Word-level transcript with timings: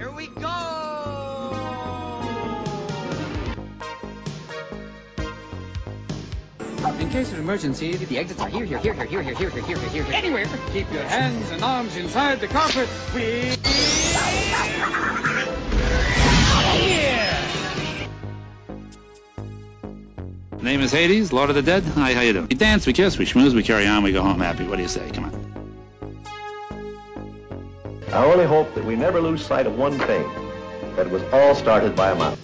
Here 0.00 0.10
we 0.12 0.28
go! 0.28 0.48
In 6.98 7.10
case 7.10 7.30
of 7.32 7.38
emergency, 7.38 7.96
the 7.96 8.16
exits 8.16 8.40
are 8.40 8.48
here, 8.48 8.64
here, 8.64 8.78
here, 8.78 8.94
here, 8.94 9.04
here, 9.04 9.22
here, 9.22 9.34
here, 9.34 9.50
here, 9.50 9.60
here, 9.60 9.76
here, 9.76 10.04
here, 10.04 10.14
anywhere. 10.14 10.46
Keep 10.72 10.90
your 10.90 11.02
hands 11.02 11.50
and 11.50 11.62
arms 11.62 11.98
inside 11.98 12.40
the 12.40 12.48
carpet. 12.48 12.88
We. 13.14 13.56
Here. 16.80 17.38
Name 20.62 20.80
is 20.80 20.92
Hades, 20.92 21.30
Lord 21.30 21.50
of 21.50 21.56
the 21.56 21.62
Dead. 21.62 21.82
Hi, 21.82 22.14
how 22.14 22.22
you 22.22 22.32
doing? 22.32 22.46
We 22.46 22.54
dance, 22.54 22.86
we 22.86 22.94
kiss, 22.94 23.18
we 23.18 23.26
schmooze, 23.26 23.52
we 23.52 23.62
carry 23.62 23.86
on, 23.86 24.02
we 24.02 24.12
go 24.12 24.22
home 24.22 24.40
happy. 24.40 24.66
What 24.66 24.76
do 24.76 24.82
you 24.82 24.88
say? 24.88 25.10
Come 25.10 25.26
on. 25.26 25.29
I 28.12 28.24
only 28.24 28.44
hope 28.44 28.74
that 28.74 28.84
we 28.84 28.96
never 28.96 29.20
lose 29.20 29.46
sight 29.46 29.68
of 29.68 29.78
one 29.78 29.96
thing, 29.96 30.24
that 30.96 31.06
it 31.06 31.12
was 31.12 31.22
all 31.32 31.54
started 31.54 31.94
by 31.94 32.10
a 32.10 32.14
mouse. 32.16 32.36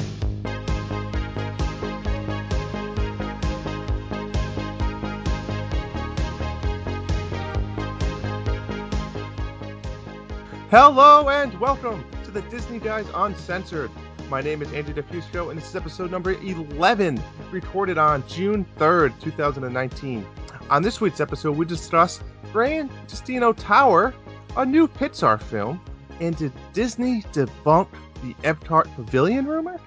Hello 10.70 11.28
and 11.28 11.58
welcome 11.58 12.04
to 12.22 12.30
the 12.30 12.42
Disney 12.42 12.78
Guys 12.78 13.06
Uncensored. 13.12 13.90
My 14.30 14.40
name 14.40 14.62
is 14.62 14.72
Andrew 14.72 14.94
DeFusco, 14.94 15.50
and 15.50 15.58
this 15.58 15.70
is 15.70 15.74
episode 15.74 16.12
number 16.12 16.34
11, 16.34 17.20
recorded 17.50 17.98
on 17.98 18.24
June 18.28 18.64
3rd, 18.78 19.20
2019. 19.20 20.24
On 20.70 20.82
this 20.82 21.00
week's 21.00 21.20
episode, 21.20 21.56
we 21.56 21.66
discuss 21.66 22.20
Gran 22.52 22.88
Destino 23.08 23.52
Tower, 23.52 24.14
a 24.56 24.64
new 24.64 24.88
Pixar 24.88 25.40
film, 25.40 25.80
and 26.20 26.34
did 26.36 26.52
Disney 26.72 27.22
debunk 27.32 27.88
the 28.22 28.32
Epcot 28.42 28.92
Pavilion 28.94 29.46
rumor? 29.46 29.78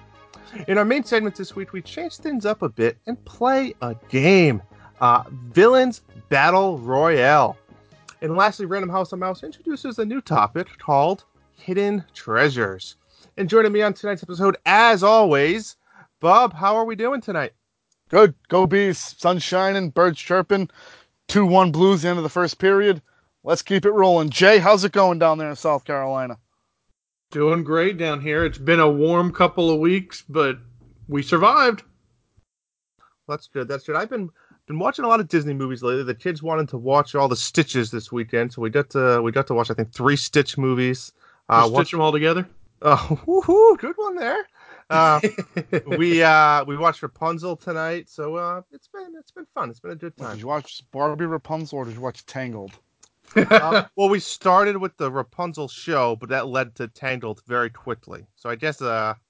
In 0.68 0.78
our 0.78 0.84
main 0.84 1.02
segment 1.02 1.34
this 1.34 1.56
week, 1.56 1.72
we 1.72 1.82
change 1.82 2.16
things 2.16 2.46
up 2.46 2.62
a 2.62 2.68
bit 2.68 2.98
and 3.06 3.22
play 3.24 3.74
a 3.82 3.96
game 4.08 4.62
uh, 5.00 5.24
Villains 5.28 6.02
Battle 6.28 6.78
Royale. 6.78 7.56
And 8.22 8.36
lastly, 8.36 8.66
Random 8.66 8.90
House 8.90 9.12
of 9.12 9.18
Mouse 9.18 9.42
introduces 9.42 9.98
a 9.98 10.04
new 10.04 10.20
topic 10.20 10.68
called 10.78 11.24
Hidden 11.56 12.04
Treasures. 12.14 12.96
And 13.36 13.48
joining 13.48 13.72
me 13.72 13.82
on 13.82 13.94
tonight's 13.94 14.22
episode, 14.22 14.56
as 14.66 15.02
always, 15.02 15.76
Bob, 16.20 16.52
how 16.52 16.76
are 16.76 16.84
we 16.84 16.94
doing 16.96 17.20
tonight? 17.20 17.52
Good. 18.08 18.34
Go 18.48 18.66
bees. 18.66 18.98
Sun 18.98 19.38
shining, 19.38 19.90
birds 19.90 20.18
chirping. 20.20 20.68
2 21.28 21.46
1 21.46 21.72
Blues, 21.72 22.02
the 22.02 22.08
end 22.08 22.18
of 22.18 22.24
the 22.24 22.28
first 22.28 22.58
period. 22.58 23.00
Let's 23.42 23.62
keep 23.62 23.86
it 23.86 23.92
rolling. 23.92 24.30
Jay, 24.30 24.58
how's 24.58 24.84
it 24.84 24.92
going 24.92 25.18
down 25.18 25.38
there 25.38 25.48
in 25.48 25.56
South 25.56 25.84
Carolina? 25.84 26.38
Doing 27.30 27.64
great 27.64 27.96
down 27.96 28.20
here. 28.20 28.44
It's 28.44 28.58
been 28.58 28.80
a 28.80 28.90
warm 28.90 29.32
couple 29.32 29.70
of 29.70 29.80
weeks, 29.80 30.24
but 30.28 30.58
we 31.08 31.22
survived. 31.22 31.84
That's 33.28 33.46
good. 33.46 33.68
That's 33.68 33.84
good. 33.84 33.96
I've 33.96 34.10
been 34.10 34.28
been 34.66 34.78
watching 34.78 35.04
a 35.04 35.08
lot 35.08 35.20
of 35.20 35.28
Disney 35.28 35.54
movies 35.54 35.82
lately. 35.82 36.02
The 36.02 36.14
kids 36.14 36.42
wanted 36.42 36.68
to 36.70 36.78
watch 36.78 37.14
all 37.14 37.28
the 37.28 37.36
Stitches 37.36 37.90
this 37.90 38.12
weekend, 38.12 38.52
so 38.52 38.60
we 38.62 38.70
got 38.70 38.90
to 38.90 39.22
we 39.22 39.32
got 39.32 39.46
to 39.46 39.54
watch 39.54 39.70
I 39.70 39.74
think 39.74 39.92
three 39.92 40.16
Stitch 40.16 40.58
movies. 40.58 41.12
Uh, 41.48 41.62
stitch 41.62 41.72
watch, 41.72 41.90
them 41.92 42.00
all 42.00 42.12
together. 42.12 42.46
Oh, 42.82 43.20
woohoo, 43.26 43.78
good 43.78 43.96
one 43.96 44.16
there. 44.16 44.46
Uh, 44.90 45.20
we 45.86 46.22
uh, 46.22 46.64
we 46.64 46.76
watched 46.76 47.02
Rapunzel 47.02 47.56
tonight, 47.56 48.08
so 48.08 48.34
uh, 48.34 48.62
it's 48.72 48.88
been 48.88 49.14
it's 49.18 49.30
been 49.30 49.46
fun. 49.54 49.70
It's 49.70 49.80
been 49.80 49.92
a 49.92 49.96
good 49.96 50.16
time. 50.16 50.32
Did 50.32 50.40
you 50.42 50.48
watch 50.48 50.82
Barbie 50.90 51.26
Rapunzel 51.26 51.78
or 51.78 51.84
did 51.84 51.94
you 51.94 52.00
watch 52.00 52.26
Tangled? 52.26 52.72
Um, 53.36 53.86
well, 53.96 54.08
we 54.08 54.20
started 54.20 54.76
with 54.76 54.96
the 54.96 55.10
Rapunzel 55.10 55.68
show, 55.68 56.16
but 56.16 56.28
that 56.30 56.48
led 56.48 56.74
to 56.76 56.88
Tangled 56.88 57.42
very 57.46 57.70
quickly. 57.70 58.26
So 58.36 58.50
I 58.50 58.56
guess 58.56 58.80
uh, 58.82 59.14
I'm 59.16 59.20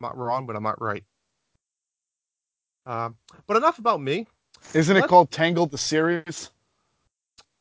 not 0.00 0.16
wrong, 0.16 0.46
but 0.46 0.56
I'm 0.56 0.62
not 0.62 0.80
right. 0.80 1.04
Um, 2.86 3.16
but 3.46 3.56
enough 3.56 3.78
about 3.78 4.00
me. 4.00 4.26
Isn't 4.74 4.96
it 4.96 5.06
called 5.06 5.30
Tangled 5.30 5.70
the 5.70 5.78
series? 5.78 6.50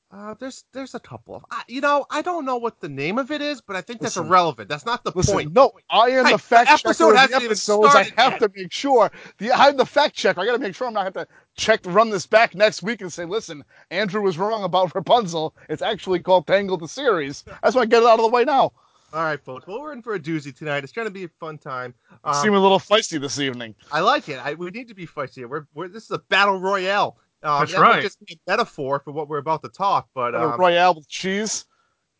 Uh, 0.09 0.33
there's 0.39 0.63
there's 0.71 0.95
a 0.95 0.99
couple 1.01 1.35
of 1.35 1.43
I, 1.51 1.63
you 1.67 1.81
know 1.81 2.05
I 2.09 2.21
don't 2.21 2.45
know 2.45 2.55
what 2.55 2.79
the 2.79 2.87
name 2.87 3.17
of 3.17 3.29
it 3.29 3.41
is, 3.41 3.59
but 3.59 3.75
I 3.75 3.81
think 3.81 3.99
that's 3.99 4.15
listen, 4.15 4.27
irrelevant. 4.29 4.69
That's 4.69 4.85
not 4.85 5.03
the 5.03 5.11
listen, 5.13 5.33
point. 5.33 5.53
No, 5.53 5.73
I 5.89 6.11
am 6.11 6.31
the 6.31 6.37
fact 6.37 6.69
checker 6.81 6.91
of 6.91 7.29
the 7.29 7.35
episodes. 7.35 7.93
I 7.93 8.03
have 8.15 8.33
yet. 8.33 8.39
to 8.39 8.51
make 8.55 8.71
sure 8.71 9.11
the 9.37 9.51
I'm 9.51 9.75
the 9.75 9.85
fact 9.85 10.15
checker. 10.15 10.39
I 10.39 10.45
got 10.45 10.53
to 10.53 10.59
make 10.59 10.75
sure 10.75 10.87
I'm 10.87 10.93
not 10.93 11.03
have 11.03 11.13
to 11.15 11.27
check 11.57 11.81
run 11.85 12.09
this 12.09 12.25
back 12.25 12.55
next 12.55 12.83
week 12.83 13.01
and 13.01 13.11
say, 13.11 13.25
listen, 13.25 13.65
Andrew 13.91 14.21
was 14.21 14.37
wrong 14.37 14.63
about 14.63 14.95
Rapunzel. 14.95 15.53
It's 15.67 15.81
actually 15.81 16.19
called 16.19 16.47
Tangled 16.47 16.79
the 16.79 16.87
series. 16.87 17.43
That's 17.61 17.75
why 17.75 17.81
I 17.81 17.85
get 17.85 18.03
it 18.03 18.07
out 18.07 18.19
of 18.19 18.23
the 18.23 18.31
way 18.31 18.45
now. 18.45 18.71
All 19.13 19.23
right, 19.23 19.41
folks. 19.41 19.67
Well, 19.67 19.81
we're 19.81 19.93
in 19.93 20.01
for 20.01 20.15
a 20.15 20.19
doozy 20.19 20.55
tonight. 20.55 20.83
It's 20.83 20.91
going 20.91 21.07
to 21.07 21.13
be 21.13 21.23
a 21.23 21.29
fun 21.39 21.57
time. 21.57 21.93
Um, 22.23 22.33
seem 22.35 22.53
a 22.53 22.59
little 22.59 22.79
feisty 22.79 23.19
this 23.19 23.39
evening. 23.39 23.73
I 23.91 24.01
like 24.01 24.27
it. 24.27 24.37
I, 24.45 24.53
we 24.53 24.69
need 24.69 24.87
to 24.89 24.93
be 24.93 25.07
feisty. 25.07 25.47
We're, 25.47 25.65
we're 25.73 25.87
this 25.87 26.03
is 26.03 26.11
a 26.11 26.19
battle 26.19 26.59
royale. 26.59 27.17
Um, 27.43 27.59
That's 27.59 27.73
that 27.73 27.81
right. 27.81 28.01
Just 28.01 28.17
a 28.29 28.35
metaphor 28.47 28.99
for 28.99 29.11
what 29.11 29.29
we're 29.29 29.37
about 29.37 29.61
to 29.63 29.69
talk, 29.69 30.09
but 30.15 30.33
um, 30.35 30.53
a 30.53 30.57
royale 30.57 30.95
with 30.95 31.07
cheese. 31.07 31.65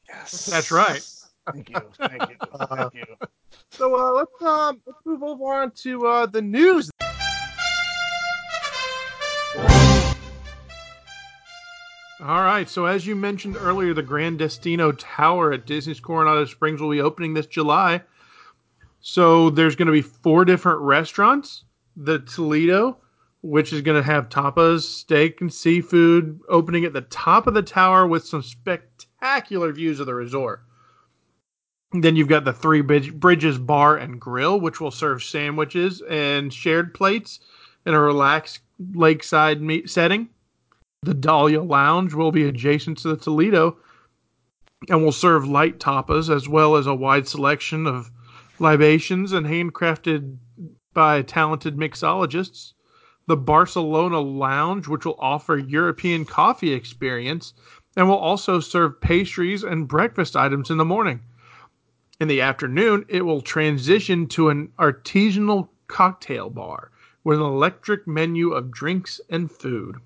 Yes, 0.07 0.45
that's 0.45 0.72
right. 0.72 1.05
Thank 1.53 1.69
you, 1.69 1.79
thank 1.97 2.29
you, 2.29 2.35
thank 2.75 2.94
you. 2.94 3.05
So 3.72 3.95
uh, 3.95 4.11
let's 4.11 4.41
um 4.41 4.81
let's 4.85 5.00
move 5.06 5.23
over 5.23 5.53
on 5.53 5.72
to 5.72 6.06
uh, 6.06 6.25
the 6.25 6.41
news. 6.41 6.91
All 12.19 12.41
right. 12.41 12.67
So 12.67 12.85
as 12.85 13.06
you 13.06 13.16
mentioned 13.16 13.56
earlier, 13.57 13.94
the 13.94 14.03
Gran 14.03 14.38
Destino 14.38 14.91
Tower 14.91 15.53
at 15.53 15.66
Disney's 15.66 16.00
Coronado 16.00 16.45
Springs 16.45 16.81
will 16.81 16.89
be 16.89 17.00
opening 17.00 17.33
this 17.33 17.45
July. 17.45 18.01
So 19.00 19.50
there's 19.51 19.75
going 19.75 19.85
to 19.85 19.91
be 19.91 20.01
four 20.01 20.44
different 20.44 20.81
restaurants. 20.81 21.63
The 21.95 22.19
Toledo, 22.19 22.97
which 23.47 23.72
is 23.72 23.81
going 23.81 23.96
to 23.96 24.03
have 24.03 24.28
tapas, 24.28 24.81
steak, 24.81 25.40
and 25.40 25.53
seafood 25.53 26.38
opening 26.50 26.84
at 26.84 26.91
the 26.91 27.02
top 27.02 27.47
of 27.47 27.53
the 27.53 27.62
tower 27.62 28.06
with 28.06 28.25
some 28.25 28.41
spectacular 28.41 29.72
views 29.72 30.02
of 30.02 30.06
the 30.06 30.13
resort. 30.13 30.63
Then 31.94 32.18
you've 32.18 32.28
got 32.28 32.44
the 32.44 32.52
Three 32.52 32.81
Bridges 32.81 33.57
Bar 33.57 33.96
and 33.96 34.19
Grill, 34.19 34.59
which 34.59 34.81
will 34.81 34.91
serve 34.91 35.24
sandwiches 35.24 36.02
and 36.09 36.53
shared 36.53 36.94
plates 36.94 37.40
in 37.86 37.94
a 37.94 38.00
relaxed 38.02 38.59
lakeside 38.94 39.62
meet 39.62 39.90
setting. 39.90 40.28
The 41.03 41.13
Dahlia 41.13 41.62
Lounge 41.63 42.13
will 42.13 42.34
be 42.34 42.44
adjacent 42.44 42.97
to 43.00 43.07
the 43.07 43.18
Toledo 43.18 43.78
and 44.90 45.02
will 45.02 45.13
serve 45.13 45.47
light 45.47 45.80
tapas 45.80 46.30
as 46.30 46.50
well 46.50 46.75
as 46.75 46.86
a 46.86 46.94
wide 46.94 47.30
selection 47.30 47.88
of 47.88 48.12
libations 48.59 49.31
and 49.31 49.46
handcrafted 49.46 50.36
by 50.94 51.22
talented 51.22 51.78
mixologists 51.78 52.74
the 53.27 53.38
Barcelona 53.38 54.19
Lounge, 54.19 54.88
which 54.88 55.05
will 55.05 55.17
offer 55.19 55.57
European 55.57 56.25
coffee 56.25 56.73
experience 56.73 57.53
and 57.95 58.07
will 58.07 58.15
also 58.15 58.59
serve 58.59 59.01
pastries 59.01 59.63
and 59.63 59.88
breakfast 59.88 60.35
items 60.35 60.69
in 60.69 60.77
the 60.77 60.85
morning. 60.85 61.19
In 62.19 62.27
the 62.27 62.41
afternoon, 62.41 63.05
it 63.09 63.21
will 63.21 63.41
transition 63.41 64.27
to 64.27 64.49
an 64.49 64.71
artisanal 64.79 65.69
cocktail 65.88 66.49
bar 66.49 66.91
with 67.23 67.39
an 67.39 67.45
electric 67.45 68.07
menu 68.07 68.53
of 68.53 68.71
drinks 68.71 69.21
and 69.29 69.51
food. 69.51 69.97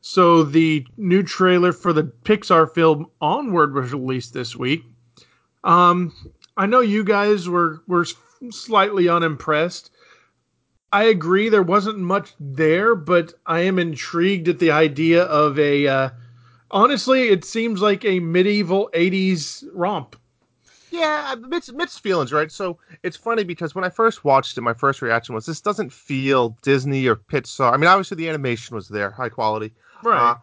So, 0.00 0.42
the 0.42 0.86
new 0.96 1.22
trailer 1.22 1.72
for 1.72 1.92
the 1.92 2.04
Pixar 2.04 2.72
film 2.72 3.06
Onward 3.20 3.74
was 3.74 3.92
released 3.92 4.32
this 4.32 4.56
week. 4.56 4.84
Um, 5.64 6.12
I 6.56 6.66
know 6.66 6.80
you 6.80 7.04
guys 7.04 7.48
were 7.48 7.82
were 7.86 8.06
slightly 8.50 9.08
unimpressed. 9.08 9.90
I 10.92 11.04
agree 11.04 11.48
there 11.48 11.62
wasn't 11.62 11.98
much 11.98 12.32
there, 12.40 12.94
but 12.94 13.34
I 13.46 13.60
am 13.60 13.78
intrigued 13.78 14.48
at 14.48 14.58
the 14.58 14.70
idea 14.70 15.24
of 15.24 15.58
a. 15.58 15.86
Uh, 15.86 16.10
honestly, 16.70 17.28
it 17.28 17.44
seems 17.44 17.82
like 17.82 18.04
a 18.04 18.20
medieval 18.20 18.90
'80s 18.94 19.64
romp. 19.72 20.16
Yeah, 20.90 21.34
mixed, 21.38 21.74
mixed 21.74 22.00
feelings, 22.00 22.32
right? 22.32 22.50
So 22.50 22.78
it's 23.02 23.16
funny 23.16 23.44
because 23.44 23.74
when 23.74 23.84
I 23.84 23.90
first 23.90 24.24
watched 24.24 24.56
it, 24.56 24.62
my 24.62 24.72
first 24.72 25.02
reaction 25.02 25.34
was 25.34 25.44
this 25.44 25.60
doesn't 25.60 25.92
feel 25.92 26.56
Disney 26.62 27.06
or 27.06 27.16
Pixar. 27.16 27.72
I 27.72 27.76
mean, 27.76 27.88
obviously 27.88 28.16
the 28.16 28.28
animation 28.28 28.74
was 28.74 28.88
there, 28.88 29.10
high 29.10 29.28
quality, 29.28 29.74
right? 30.02 30.30
Uh, 30.30 30.36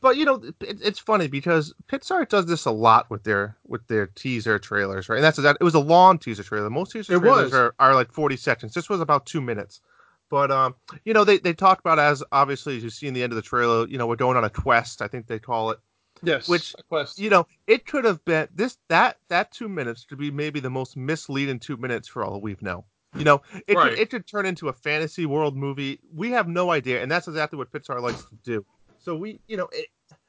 but 0.00 0.16
you 0.16 0.24
know, 0.24 0.42
it, 0.60 0.80
it's 0.82 0.98
funny 0.98 1.28
because 1.28 1.72
Pixar 1.86 2.28
does 2.28 2.46
this 2.46 2.64
a 2.64 2.72
lot 2.72 3.08
with 3.08 3.22
their 3.22 3.56
with 3.68 3.86
their 3.86 4.08
teaser 4.08 4.58
trailers, 4.58 5.08
right? 5.08 5.16
And 5.16 5.24
that's 5.24 5.38
that. 5.38 5.56
It 5.60 5.64
was 5.64 5.74
a 5.74 5.80
long 5.80 6.18
teaser 6.18 6.42
trailer. 6.42 6.68
Most 6.68 6.90
teaser 6.90 7.14
it 7.14 7.20
trailers 7.20 7.54
are, 7.54 7.74
are 7.78 7.94
like 7.94 8.10
forty 8.10 8.36
seconds. 8.36 8.74
This 8.74 8.90
was 8.90 9.00
about 9.00 9.26
two 9.26 9.40
minutes. 9.40 9.80
But 10.32 10.50
um, 10.50 10.74
you 11.04 11.12
know, 11.12 11.24
they 11.24 11.36
they 11.36 11.52
talked 11.52 11.80
about 11.80 11.98
as 11.98 12.24
obviously 12.32 12.78
as 12.78 12.82
you 12.82 12.88
see 12.88 13.06
in 13.06 13.12
the 13.12 13.22
end 13.22 13.32
of 13.32 13.36
the 13.36 13.42
trailer, 13.42 13.86
you 13.86 13.98
know, 13.98 14.06
we're 14.06 14.16
going 14.16 14.38
on 14.38 14.44
a 14.44 14.48
quest. 14.48 15.02
I 15.02 15.06
think 15.06 15.26
they 15.26 15.38
call 15.38 15.72
it. 15.72 15.78
Yes. 16.22 16.48
Which 16.48 16.74
quest. 16.88 17.18
You 17.18 17.28
know, 17.28 17.46
it 17.66 17.84
could 17.84 18.06
have 18.06 18.24
been 18.24 18.48
this 18.54 18.78
that 18.88 19.18
that 19.28 19.52
two 19.52 19.68
minutes 19.68 20.06
could 20.06 20.16
be 20.16 20.30
maybe 20.30 20.58
the 20.58 20.70
most 20.70 20.96
misleading 20.96 21.58
two 21.58 21.76
minutes 21.76 22.08
for 22.08 22.24
all 22.24 22.40
we 22.40 22.56
know. 22.62 22.86
You 23.14 23.24
know, 23.24 23.42
it 23.66 23.76
right. 23.76 23.90
could, 23.90 23.98
it 23.98 24.08
could 24.08 24.26
turn 24.26 24.46
into 24.46 24.70
a 24.70 24.72
fantasy 24.72 25.26
world 25.26 25.54
movie. 25.54 26.00
We 26.14 26.30
have 26.30 26.48
no 26.48 26.70
idea, 26.70 27.02
and 27.02 27.12
that's 27.12 27.28
exactly 27.28 27.58
what 27.58 27.70
Pixar 27.70 28.00
likes 28.00 28.24
to 28.24 28.36
do. 28.42 28.64
So 29.00 29.14
we, 29.14 29.38
you 29.48 29.58
know, 29.58 29.68
it, 29.70 29.88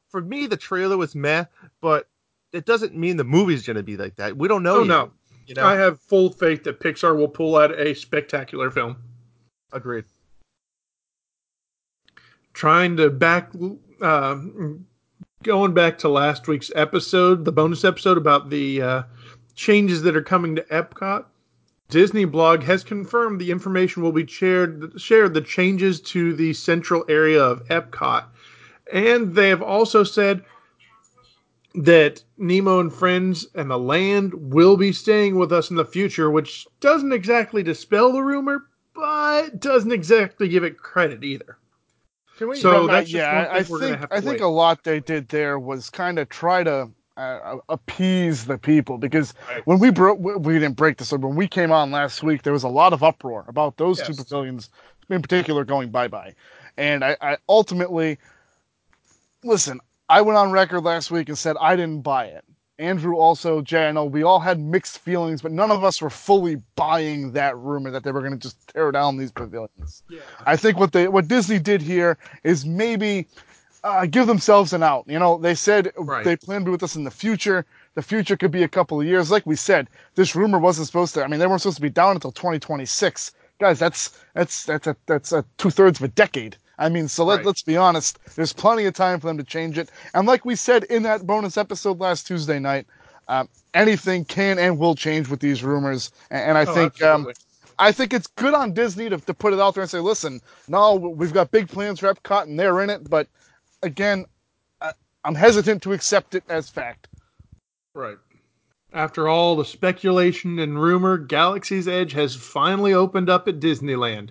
for 0.10 0.20
me, 0.20 0.48
the 0.48 0.58
trailer 0.58 0.98
was 0.98 1.16
meh, 1.16 1.46
but 1.80 2.10
it 2.52 2.66
doesn't 2.66 2.94
mean 2.94 3.16
the 3.16 3.24
movie's 3.24 3.66
going 3.66 3.78
to 3.78 3.84
be 3.84 3.96
like 3.96 4.18
that. 4.18 4.36
We 4.36 4.50
don't 4.50 4.64
know. 4.64 4.76
Oh 4.76 4.80
yet, 4.80 4.88
no, 4.88 5.12
you 5.48 5.56
know. 5.56 5.64
I 5.64 5.76
have 5.76 6.02
full 6.02 6.30
faith 6.30 6.66
that 6.66 6.82
Pixar 6.82 7.16
will 7.16 7.30
pull 7.30 7.56
out 7.56 7.80
a 7.80 7.94
spectacular 7.94 8.70
film. 8.70 8.98
Agreed. 9.74 10.06
Trying 12.54 12.98
to 12.98 13.10
back, 13.10 13.52
uh, 14.02 14.38
going 15.42 15.74
back 15.74 15.98
to 16.00 16.10
last 16.10 16.48
week's 16.48 16.72
episode, 16.76 17.44
the 17.44 17.52
bonus 17.52 17.84
episode 17.84 18.18
about 18.18 18.52
the 18.52 18.82
uh, 18.82 19.04
changes 19.56 20.04
that 20.04 20.16
are 20.16 20.22
coming 20.22 20.56
to 20.56 20.62
Epcot. 20.64 21.26
Disney 21.90 22.26
blog 22.26 22.62
has 22.64 22.84
confirmed 22.84 23.42
the 23.42 23.52
information 23.52 24.04
will 24.04 24.12
be 24.12 24.26
shared 24.26 24.94
shared 25.02 25.34
the 25.34 25.42
changes 25.42 26.00
to 26.02 26.34
the 26.34 26.54
central 26.54 27.04
area 27.10 27.44
of 27.44 27.68
Epcot. 27.68 28.26
And 28.92 29.34
they 29.34 29.50
have 29.50 29.62
also 29.62 30.04
said 30.04 30.44
that 31.76 32.24
Nemo 32.38 32.80
and 32.80 32.94
friends 32.94 33.48
and 33.56 33.72
the 33.72 33.80
land 33.80 34.34
will 34.36 34.78
be 34.78 34.92
staying 34.94 35.36
with 35.36 35.52
us 35.52 35.72
in 35.72 35.76
the 35.76 35.86
future, 35.86 36.30
which 36.30 36.68
doesn't 36.80 37.12
exactly 37.12 37.64
dispel 37.64 38.12
the 38.12 38.22
rumor, 38.22 38.68
but 38.94 39.60
doesn't 39.60 39.92
exactly 39.92 40.48
give 40.48 40.64
it 40.64 40.78
credit 40.78 41.24
either. 41.24 41.58
Can 42.38 42.50
we 42.50 42.58
So 42.58 42.88
that's 42.88 43.12
yeah, 43.12 43.48
I 43.52 43.64
think 43.64 44.08
I 44.12 44.20
think 44.22 44.42
a 44.42 44.48
lot 44.48 44.84
they 44.84 45.00
did 45.00 45.30
there 45.30 45.60
was 45.60 45.90
kind 45.90 46.18
of 46.18 46.30
try 46.30 46.64
to 46.64 46.90
uh, 47.16 47.58
appease 47.70 48.46
the 48.46 48.58
people 48.58 48.98
because 48.98 49.34
right. 49.50 49.66
when 49.68 49.80
we 49.80 49.92
broke 49.92 50.20
we 50.20 50.54
didn't 50.54 50.76
break 50.76 50.98
this 50.98 51.12
when 51.12 51.36
we 51.36 51.48
came 51.48 51.72
on 51.72 51.92
last 51.92 52.24
week 52.24 52.42
there 52.42 52.54
was 52.54 52.64
a 52.64 52.70
lot 52.70 52.92
of 52.92 53.04
uproar 53.04 53.46
about 53.48 53.78
those 53.78 54.00
yes. 54.00 54.08
two 54.08 54.16
pavilions 54.16 54.70
in 55.10 55.22
particular 55.22 55.64
going 55.64 55.90
bye 55.90 56.08
bye 56.08 56.34
and 56.76 57.04
I, 57.04 57.16
I 57.22 57.38
ultimately 57.48 58.18
listen 59.44 59.80
i 60.10 60.22
went 60.22 60.38
on 60.38 60.52
record 60.52 60.82
last 60.82 61.12
week 61.12 61.30
and 61.30 61.38
said 61.38 61.56
i 61.62 61.76
didn't 61.76 62.02
buy 62.02 62.26
it 62.26 62.44
andrew 62.80 63.16
also 63.16 63.62
jay 63.62 63.88
i 63.88 63.92
know 63.92 64.06
we 64.06 64.24
all 64.24 64.40
had 64.40 64.60
mixed 64.60 65.00
feelings 65.00 65.42
but 65.42 65.52
none 65.52 65.72
of 65.72 65.84
us 65.84 66.02
were 66.02 66.10
fully 66.10 66.56
buying 66.76 67.32
that 67.32 67.56
rumor 67.58 67.92
that 67.92 68.04
they 68.04 68.12
were 68.12 68.22
going 68.22 68.34
to 68.34 68.38
just 68.38 68.68
tear 68.68 68.92
down 68.92 69.18
these 69.18 69.32
pavilions 69.32 70.04
yeah. 70.10 70.22
i 70.46 70.56
think 70.56 70.78
what 70.78 70.92
they 70.92 71.08
what 71.08 71.28
disney 71.28 71.60
did 71.60 71.82
here 71.82 72.18
is 72.44 72.66
maybe 72.66 73.28
uh, 73.84 74.06
give 74.06 74.28
themselves 74.28 74.74
an 74.74 74.82
out. 74.84 75.06
You 75.08 75.20
know, 75.20 75.38
they 75.38 75.56
said 75.56 75.92
right. 75.98 76.24
they 76.24 76.36
plan 76.36 76.62
to 76.62 76.66
be 76.66 76.72
with 76.72 76.84
us 76.84 76.96
in 76.96 77.04
the 77.04 77.12
future. 77.12 77.66
The 77.96 78.02
future 78.02 78.38
could 78.38 78.52
be 78.52 78.64
a 78.64 78.68
couple 78.68 79.00
of 79.00 79.06
years. 79.06 79.30
Like 79.30 79.46
we 79.46 79.56
said, 79.56 79.90
this 80.16 80.36
rumor 80.36 80.60
wasn't 80.60 80.88
supposed 80.88 81.14
to. 81.16 81.24
I 81.24 81.28
mean, 81.28 81.40
they 81.40 81.48
weren't 81.48 81.62
supposed 81.62 81.78
to 81.78 81.82
be 81.82 81.90
down 81.90 82.16
until 82.16 82.32
2026. 82.32 83.32
Guys, 83.60 83.80
that's 83.80 84.18
that's 84.34 84.66
that's 84.66 84.88
a, 84.88 84.96
that's 85.06 85.32
a 85.32 85.46
two 85.58 85.70
thirds 85.70 86.00
of 86.00 86.06
a 86.06 86.08
decade. 86.10 86.58
I 86.78 86.90
mean, 86.90 87.08
so 87.08 87.24
let, 87.24 87.38
right. 87.38 87.46
let's 87.46 87.62
be 87.62 87.78
honest. 87.78 88.20
There's 88.36 88.54
plenty 88.54 88.86
of 88.86 88.94
time 88.94 89.20
for 89.20 89.28
them 89.28 89.38
to 89.38 89.44
change 89.44 89.78
it. 89.78 89.92
And 90.14 90.28
like 90.28 90.46
we 90.46 90.56
said 90.56 90.86
in 90.86 91.04
that 91.04 91.28
bonus 91.28 91.58
episode 91.58 92.00
last 92.00 92.26
Tuesday 92.26 92.60
night, 92.60 92.88
um, 93.28 93.48
anything 93.74 94.26
can 94.26 94.60
and 94.60 94.78
will 94.78 94.96
change 94.96 95.30
with 95.30 95.40
these 95.40 95.64
rumors. 95.64 96.12
And, 96.30 96.42
and 96.42 96.58
I 96.58 96.66
oh, 96.66 96.74
think 96.74 97.02
um, 97.02 97.32
I 97.80 97.92
think 97.92 98.14
it's 98.14 98.28
good 98.28 98.54
on 98.54 98.74
Disney 98.74 99.10
to, 99.10 99.18
to 99.18 99.34
put 99.34 99.54
it 99.54 99.60
out 99.60 99.76
there 99.76 99.82
and 99.82 99.90
say, 99.90 100.00
listen, 100.00 100.42
no, 100.68 100.96
we've 100.96 101.34
got 101.34 101.52
big 101.52 101.68
plans 101.68 102.00
for 102.00 102.14
Epcot 102.14 102.44
and 102.44 102.60
they're 102.60 102.82
in 102.82 102.90
it, 102.90 103.10
but 103.10 103.28
again, 103.82 104.26
I, 104.82 104.92
I'm 105.24 105.36
hesitant 105.36 105.82
to 105.84 105.94
accept 105.94 106.36
it 106.36 106.44
as 106.50 106.70
fact. 106.70 107.08
Right. 107.96 108.18
After 108.94 109.28
all 109.28 109.56
the 109.56 109.66
speculation 109.66 110.60
and 110.60 110.80
rumor, 110.80 111.18
Galaxy's 111.18 111.88
Edge 111.88 112.14
has 112.14 112.36
finally 112.36 112.94
opened 112.94 113.30
up 113.30 113.48
at 113.48 113.60
Disneyland. 113.60 114.30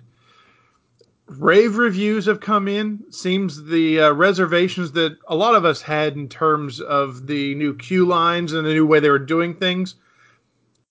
Rave 1.27 1.77
reviews 1.77 2.25
have 2.25 2.39
come 2.39 2.67
in. 2.67 3.03
Seems 3.11 3.63
the 3.63 3.99
uh, 4.01 4.11
reservations 4.13 4.91
that 4.93 5.17
a 5.27 5.35
lot 5.35 5.55
of 5.55 5.65
us 5.65 5.81
had 5.81 6.15
in 6.15 6.27
terms 6.27 6.81
of 6.81 7.27
the 7.27 7.55
new 7.55 7.75
queue 7.75 8.05
lines 8.05 8.53
and 8.53 8.65
the 8.65 8.73
new 8.73 8.85
way 8.85 8.99
they 8.99 9.09
were 9.09 9.19
doing 9.19 9.55
things. 9.55 9.95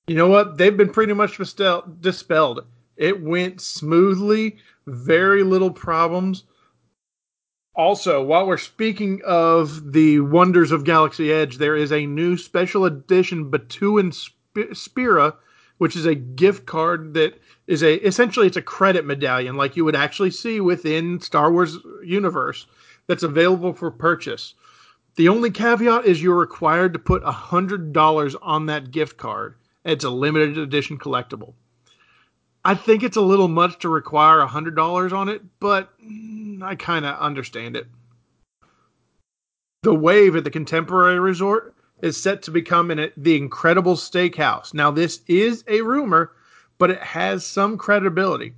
You 0.06 0.16
know 0.16 0.28
what? 0.28 0.56
They've 0.56 0.76
been 0.76 0.90
pretty 0.90 1.12
much 1.12 1.38
dispelled. 1.38 2.64
It 2.96 3.22
went 3.22 3.60
smoothly, 3.60 4.56
very 4.86 5.42
little 5.42 5.70
problems. 5.70 6.44
Also, 7.74 8.22
while 8.22 8.46
we're 8.46 8.58
speaking 8.58 9.22
of 9.24 9.92
the 9.92 10.20
wonders 10.20 10.72
of 10.72 10.84
Galaxy 10.84 11.32
Edge, 11.32 11.58
there 11.58 11.76
is 11.76 11.92
a 11.92 12.06
new 12.06 12.36
special 12.36 12.84
edition 12.84 13.50
Batuu 13.50 14.00
and 14.00 14.14
Spira, 14.76 15.36
which 15.78 15.96
is 15.96 16.06
a 16.06 16.14
gift 16.14 16.66
card 16.66 17.14
that 17.14 17.40
is 17.66 17.82
a 17.82 17.94
essentially 18.06 18.46
it's 18.46 18.56
a 18.56 18.62
credit 18.62 19.04
medallion 19.04 19.56
like 19.56 19.76
you 19.76 19.84
would 19.84 19.96
actually 19.96 20.30
see 20.30 20.60
within 20.60 21.20
Star 21.20 21.50
Wars 21.52 21.78
universe 22.04 22.66
that's 23.06 23.22
available 23.22 23.72
for 23.72 23.90
purchase. 23.90 24.54
The 25.16 25.28
only 25.28 25.50
caveat 25.50 26.06
is 26.06 26.22
you're 26.22 26.36
required 26.36 26.92
to 26.94 26.98
put 26.98 27.22
$100 27.22 28.36
on 28.40 28.66
that 28.66 28.90
gift 28.90 29.18
card. 29.18 29.56
It's 29.84 30.04
a 30.04 30.10
limited 30.10 30.56
edition 30.56 30.98
collectible. 30.98 31.54
I 32.64 32.74
think 32.74 33.02
it's 33.02 33.16
a 33.16 33.22
little 33.22 33.48
much 33.48 33.80
to 33.80 33.88
require 33.88 34.38
a 34.38 34.46
hundred 34.46 34.76
dollars 34.76 35.12
on 35.12 35.28
it, 35.28 35.42
but 35.58 35.90
mm, 36.00 36.62
I 36.62 36.76
kind 36.76 37.04
of 37.04 37.18
understand 37.18 37.76
it. 37.76 37.88
The 39.82 39.94
wave 39.94 40.36
at 40.36 40.44
the 40.44 40.50
Contemporary 40.50 41.18
Resort 41.18 41.74
is 42.02 42.20
set 42.20 42.42
to 42.42 42.50
become 42.50 42.90
an, 42.90 43.10
the 43.16 43.36
Incredible 43.36 43.94
Steakhouse. 43.94 44.74
Now, 44.74 44.90
this 44.90 45.20
is 45.28 45.64
a 45.68 45.80
rumor, 45.80 46.32
but 46.76 46.90
it 46.90 47.00
has 47.00 47.46
some 47.46 47.78
credibility. 47.78 48.52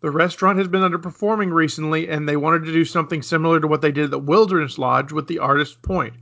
The 0.00 0.10
restaurant 0.10 0.58
has 0.58 0.68
been 0.68 0.82
underperforming 0.82 1.52
recently, 1.52 2.08
and 2.08 2.28
they 2.28 2.36
wanted 2.36 2.64
to 2.64 2.72
do 2.72 2.84
something 2.84 3.22
similar 3.22 3.60
to 3.60 3.68
what 3.68 3.82
they 3.82 3.92
did 3.92 4.04
at 4.06 4.10
the 4.10 4.18
Wilderness 4.18 4.78
Lodge 4.78 5.12
with 5.12 5.26
the 5.26 5.38
Artist 5.38 5.82
Point, 5.82 6.14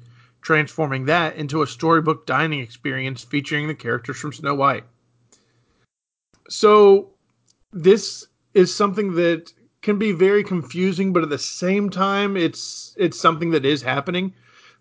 transforming 0.43 1.07
that 1.07 1.37
into 1.37 1.63
a 1.63 1.67
storybook 1.67 2.27
dining 2.27 2.61
experience 2.61 3.23
featuring 3.23 3.69
the 3.69 3.75
characters 3.75 4.19
from 4.19 4.33
Snow 4.33 4.55
White. 4.55 4.85
So, 6.49 7.11
this 7.73 8.27
is 8.53 8.75
something 8.75 9.15
that 9.15 9.53
can 9.83 9.99
be 9.99 10.13
very 10.13 10.43
confusing, 10.43 11.13
but 11.13 11.23
at 11.23 11.29
the 11.29 11.39
same 11.39 11.91
time, 11.91 12.37
it's 12.37 12.95
it's 12.97 13.21
something 13.21 13.51
that 13.51 13.65
is 13.65 13.83
happening. 13.83 14.33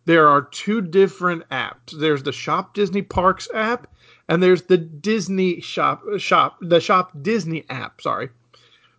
There 0.05 0.27
are 0.27 0.41
two 0.41 0.81
different 0.81 1.47
apps. 1.49 1.97
There's 1.97 2.23
the 2.23 2.31
Shop 2.31 2.73
Disney 2.73 3.01
Parks 3.01 3.47
app, 3.53 3.87
and 4.27 4.43
there's 4.43 4.63
the 4.63 4.77
Disney 4.77 5.61
Shop 5.61 6.03
Shop 6.17 6.57
the 6.61 6.81
Shop 6.81 7.11
Disney 7.21 7.65
app. 7.69 8.01
Sorry. 8.01 8.29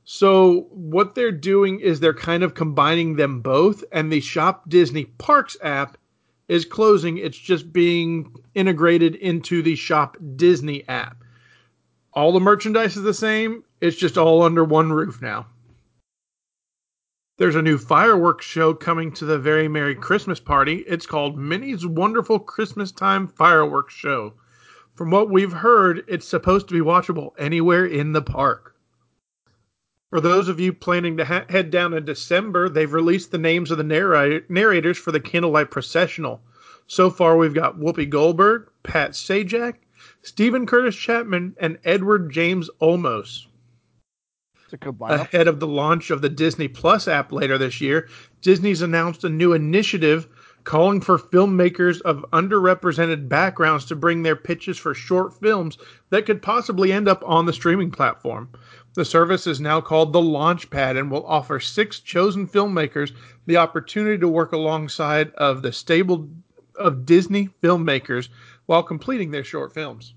So 0.04 0.66
what 0.70 1.14
they're 1.14 1.32
doing 1.32 1.80
is 1.80 2.00
they're 2.00 2.14
kind 2.14 2.42
of 2.42 2.54
combining 2.54 3.16
them 3.16 3.40
both, 3.40 3.84
and 3.92 4.12
the 4.12 4.20
Shop 4.20 4.68
Disney 4.68 5.04
Parks 5.04 5.56
app 5.62 5.96
is 6.48 6.64
closing. 6.64 7.18
It's 7.18 7.38
just 7.38 7.72
being 7.72 8.34
integrated 8.54 9.14
into 9.16 9.62
the 9.62 9.76
Shop 9.76 10.16
Disney 10.36 10.86
app. 10.88 11.22
All 12.12 12.32
the 12.32 12.40
merchandise 12.40 12.96
is 12.96 13.02
the 13.02 13.14
same. 13.14 13.64
It's 13.80 13.96
just 13.96 14.18
all 14.18 14.42
under 14.42 14.64
one 14.64 14.92
roof 14.92 15.20
now. 15.20 15.46
There's 17.36 17.56
a 17.56 17.62
new 17.62 17.78
fireworks 17.78 18.46
show 18.46 18.74
coming 18.74 19.10
to 19.14 19.24
the 19.24 19.40
Very 19.40 19.66
Merry 19.66 19.96
Christmas 19.96 20.38
Party. 20.38 20.84
It's 20.86 21.04
called 21.04 21.36
Minnie's 21.36 21.84
Wonderful 21.84 22.38
Christmas 22.38 22.92
Time 22.92 23.26
Fireworks 23.26 23.92
Show. 23.92 24.34
From 24.94 25.10
what 25.10 25.30
we've 25.30 25.52
heard, 25.52 26.04
it's 26.06 26.28
supposed 26.28 26.68
to 26.68 26.74
be 26.74 26.80
watchable 26.80 27.32
anywhere 27.36 27.86
in 27.86 28.12
the 28.12 28.22
park. 28.22 28.76
For 30.10 30.20
those 30.20 30.48
of 30.48 30.60
you 30.60 30.72
planning 30.72 31.16
to 31.16 31.24
ha- 31.24 31.46
head 31.48 31.72
down 31.72 31.92
in 31.92 32.04
December, 32.04 32.68
they've 32.68 32.92
released 32.92 33.32
the 33.32 33.38
names 33.38 33.72
of 33.72 33.78
the 33.78 33.82
narr- 33.82 34.42
narrators 34.48 34.96
for 34.96 35.10
the 35.10 35.18
Candlelight 35.18 35.72
Processional. 35.72 36.40
So 36.86 37.10
far, 37.10 37.36
we've 37.36 37.52
got 37.52 37.80
Whoopi 37.80 38.08
Goldberg, 38.08 38.70
Pat 38.84 39.10
Sajak, 39.10 39.74
Steven 40.22 40.66
Curtis 40.66 40.94
Chapman, 40.94 41.56
and 41.58 41.80
Edward 41.84 42.30
James 42.30 42.70
Olmos 42.80 43.48
ahead 45.00 45.48
of 45.48 45.60
the 45.60 45.66
launch 45.66 46.10
of 46.10 46.22
the 46.22 46.28
Disney 46.28 46.68
Plus 46.68 47.08
app 47.08 47.32
later 47.32 47.58
this 47.58 47.80
year, 47.80 48.08
Disney's 48.40 48.82
announced 48.82 49.24
a 49.24 49.28
new 49.28 49.52
initiative 49.52 50.28
calling 50.64 51.00
for 51.00 51.18
filmmakers 51.18 52.00
of 52.02 52.24
underrepresented 52.32 53.28
backgrounds 53.28 53.84
to 53.84 53.96
bring 53.96 54.22
their 54.22 54.36
pitches 54.36 54.78
for 54.78 54.94
short 54.94 55.38
films 55.38 55.78
that 56.10 56.24
could 56.26 56.42
possibly 56.42 56.92
end 56.92 57.06
up 57.06 57.22
on 57.26 57.46
the 57.46 57.52
streaming 57.52 57.90
platform. 57.90 58.48
The 58.94 59.04
service 59.04 59.46
is 59.46 59.60
now 59.60 59.80
called 59.80 60.12
the 60.12 60.20
Launchpad 60.20 60.98
and 60.98 61.10
will 61.10 61.26
offer 61.26 61.60
six 61.60 62.00
chosen 62.00 62.46
filmmakers 62.46 63.12
the 63.46 63.56
opportunity 63.56 64.18
to 64.18 64.28
work 64.28 64.52
alongside 64.52 65.32
of 65.34 65.62
the 65.62 65.72
stable 65.72 66.28
of 66.76 67.04
Disney 67.04 67.48
filmmakers 67.62 68.28
while 68.66 68.82
completing 68.82 69.30
their 69.30 69.44
short 69.44 69.72
films. 69.74 70.14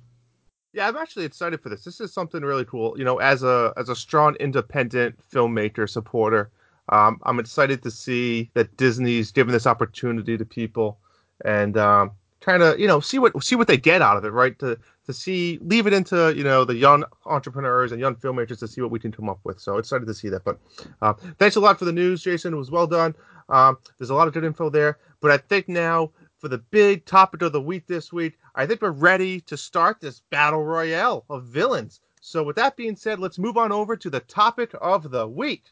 Yeah, 0.78 0.88
I'm 0.88 0.96
actually 0.96 1.26
excited 1.26 1.60
for 1.60 1.70
this. 1.70 1.84
This 1.84 2.00
is 2.00 2.14
something 2.14 2.44
really 2.44 2.64
cool. 2.64 2.94
You 3.00 3.04
know, 3.04 3.18
as 3.18 3.42
a 3.42 3.74
as 3.78 3.90
a 3.90 3.96
strong 3.96 4.36
independent 4.36 5.16
filmmaker 5.28 5.90
supporter, 5.90 6.52
um, 6.90 7.20
I'm 7.24 7.40
excited 7.40 7.82
to 7.82 7.90
see 7.90 8.52
that 8.54 8.78
Disney's 8.78 9.32
giving 9.32 9.54
this 9.54 9.66
opportunity 9.66 10.38
to 10.38 10.46
people 10.46 11.00
and 11.44 11.76
um, 11.78 12.12
of 12.46 12.80
you 12.80 12.86
know 12.86 13.00
see 13.00 13.18
what 13.18 13.44
see 13.44 13.56
what 13.56 13.68
they 13.68 13.78
get 13.78 14.04
out 14.04 14.18
of 14.18 14.26
it, 14.26 14.30
right? 14.30 14.58
To 14.60 14.78
to 15.08 15.14
see 15.14 15.58
leave 15.64 15.88
it 15.88 15.94
into 15.94 16.32
you 16.38 16.44
know 16.44 16.64
the 16.64 16.76
young 16.76 17.04
entrepreneurs 17.26 17.92
and 17.92 18.00
young 18.00 18.16
filmmakers 18.16 18.60
to 18.60 18.68
see 18.68 18.82
what 18.82 18.92
we 18.92 19.00
can 19.00 19.12
come 19.12 19.30
up 19.30 19.40
with. 19.44 19.60
So 19.60 19.80
excited 19.80 20.06
to 20.06 20.14
see 20.14 20.30
that. 20.30 20.44
But 20.44 20.60
uh, 21.02 21.14
thanks 21.40 21.56
a 21.56 21.60
lot 21.60 21.80
for 21.80 21.86
the 21.86 21.92
news, 21.92 22.22
Jason. 22.22 22.54
It 22.54 22.58
was 22.58 22.70
well 22.70 22.86
done. 22.86 23.16
Um, 23.50 23.80
there's 23.98 24.12
a 24.12 24.16
lot 24.16 24.28
of 24.28 24.34
good 24.36 24.44
info 24.44 24.70
there, 24.70 25.00
but 25.22 25.32
I 25.32 25.38
think 25.38 25.68
now 25.68 26.12
for 26.38 26.48
the 26.48 26.58
big 26.58 27.06
topic 27.06 27.42
of 27.42 27.52
the 27.52 27.62
week 27.62 27.88
this 27.88 28.14
week. 28.14 28.38
I 28.56 28.66
think 28.66 28.82
we're 28.82 28.92
ready 28.92 29.42
to 29.42 29.58
start 29.58 30.00
this 30.00 30.22
battle 30.30 30.64
royale 30.64 31.26
of 31.30 31.46
villains. 31.46 32.02
So, 32.22 32.44
with 32.44 32.56
that 32.58 32.76
being 32.76 32.96
said, 32.96 33.20
let's 33.20 33.40
move 33.40 33.58
on 33.58 33.72
over 33.72 33.96
to 33.96 34.10
the 34.10 34.20
topic 34.22 34.72
of 34.82 35.12
the 35.12 35.28
week. 35.28 35.66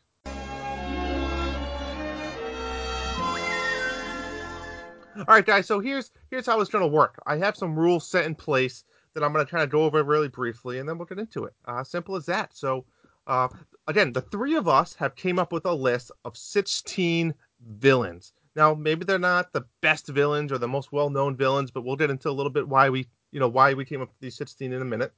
All 5.18 5.24
right, 5.28 5.46
guys. 5.46 5.66
So 5.66 5.80
here's 5.80 6.12
here's 6.30 6.46
how 6.46 6.60
it's 6.60 6.70
going 6.70 6.84
to 6.84 6.88
work. 6.88 7.22
I 7.26 7.38
have 7.38 7.56
some 7.56 7.78
rules 7.80 8.06
set 8.06 8.26
in 8.26 8.36
place 8.36 8.84
that 9.14 9.24
I'm 9.24 9.32
going 9.32 9.46
to 9.46 9.50
kind 9.50 9.64
of 9.64 9.70
go 9.70 9.84
over 9.84 10.04
really 10.04 10.28
briefly, 10.28 10.80
and 10.80 10.88
then 10.88 10.98
we'll 10.98 11.06
get 11.06 11.20
into 11.20 11.46
it. 11.46 11.54
Uh, 11.66 11.84
simple 11.86 12.18
as 12.18 12.26
that. 12.26 12.56
So, 12.56 12.86
uh, 13.26 13.48
again, 13.88 14.12
the 14.12 14.22
three 14.22 14.56
of 14.56 14.68
us 14.68 14.94
have 14.96 15.16
came 15.16 15.40
up 15.40 15.54
with 15.54 15.66
a 15.66 15.74
list 15.74 16.12
of 16.26 16.36
16 16.36 17.34
villains. 17.78 18.34
Now, 18.56 18.74
maybe 18.74 19.04
they're 19.04 19.20
not 19.20 19.52
the 19.52 19.66
best 19.82 20.08
villains 20.08 20.52
or 20.52 20.58
the 20.58 20.68
most 20.68 20.92
well-known 20.92 21.36
villains, 21.36 21.72
but 21.72 21.84
we'll 21.84 21.98
get 21.98 22.10
into 22.10 22.30
a 22.30 22.32
little 22.32 22.52
bit 22.52 22.68
why 22.68 22.90
we, 22.90 23.08
you 23.32 23.40
know, 23.40 23.50
why 23.50 23.74
we 23.74 23.84
came 23.84 24.02
up 24.02 24.08
with 24.08 24.20
these 24.20 24.38
16 24.38 24.72
in 24.72 24.82
a 24.82 24.86
minute. 24.86 25.14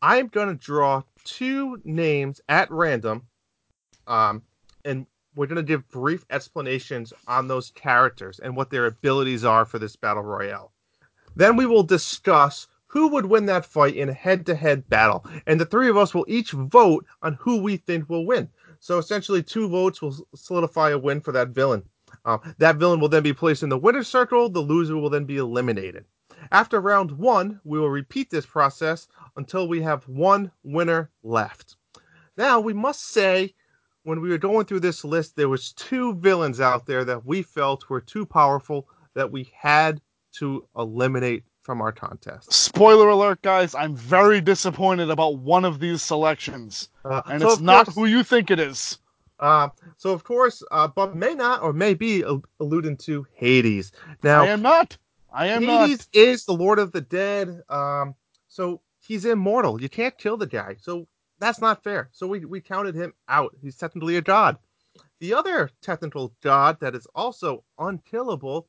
I'm 0.00 0.26
going 0.26 0.48
to 0.48 0.54
draw 0.54 1.02
two 1.22 1.80
names 1.84 2.40
at 2.48 2.70
random, 2.72 3.22
um, 4.08 4.42
and 4.84 5.06
we're 5.36 5.46
going 5.46 5.56
to 5.56 5.62
give 5.62 5.88
brief 5.88 6.26
explanations 6.30 7.12
on 7.28 7.46
those 7.46 7.70
characters 7.70 8.40
and 8.40 8.56
what 8.56 8.70
their 8.70 8.86
abilities 8.86 9.44
are 9.44 9.64
for 9.64 9.78
this 9.78 9.94
battle 9.94 10.24
royale. 10.24 10.72
Then 11.36 11.56
we 11.56 11.66
will 11.66 11.84
discuss 11.84 12.66
who 12.86 13.08
would 13.08 13.26
win 13.26 13.46
that 13.46 13.64
fight 13.64 13.94
in 13.94 14.08
a 14.08 14.12
head-to-head 14.12 14.88
battle, 14.88 15.24
and 15.46 15.60
the 15.60 15.64
three 15.64 15.88
of 15.88 15.96
us 15.96 16.12
will 16.12 16.26
each 16.28 16.50
vote 16.50 17.06
on 17.22 17.34
who 17.34 17.62
we 17.62 17.76
think 17.76 18.10
will 18.10 18.26
win. 18.26 18.50
So 18.80 18.98
essentially, 18.98 19.42
two 19.42 19.68
votes 19.68 20.02
will 20.02 20.26
solidify 20.34 20.90
a 20.90 20.98
win 20.98 21.20
for 21.20 21.30
that 21.32 21.50
villain. 21.50 21.84
Uh, 22.24 22.38
that 22.58 22.76
villain 22.76 23.00
will 23.00 23.08
then 23.08 23.22
be 23.22 23.32
placed 23.32 23.62
in 23.62 23.68
the 23.68 23.78
winner's 23.78 24.08
circle. 24.08 24.48
The 24.48 24.60
loser 24.60 24.96
will 24.96 25.10
then 25.10 25.24
be 25.24 25.38
eliminated. 25.38 26.04
After 26.50 26.80
round 26.80 27.12
one, 27.12 27.60
we 27.64 27.78
will 27.78 27.90
repeat 27.90 28.30
this 28.30 28.46
process 28.46 29.08
until 29.36 29.68
we 29.68 29.82
have 29.82 30.08
one 30.08 30.50
winner 30.62 31.10
left. 31.22 31.76
Now, 32.36 32.60
we 32.60 32.72
must 32.72 33.08
say, 33.08 33.54
when 34.04 34.20
we 34.20 34.30
were 34.30 34.38
going 34.38 34.66
through 34.66 34.80
this 34.80 35.04
list, 35.04 35.36
there 35.36 35.48
was 35.48 35.72
two 35.72 36.14
villains 36.14 36.60
out 36.60 36.86
there 36.86 37.04
that 37.04 37.24
we 37.24 37.42
felt 37.42 37.88
were 37.88 38.00
too 38.00 38.26
powerful 38.26 38.88
that 39.14 39.30
we 39.30 39.50
had 39.54 40.00
to 40.32 40.66
eliminate 40.76 41.44
from 41.62 41.80
our 41.80 41.92
contest. 41.92 42.52
Spoiler 42.52 43.08
alert, 43.08 43.40
guys! 43.42 43.74
I'm 43.74 43.94
very 43.94 44.40
disappointed 44.40 45.10
about 45.10 45.38
one 45.38 45.64
of 45.64 45.78
these 45.78 46.02
selections, 46.02 46.88
uh, 47.04 47.22
and 47.26 47.40
so 47.40 47.52
it's 47.52 47.60
not 47.60 47.86
course, 47.86 47.94
who 47.94 48.06
you 48.06 48.24
think 48.24 48.50
it 48.50 48.58
is. 48.58 48.98
Uh, 49.42 49.68
so 49.96 50.12
of 50.12 50.22
course, 50.22 50.62
uh, 50.70 50.86
but 50.86 51.16
may 51.16 51.34
not 51.34 51.62
or 51.62 51.72
may 51.72 51.94
be 51.94 52.24
alluding 52.60 52.96
to 52.96 53.26
Hades. 53.34 53.90
Now, 54.22 54.44
I 54.44 54.46
am 54.46 54.62
not. 54.62 54.96
I 55.32 55.48
am 55.48 55.64
Hades 55.64 55.98
not. 55.98 56.08
is 56.12 56.44
the 56.44 56.52
Lord 56.52 56.78
of 56.78 56.92
the 56.92 57.00
Dead. 57.00 57.60
Um, 57.68 58.14
so 58.46 58.80
he's 59.00 59.24
immortal. 59.24 59.82
You 59.82 59.88
can't 59.88 60.16
kill 60.16 60.36
the 60.36 60.46
guy. 60.46 60.76
So 60.78 61.08
that's 61.40 61.60
not 61.60 61.82
fair. 61.82 62.08
So 62.12 62.28
we 62.28 62.44
we 62.44 62.60
counted 62.60 62.94
him 62.94 63.14
out. 63.28 63.54
He's 63.60 63.76
technically 63.76 64.16
a 64.16 64.22
god. 64.22 64.58
The 65.18 65.34
other 65.34 65.70
technical 65.80 66.32
god 66.40 66.78
that 66.80 66.94
is 66.94 67.06
also 67.14 67.64
unkillable 67.80 68.68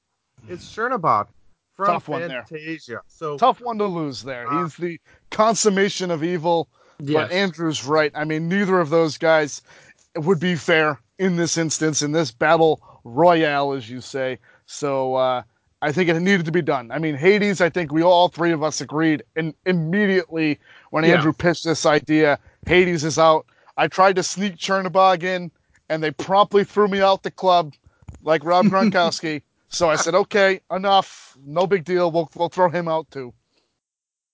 is 0.50 0.62
Chernabog 0.62 1.28
from 1.76 1.86
tough 1.86 2.08
one 2.08 2.28
Fantasia. 2.28 2.92
There. 2.92 3.02
So 3.08 3.38
tough 3.38 3.62
one 3.62 3.78
to 3.78 3.86
lose 3.86 4.24
there. 4.24 4.52
Uh, 4.52 4.64
He's 4.64 4.76
the 4.76 5.00
consummation 5.30 6.10
of 6.10 6.24
evil. 6.24 6.68
Yes. 7.00 7.30
But 7.30 7.32
Andrew's 7.32 7.84
right. 7.86 8.12
I 8.16 8.24
mean, 8.24 8.48
neither 8.48 8.80
of 8.80 8.90
those 8.90 9.18
guys 9.18 9.62
would 10.16 10.40
be 10.40 10.56
fair 10.56 11.00
in 11.20 11.36
this 11.36 11.58
instance, 11.58 12.02
in 12.02 12.12
this 12.12 12.32
battle 12.32 12.82
royale, 13.04 13.74
as 13.74 13.90
you 13.90 14.02
say. 14.02 14.40
So 14.66 15.16
uh, 15.16 15.44
I 15.82 15.92
think 15.92 16.10
it 16.10 16.20
needed 16.20 16.46
to 16.46 16.52
be 16.52 16.62
done. 16.62 16.92
I 16.92 17.00
mean, 17.00 17.16
Hades. 17.16 17.62
I 17.62 17.70
think 17.70 17.92
we 17.92 18.04
all 18.04 18.30
three 18.30 18.52
of 18.52 18.64
us 18.64 18.82
agreed, 18.82 19.24
and 19.36 19.54
immediately 19.66 20.60
when 20.92 21.04
yeah. 21.04 21.16
Andrew 21.16 21.34
pitched 21.34 21.66
this 21.66 21.86
idea, 21.86 22.40
Hades 22.66 23.04
is 23.04 23.20
out. 23.20 23.46
I 23.78 23.88
tried 23.88 24.16
to 24.18 24.24
sneak 24.24 24.56
Chernabog 24.58 25.24
in, 25.24 25.52
and 25.90 26.04
they 26.04 26.12
promptly 26.12 26.64
threw 26.64 26.88
me 26.88 27.02
out 27.02 27.24
the 27.24 27.32
club, 27.32 27.74
like 28.22 28.44
Rob 28.46 28.66
Gronkowski. 28.68 29.42
So 29.70 29.90
I 29.90 29.96
said, 29.96 30.14
okay, 30.14 30.62
enough. 30.72 31.36
No 31.44 31.66
big 31.66 31.84
deal. 31.84 32.12
We'll, 32.12 32.30
we'll 32.36 32.50
throw 32.50 32.70
him 32.70 32.88
out 32.88 33.10
too. 33.10 33.34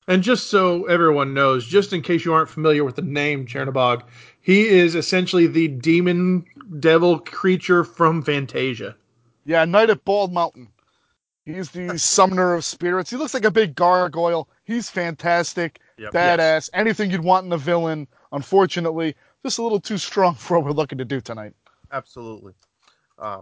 And 0.10 0.24
just 0.24 0.48
so 0.48 0.86
everyone 0.86 1.36
knows, 1.36 1.68
just 1.68 1.94
in 1.94 2.02
case 2.02 2.26
you 2.26 2.34
aren't 2.34 2.50
familiar 2.50 2.84
with 2.84 2.96
the 2.96 3.04
name 3.04 3.46
Chernabog, 3.46 4.02
he 4.42 4.68
is 4.68 4.96
essentially 4.96 5.46
the 5.46 5.68
demon 5.68 6.46
devil 6.80 7.20
creature 7.20 7.84
from 7.84 8.24
Fantasia. 8.24 8.96
Yeah, 9.46 9.66
Night 9.66 9.92
of 9.92 10.04
Bald 10.04 10.34
Mountain. 10.34 10.70
He's 11.46 11.70
the 11.70 12.00
summoner 12.00 12.56
of 12.56 12.66
spirits. 12.66 13.12
He 13.12 13.18
looks 13.18 13.36
like 13.36 13.46
a 13.46 13.52
big 13.52 13.76
gargoyle. 13.76 14.50
He's 14.64 14.90
fantastic, 14.90 15.80
yep. 16.00 16.12
badass, 16.12 16.38
yes. 16.38 16.70
anything 16.74 17.12
you'd 17.12 17.24
want 17.24 17.46
in 17.46 17.54
a 17.54 17.58
villain. 17.58 18.08
Unfortunately, 18.32 19.16
just 19.46 19.60
a 19.60 19.64
little 19.64 19.80
too 19.80 20.00
strong 20.00 20.34
for 20.40 20.58
what 20.58 20.66
we're 20.66 20.72
looking 20.72 20.98
to 20.98 21.06
do 21.06 21.22
tonight. 21.22 21.54
Absolutely. 21.92 22.54
Uh, 23.20 23.42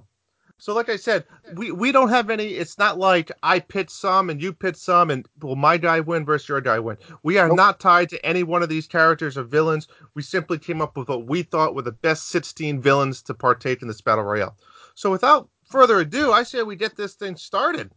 so, 0.60 0.74
like 0.74 0.90
I 0.90 0.96
said, 0.96 1.26
we, 1.54 1.72
we 1.72 1.92
don't 1.92 2.10
have 2.10 2.32
any. 2.32 2.56
It's 2.56 2.80
not 2.80 2.98
like 2.98 3.32
I 3.44 3.60
pitch 3.60 3.92
some 3.92 4.32
and 4.32 4.42
you 4.42 4.52
pitch 4.52 4.76
some, 4.76 5.12
and 5.12 5.28
will 5.40 5.56
my 5.56 5.78
guy 5.78 6.00
win 6.00 6.26
versus 6.26 6.50
your 6.50 6.62
guy 6.62 6.80
win? 6.80 6.98
We 7.22 7.38
are 7.38 7.48
nope. 7.48 7.58
not 7.58 7.80
tied 7.80 8.10
to 8.10 8.26
any 8.26 8.42
one 8.42 8.64
of 8.64 8.70
these 8.70 8.88
characters 8.88 9.38
or 9.38 9.44
villains. 9.44 9.88
We 10.16 10.24
simply 10.24 10.58
came 10.58 10.82
up 10.82 10.98
with 10.98 11.10
what 11.10 11.28
we 11.28 11.44
thought 11.44 11.76
were 11.76 11.84
the 11.84 11.92
best 11.92 12.30
16 12.30 12.82
villains 12.82 13.22
to 13.24 13.36
partake 13.36 13.84
in 13.84 13.88
this 13.88 14.02
battle 14.02 14.24
royale. 14.24 14.58
So, 14.96 15.12
without 15.12 15.48
further 15.64 16.00
ado, 16.00 16.32
I 16.32 16.42
say 16.42 16.64
we 16.64 16.76
get 16.76 16.96
this 16.96 17.14
thing 17.14 17.36
started. 17.36 17.92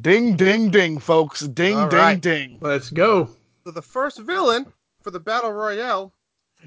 Ding, 0.00 0.34
ding, 0.34 0.70
ding, 0.70 0.98
folks. 0.98 1.40
Ding, 1.40 1.76
All 1.76 1.88
ding, 1.88 1.98
right. 1.98 2.20
ding. 2.20 2.58
Let's 2.62 2.88
go. 2.88 3.28
So, 3.64 3.70
the 3.70 3.82
first 3.82 4.18
villain 4.18 4.72
for 5.02 5.10
the 5.10 5.20
battle 5.20 5.52
royale 5.52 6.14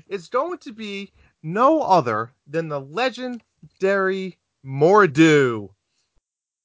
is 0.07 0.27
going 0.27 0.59
to 0.59 0.71
be 0.71 1.13
no 1.41 1.81
other 1.81 2.31
than 2.45 2.67
the 2.67 2.79
legendary 2.79 4.37
Mor'du. 4.65 5.69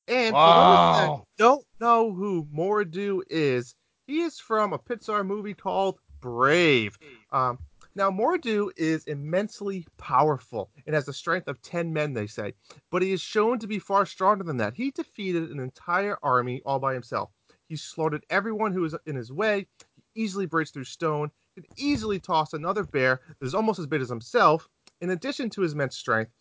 And 0.09 0.35
wow. 0.35 0.45
for 0.47 0.57
those 0.57 1.19
that 1.19 1.25
don't 1.39 1.67
know 1.81 2.13
who 2.13 2.49
Mor'du 2.53 3.23
is, 3.29 3.75
he 4.07 4.23
is 4.23 4.41
from 4.41 4.73
a 4.73 4.79
Pixar 4.79 5.25
movie 5.25 5.55
called 5.55 5.99
Brave. 6.21 6.99
Um, 7.31 7.59
now, 7.95 8.11
Mor'du 8.11 8.71
is 8.77 9.05
immensely 9.05 9.87
powerful 9.99 10.71
and 10.87 10.95
has 10.95 11.07
the 11.07 11.13
strength 11.13 11.49
of 11.49 11.61
10 11.63 11.93
men, 11.93 12.15
they 12.15 12.27
say, 12.27 12.55
but 12.91 13.03
he 13.03 13.13
is 13.13 13.21
shown 13.21 13.59
to 13.59 13.67
be 13.67 13.79
far 13.79 14.07
stronger 14.07 14.45
than 14.45 14.57
that. 14.59 14.75
He 14.75 14.91
defeated 14.91 15.51
an 15.51 15.61
entire 15.61 16.17
army 16.23 16.63
all 16.65 16.79
by 16.79 16.95
himself. 16.95 17.31
He 17.69 17.77
slaughtered 17.77 18.25
everyone 18.31 18.73
who 18.73 18.81
was 18.81 18.97
in 19.07 19.17
his 19.17 19.33
way. 19.33 19.67
He 20.15 20.23
easily 20.23 20.47
breaks 20.47 20.71
through 20.71 20.85
stone. 20.85 21.31
He 21.55 21.63
easily 21.77 22.19
toss 22.19 22.53
another 22.53 22.85
bear 22.85 23.21
that 23.39 23.47
is 23.47 23.55
almost 23.55 23.79
as 23.79 23.87
big 23.87 24.01
as 24.01 24.09
himself. 24.09 24.69
In 25.01 25.11
addition 25.11 25.51
to 25.51 25.63
his 25.63 25.73
immense 25.73 25.97
strength, 25.97 26.33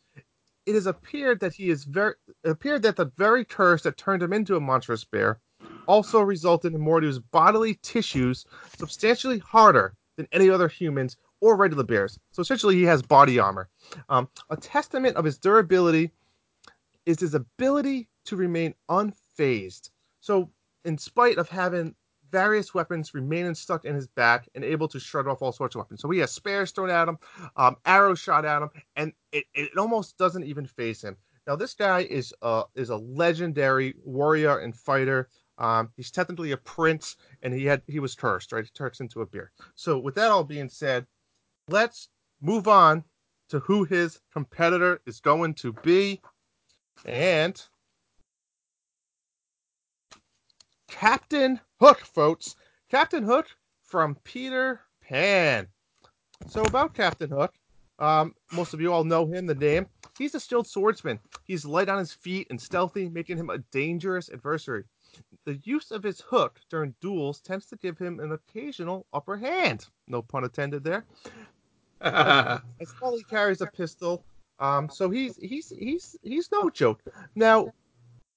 it 0.66 0.75
has 0.75 0.86
appeared 0.86 1.39
that 1.39 1.54
he 1.54 1.70
is 1.70 1.84
very 1.84 2.13
appeared 2.44 2.82
that 2.84 2.96
the 2.96 3.12
very 3.18 3.44
curse 3.46 3.84
that 3.84 3.98
turned 3.98 4.22
him 4.22 4.34
into 4.34 4.56
a 4.56 4.60
monstrous 4.60 5.04
bear 5.04 5.39
also 5.88 6.22
resulted 6.22 6.74
in 6.74 6.82
Mor'du's 6.82 7.20
bodily 7.20 7.75
tissues 7.82 8.46
substantially 8.78 9.39
harder 9.39 9.96
than 10.18 10.28
any 10.32 10.50
other 10.50 10.68
humans 10.68 11.18
or 11.42 11.56
regular 11.56 11.84
bears. 11.84 12.20
So 12.32 12.42
essentially, 12.42 12.75
he 12.75 12.84
has 12.84 13.01
body 13.01 13.39
armor. 13.39 13.70
Um, 14.10 14.28
a 14.50 14.58
testament 14.58 15.16
of 15.16 15.25
his 15.25 15.38
durability 15.38 16.12
is 17.06 17.20
his 17.20 17.34
ability 17.34 18.10
to 18.25 18.36
remain 18.36 18.75
unfazed. 18.89 19.89
So, 20.20 20.50
in 20.86 20.98
spite 20.98 21.38
of 21.38 21.50
having 21.50 21.96
various 22.31 22.74
weapons 22.74 23.13
remaining 23.13 23.55
stuck 23.55 23.86
in 23.86 23.95
his 23.95 24.07
back 24.07 24.48
and 24.55 24.63
able 24.63 24.88
to 24.88 25.00
shred 25.00 25.27
off 25.27 25.41
all 25.41 25.51
sorts 25.51 25.75
of 25.75 25.79
weapons. 25.79 26.01
So 26.01 26.09
he 26.09 26.19
has 26.19 26.31
spears 26.31 26.71
thrown 26.71 26.89
at 26.89 27.07
him, 27.07 27.17
um, 27.55 27.77
arrows 27.86 28.19
shot 28.19 28.45
at 28.45 28.62
him, 28.62 28.69
and 28.95 29.13
it, 29.31 29.45
it 29.53 29.77
almost 29.77 30.17
doesn't 30.17 30.43
even 30.43 30.65
face 30.65 31.03
him. 31.03 31.17
Now 31.48 31.55
this 31.55 31.74
guy 31.74 32.01
is 32.01 32.33
a 32.41 32.63
is 32.75 32.89
a 32.89 32.98
legendary 32.98 33.95
warrior 34.03 34.59
and 34.59 34.75
fighter. 34.75 35.29
Um, 35.57 35.89
he's 35.98 36.12
technically 36.12 36.51
a 36.51 36.57
prince, 36.57 37.17
and 37.41 37.53
he 37.53 37.65
had 37.65 37.81
he 37.88 38.00
was 38.00 38.15
cursed, 38.15 38.51
right? 38.51 38.63
He 38.63 38.69
turns 38.69 39.00
into 39.00 39.21
a 39.21 39.25
bear. 39.25 39.51
So 39.75 39.98
with 39.98 40.15
that 40.15 40.31
all 40.31 40.43
being 40.43 40.69
said, 40.69 41.07
let's 41.67 42.09
move 42.41 42.67
on 42.67 43.03
to 43.50 43.59
who 43.59 43.83
his 43.83 44.21
competitor 44.31 45.01
is 45.05 45.19
going 45.19 45.55
to 45.55 45.74
be, 45.74 46.21
and 47.05 47.62
Captain 50.89 51.60
Hook, 51.79 52.01
folks. 52.01 52.55
Captain 52.89 53.24
Hook 53.24 53.48
from 53.84 54.15
Peter 54.24 54.81
Pan. 55.01 55.67
So 56.48 56.62
about 56.63 56.93
Captain 56.93 57.29
Hook, 57.29 57.53
um, 58.00 58.34
most 58.51 58.74
of 58.74 58.81
you 58.81 58.91
all 58.91 59.03
know 59.03 59.25
him, 59.25 59.46
the 59.46 59.55
name. 59.55 59.88
He's 60.17 60.36
a 60.36 60.39
skilled 60.39 60.67
swordsman. 60.67 61.19
He's 61.43 61.65
light 61.65 61.89
on 61.89 62.00
his 62.00 62.13
feet 62.13 62.48
and 62.50 62.60
stealthy, 62.60 63.10
making 63.10 63.38
him 63.38 63.50
a 63.50 63.60
dangerous 63.72 64.29
adversary. 64.29 64.84
The 65.46 65.60
use 65.63 65.91
of 65.91 66.03
his 66.03 66.22
hook 66.22 66.60
during 66.69 66.96
duels 67.01 67.41
tends 67.41 67.65
to 67.67 67.75
give 67.77 67.98
him 67.98 68.19
an 68.19 68.31
occasional 68.31 69.05
upper 69.13 69.38
hand. 69.38 69.88
No 70.08 70.22
pun 70.22 70.43
intended 70.43 70.84
there. 70.84 71.05
as 72.01 72.93
well, 73.01 73.15
he 73.15 73.24
carries 73.24 73.62
a 73.62 73.67
pistol. 73.67 74.24
Um, 74.60 74.89
so 74.89 75.10
he's 75.10 75.38
he's 75.38 75.69
he's 75.69 76.15
he's 76.22 76.51
no 76.51 76.69
joke. 76.69 77.01
Now, 77.36 77.72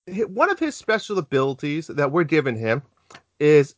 one 0.07 0.51
of 0.51 0.59
his 0.59 0.75
special 0.75 1.19
abilities 1.19 1.87
that 1.87 2.11
we're 2.11 2.25
giving 2.25 2.57
him 2.57 2.83
is 3.39 3.75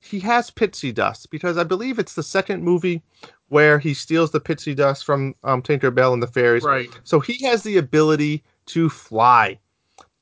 he 0.00 0.20
has 0.20 0.50
pixie 0.50 0.92
dust 0.92 1.30
because 1.30 1.58
I 1.58 1.64
believe 1.64 1.98
it's 1.98 2.14
the 2.14 2.22
second 2.22 2.62
movie 2.62 3.02
where 3.48 3.78
he 3.78 3.92
steals 3.92 4.30
the 4.30 4.40
pixie 4.40 4.74
dust 4.74 5.04
from 5.04 5.34
um, 5.44 5.60
Tinker 5.60 5.90
Bell 5.90 6.14
and 6.14 6.22
the 6.22 6.26
fairies. 6.26 6.62
Right. 6.62 6.88
So 7.04 7.20
he 7.20 7.44
has 7.46 7.62
the 7.62 7.78
ability 7.78 8.42
to 8.66 8.88
fly. 8.88 9.58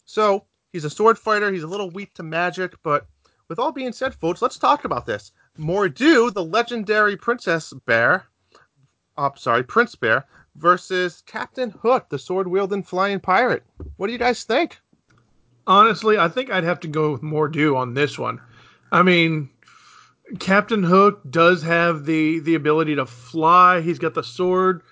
So 0.04 0.44
he's 0.72 0.84
a 0.84 0.90
sword 0.90 1.18
fighter. 1.18 1.52
He's 1.52 1.62
a 1.62 1.68
little 1.68 1.90
weak 1.90 2.14
to 2.14 2.22
magic, 2.22 2.74
but 2.82 3.06
with 3.48 3.58
all 3.58 3.72
being 3.72 3.92
said, 3.92 4.14
folks, 4.14 4.42
let's 4.42 4.58
talk 4.58 4.84
about 4.84 5.06
this. 5.06 5.32
Mor'du, 5.58 6.32
the 6.32 6.44
legendary 6.44 7.16
princess 7.16 7.72
bear, 7.86 8.26
oh, 9.16 9.32
sorry, 9.36 9.62
prince 9.62 9.94
bear, 9.94 10.24
versus 10.56 11.22
Captain 11.26 11.70
Hook, 11.70 12.08
the 12.08 12.18
sword 12.18 12.48
wielding 12.48 12.82
flying 12.82 13.20
pirate. 13.20 13.64
What 13.96 14.06
do 14.06 14.12
you 14.12 14.18
guys 14.18 14.44
think? 14.44 14.78
Honestly, 15.68 16.16
I 16.16 16.28
think 16.28 16.50
I'd 16.50 16.64
have 16.64 16.80
to 16.80 16.88
go 16.88 17.12
with 17.12 17.22
Mor'du 17.22 17.76
on 17.76 17.92
this 17.92 18.18
one. 18.18 18.40
I 18.90 19.02
mean, 19.02 19.50
Captain 20.38 20.82
Hook 20.82 21.20
does 21.28 21.62
have 21.62 22.06
the 22.06 22.40
the 22.40 22.54
ability 22.54 22.94
to 22.96 23.04
fly. 23.04 23.82
He's 23.82 23.98
got 23.98 24.14
the 24.14 24.22
sword, 24.22 24.82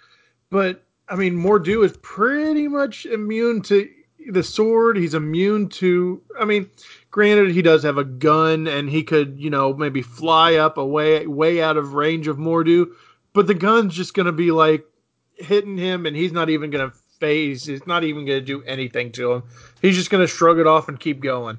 but 0.51 0.85
I 1.09 1.17
mean, 1.17 1.35
Mor'du 1.35 1.83
is 1.83 1.97
pretty 2.03 2.69
much 2.69 3.07
immune 3.07 3.63
to 3.63 3.89
the 4.31 4.43
sword. 4.43 4.99
He's 4.99 5.15
immune 5.15 5.71
to. 5.71 6.21
I 6.39 6.45
mean, 6.45 6.69
granted, 7.11 7.53
he 7.53 7.63
does 7.63 7.83
have 7.83 7.97
a 7.97 8.05
gun, 8.05 8.67
and 8.67 8.91
he 8.91 9.03
could, 9.03 9.41
you 9.41 9.49
know, 9.49 9.73
maybe 9.73 10.03
fly 10.03 10.57
up 10.57 10.77
away 10.77 11.27
way 11.27 11.63
out 11.63 11.79
of 11.79 11.95
range 11.95 12.29
of 12.29 12.37
Mor'du, 12.37 12.93
but 13.33 13.47
the 13.47 13.55
gun's 13.55 13.95
just 13.95 14.13
gonna 14.13 14.31
be 14.31 14.51
like 14.51 14.85
hitting 15.37 15.79
him, 15.79 16.05
and 16.05 16.15
he's 16.15 16.33
not 16.33 16.51
even 16.51 16.69
gonna 16.69 16.93
phase. 17.19 17.69
is 17.69 17.87
not 17.87 18.05
even 18.05 18.25
gonna 18.25 18.41
do 18.41 18.63
anything 18.65 19.13
to 19.13 19.33
him. 19.33 19.43
He's 19.83 19.97
just 19.97 20.11
gonna 20.11 20.27
shrug 20.27 20.59
it 20.59 20.67
off 20.67 20.89
and 20.89 20.99
keep 20.99 21.21
going. 21.21 21.59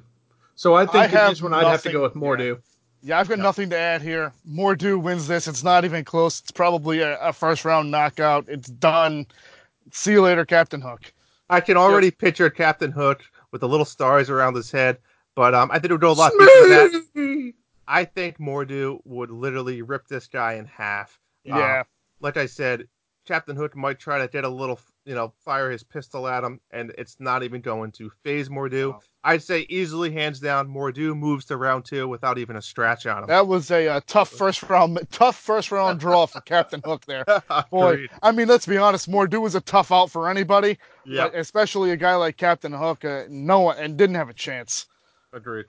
So 0.54 0.74
I 0.74 0.86
think 0.86 1.14
I 1.14 1.28
this 1.28 1.42
one 1.42 1.54
I'd 1.54 1.66
have 1.66 1.82
to 1.82 1.92
go 1.92 2.02
with 2.02 2.14
Mor'du. 2.14 2.60
Yeah, 3.02 3.20
I've 3.20 3.28
got 3.28 3.38
nothing 3.38 3.70
to 3.70 3.78
add 3.78 4.02
here. 4.02 4.32
Mor'du 4.48 5.00
wins 5.00 5.28
this. 5.28 5.46
It's 5.46 5.62
not 5.62 5.84
even 5.84 6.04
close. 6.04 6.40
It's 6.40 6.50
probably 6.50 7.00
a, 7.00 7.16
a 7.20 7.32
first 7.32 7.64
round 7.64 7.90
knockout. 7.90 8.46
It's 8.48 8.68
done. 8.68 9.26
See 9.92 10.12
you 10.12 10.22
later, 10.22 10.44
Captain 10.44 10.80
Hook. 10.80 11.12
I 11.48 11.60
can 11.60 11.76
already 11.76 12.10
picture 12.10 12.50
Captain 12.50 12.90
Hook 12.90 13.22
with 13.52 13.60
the 13.60 13.68
little 13.68 13.86
stars 13.86 14.28
around 14.28 14.54
his 14.54 14.70
head, 14.70 14.98
but 15.34 15.54
um, 15.54 15.70
I 15.70 15.74
think 15.74 15.86
it 15.86 15.92
would 15.92 16.00
go 16.00 16.10
a 16.10 16.12
lot 16.12 16.32
deeper 16.32 16.68
than 16.68 16.92
that. 17.14 17.52
I 17.86 18.04
think 18.04 18.38
Mor'du 18.38 19.00
would 19.04 19.30
literally 19.30 19.80
rip 19.80 20.08
this 20.08 20.26
guy 20.26 20.54
in 20.54 20.66
half. 20.66 21.18
Yeah. 21.44 21.80
Um, 21.80 21.84
like 22.20 22.36
I 22.36 22.46
said, 22.46 22.86
Captain 23.28 23.54
Hook 23.54 23.76
might 23.76 23.98
try 23.98 24.18
to 24.18 24.26
get 24.26 24.44
a 24.44 24.48
little, 24.48 24.80
you 25.04 25.14
know, 25.14 25.34
fire 25.44 25.70
his 25.70 25.82
pistol 25.82 26.26
at 26.26 26.42
him, 26.42 26.60
and 26.70 26.94
it's 26.96 27.16
not 27.20 27.42
even 27.42 27.60
going 27.60 27.92
to 27.92 28.10
phase 28.24 28.48
Mor'du. 28.48 28.92
No. 28.92 29.00
I'd 29.22 29.42
say 29.42 29.66
easily, 29.68 30.10
hands 30.10 30.40
down, 30.40 30.66
Mor'du 30.66 31.14
moves 31.14 31.44
to 31.46 31.58
round 31.58 31.84
two 31.84 32.08
without 32.08 32.38
even 32.38 32.56
a 32.56 32.62
scratch 32.62 33.04
on 33.04 33.24
him. 33.24 33.26
That 33.28 33.46
was 33.46 33.70
a, 33.70 33.86
uh 33.86 34.00
tough 34.06 34.30
first 34.30 34.62
round, 34.62 34.98
tough 35.12 35.36
first 35.36 35.70
round 35.70 36.00
draw 36.00 36.24
for 36.24 36.40
Captain 36.40 36.80
Hook 36.82 37.04
there. 37.04 37.26
Boy, 37.70 37.92
Agreed. 37.92 38.10
I 38.22 38.32
mean, 38.32 38.48
let's 38.48 38.64
be 38.64 38.78
honest. 38.78 39.10
Mor'du 39.10 39.42
was 39.42 39.54
a 39.54 39.60
tough 39.60 39.92
out 39.92 40.10
for 40.10 40.30
anybody, 40.30 40.78
yeah, 41.04 41.28
especially 41.34 41.90
a 41.90 41.96
guy 41.96 42.14
like 42.14 42.38
Captain 42.38 42.72
Hook. 42.72 43.04
Uh, 43.04 43.24
no 43.28 43.60
one 43.60 43.76
and 43.76 43.98
didn't 43.98 44.16
have 44.16 44.30
a 44.30 44.34
chance. 44.34 44.86
agreed. 45.34 45.66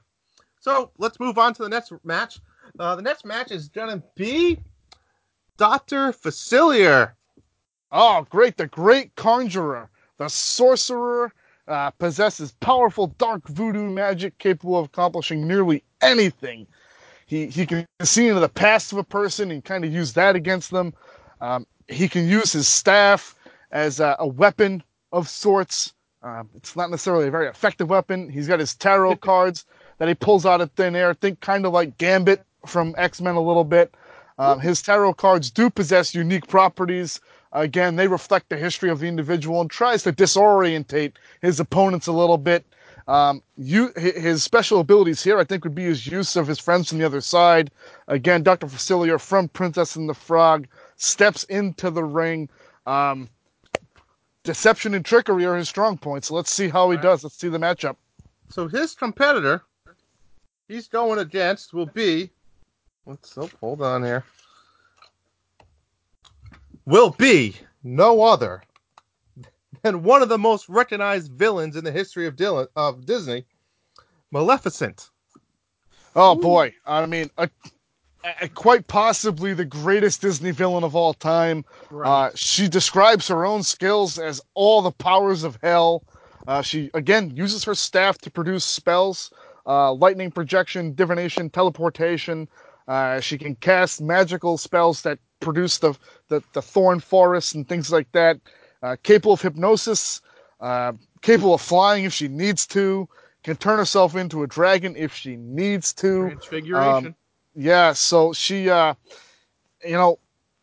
So 0.61 0.91
let's 0.97 1.19
move 1.19 1.37
on 1.37 1.53
to 1.55 1.63
the 1.63 1.69
next 1.69 1.91
match. 2.05 2.39
Uh, 2.79 2.95
the 2.95 3.01
next 3.01 3.25
match 3.25 3.51
is 3.51 3.67
gonna 3.67 4.01
be 4.15 4.59
Doctor 5.57 6.13
Facilier. 6.13 7.15
Oh, 7.91 8.27
great! 8.29 8.57
The 8.57 8.67
great 8.67 9.15
conjurer, 9.15 9.89
the 10.17 10.27
sorcerer, 10.27 11.33
uh, 11.67 11.91
possesses 11.91 12.51
powerful 12.59 13.07
dark 13.17 13.47
voodoo 13.47 13.89
magic 13.89 14.37
capable 14.37 14.77
of 14.79 14.85
accomplishing 14.85 15.47
nearly 15.47 15.83
anything. 16.01 16.67
He 17.25 17.47
he 17.47 17.65
can 17.65 17.85
see 18.01 18.27
into 18.27 18.39
the 18.39 18.49
past 18.49 18.91
of 18.91 18.97
a 18.97 19.03
person 19.03 19.51
and 19.51 19.63
kind 19.63 19.85
of 19.85 19.93
use 19.93 20.13
that 20.13 20.35
against 20.35 20.71
them. 20.71 20.93
Um, 21.41 21.65
he 21.87 22.07
can 22.07 22.27
use 22.27 22.51
his 22.51 22.67
staff 22.67 23.35
as 23.71 23.99
a, 23.99 24.15
a 24.19 24.27
weapon 24.27 24.83
of 25.11 25.29
sorts. 25.29 25.93
Um, 26.21 26.49
it's 26.55 26.75
not 26.75 26.89
necessarily 26.89 27.27
a 27.27 27.31
very 27.31 27.47
effective 27.47 27.89
weapon. 27.89 28.29
He's 28.29 28.47
got 28.47 28.59
his 28.59 28.75
tarot 28.75 29.15
cards 29.27 29.65
that 29.99 30.07
he 30.07 30.15
pulls 30.15 30.45
out 30.45 30.61
of 30.61 30.71
thin 30.71 30.95
air. 30.95 31.13
Think 31.13 31.39
kind 31.39 31.65
of 31.65 31.73
like 31.73 31.97
Gambit 31.97 32.43
from 32.65 32.93
X 32.97 33.21
Men 33.21 33.35
a 33.35 33.41
little 33.41 33.63
bit. 33.63 33.93
Um, 34.37 34.59
his 34.59 34.81
tarot 34.81 35.15
cards 35.15 35.51
do 35.51 35.69
possess 35.69 36.15
unique 36.15 36.47
properties. 36.47 37.19
Again, 37.51 37.95
they 37.95 38.07
reflect 38.07 38.49
the 38.49 38.57
history 38.57 38.89
of 38.89 38.99
the 38.99 39.07
individual 39.07 39.61
and 39.61 39.69
tries 39.69 40.03
to 40.03 40.13
disorientate 40.13 41.13
his 41.41 41.59
opponents 41.59 42.07
a 42.07 42.11
little 42.11 42.37
bit. 42.37 42.65
Um, 43.07 43.41
you, 43.57 43.91
his 43.97 44.43
special 44.43 44.79
abilities 44.79 45.23
here, 45.23 45.39
I 45.39 45.43
think, 45.43 45.63
would 45.63 45.73
be 45.73 45.85
his 45.85 46.05
use 46.05 46.35
of 46.35 46.45
his 46.45 46.59
friends 46.59 46.89
from 46.89 46.99
the 46.99 47.05
other 47.05 47.21
side. 47.21 47.71
Again, 48.07 48.43
Dr. 48.43 48.67
Facilier 48.67 49.19
from 49.19 49.47
Princess 49.47 49.95
and 49.95 50.07
the 50.07 50.13
Frog 50.13 50.67
steps 50.95 51.43
into 51.45 51.89
the 51.89 52.03
ring. 52.03 52.49
Um, 52.85 53.27
deception 54.43 54.93
and 54.93 55.03
trickery 55.03 55.45
are 55.45 55.55
his 55.55 55.67
strong 55.67 55.97
points. 55.97 56.29
Let's 56.29 56.51
see 56.53 56.69
how 56.69 56.91
he 56.91 56.97
Right. 56.97 57.03
does. 57.03 57.23
Let's 57.23 57.35
see 57.35 57.49
the 57.49 57.57
matchup. 57.57 57.95
So 58.49 58.67
his 58.67 58.93
competitor, 58.93 59.63
he's 60.67 60.87
going 60.87 61.17
against, 61.17 61.73
will 61.73 61.85
be. 61.87 62.29
Let's 63.07 63.35
oh, 63.39 63.49
hold 63.59 63.81
on 63.81 64.03
here. 64.03 64.23
Will 66.89 67.11
be 67.11 67.55
no 67.83 68.23
other 68.23 68.63
than 69.83 70.01
one 70.01 70.23
of 70.23 70.29
the 70.29 70.39
most 70.39 70.67
recognized 70.67 71.31
villains 71.31 71.75
in 71.75 71.83
the 71.83 71.91
history 71.91 72.25
of, 72.25 72.35
Dil- 72.35 72.67
of 72.75 73.05
Disney, 73.05 73.45
Maleficent. 74.31 75.11
Oh 76.15 76.33
boy, 76.33 76.73
I 76.87 77.05
mean, 77.05 77.29
a, 77.37 77.47
a, 78.41 78.49
quite 78.49 78.87
possibly 78.87 79.53
the 79.53 79.65
greatest 79.65 80.21
Disney 80.21 80.49
villain 80.49 80.83
of 80.83 80.95
all 80.95 81.13
time. 81.13 81.63
Uh, 82.03 82.31
she 82.33 82.67
describes 82.67 83.27
her 83.27 83.45
own 83.45 83.61
skills 83.61 84.17
as 84.17 84.41
all 84.55 84.81
the 84.81 84.89
powers 84.89 85.43
of 85.43 85.59
hell. 85.61 86.03
Uh, 86.47 86.63
she 86.63 86.89
again 86.95 87.29
uses 87.35 87.63
her 87.65 87.75
staff 87.75 88.17
to 88.17 88.31
produce 88.31 88.65
spells, 88.65 89.31
uh, 89.67 89.93
lightning 89.93 90.31
projection, 90.31 90.95
divination, 90.95 91.51
teleportation. 91.51 92.49
Uh, 92.87 93.19
she 93.19 93.37
can 93.37 93.53
cast 93.53 94.01
magical 94.01 94.57
spells 94.57 95.03
that 95.03 95.19
produce 95.39 95.77
the 95.79 95.93
the, 96.27 96.41
the 96.53 96.61
thorn 96.61 96.99
forest 96.99 97.55
and 97.55 97.67
things 97.67 97.91
like 97.91 98.11
that. 98.11 98.39
Uh, 98.81 98.95
capable 99.03 99.33
of 99.33 99.41
hypnosis, 99.41 100.21
uh, 100.61 100.93
capable 101.21 101.53
of 101.53 101.61
flying 101.61 102.05
if 102.05 102.13
she 102.13 102.27
needs 102.27 102.65
to. 102.67 103.07
Can 103.43 103.55
turn 103.55 103.77
herself 103.77 104.15
into 104.15 104.43
a 104.43 104.47
dragon 104.47 104.95
if 104.97 105.13
she 105.13 105.35
needs 105.37 105.93
to. 105.93 106.27
Transfiguration. 106.27 107.07
Um, 107.07 107.15
Yeah, 107.55 107.93
so 107.93 108.31
she, 108.33 108.69
uh, 108.69 108.93
you 109.83 109.93
know, 109.93 110.19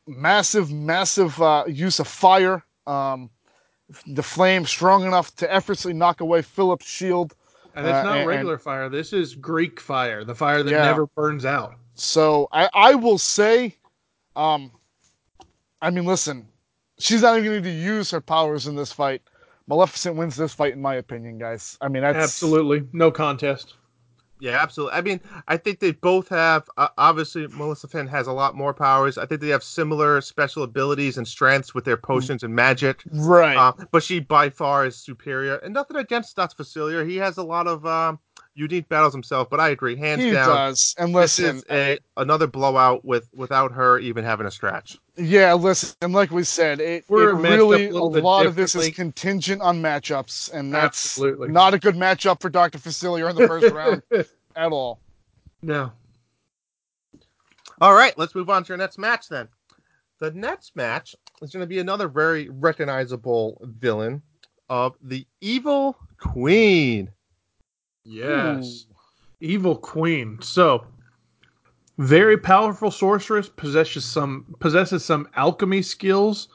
massive, 0.07 0.71
massive 0.71 1.41
uh, 1.43 1.65
use 1.67 1.99
of 2.01 2.07
fire. 2.07 2.63
Um, 2.87 3.31
the 4.07 4.23
flame 4.23 4.67
strong 4.67 5.05
enough 5.05 5.35
to 5.37 5.53
effortlessly 5.53 5.93
knock 5.95 6.21
away 6.21 6.43
Philip's 6.43 6.87
shield. 6.87 7.35
and 7.75 7.87
it's 7.87 7.95
uh, 7.95 8.03
not 8.03 8.19
and- 8.19 8.29
regular 8.29 8.59
fire. 8.59 8.89
This 8.89 9.13
is 9.13 9.35
Greek 9.35 9.81
fire, 9.81 10.23
the 10.25 10.35
fire 10.35 10.63
that 10.63 10.71
Yeah. 10.71 10.85
never 10.85 11.07
burns 11.07 11.45
out. 11.45 11.75
So 11.95 12.49
I, 12.53 12.69
I 12.75 12.95
will 12.95 13.19
say, 13.19 13.77
um, 14.37 14.71
I 15.81 15.91
mean, 15.91 16.05
listen, 16.05 16.47
she's 16.99 17.23
not 17.23 17.39
even 17.39 17.51
going 17.51 17.63
to 17.65 17.71
use 17.71 18.11
her 18.11 18.21
powers 18.21 18.67
in 18.67 18.77
this 18.77 18.93
fight. 18.93 19.23
Maleficent 19.67 20.17
wins 20.17 20.37
this 20.37 20.55
fight, 20.55 20.75
in 20.75 20.81
my 20.81 20.95
opinion, 20.95 21.39
guys. 21.39 21.77
I 21.81 21.89
mean, 21.89 22.03
that's 22.03 22.17
Absolutely, 22.17 22.87
no 22.93 23.11
contest. 23.11 23.75
Yeah, 24.39 24.63
absolutely. 24.63 24.99
I 24.99 25.01
mean, 25.01 25.21
I 25.49 25.57
think 25.57 25.81
they 25.81 25.93
both 25.93 26.29
have. 26.29 26.69
Uh, 26.77 26.89
obviously, 26.99 27.47
Maleficent 27.49 28.11
has 28.11 28.27
a 28.27 28.33
lot 28.33 28.55
more 28.55 28.75
powers. 28.75 29.17
I 29.17 29.25
think 29.25 29.41
they 29.41 29.49
have 29.49 29.63
similar 29.63 30.21
special 30.21 30.63
abilities 30.63 31.17
and 31.17 31.27
strengths 31.27 31.75
with 31.75 31.85
their 31.85 31.97
potions 31.97 32.43
and 32.43 32.55
magic. 32.55 33.03
right. 33.13 33.57
Uh, 33.57 33.73
but 33.91 34.03
she 34.03 34.21
by 34.21 34.51
far 34.51 34.85
is 34.85 34.97
superior. 34.97 35.57
And 35.57 35.73
nothing 35.73 35.97
against 35.97 36.37
Dr. 36.37 36.63
Facilier. 36.63 37.09
He 37.09 37.17
has 37.17 37.39
a 37.39 37.43
lot 37.43 37.67
of 37.67 37.87
um, 37.87 38.19
unique 38.57 38.89
battles 38.89 39.13
himself. 39.13 39.49
But 39.51 39.61
I 39.61 39.69
agree, 39.69 39.97
hands 39.97 40.23
he 40.23 40.31
down, 40.33 40.49
does. 40.49 40.95
And 40.99 41.15
this 41.15 41.39
listen, 41.39 41.63
a 41.71 41.99
another 42.17 42.47
blowout 42.47 43.05
with 43.05 43.29
without 43.35 43.73
her 43.73 43.99
even 43.99 44.25
having 44.25 44.47
a 44.47 44.51
scratch. 44.51 44.99
Yeah, 45.17 45.55
listen, 45.55 45.97
and 46.03 46.13
like 46.13 46.31
we 46.31 46.45
said, 46.45 46.81
it, 46.81 47.05
We're 47.09 47.31
it 47.31 47.35
really 47.35 47.87
a 47.87 47.93
a 47.93 47.99
lot 47.99 48.47
of 48.47 48.55
this 48.55 48.75
is 48.75 48.95
contingent 48.95 49.63
on 49.63 49.81
matchups, 49.81 50.53
and 50.53 50.73
that's 50.75 51.19
Absolutely. 51.19 51.49
not 51.49 51.75
a 51.75 51.79
good 51.79 51.95
matchup 51.95 52.41
for 52.41 52.51
Dr. 52.51 52.79
Facilier 52.79 53.31
in 53.31 53.37
the 53.37 53.47
first 53.47 53.73
round 53.73 54.03
at 54.57 54.73
all. 54.73 55.01
No. 55.63 55.93
All 57.81 57.95
right, 57.95 58.17
let's 58.19 58.35
move 58.35 58.49
on 58.49 58.65
to 58.65 58.73
our 58.73 58.77
next 58.77 58.99
match 58.99 59.29
then. 59.29 59.49
The 60.19 60.31
next 60.31 60.75
match 60.77 61.15
is 61.43 61.51
going 61.51 61.63
to 61.63 61.67
be 61.67 61.79
another 61.79 62.09
very 62.09 62.49
recognizable 62.49 63.61
villain 63.63 64.23
of 64.71 64.97
the 65.03 65.27
Evil 65.41 65.97
Queen. 66.19 67.11
Yes. 68.09 68.87
Evil 69.41 69.77
Queen. 69.77 70.39
So, 70.41 70.87
very 71.99 72.39
powerful 72.39 72.93
sorceress, 72.93 73.49
possesses 73.49 74.05
some 74.05 74.55
possesses 74.61 75.05
some 75.05 75.29
alchemy 75.35 75.83
skills. 75.83 76.49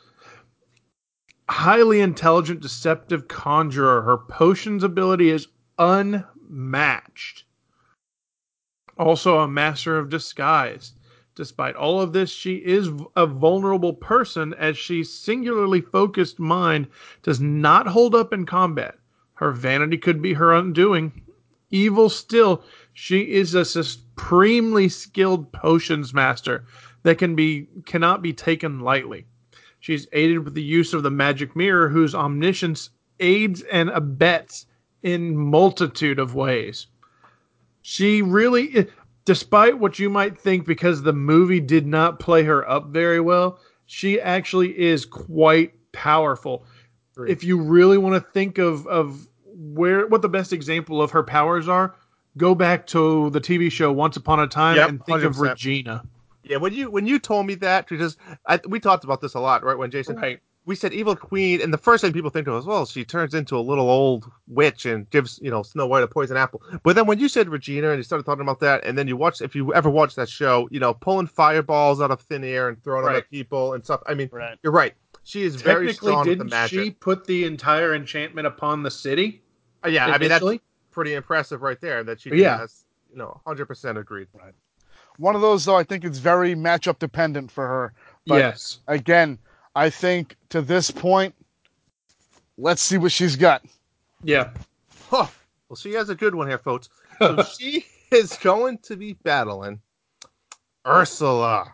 Highly 1.49 1.99
intelligent, 1.99 2.61
deceptive 2.61 3.27
conjurer. 3.27 4.01
Her 4.03 4.17
potions 4.17 4.83
ability 4.83 5.29
is 5.29 5.49
unmatched. 5.77 7.43
Also, 8.97 9.39
a 9.39 9.47
master 9.47 9.97
of 9.97 10.09
disguise. 10.09 10.93
Despite 11.35 11.75
all 11.75 11.99
of 11.99 12.13
this, 12.13 12.29
she 12.29 12.55
is 12.55 12.89
a 13.15 13.25
vulnerable 13.25 13.93
person 13.93 14.53
as 14.53 14.77
she's 14.77 15.13
singularly 15.13 15.81
focused 15.81 16.39
mind 16.39 16.87
does 17.23 17.41
not 17.41 17.87
hold 17.87 18.15
up 18.15 18.31
in 18.31 18.45
combat. 18.45 18.99
Her 19.33 19.51
vanity 19.51 19.97
could 19.97 20.21
be 20.21 20.33
her 20.33 20.53
undoing. 20.53 21.23
Evil 21.71 22.09
still, 22.09 22.63
she 22.93 23.31
is 23.31 23.55
a 23.55 23.65
supremely 23.65 24.89
skilled 24.89 25.51
potions 25.51 26.13
master 26.13 26.65
that 27.03 27.17
can 27.17 27.35
be 27.35 27.67
cannot 27.85 28.21
be 28.21 28.33
taken 28.33 28.81
lightly. 28.81 29.25
She's 29.79 30.07
aided 30.13 30.45
with 30.45 30.53
the 30.53 30.61
use 30.61 30.93
of 30.93 31.01
the 31.03 31.09
magic 31.09 31.55
mirror, 31.55 31.89
whose 31.89 32.13
omniscience 32.13 32.91
aids 33.19 33.63
and 33.71 33.89
abets 33.89 34.67
in 35.01 35.35
multitude 35.35 36.19
of 36.19 36.35
ways. 36.35 36.87
She 37.81 38.21
really, 38.21 38.87
despite 39.25 39.79
what 39.79 39.97
you 39.97 40.09
might 40.09 40.37
think, 40.37 40.67
because 40.67 41.01
the 41.01 41.13
movie 41.13 41.59
did 41.59 41.87
not 41.87 42.19
play 42.19 42.43
her 42.43 42.69
up 42.69 42.89
very 42.89 43.19
well, 43.19 43.59
she 43.87 44.21
actually 44.21 44.77
is 44.79 45.05
quite 45.05 45.73
powerful. 45.93 46.65
If 47.27 47.43
you 47.43 47.59
really 47.59 47.97
want 47.97 48.15
to 48.15 48.31
think 48.31 48.57
of 48.57 48.85
of 48.87 49.27
where 49.61 50.07
what 50.07 50.21
the 50.21 50.29
best 50.29 50.53
example 50.53 51.01
of 51.01 51.11
her 51.11 51.23
powers 51.23 51.67
are, 51.67 51.95
go 52.37 52.55
back 52.55 52.87
to 52.87 53.29
the 53.29 53.41
TV 53.41 53.71
show 53.71 53.91
Once 53.91 54.17
Upon 54.17 54.39
a 54.39 54.47
Time 54.47 54.77
yep, 54.77 54.89
and 54.89 55.05
think 55.05 55.21
100%. 55.21 55.25
of 55.25 55.39
Regina. 55.39 56.03
Yeah, 56.43 56.57
when 56.57 56.73
you 56.73 56.89
when 56.89 57.05
you 57.05 57.19
told 57.19 57.45
me 57.45 57.55
that 57.55 57.87
because 57.87 58.17
I, 58.47 58.59
we 58.67 58.79
talked 58.79 59.03
about 59.03 59.21
this 59.21 59.35
a 59.35 59.39
lot, 59.39 59.63
right? 59.63 59.77
When 59.77 59.91
Jason, 59.91 60.17
right. 60.17 60.39
we 60.65 60.75
said 60.75 60.91
evil 60.91 61.15
queen, 61.15 61.61
and 61.61 61.71
the 61.71 61.77
first 61.77 62.03
thing 62.03 62.11
people 62.13 62.31
think 62.31 62.47
of 62.47 62.55
is 62.55 62.65
well, 62.65 62.85
she 62.85 63.05
turns 63.05 63.35
into 63.35 63.55
a 63.55 63.61
little 63.61 63.89
old 63.89 64.29
witch 64.47 64.87
and 64.87 65.07
gives 65.11 65.39
you 65.41 65.51
know 65.51 65.61
Snow 65.61 65.85
White 65.85 66.03
a 66.03 66.07
poison 66.07 66.37
apple. 66.37 66.63
But 66.83 66.95
then 66.95 67.05
when 67.05 67.19
you 67.19 67.29
said 67.29 67.47
Regina 67.47 67.89
and 67.89 67.97
you 67.97 68.03
started 68.03 68.25
talking 68.25 68.41
about 68.41 68.59
that, 68.61 68.83
and 68.83 68.97
then 68.97 69.07
you 69.07 69.15
watch 69.15 69.39
if 69.41 69.55
you 69.55 69.71
ever 69.75 69.89
watched 69.89 70.15
that 70.15 70.29
show, 70.29 70.67
you 70.71 70.79
know, 70.79 70.95
pulling 70.95 71.27
fireballs 71.27 72.01
out 72.01 72.09
of 72.09 72.21
thin 72.21 72.43
air 72.43 72.69
and 72.69 72.83
throwing 72.83 73.05
right. 73.05 73.13
them 73.13 73.19
at 73.19 73.29
people 73.29 73.73
and 73.73 73.83
stuff. 73.83 74.01
I 74.07 74.15
mean, 74.15 74.29
right. 74.31 74.57
you're 74.63 74.73
right. 74.73 74.95
She 75.23 75.43
is 75.43 75.55
very 75.55 75.93
strong 75.93 76.27
with 76.27 76.39
the 76.39 76.45
magic. 76.45 76.83
She 76.83 76.89
put 76.89 77.25
the 77.25 77.45
entire 77.45 77.93
enchantment 77.93 78.47
upon 78.47 78.81
the 78.81 78.91
city. 78.91 79.40
Uh, 79.83 79.89
yeah, 79.89 80.07
I 80.07 80.17
mean 80.17 80.29
that's 80.29 80.45
pretty 80.91 81.13
impressive 81.13 81.61
right 81.61 81.79
there. 81.81 82.03
That 82.03 82.21
she 82.21 82.29
yeah. 82.31 82.59
has, 82.59 82.85
you 83.09 83.17
know, 83.17 83.41
hundred 83.45 83.65
percent 83.65 83.97
agreed. 83.97 84.27
Right. 84.33 84.53
One 85.17 85.35
of 85.35 85.41
those, 85.41 85.65
though, 85.65 85.75
I 85.75 85.83
think 85.83 86.03
it's 86.03 86.17
very 86.17 86.55
matchup 86.55 86.99
dependent 86.99 87.51
for 87.51 87.67
her. 87.67 87.93
But 88.25 88.35
yes. 88.35 88.79
Again, 88.87 89.37
I 89.75 89.89
think 89.89 90.35
to 90.49 90.61
this 90.61 90.89
point, 90.89 91.35
let's 92.57 92.81
see 92.81 92.97
what 92.97 93.11
she's 93.11 93.35
got. 93.35 93.63
Yeah. 94.23 94.51
Huh. 95.09 95.27
Well, 95.69 95.75
she 95.75 95.93
has 95.93 96.09
a 96.09 96.15
good 96.15 96.35
one 96.35 96.47
here, 96.47 96.57
folks. 96.57 96.89
So 97.21 97.43
she 97.43 97.85
is 98.09 98.35
going 98.37 98.79
to 98.79 98.97
be 98.97 99.13
battling 99.13 99.79
Ursula. 100.87 101.71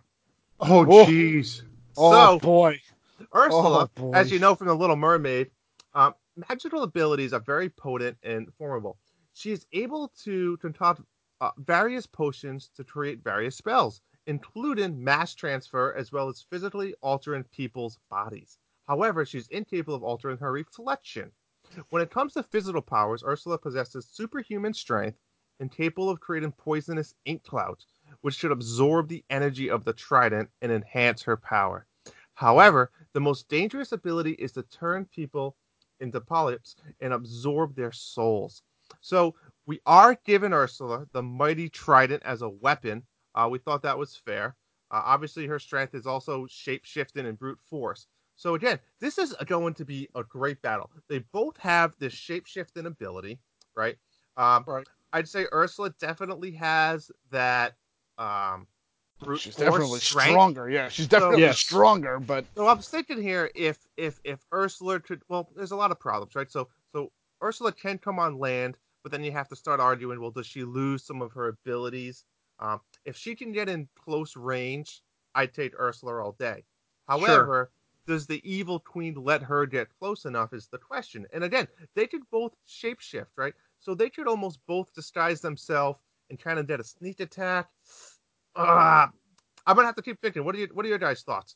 Oh, 0.60 0.84
jeez. 0.84 1.62
Oh, 1.96 2.12
so, 2.12 2.40
boy. 2.40 2.82
Ursula, 3.34 3.90
oh, 3.98 4.02
boy. 4.02 4.12
as 4.12 4.30
you 4.30 4.40
know 4.40 4.56
from 4.56 4.68
The 4.68 4.76
Little 4.76 4.98
Mermaid, 4.98 5.50
um, 5.96 6.16
magical 6.38 6.84
abilities 6.84 7.34
are 7.34 7.40
very 7.40 7.70
potent 7.70 8.18
and 8.24 8.48
formidable. 8.58 8.98
She 9.34 9.52
is 9.52 9.66
able 9.74 10.10
to 10.24 10.58
concoct 10.58 11.02
uh, 11.42 11.52
various 11.58 12.06
potions 12.06 12.70
to 12.76 12.84
create 12.84 13.24
various 13.24 13.56
spells, 13.56 14.02
including 14.28 15.04
mass 15.04 15.34
transfer 15.34 15.94
as 15.96 16.12
well 16.12 16.30
as 16.30 16.46
physically 16.50 16.94
altering 17.02 17.44
people's 17.46 17.98
bodies. 18.10 18.58
However, 18.88 19.26
she's 19.26 19.48
incapable 19.50 19.96
of 19.96 20.04
altering 20.04 20.38
her 20.38 20.52
reflection. 20.52 21.32
When 21.90 22.02
it 22.02 22.12
comes 22.12 22.34
to 22.34 22.44
physical 22.44 22.82
powers, 22.82 23.24
Ursula 23.26 23.58
possesses 23.58 24.08
superhuman 24.10 24.74
strength 24.74 25.18
and 25.60 25.72
capable 25.72 26.10
of 26.10 26.20
creating 26.20 26.54
poisonous 26.54 27.14
ink 27.26 27.44
clouds, 27.44 27.88
which 28.22 28.36
should 28.36 28.52
absorb 28.52 29.08
the 29.08 29.26
energy 29.30 29.70
of 29.70 29.84
the 29.84 29.94
trident 29.94 30.50
and 30.62 30.72
enhance 30.72 31.24
her 31.24 31.36
power. 31.36 31.88
However, 32.36 32.92
the 33.14 33.20
most 33.20 33.50
dangerous 33.50 33.92
ability 33.92 34.34
is 34.34 34.52
to 34.54 34.64
turn 34.64 35.06
people 35.06 35.58
into 36.00 36.22
polyps 36.22 36.76
and 37.02 37.14
absorb 37.14 37.76
their 37.76 37.92
souls. 37.92 38.62
So 39.02 39.36
we 39.66 39.80
are 39.86 40.18
giving 40.26 40.54
Ursula 40.54 41.08
the 41.12 41.24
mighty 41.24 41.70
trident 41.70 42.24
as 42.24 42.42
a 42.42 42.50
weapon. 42.50 43.04
Uh, 43.36 43.48
we 43.52 43.60
thought 43.60 43.82
that 43.84 43.98
was 43.98 44.16
fair. 44.16 44.56
Uh, 44.92 45.02
obviously, 45.04 45.46
her 45.46 45.60
strength 45.60 45.94
is 45.94 46.08
also 46.08 46.48
shape 46.48 46.86
shifting 46.86 47.26
and 47.26 47.38
brute 47.38 47.60
force. 47.70 48.08
So 48.36 48.56
again, 48.56 48.80
this 49.00 49.18
is 49.18 49.36
going 49.46 49.74
to 49.76 49.86
be 49.86 50.08
a 50.16 50.24
great 50.24 50.62
battle. 50.62 50.92
They 51.10 51.20
both 51.32 51.58
have 51.58 51.96
this 52.00 52.14
shape 52.14 52.46
shifting 52.46 52.86
ability, 52.86 53.40
right? 53.76 53.98
Um, 54.38 54.64
right. 54.68 54.88
I'd 55.12 55.28
say 55.28 55.48
Ursula 55.52 55.90
definitely 56.00 56.52
has 56.52 57.12
that. 57.32 57.76
Um, 58.18 58.68
brute 59.20 59.40
she's 59.40 59.56
definitely 59.56 60.00
strength. 60.00 60.32
stronger. 60.32 60.70
Yeah, 60.70 60.90
she's 60.90 61.08
definitely 61.08 61.38
so, 61.38 61.48
yes. 61.48 61.58
stronger. 61.60 62.20
But 62.20 62.46
so 62.56 62.68
I'm 62.68 62.80
thinking 62.80 63.22
here, 63.22 63.52
if 63.56 63.78
if 63.98 64.20
if 64.24 64.40
Ursula 64.54 65.00
could, 65.00 65.22
well, 65.30 65.50
there's 65.56 65.72
a 65.72 65.76
lot 65.76 65.92
of 65.92 66.00
problems, 66.00 66.36
right? 66.36 66.52
So 66.52 66.68
so 66.94 67.12
Ursula 67.42 67.72
can 67.72 67.98
come 67.98 68.20
on 68.20 68.40
land 68.40 68.78
but 69.08 69.14
then 69.14 69.24
you 69.24 69.32
have 69.32 69.48
to 69.48 69.56
start 69.56 69.80
arguing 69.80 70.20
well, 70.20 70.32
does 70.32 70.46
she 70.46 70.66
lose 70.66 71.02
some 71.02 71.22
of 71.22 71.32
her 71.32 71.48
abilities? 71.48 72.26
Um, 72.60 72.82
if 73.06 73.16
she 73.16 73.36
can 73.36 73.54
get 73.54 73.70
in 73.70 73.88
close 73.96 74.36
range, 74.36 75.02
I'd 75.34 75.54
take 75.54 75.80
Ursula 75.80 76.22
all 76.22 76.34
day. 76.34 76.66
However, 77.08 77.72
sure. 78.06 78.16
does 78.16 78.28
the 78.28 78.42
evil 78.44 78.82
queen 78.82 79.16
let 79.16 79.42
her 79.44 79.66
get 79.66 79.88
close 79.98 80.26
enough 80.26 80.52
is 80.52 80.68
the 80.68 80.78
question. 80.78 81.26
And 81.32 81.46
again, 81.46 81.70
they 81.96 82.06
could 82.06 82.24
both 82.32 82.54
shapeshift, 82.68 83.28
right? 83.38 83.54
So 83.80 83.96
they 83.96 84.10
could 84.10 84.28
almost 84.28 84.60
both 84.68 84.94
disguise 84.94 85.40
themselves 85.40 86.00
and 86.30 86.38
kind 86.38 86.60
of 86.60 86.68
get 86.68 86.82
a 86.82 86.84
sneak 86.84 87.22
attack. 87.22 87.70
Uh, 88.58 89.08
I'm 89.66 89.76
gonna 89.76 89.88
have 89.88 89.96
to 89.96 90.02
keep 90.02 90.20
thinking. 90.22 90.44
What 90.44 90.56
are 90.56 90.58
you? 90.58 90.68
What 90.74 90.86
are 90.86 90.90
your 90.90 90.98
guys' 90.98 91.22
thoughts? 91.22 91.56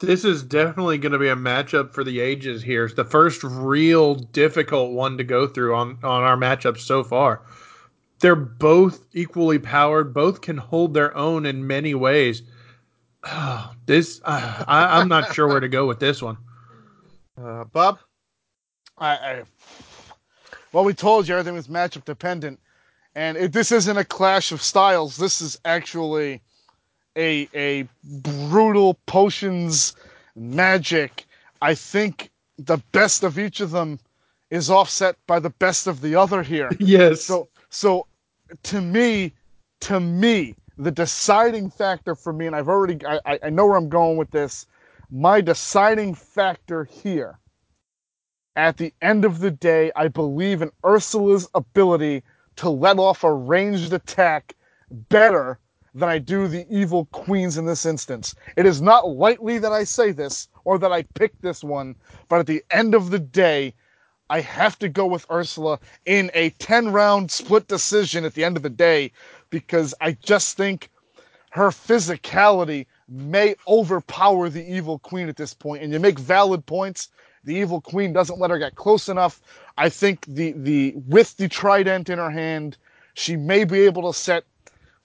This 0.00 0.24
is 0.24 0.44
definitely 0.44 0.98
going 0.98 1.12
to 1.12 1.18
be 1.18 1.28
a 1.28 1.34
matchup 1.34 1.92
for 1.92 2.04
the 2.04 2.20
ages 2.20 2.62
here. 2.62 2.84
It's 2.84 2.94
the 2.94 3.04
first 3.04 3.42
real 3.42 4.14
difficult 4.14 4.92
one 4.92 5.18
to 5.18 5.24
go 5.24 5.48
through 5.48 5.74
on, 5.74 5.98
on 6.04 6.22
our 6.22 6.36
matchups 6.36 6.78
so 6.80 7.02
far. 7.02 7.42
They're 8.20 8.36
both 8.36 9.04
equally 9.12 9.58
powered, 9.58 10.14
both 10.14 10.40
can 10.40 10.56
hold 10.56 10.94
their 10.94 11.16
own 11.16 11.46
in 11.46 11.66
many 11.66 11.94
ways. 11.94 12.42
Oh, 13.24 13.72
this 13.86 14.20
uh, 14.24 14.64
I, 14.68 15.00
am 15.00 15.08
not 15.08 15.34
sure 15.34 15.48
where 15.48 15.60
to 15.60 15.68
go 15.68 15.86
with 15.86 15.98
this 15.98 16.22
one. 16.22 16.36
Uh, 17.36 17.64
Bob, 17.64 17.98
I, 18.98 19.10
I, 19.10 19.42
well, 20.72 20.84
we 20.84 20.94
told 20.94 21.26
you 21.26 21.34
everything 21.34 21.54
was 21.54 21.66
matchup 21.68 22.04
dependent, 22.04 22.60
and 23.14 23.36
it, 23.36 23.52
this 23.52 23.72
isn't 23.72 23.96
a 23.96 24.04
clash 24.04 24.52
of 24.52 24.62
styles. 24.62 25.16
This 25.16 25.40
is 25.40 25.58
actually 25.64 26.40
a 27.16 27.48
a 27.54 27.88
brutal 28.04 28.94
potions 29.06 29.94
magic. 30.36 31.26
I 31.60 31.74
think 31.74 32.30
the 32.58 32.78
best 32.92 33.24
of 33.24 33.38
each 33.38 33.60
of 33.60 33.70
them 33.70 33.98
is 34.50 34.70
offset 34.70 35.16
by 35.26 35.38
the 35.38 35.50
best 35.50 35.86
of 35.86 36.00
the 36.00 36.14
other 36.14 36.42
here. 36.42 36.70
yes. 36.78 37.22
So 37.22 37.48
so 37.70 38.06
to 38.64 38.80
me, 38.80 39.32
to 39.80 40.00
me, 40.00 40.54
the 40.76 40.90
deciding 40.90 41.70
factor 41.70 42.14
for 42.14 42.32
me, 42.32 42.46
and 42.46 42.54
I've 42.54 42.68
already 42.68 42.98
I, 43.06 43.38
I 43.42 43.50
know 43.50 43.66
where 43.66 43.76
I'm 43.76 43.88
going 43.88 44.16
with 44.16 44.30
this. 44.30 44.66
My 45.10 45.40
deciding 45.40 46.14
factor 46.14 46.84
here, 46.84 47.38
at 48.56 48.76
the 48.76 48.92
end 49.00 49.24
of 49.24 49.40
the 49.40 49.50
day, 49.50 49.90
I 49.96 50.08
believe 50.08 50.62
in 50.62 50.70
Ursula's 50.84 51.48
ability 51.54 52.22
to 52.58 52.68
let 52.70 52.98
off 52.98 53.24
a 53.24 53.32
ranged 53.32 53.92
attack 53.92 54.54
better 54.90 55.58
than 55.94 56.08
I 56.08 56.18
do 56.18 56.48
the 56.48 56.66
evil 56.68 57.06
queens 57.06 57.56
in 57.56 57.66
this 57.66 57.86
instance. 57.86 58.34
It 58.56 58.66
is 58.66 58.82
not 58.82 59.08
lightly 59.08 59.58
that 59.58 59.72
I 59.72 59.84
say 59.84 60.12
this 60.12 60.48
or 60.64 60.78
that 60.78 60.92
I 60.92 61.02
pick 61.02 61.40
this 61.40 61.62
one, 61.62 61.96
but 62.28 62.40
at 62.40 62.46
the 62.46 62.62
end 62.70 62.94
of 62.94 63.10
the 63.10 63.18
day, 63.18 63.74
I 64.28 64.40
have 64.40 64.78
to 64.80 64.88
go 64.88 65.06
with 65.06 65.24
Ursula 65.30 65.78
in 66.04 66.30
a 66.34 66.50
10 66.50 66.92
round 66.92 67.30
split 67.30 67.68
decision 67.68 68.24
at 68.24 68.34
the 68.34 68.44
end 68.44 68.56
of 68.56 68.62
the 68.62 68.70
day 68.70 69.12
because 69.50 69.94
I 70.00 70.12
just 70.12 70.56
think 70.56 70.90
her 71.50 71.68
physicality 71.68 72.86
may 73.08 73.54
overpower 73.66 74.50
the 74.50 74.64
evil 74.64 74.98
queen 74.98 75.28
at 75.28 75.36
this 75.36 75.54
point. 75.54 75.80
point 75.80 75.84
and 75.84 75.92
you 75.92 76.00
make 76.00 76.18
valid 76.18 76.66
points 76.66 77.08
the 77.44 77.54
evil 77.54 77.80
queen 77.80 78.12
doesn't 78.12 78.38
let 78.38 78.50
her 78.50 78.58
get 78.58 78.74
close 78.74 79.08
enough 79.08 79.40
i 79.76 79.88
think 79.88 80.24
the 80.26 80.52
the 80.52 80.94
with 81.06 81.36
the 81.36 81.48
trident 81.48 82.08
in 82.08 82.18
her 82.18 82.30
hand 82.30 82.76
she 83.14 83.36
may 83.36 83.64
be 83.64 83.80
able 83.80 84.12
to 84.12 84.16
set 84.16 84.44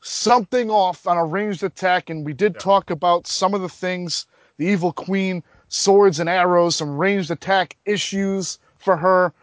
something 0.03 0.69
off 0.69 1.07
on 1.07 1.17
a 1.17 1.25
ranged 1.25 1.63
attack, 1.63 2.09
and 2.09 2.25
we 2.25 2.33
did 2.33 2.53
yeah. 2.53 2.59
talk 2.59 2.91
about 2.91 3.25
some 3.25 3.53
of 3.53 3.61
the 3.61 3.69
things 3.69 4.27
the 4.57 4.67
Evil 4.67 4.93
Queen, 4.93 5.41
swords 5.69 6.19
and 6.19 6.29
arrows, 6.29 6.75
some 6.75 6.95
ranged 6.95 7.31
attack 7.31 7.75
issues 7.85 8.59
for 8.77 8.95
her. 8.95 9.33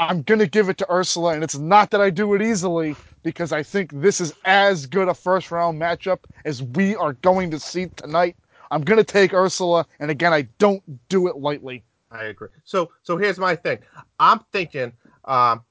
I'm 0.00 0.22
going 0.22 0.40
to 0.40 0.48
give 0.48 0.68
it 0.68 0.78
to 0.78 0.92
Ursula, 0.92 1.34
and 1.34 1.44
it's 1.44 1.56
not 1.56 1.90
that 1.90 2.00
I 2.00 2.10
do 2.10 2.34
it 2.34 2.42
easily 2.42 2.96
because 3.22 3.52
I 3.52 3.62
think 3.62 3.92
this 3.94 4.20
is 4.20 4.34
as 4.44 4.86
good 4.86 5.08
a 5.08 5.14
first 5.14 5.50
round 5.52 5.80
matchup 5.80 6.18
as 6.44 6.62
we 6.62 6.96
are 6.96 7.12
going 7.14 7.50
to 7.52 7.60
see 7.60 7.86
tonight. 7.96 8.36
I'm 8.70 8.82
going 8.82 8.98
to 8.98 9.04
take 9.04 9.32
Ursula, 9.32 9.86
and 10.00 10.10
again, 10.10 10.32
I 10.32 10.42
don't 10.58 10.82
do 11.08 11.28
it 11.28 11.36
lightly. 11.36 11.84
I 12.10 12.24
agree. 12.24 12.48
So, 12.64 12.90
so 13.02 13.16
here's 13.16 13.38
my 13.38 13.54
thing. 13.54 13.78
I'm 14.18 14.40
thinking 14.52 14.92
um, 15.24 15.62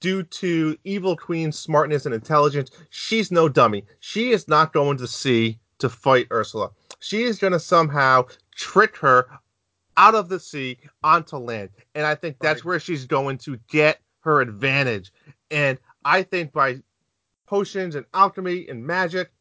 due 0.00 0.22
to 0.22 0.76
Evil 0.84 1.16
Queen's 1.16 1.58
smartness 1.58 2.06
and 2.06 2.14
intelligence, 2.14 2.70
she's 2.90 3.30
no 3.30 3.48
dummy. 3.48 3.84
She 4.00 4.30
is 4.30 4.46
not 4.46 4.72
going 4.72 4.98
to 4.98 5.06
sea 5.06 5.58
to 5.78 5.88
fight 5.88 6.28
Ursula. 6.30 6.70
She 7.00 7.22
is 7.22 7.38
going 7.38 7.52
to 7.52 7.60
somehow 7.60 8.26
trick 8.54 8.96
her 8.98 9.26
out 9.96 10.14
of 10.14 10.28
the 10.28 10.38
sea 10.38 10.78
onto 11.02 11.36
land. 11.36 11.70
And 11.94 12.06
I 12.06 12.14
think 12.14 12.36
that's 12.38 12.60
right. 12.60 12.68
where 12.68 12.80
she's 12.80 13.06
going 13.06 13.38
to 13.38 13.58
get 13.68 14.00
her 14.20 14.40
advantage. 14.40 15.12
And 15.50 15.78
I 16.04 16.22
think 16.22 16.52
by 16.52 16.80
potions 17.46 17.96
and 17.96 18.06
alchemy 18.14 18.68
and 18.68 18.86
magic, 18.86 19.32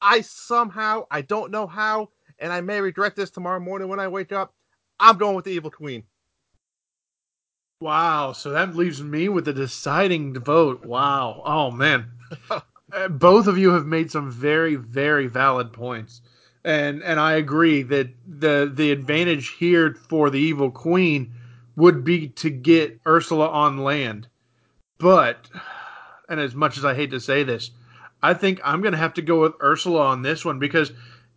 I 0.00 0.22
somehow, 0.22 1.06
I 1.10 1.22
don't 1.22 1.50
know 1.50 1.66
how, 1.66 2.08
and 2.38 2.52
I 2.52 2.60
may 2.60 2.80
regret 2.80 3.16
this 3.16 3.30
tomorrow 3.30 3.60
morning 3.60 3.88
when 3.88 4.00
I 4.00 4.08
wake 4.08 4.32
up, 4.32 4.53
I'm 4.98 5.18
going 5.18 5.34
with 5.34 5.44
the 5.44 5.52
Evil 5.52 5.70
Queen. 5.70 6.04
Wow, 7.80 8.32
so 8.32 8.50
that 8.50 8.76
leaves 8.76 9.02
me 9.02 9.28
with 9.28 9.44
the 9.44 9.52
deciding 9.52 10.38
vote. 10.38 10.84
Wow. 10.84 11.42
Oh 11.44 11.70
man. 11.70 12.12
Uh, 12.92 13.08
both 13.08 13.48
of 13.48 13.58
you 13.58 13.70
have 13.70 13.86
made 13.86 14.10
some 14.10 14.30
very 14.30 14.76
very 14.76 15.26
valid 15.26 15.72
points. 15.72 16.20
And 16.62 17.02
and 17.02 17.18
I 17.18 17.32
agree 17.32 17.82
that 17.82 18.10
the 18.26 18.70
the 18.72 18.92
advantage 18.92 19.48
here 19.58 19.94
for 20.08 20.30
the 20.30 20.38
evil 20.38 20.70
queen 20.70 21.32
would 21.76 22.04
be 22.04 22.28
to 22.28 22.50
get 22.50 23.00
Ursula 23.06 23.48
on 23.48 23.78
land. 23.78 24.28
But 24.98 25.48
and 26.28 26.38
as 26.38 26.54
much 26.54 26.78
as 26.78 26.84
I 26.84 26.94
hate 26.94 27.10
to 27.10 27.20
say 27.20 27.42
this, 27.42 27.70
I 28.22 28.34
think 28.34 28.60
I'm 28.62 28.80
going 28.80 28.92
to 28.92 28.98
have 28.98 29.14
to 29.14 29.22
go 29.22 29.40
with 29.40 29.54
Ursula 29.62 30.02
on 30.06 30.22
this 30.22 30.44
one 30.44 30.58
because 30.58 30.92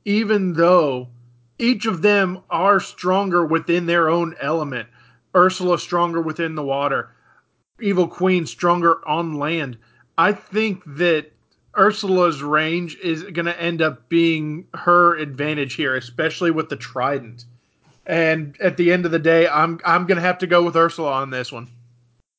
even 0.06 0.54
though 0.54 1.10
each 1.60 1.86
of 1.86 2.02
them 2.02 2.40
are 2.50 2.80
stronger 2.80 3.46
within 3.46 3.86
their 3.86 4.10
own 4.10 4.36
element, 4.40 4.88
Ursula 5.36 5.80
stronger 5.80 6.22
within 6.22 6.56
the 6.56 6.64
water, 6.64 7.10
Evil 7.80 8.08
Queen 8.08 8.46
stronger 8.46 9.08
on 9.08 9.36
land. 9.36 9.78
I 10.18 10.34
think 10.34 10.84
that 10.86 11.32
Ursula's 11.78 12.42
range 12.42 12.98
is 12.98 13.24
going 13.24 13.46
to 13.46 13.62
end 13.62 13.82
up 13.82 14.10
being 14.10 14.66
her 14.74 15.16
advantage 15.16 15.76
here, 15.76 15.96
especially 15.96 16.52
with 16.52 16.70
the 16.70 16.76
trident. 16.76 17.46
And 18.06 18.56
at 18.60 18.78
the 18.78 18.92
end 18.92 19.06
of 19.06 19.12
the 19.12 19.20
day, 19.20 19.48
I'm 19.48 19.80
I'm 19.86 20.08
going 20.08 20.16
to 20.16 20.22
have 20.22 20.40
to 20.40 20.48
go 20.48 20.64
with 20.64 20.76
Ursula 20.76 21.12
on 21.12 21.30
this 21.30 21.52
one. 21.52 21.68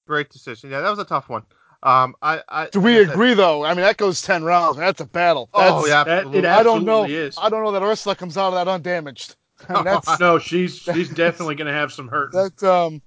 Great 0.07 0.31
decision. 0.31 0.70
Yeah, 0.70 0.81
that 0.81 0.90
was 0.90 0.98
a 0.98 1.04
tough 1.04 1.28
one. 1.28 1.42
Um, 1.82 2.16
I, 2.20 2.42
I 2.48 2.68
do 2.70 2.80
we 2.80 2.98
agree 2.98 3.34
though? 3.34 3.64
I 3.64 3.70
mean, 3.70 3.82
that 3.82 3.96
goes 3.96 4.20
ten 4.20 4.42
rounds. 4.42 4.76
That's 4.76 5.00
a 5.00 5.04
battle. 5.04 5.48
Oh, 5.54 5.60
that's, 5.60 5.72
oh 5.72 5.86
yeah, 5.86 6.04
that, 6.04 6.34
it 6.34 6.44
I 6.44 6.62
don't 6.62 6.84
know. 6.84 7.04
Is. 7.04 7.36
I 7.40 7.48
don't 7.48 7.62
know 7.62 7.70
that 7.72 7.82
Ursula 7.82 8.16
comes 8.16 8.36
out 8.36 8.48
of 8.48 8.54
that 8.54 8.68
undamaged. 8.68 9.36
I 9.68 9.82
mean, 9.82 10.00
no, 10.20 10.38
she's 10.38 10.78
she's 10.78 11.08
definitely 11.14 11.54
going 11.54 11.68
to 11.68 11.72
have 11.72 11.92
some 11.92 12.08
hurt. 12.08 12.32
That 12.32 12.62
um, 12.64 13.00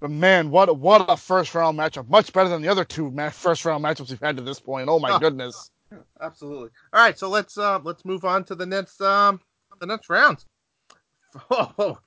but 0.00 0.10
man, 0.10 0.50
what 0.50 0.76
what 0.76 1.06
a 1.08 1.16
first 1.16 1.54
round 1.54 1.78
matchup! 1.78 2.08
Much 2.08 2.32
better 2.32 2.48
than 2.48 2.60
the 2.60 2.68
other 2.68 2.84
two 2.84 3.10
ma- 3.10 3.30
first 3.30 3.64
round 3.64 3.84
matchups 3.84 4.10
we've 4.10 4.20
had 4.20 4.36
to 4.36 4.42
this 4.42 4.58
point. 4.58 4.88
Oh 4.88 4.98
my 4.98 5.12
oh, 5.12 5.18
goodness! 5.20 5.70
Absolutely. 6.20 6.70
All 6.92 7.00
right, 7.00 7.16
so 7.16 7.28
let's 7.28 7.56
uh 7.56 7.78
let's 7.84 8.04
move 8.04 8.24
on 8.24 8.42
to 8.44 8.56
the 8.56 8.66
next 8.66 9.00
um 9.00 9.40
the 9.78 9.86
next 9.86 10.10
round. 10.10 10.44
Oh, 11.50 11.98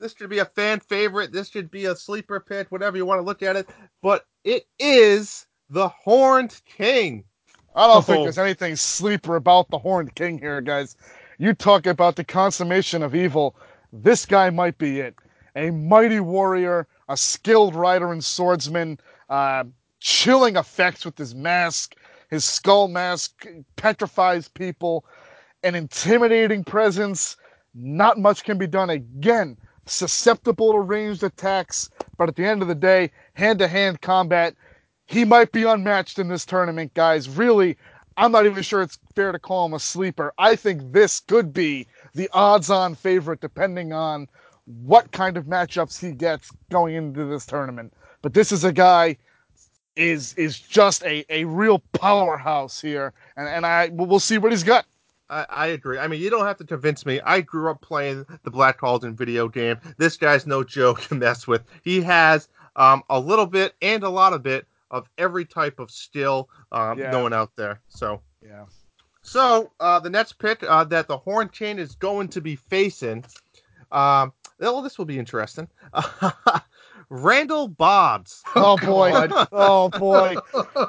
this 0.00 0.14
should 0.16 0.30
be 0.30 0.38
a 0.38 0.46
fan 0.46 0.80
favorite. 0.80 1.30
This 1.30 1.48
should 1.48 1.70
be 1.70 1.84
a 1.84 1.94
sleeper 1.94 2.40
pick, 2.40 2.72
whatever 2.72 2.96
you 2.96 3.04
want 3.04 3.20
to 3.20 3.24
look 3.24 3.42
at 3.42 3.56
it. 3.56 3.68
But 4.02 4.24
it 4.44 4.66
is 4.78 5.46
the 5.68 5.88
Horned 5.88 6.60
King. 6.64 7.24
I 7.76 7.86
don't 7.86 7.98
oh. 7.98 8.00
think 8.00 8.24
there's 8.24 8.38
anything 8.38 8.76
sleeper 8.76 9.36
about 9.36 9.68
the 9.70 9.78
Horned 9.78 10.14
King 10.14 10.38
here, 10.38 10.60
guys. 10.60 10.96
You 11.38 11.54
talk 11.54 11.86
about 11.86 12.16
the 12.16 12.24
consummation 12.24 13.02
of 13.02 13.14
evil. 13.14 13.56
This 13.92 14.26
guy 14.26 14.50
might 14.50 14.78
be 14.78 15.00
it. 15.00 15.14
A 15.56 15.70
mighty 15.70 16.20
warrior, 16.20 16.86
a 17.08 17.16
skilled 17.16 17.74
rider 17.74 18.12
and 18.12 18.24
swordsman, 18.24 18.98
uh, 19.28 19.64
chilling 20.00 20.56
effects 20.56 21.04
with 21.04 21.18
his 21.18 21.34
mask. 21.34 21.94
His 22.30 22.44
skull 22.44 22.88
mask 22.88 23.44
petrifies 23.76 24.48
people, 24.48 25.04
an 25.62 25.74
intimidating 25.74 26.62
presence. 26.62 27.36
Not 27.74 28.18
much 28.18 28.44
can 28.44 28.56
be 28.56 28.66
done. 28.66 28.90
Again, 28.90 29.56
susceptible 29.90 30.72
to 30.72 30.80
ranged 30.80 31.22
attacks, 31.22 31.90
but 32.16 32.28
at 32.28 32.36
the 32.36 32.44
end 32.44 32.62
of 32.62 32.68
the 32.68 32.74
day, 32.74 33.10
hand 33.34 33.58
to 33.58 33.68
hand 33.68 34.00
combat, 34.00 34.54
he 35.06 35.24
might 35.24 35.52
be 35.52 35.64
unmatched 35.64 36.18
in 36.18 36.28
this 36.28 36.46
tournament, 36.46 36.94
guys. 36.94 37.28
Really, 37.28 37.76
I'm 38.16 38.32
not 38.32 38.46
even 38.46 38.62
sure 38.62 38.82
it's 38.82 38.98
fair 39.14 39.32
to 39.32 39.38
call 39.38 39.66
him 39.66 39.74
a 39.74 39.80
sleeper. 39.80 40.32
I 40.38 40.54
think 40.56 40.92
this 40.92 41.20
could 41.20 41.52
be 41.52 41.86
the 42.14 42.28
odds 42.32 42.70
on 42.70 42.94
favorite, 42.94 43.40
depending 43.40 43.92
on 43.92 44.28
what 44.66 45.10
kind 45.12 45.36
of 45.36 45.46
matchups 45.46 46.00
he 46.00 46.12
gets 46.12 46.50
going 46.70 46.94
into 46.94 47.24
this 47.24 47.46
tournament. 47.46 47.92
But 48.22 48.34
this 48.34 48.52
is 48.52 48.64
a 48.64 48.72
guy 48.72 49.16
is 49.96 50.34
is 50.34 50.58
just 50.60 51.02
a, 51.02 51.24
a 51.28 51.44
real 51.44 51.80
powerhouse 51.92 52.80
here, 52.80 53.12
and 53.36 53.48
and 53.48 53.66
I 53.66 53.90
we'll 53.92 54.20
see 54.20 54.38
what 54.38 54.52
he's 54.52 54.62
got. 54.62 54.86
I, 55.30 55.46
I, 55.48 55.66
agree. 55.68 55.98
I 55.98 56.08
mean, 56.08 56.20
you 56.20 56.28
don't 56.28 56.44
have 56.44 56.58
to 56.58 56.64
convince 56.64 57.06
me. 57.06 57.20
I 57.24 57.40
grew 57.40 57.70
up 57.70 57.80
playing 57.80 58.26
the 58.42 58.50
Black 58.50 58.78
Cauldron 58.78 59.14
video 59.14 59.48
game. 59.48 59.76
This 59.96 60.16
guy's 60.16 60.46
no 60.46 60.64
joke 60.64 61.02
to 61.02 61.14
mess 61.14 61.46
with. 61.46 61.62
He 61.82 62.02
has 62.02 62.48
um, 62.76 63.02
a 63.08 63.18
little 63.18 63.46
bit 63.46 63.74
and 63.80 64.02
a 64.02 64.08
lot 64.08 64.32
of 64.32 64.42
bit 64.42 64.66
of 64.90 65.08
every 65.18 65.44
type 65.44 65.78
of 65.78 65.90
skill 65.90 66.48
um, 66.72 66.98
yeah. 66.98 67.12
going 67.12 67.32
out 67.32 67.52
there. 67.56 67.80
So 67.88 68.20
yeah. 68.44 68.64
So 69.22 69.70
uh, 69.80 70.00
the 70.00 70.10
next 70.10 70.38
pick 70.38 70.62
uh, 70.62 70.84
that 70.84 71.06
the 71.06 71.16
Horned 71.16 71.52
King 71.52 71.78
is 71.78 71.94
going 71.94 72.28
to 72.28 72.40
be 72.40 72.56
facing, 72.56 73.24
um, 73.92 74.32
well, 74.58 74.82
this 74.82 74.98
will 74.98 75.04
be 75.04 75.18
interesting. 75.18 75.68
Randall 77.10 77.68
Boggs. 77.68 78.42
Oh 78.56 78.76
boy. 78.78 79.12
oh 79.52 79.88
boy. 79.90 80.36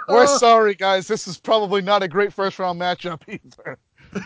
We're 0.08 0.28
sorry, 0.28 0.76
guys. 0.76 1.08
This 1.08 1.28
is 1.28 1.38
probably 1.38 1.82
not 1.82 2.04
a 2.04 2.08
great 2.08 2.34
first 2.34 2.60
round 2.60 2.80
matchup 2.80 3.22
either. 3.28 3.78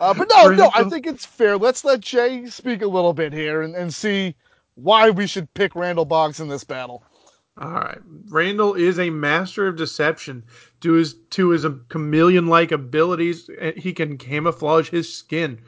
Uh, 0.00 0.12
but 0.12 0.28
no, 0.30 0.48
no, 0.50 0.70
I 0.74 0.84
think 0.84 1.06
it's 1.06 1.24
fair. 1.24 1.56
Let's 1.56 1.82
let 1.82 2.00
Jay 2.00 2.44
speak 2.44 2.82
a 2.82 2.86
little 2.86 3.14
bit 3.14 3.32
here 3.32 3.62
and, 3.62 3.74
and 3.74 3.94
see 3.94 4.34
why 4.74 5.08
we 5.08 5.26
should 5.26 5.52
pick 5.54 5.74
Randall 5.74 6.04
Boggs 6.04 6.40
in 6.40 6.48
this 6.48 6.62
battle. 6.62 7.02
All 7.58 7.70
right. 7.70 7.98
Randall 8.28 8.74
is 8.74 8.98
a 8.98 9.08
master 9.08 9.66
of 9.66 9.76
deception. 9.76 10.44
To 10.82 10.92
his 10.92 11.14
to 11.30 11.48
his 11.50 11.64
chameleon-like 11.88 12.70
abilities, 12.70 13.48
eh, 13.58 13.72
he 13.76 13.94
can 13.94 14.18
camouflage 14.18 14.90
his 14.90 15.10
skin. 15.10 15.58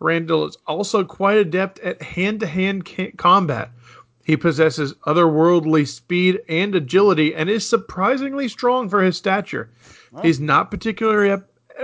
Randall 0.00 0.46
is 0.46 0.58
also 0.66 1.04
quite 1.04 1.38
adept 1.38 1.78
at 1.80 2.02
hand-to-hand 2.02 3.16
combat. 3.16 3.70
He 4.24 4.36
possesses 4.36 4.92
otherworldly 5.06 5.86
speed 5.86 6.40
and 6.48 6.74
agility 6.74 7.32
and 7.32 7.48
is 7.48 7.66
surprisingly 7.66 8.48
strong 8.48 8.88
for 8.88 9.02
his 9.02 9.16
stature. 9.16 9.70
He's 10.20 10.40
not 10.40 10.70
particularly 10.72 11.30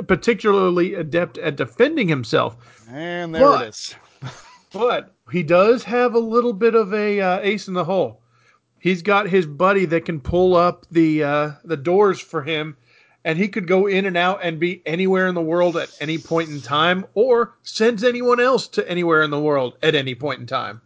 particularly 0.07 0.94
adept 0.94 1.38
at 1.38 1.57
defending 1.57 2.09
himself. 2.09 2.57
And 2.90 3.35
there 3.35 3.42
but, 3.42 3.62
it 3.62 3.68
is. 3.68 3.94
but 4.72 5.14
he 5.31 5.42
does 5.42 5.83
have 5.85 6.14
a 6.14 6.18
little 6.18 6.52
bit 6.52 6.74
of 6.74 6.92
a 6.92 7.20
uh, 7.20 7.40
ace 7.40 7.68
in 7.68 7.74
the 7.74 7.85
hole. 7.85 8.22
He's 8.78 9.02
got 9.02 9.28
his 9.28 9.46
buddy 9.46 9.85
that 9.87 10.05
can 10.05 10.20
pull 10.20 10.57
up 10.57 10.87
the 10.90 11.22
uh, 11.22 11.50
the 11.64 11.76
doors 11.76 12.18
for 12.18 12.42
him, 12.42 12.76
and 13.24 13.38
he 13.38 13.46
could 13.46 13.68
go 13.68 13.87
in 13.87 14.07
and 14.07 14.16
out 14.16 14.40
and 14.42 14.59
be 14.59 14.83
anywhere 14.85 15.28
in 15.28 15.37
the 15.37 15.40
world 15.40 15.76
at 15.76 15.96
any 16.00 16.18
point 16.18 16.48
in 16.50 16.61
time, 16.61 17.07
or 17.14 17.55
sends 17.62 18.02
anyone 18.02 18.40
else 18.40 18.66
to 18.68 18.90
anywhere 18.90 19.22
in 19.22 19.31
the 19.31 19.40
world 19.40 19.76
at 19.83 19.94
any 19.94 20.16
point 20.16 20.40
in 20.40 20.46
time. 20.46 20.81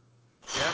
Yeah. 0.54 0.72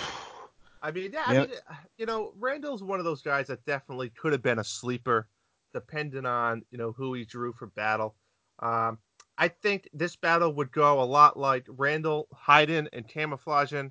I 0.82 0.90
mean, 0.90 1.12
yeah, 1.12 1.22
I 1.24 1.34
mean, 1.34 1.48
you 1.96 2.06
know, 2.06 2.32
Randall's 2.40 2.82
one 2.82 2.98
of 2.98 3.04
those 3.04 3.22
guys 3.22 3.46
that 3.46 3.64
definitely 3.64 4.10
could 4.10 4.32
have 4.32 4.42
been 4.42 4.58
a 4.58 4.64
sleeper, 4.64 5.28
depending 5.72 6.26
on 6.26 6.62
you 6.72 6.78
know 6.78 6.90
who 6.90 7.14
he 7.14 7.24
drew 7.24 7.52
for 7.52 7.68
battle. 7.68 8.16
Um, 8.62 8.98
I 9.36 9.48
think 9.48 9.88
this 9.92 10.16
battle 10.16 10.52
would 10.54 10.70
go 10.72 11.02
a 11.02 11.04
lot 11.04 11.38
like 11.38 11.66
Randall 11.68 12.28
hiding 12.32 12.88
and 12.92 13.06
camouflaging. 13.06 13.78
And 13.80 13.90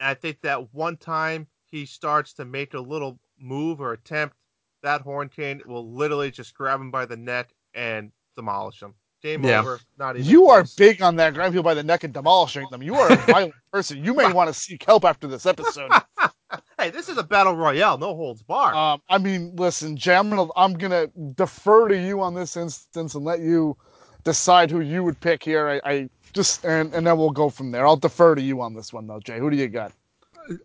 I 0.00 0.14
think 0.14 0.40
that 0.42 0.74
one 0.74 0.96
time 0.96 1.46
he 1.64 1.86
starts 1.86 2.32
to 2.34 2.44
make 2.44 2.74
a 2.74 2.80
little 2.80 3.18
move 3.38 3.80
or 3.80 3.92
attempt, 3.92 4.36
that 4.82 5.00
Horned 5.00 5.30
King 5.30 5.62
will 5.64 5.92
literally 5.92 6.32
just 6.32 6.54
grab 6.54 6.80
him 6.80 6.90
by 6.90 7.06
the 7.06 7.16
neck 7.16 7.54
and 7.74 8.10
demolish 8.34 8.82
him. 8.82 8.94
Game 9.22 9.44
yeah. 9.44 9.60
over. 9.60 9.78
Not 9.96 10.16
even. 10.16 10.28
You 10.28 10.46
close. 10.46 10.74
are 10.74 10.76
big 10.76 11.00
on 11.00 11.14
that 11.16 11.34
grabbing 11.34 11.52
people 11.52 11.62
by 11.62 11.74
the 11.74 11.84
neck 11.84 12.02
and 12.02 12.12
demolishing 12.12 12.66
them. 12.72 12.82
You 12.82 12.96
are 12.96 13.12
a 13.12 13.16
violent 13.16 13.54
person. 13.72 14.04
You 14.04 14.14
may 14.14 14.32
want 14.32 14.48
to 14.48 14.54
seek 14.54 14.82
help 14.82 15.04
after 15.04 15.28
this 15.28 15.46
episode. 15.46 15.92
hey, 16.78 16.90
this 16.90 17.08
is 17.08 17.18
a 17.18 17.22
battle 17.22 17.54
royale, 17.54 17.98
no 17.98 18.16
holds 18.16 18.42
barred. 18.42 18.74
Um, 18.74 19.00
I 19.08 19.18
mean, 19.18 19.54
listen, 19.54 19.96
Jay, 19.96 20.16
I'm 20.16 20.74
gonna 20.74 21.06
defer 21.36 21.86
to 21.86 21.96
you 21.96 22.20
on 22.20 22.34
this 22.34 22.56
instance 22.56 23.14
and 23.14 23.24
let 23.24 23.38
you 23.38 23.76
decide 24.24 24.70
who 24.70 24.80
you 24.80 25.04
would 25.04 25.20
pick 25.20 25.42
here. 25.42 25.68
I, 25.68 25.90
I 25.90 26.10
just 26.32 26.64
and 26.64 26.94
and 26.94 27.06
then 27.06 27.18
we'll 27.18 27.30
go 27.30 27.50
from 27.50 27.70
there. 27.70 27.86
I'll 27.86 27.96
defer 27.96 28.34
to 28.34 28.42
you 28.42 28.60
on 28.60 28.74
this 28.74 28.92
one 28.92 29.06
though, 29.06 29.20
Jay. 29.20 29.38
Who 29.38 29.50
do 29.50 29.56
you 29.56 29.68
got? 29.68 29.92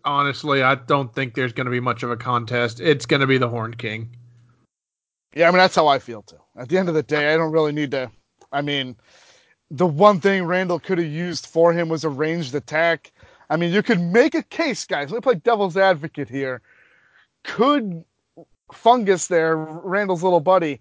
Honestly, 0.04 0.62
I 0.62 0.74
don't 0.74 1.14
think 1.14 1.34
there's 1.34 1.52
going 1.52 1.66
to 1.66 1.70
be 1.70 1.80
much 1.80 2.02
of 2.02 2.10
a 2.10 2.16
contest. 2.16 2.80
It's 2.80 3.06
going 3.06 3.20
to 3.20 3.26
be 3.26 3.38
the 3.38 3.48
Horned 3.48 3.78
King. 3.78 4.10
Yeah, 5.34 5.48
I 5.48 5.50
mean 5.50 5.58
that's 5.58 5.76
how 5.76 5.86
I 5.86 5.98
feel 5.98 6.22
too. 6.22 6.40
At 6.56 6.68
the 6.68 6.78
end 6.78 6.88
of 6.88 6.94
the 6.94 7.02
day, 7.02 7.32
I 7.32 7.36
don't 7.36 7.52
really 7.52 7.72
need 7.72 7.92
to 7.92 8.10
I 8.52 8.62
mean, 8.62 8.96
the 9.70 9.86
one 9.86 10.20
thing 10.20 10.44
Randall 10.44 10.78
could 10.78 10.98
have 10.98 11.06
used 11.06 11.46
for 11.46 11.72
him 11.72 11.88
was 11.88 12.04
a 12.04 12.08
ranged 12.08 12.54
attack. 12.54 13.12
I 13.50 13.56
mean, 13.56 13.72
you 13.72 13.82
could 13.82 14.00
make 14.00 14.34
a 14.34 14.42
case, 14.42 14.84
guys. 14.84 15.10
Let 15.10 15.18
me 15.18 15.20
play 15.20 15.34
devil's 15.36 15.76
advocate 15.76 16.28
here. 16.28 16.62
Could 17.44 18.04
Fungus 18.72 19.28
there, 19.28 19.56
Randall's 19.56 20.22
little 20.22 20.40
buddy, 20.40 20.80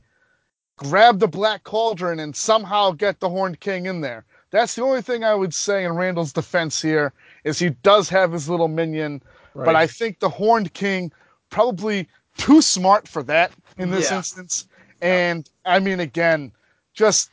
grab 0.78 1.20
the 1.20 1.28
Black 1.28 1.64
Cauldron 1.64 2.20
and 2.20 2.36
somehow 2.36 2.92
get 2.92 3.20
the 3.20 3.30
Horned 3.30 3.60
King 3.60 3.88
in 3.88 4.02
there. 4.02 4.24
That's 4.52 4.76
the 4.76 4.84
only 4.84 5.02
thing 5.02 5.24
I 5.24 5.36
would 5.36 5.54
say 5.54 5.84
in 5.84 5.94
Randall's 5.94 6.32
defense 6.32 6.82
here 6.82 7.12
is 7.44 7.60
he 7.60 7.72
does 7.84 8.08
have 8.10 8.32
his 8.32 8.50
little 8.50 8.70
minion, 8.70 9.22
right. 9.54 9.66
but 9.66 9.76
I 9.76 9.88
think 9.88 10.20
the 10.20 10.30
Horned 10.30 10.74
King 10.74 11.12
probably 11.50 12.08
too 12.38 12.62
smart 12.62 13.08
for 13.08 13.24
that 13.24 13.52
in 13.78 13.90
this 13.90 14.10
yeah. 14.10 14.18
instance. 14.18 14.68
And 15.02 15.50
I 15.66 15.80
mean, 15.80 16.00
again, 16.00 16.52
just 16.94 17.32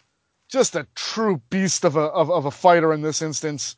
just 0.48 0.76
a 0.76 0.86
true 0.94 1.40
beast 1.50 1.84
of 1.84 1.96
a 1.96 2.00
of, 2.00 2.30
of 2.30 2.46
a 2.46 2.50
fighter 2.50 2.92
in 2.92 3.02
this 3.02 3.22
instance. 3.22 3.76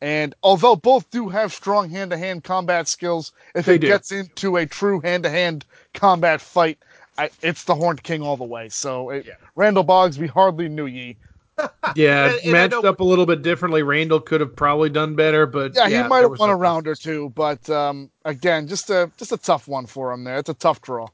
And 0.00 0.34
although 0.42 0.76
both 0.76 1.10
do 1.10 1.28
have 1.28 1.52
strong 1.52 1.90
hand 1.90 2.12
to 2.12 2.18
hand 2.18 2.44
combat 2.44 2.86
skills, 2.86 3.32
if 3.54 3.66
they 3.66 3.74
it 3.74 3.80
do. 3.80 3.88
gets 3.88 4.12
into 4.12 4.56
a 4.56 4.66
true 4.66 5.00
hand 5.00 5.24
to 5.24 5.30
hand 5.30 5.64
combat 5.92 6.40
fight, 6.40 6.78
I, 7.18 7.30
it's 7.42 7.64
the 7.64 7.74
Horned 7.74 8.02
King 8.02 8.22
all 8.22 8.36
the 8.36 8.44
way. 8.44 8.68
So 8.68 9.10
it, 9.10 9.26
yeah. 9.26 9.34
Randall 9.56 9.82
Boggs, 9.82 10.18
we 10.18 10.28
hardly 10.28 10.68
knew 10.68 10.86
ye. 10.86 11.16
yeah, 11.96 12.30
and, 12.30 12.40
and 12.44 12.52
matched 12.52 12.84
up 12.84 13.00
a 13.00 13.04
little 13.04 13.26
bit 13.26 13.42
differently. 13.42 13.82
Randall 13.82 14.20
could 14.20 14.40
have 14.40 14.54
probably 14.54 14.88
done 14.88 15.16
better, 15.16 15.44
but 15.44 15.74
yeah, 15.74 15.88
yeah 15.88 16.02
he 16.04 16.08
might 16.08 16.20
have 16.20 16.38
won 16.38 16.50
a 16.50 16.56
round 16.56 16.86
or 16.86 16.94
two. 16.94 17.32
But 17.34 17.68
um, 17.68 18.10
again, 18.24 18.68
just 18.68 18.90
a 18.90 19.10
just 19.16 19.32
a 19.32 19.36
tough 19.36 19.66
one 19.66 19.86
for 19.86 20.12
him 20.12 20.22
there. 20.22 20.38
It's 20.38 20.48
a 20.48 20.54
tough 20.54 20.80
draw. 20.80 21.08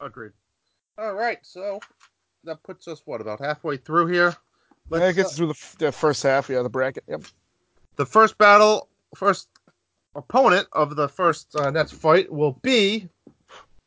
Agreed. 0.00 0.32
All 0.98 1.14
right, 1.14 1.38
so 1.42 1.78
that 2.42 2.60
puts 2.64 2.88
us 2.88 3.02
what 3.04 3.20
about 3.20 3.40
halfway 3.40 3.76
through 3.76 4.08
here? 4.08 4.34
Let's, 4.90 5.02
yeah, 5.02 5.08
it 5.10 5.14
gets 5.14 5.32
uh, 5.32 5.36
through 5.36 5.46
the, 5.48 5.74
the 5.78 5.92
first 5.92 6.24
half. 6.24 6.48
Yeah, 6.48 6.62
the 6.62 6.68
bracket. 6.68 7.04
Yep. 7.08 7.22
The 7.96 8.06
first 8.06 8.36
battle, 8.36 8.88
first 9.14 9.48
opponent 10.16 10.66
of 10.72 10.96
the 10.96 11.08
first 11.08 11.54
uh, 11.54 11.70
Nets 11.70 11.92
fight 11.92 12.32
will 12.32 12.58
be 12.62 13.08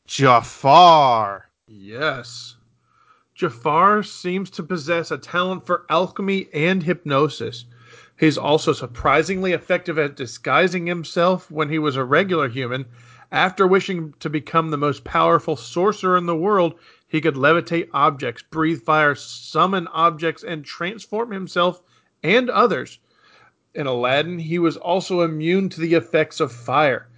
Jafar. 0.06 1.47
Yes. 1.70 2.56
Jafar 3.36 4.02
seems 4.02 4.50
to 4.52 4.64
possess 4.64 5.12
a 5.12 5.18
talent 5.18 5.66
for 5.66 5.86
alchemy 5.90 6.48
and 6.54 6.82
hypnosis. 6.82 7.66
He's 8.18 8.38
also 8.38 8.72
surprisingly 8.72 9.52
effective 9.52 10.00
at 10.00 10.16
disguising 10.16 10.88
himself 10.88 11.52
when 11.52 11.70
he 11.70 11.78
was 11.78 11.98
a 11.98 12.06
regular 12.06 12.48
human. 12.48 12.86
After 13.32 13.68
wishing 13.68 14.14
to 14.20 14.30
become 14.30 14.70
the 14.70 14.78
most 14.78 15.04
powerful 15.04 15.58
sorcerer 15.58 16.18
in 16.18 16.26
the 16.26 16.36
world, 16.36 16.80
he 17.06 17.20
could 17.20 17.36
levitate 17.36 17.90
objects, 17.94 18.44
breathe 18.44 18.84
fire, 18.84 19.14
summon 19.14 19.88
objects, 19.88 20.44
and 20.44 20.64
transform 20.64 21.32
himself 21.32 21.84
and 22.24 22.50
others. 22.50 23.00
In 23.76 23.88
Aladdin, 23.88 24.40
he 24.40 24.58
was 24.58 24.78
also 24.78 25.22
immune 25.22 25.68
to 25.70 25.82
the 25.82 25.96
effects 25.96 26.40
of 26.40 26.52
fire. 26.52 27.10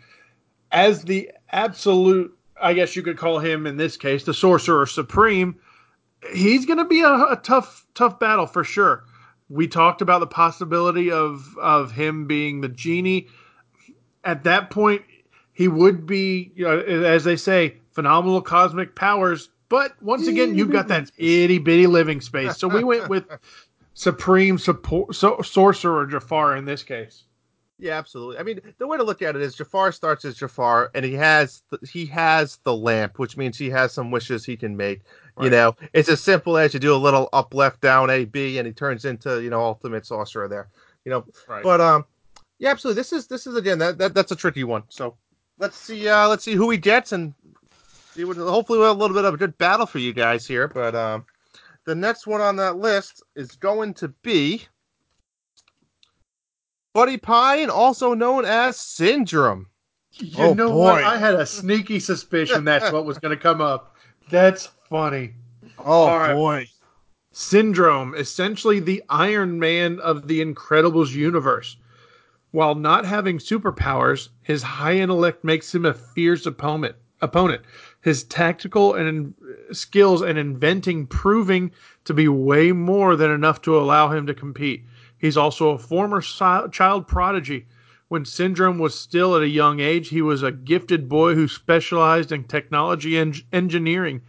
As 0.71 1.03
the 1.03 1.31
absolute, 1.51 2.35
I 2.61 2.73
guess 2.73 2.95
you 2.95 3.01
could 3.01 3.17
call 3.17 3.39
him 3.39 3.65
in 3.67 3.77
this 3.77 3.97
case, 3.97 4.23
the 4.23 4.33
Sorcerer 4.33 4.85
Supreme, 4.85 5.59
he's 6.33 6.65
going 6.65 6.79
to 6.79 6.85
be 6.85 7.01
a, 7.01 7.11
a 7.11 7.39
tough, 7.41 7.85
tough 7.93 8.19
battle 8.19 8.45
for 8.45 8.63
sure. 8.63 9.05
We 9.49 9.67
talked 9.67 10.01
about 10.01 10.19
the 10.19 10.27
possibility 10.27 11.11
of 11.11 11.57
of 11.59 11.91
him 11.91 12.27
being 12.27 12.61
the 12.61 12.69
genie. 12.69 13.27
At 14.23 14.43
that 14.43 14.69
point, 14.69 15.01
he 15.53 15.67
would 15.67 16.05
be, 16.05 16.51
you 16.55 16.65
know, 16.65 16.79
as 16.79 17.23
they 17.23 17.35
say, 17.35 17.77
phenomenal 17.91 18.41
cosmic 18.41 18.95
powers. 18.95 19.49
But 19.67 20.01
once 20.01 20.27
again, 20.27 20.55
you've 20.55 20.71
got 20.71 20.87
that 20.89 21.11
itty 21.17 21.57
bitty 21.57 21.87
living 21.87 22.21
space. 22.21 22.57
So 22.57 22.67
we 22.67 22.83
went 22.83 23.09
with 23.09 23.25
supreme 23.93 24.57
support, 24.57 25.15
so, 25.15 25.41
sorcerer 25.41 26.05
Jafar 26.07 26.55
in 26.55 26.65
this 26.65 26.83
case. 26.83 27.23
Yeah, 27.79 27.97
absolutely. 27.97 28.37
I 28.37 28.43
mean, 28.43 28.59
the 28.77 28.87
way 28.87 28.97
to 28.97 29.03
look 29.03 29.21
at 29.21 29.37
it 29.37 29.41
is 29.41 29.55
Jafar 29.55 29.93
starts 29.93 30.25
as 30.25 30.35
Jafar, 30.35 30.91
and 30.93 31.05
he 31.05 31.13
has 31.13 31.63
the, 31.69 31.79
he 31.87 32.05
has 32.07 32.57
the 32.63 32.75
lamp, 32.75 33.17
which 33.19 33.37
means 33.37 33.57
he 33.57 33.69
has 33.69 33.93
some 33.93 34.11
wishes 34.11 34.43
he 34.43 34.57
can 34.57 34.75
make. 34.75 35.01
Right. 35.37 35.45
You 35.45 35.51
know, 35.51 35.75
it's 35.93 36.09
as 36.09 36.19
simple 36.19 36.57
as 36.57 36.73
you 36.73 36.79
do 36.81 36.93
a 36.93 36.97
little 36.97 37.29
up, 37.31 37.53
left, 37.53 37.79
down, 37.79 38.09
A, 38.09 38.25
B, 38.25 38.57
and 38.57 38.67
he 38.67 38.73
turns 38.73 39.05
into 39.05 39.41
you 39.41 39.49
know 39.49 39.61
ultimate 39.61 40.05
sorcerer 40.05 40.49
there. 40.49 40.67
You 41.05 41.11
know, 41.11 41.25
right. 41.47 41.63
but 41.63 41.79
um, 41.79 42.05
yeah, 42.57 42.71
absolutely. 42.71 42.99
This 42.99 43.13
is 43.13 43.27
this 43.27 43.47
is 43.47 43.55
again 43.55 43.79
that, 43.79 43.97
that 43.97 44.13
that's 44.13 44.33
a 44.33 44.35
tricky 44.35 44.65
one. 44.65 44.83
So 44.89 45.15
let's 45.57 45.77
see 45.77 46.07
uh 46.07 46.27
let's 46.27 46.43
see 46.43 46.55
who 46.55 46.69
he 46.69 46.77
gets 46.77 47.13
and 47.13 47.33
see 48.13 48.25
what 48.25 48.37
hopefully 48.37 48.79
we'll 48.79 48.89
have 48.89 48.97
a 48.97 48.99
little 48.99 49.15
bit 49.15 49.25
of 49.25 49.33
a 49.33 49.37
good 49.37 49.57
battle 49.57 49.85
for 49.85 49.99
you 49.99 50.13
guys 50.13 50.45
here. 50.45 50.67
But 50.67 50.95
um, 50.95 51.25
the 51.85 51.95
next 51.95 52.27
one 52.27 52.41
on 52.41 52.57
that 52.57 52.75
list 52.77 53.23
is 53.35 53.55
going 53.55 53.93
to 53.95 54.09
be 54.09 54.67
Buddy 56.93 57.17
Pine, 57.17 57.69
also 57.69 58.13
known 58.13 58.45
as 58.45 58.79
Syndrome. 58.79 59.67
You 60.13 60.43
oh, 60.43 60.53
know 60.53 60.69
boy. 60.69 60.77
what? 60.77 61.03
I 61.03 61.17
had 61.17 61.35
a 61.35 61.45
sneaky 61.45 61.99
suspicion 61.99 62.65
that's 62.65 62.91
what 62.91 63.05
was 63.05 63.19
going 63.19 63.35
to 63.35 63.41
come 63.41 63.61
up. 63.61 63.95
That's 64.29 64.69
funny. 64.89 65.35
Oh 65.77 66.07
right. 66.07 66.33
boy. 66.33 66.67
Syndrome, 67.31 68.15
essentially 68.15 68.79
the 68.79 69.03
Iron 69.09 69.59
Man 69.59 69.99
of 69.99 70.27
the 70.27 70.43
Incredibles 70.43 71.13
universe. 71.13 71.77
While 72.51 72.73
not 72.73 73.05
having 73.05 73.37
superpowers, 73.37 74.29
his 74.41 74.63
high 74.63 74.95
intellect 74.95 75.43
makes 75.43 75.73
him 75.73 75.85
a 75.85 75.93
fierce 75.93 76.47
opponent. 76.47 76.95
Opponent. 77.21 77.61
His 78.01 78.23
tactical 78.23 78.95
and 78.95 79.35
skills 79.71 80.21
and 80.21 80.39
inventing 80.39 81.05
proving 81.05 81.71
to 82.05 82.13
be 82.13 82.27
way 82.27 82.71
more 82.71 83.15
than 83.15 83.29
enough 83.29 83.61
to 83.63 83.77
allow 83.77 84.09
him 84.09 84.25
to 84.25 84.33
compete. 84.33 84.83
He's 85.19 85.37
also 85.37 85.69
a 85.69 85.77
former 85.77 86.21
child 86.21 87.07
prodigy. 87.07 87.65
When 88.07 88.25
Syndrome 88.25 88.79
was 88.79 88.99
still 88.99 89.35
at 89.35 89.43
a 89.43 89.47
young 89.47 89.79
age, 89.79 90.09
he 90.09 90.21
was 90.21 90.41
a 90.41 90.51
gifted 90.51 91.07
boy 91.07 91.35
who 91.35 91.47
specialized 91.47 92.31
in 92.31 92.45
technology 92.45 93.17
and 93.17 93.39
engineering, 93.53 94.21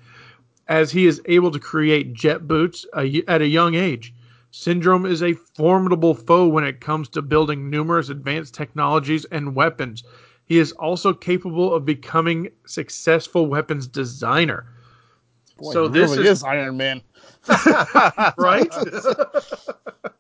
as 0.68 0.90
he 0.90 1.06
is 1.06 1.22
able 1.26 1.50
to 1.52 1.58
create 1.58 2.12
jet 2.12 2.46
boots 2.46 2.84
at 2.92 3.40
a 3.40 3.46
young 3.46 3.74
age. 3.74 4.12
Syndrome 4.50 5.06
is 5.06 5.22
a 5.22 5.32
formidable 5.32 6.14
foe 6.14 6.48
when 6.48 6.64
it 6.64 6.80
comes 6.80 7.08
to 7.10 7.22
building 7.22 7.70
numerous 7.70 8.08
advanced 8.08 8.52
technologies 8.52 9.24
and 9.26 9.54
weapons. 9.54 10.02
He 10.44 10.58
is 10.58 10.72
also 10.72 11.14
capable 11.14 11.72
of 11.72 11.84
becoming 11.84 12.50
successful 12.66 13.46
weapons 13.46 13.86
designer. 13.86 14.66
Boy, 15.56 15.72
so 15.72 15.86
this 15.86 16.10
really 16.10 16.26
is, 16.26 16.38
is 16.38 16.44
Iron 16.44 16.76
Man, 16.76 17.00
right? 18.36 18.68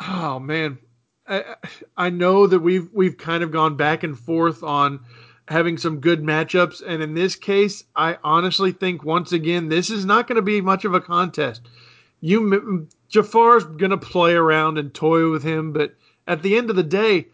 oh 0.00 0.38
man, 0.38 0.78
I, 1.26 1.56
I 1.96 2.10
know 2.10 2.46
that 2.46 2.60
we've 2.60 2.88
we've 2.92 3.18
kind 3.18 3.42
of 3.42 3.50
gone 3.50 3.76
back 3.76 4.02
and 4.02 4.18
forth 4.18 4.62
on 4.62 5.00
having 5.48 5.78
some 5.78 6.00
good 6.00 6.22
matchups, 6.22 6.82
and 6.86 7.02
in 7.02 7.14
this 7.14 7.34
case, 7.34 7.84
I 7.96 8.18
honestly 8.22 8.72
think 8.72 9.04
once 9.04 9.32
again 9.32 9.68
this 9.68 9.90
is 9.90 10.04
not 10.04 10.26
going 10.26 10.36
to 10.36 10.42
be 10.42 10.60
much 10.60 10.84
of 10.84 10.94
a 10.94 11.00
contest. 11.00 11.68
You 12.20 12.88
Jafar's 13.08 13.64
going 13.64 13.90
to 13.90 13.96
play 13.96 14.34
around 14.34 14.78
and 14.78 14.92
toy 14.92 15.30
with 15.30 15.42
him, 15.42 15.72
but 15.72 15.94
at 16.26 16.42
the 16.42 16.56
end 16.56 16.70
of 16.70 16.76
the 16.76 16.82
day, 16.82 17.28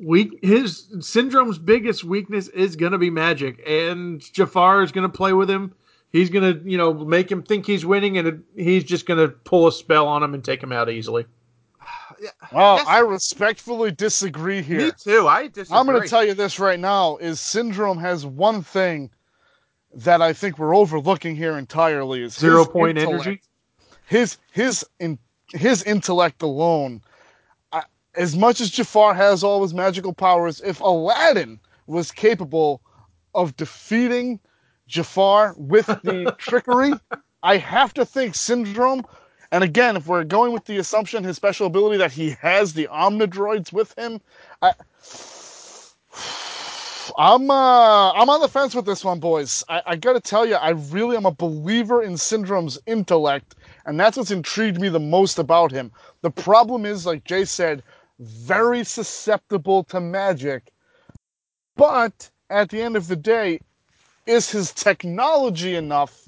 weak 0.00 0.38
his 0.42 0.86
syndrome's 1.00 1.58
biggest 1.58 2.04
weakness 2.04 2.48
is 2.48 2.76
going 2.76 2.92
to 2.92 2.98
be 2.98 3.10
magic, 3.10 3.62
and 3.66 4.20
Jafar 4.32 4.82
is 4.82 4.92
going 4.92 5.10
to 5.10 5.16
play 5.16 5.32
with 5.32 5.50
him. 5.50 5.74
He's 6.10 6.30
going 6.30 6.54
to 6.54 6.70
you 6.70 6.78
know 6.78 6.94
make 6.94 7.30
him 7.30 7.42
think 7.42 7.66
he's 7.66 7.84
winning, 7.84 8.18
and 8.18 8.42
he's 8.56 8.84
just 8.84 9.06
going 9.06 9.20
to 9.20 9.28
pull 9.28 9.66
a 9.66 9.72
spell 9.72 10.08
on 10.08 10.22
him 10.22 10.34
and 10.34 10.44
take 10.44 10.62
him 10.62 10.72
out 10.72 10.90
easily. 10.90 11.26
Well, 12.52 12.82
I, 12.86 12.96
I 12.96 12.98
respectfully 13.00 13.90
disagree 13.90 14.62
here. 14.62 14.78
Me 14.78 14.92
too. 14.98 15.28
I 15.28 15.48
disagree. 15.48 15.78
I'm 15.78 15.86
going 15.86 16.02
to 16.02 16.08
tell 16.08 16.24
you 16.24 16.34
this 16.34 16.58
right 16.58 16.80
now: 16.80 17.16
is 17.18 17.40
Syndrome 17.40 17.98
has 17.98 18.24
one 18.26 18.62
thing 18.62 19.10
that 19.94 20.20
I 20.20 20.32
think 20.32 20.58
we're 20.58 20.76
overlooking 20.76 21.36
here 21.36 21.56
entirely 21.58 22.22
is 22.22 22.34
zero 22.34 22.64
point 22.64 22.98
intellect. 22.98 23.26
energy. 23.26 23.42
His 24.06 24.38
his 24.52 24.84
in 25.00 25.18
his 25.52 25.82
intellect 25.84 26.42
alone 26.42 27.02
as 28.18 28.36
much 28.36 28.60
as 28.60 28.70
Jafar 28.70 29.14
has 29.14 29.44
all 29.44 29.62
his 29.62 29.72
magical 29.72 30.12
powers, 30.12 30.60
if 30.64 30.80
Aladdin 30.80 31.60
was 31.86 32.10
capable 32.10 32.82
of 33.34 33.56
defeating 33.56 34.40
Jafar 34.88 35.54
with 35.56 35.86
the 35.86 36.34
trickery, 36.38 36.92
I 37.42 37.56
have 37.56 37.94
to 37.94 38.04
think 38.04 38.34
Syndrome. 38.34 39.04
And 39.50 39.64
again, 39.64 39.96
if 39.96 40.06
we're 40.06 40.24
going 40.24 40.52
with 40.52 40.66
the 40.66 40.78
assumption, 40.78 41.24
his 41.24 41.36
special 41.36 41.66
ability 41.66 41.96
that 41.98 42.12
he 42.12 42.30
has 42.40 42.74
the 42.74 42.86
Omnidroids 42.88 43.72
with 43.72 43.98
him, 43.98 44.20
I, 44.60 44.74
I'm 47.16 47.50
uh, 47.50 48.12
I'm 48.12 48.28
on 48.28 48.40
the 48.40 48.48
fence 48.48 48.74
with 48.74 48.84
this 48.84 49.04
one, 49.04 49.20
boys. 49.20 49.64
I, 49.68 49.82
I 49.86 49.96
got 49.96 50.12
to 50.12 50.20
tell 50.20 50.46
you, 50.46 50.56
I 50.56 50.70
really 50.70 51.16
am 51.16 51.26
a 51.26 51.32
believer 51.32 52.02
in 52.02 52.16
Syndrome's 52.16 52.78
intellect, 52.86 53.54
and 53.86 53.98
that's 53.98 54.16
what's 54.16 54.30
intrigued 54.30 54.80
me 54.80 54.88
the 54.88 55.00
most 55.00 55.38
about 55.38 55.72
him. 55.72 55.90
The 56.20 56.30
problem 56.30 56.84
is, 56.84 57.06
like 57.06 57.24
Jay 57.24 57.44
said, 57.44 57.82
very 58.20 58.84
susceptible 58.84 59.84
to 59.84 60.00
magic. 60.00 60.70
But 61.76 62.30
at 62.50 62.68
the 62.68 62.82
end 62.82 62.96
of 62.96 63.08
the 63.08 63.16
day, 63.16 63.60
is 64.26 64.50
his 64.50 64.72
technology 64.72 65.74
enough 65.74 66.27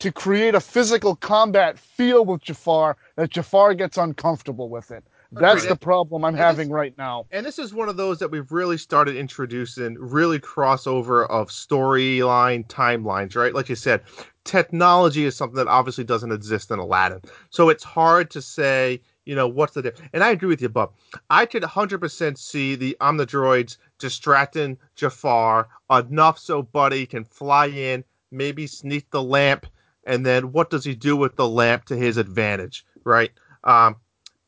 to 0.00 0.10
create 0.10 0.54
a 0.54 0.60
physical 0.60 1.14
combat 1.16 1.78
feel 1.78 2.24
with 2.24 2.42
Jafar 2.42 2.96
that 3.16 3.30
Jafar 3.30 3.74
gets 3.74 3.96
uncomfortable 3.96 4.68
with 4.68 4.90
it? 4.90 5.04
That's 5.32 5.64
the 5.64 5.76
problem 5.76 6.24
I'm 6.24 6.34
having 6.34 6.68
this, 6.68 6.74
right 6.74 6.98
now. 6.98 7.26
And 7.30 7.46
this 7.46 7.60
is 7.60 7.72
one 7.72 7.88
of 7.88 7.96
those 7.96 8.18
that 8.18 8.32
we've 8.32 8.50
really 8.50 8.76
started 8.76 9.14
introducing 9.14 9.94
really 9.94 10.40
crossover 10.40 11.28
of 11.30 11.50
storyline 11.50 12.66
timelines, 12.66 13.36
right? 13.36 13.54
Like 13.54 13.68
you 13.68 13.76
said, 13.76 14.02
technology 14.42 15.24
is 15.24 15.36
something 15.36 15.54
that 15.54 15.68
obviously 15.68 16.02
doesn't 16.02 16.32
exist 16.32 16.72
in 16.72 16.80
Aladdin. 16.80 17.20
So 17.50 17.68
it's 17.68 17.84
hard 17.84 18.28
to 18.32 18.42
say, 18.42 19.00
you 19.24 19.36
know, 19.36 19.46
what's 19.46 19.74
the 19.74 19.82
difference. 19.82 20.10
And 20.12 20.24
I 20.24 20.30
agree 20.30 20.48
with 20.48 20.62
you, 20.62 20.68
Bob. 20.68 20.94
I 21.28 21.46
could 21.46 21.62
100% 21.62 22.36
see 22.36 22.74
the 22.74 22.96
Omnidroids 23.00 23.76
distracting 24.00 24.78
Jafar 24.96 25.68
enough 25.92 26.40
so 26.40 26.62
Buddy 26.62 27.06
can 27.06 27.22
fly 27.22 27.66
in, 27.66 28.02
maybe 28.32 28.66
sneak 28.66 29.08
the 29.10 29.22
lamp, 29.22 29.66
and 30.04 30.24
then 30.24 30.52
what 30.52 30.70
does 30.70 30.84
he 30.84 30.94
do 30.94 31.16
with 31.16 31.36
the 31.36 31.48
lamp 31.48 31.84
to 31.86 31.96
his 31.96 32.16
advantage, 32.16 32.84
right? 33.04 33.30
Um, 33.64 33.96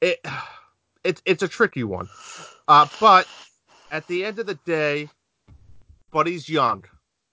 it 0.01 0.25
it's 1.05 1.23
it's 1.25 1.43
a 1.43 1.49
tricky 1.49 1.85
one. 1.85 2.09
Uh, 2.69 2.87
but 3.01 3.27
at 3.91 4.07
the 4.07 4.25
end 4.25 4.39
of 4.39 4.47
the 4.47 4.59
day, 4.67 5.09
Buddy's 6.11 6.49
young, 6.49 6.85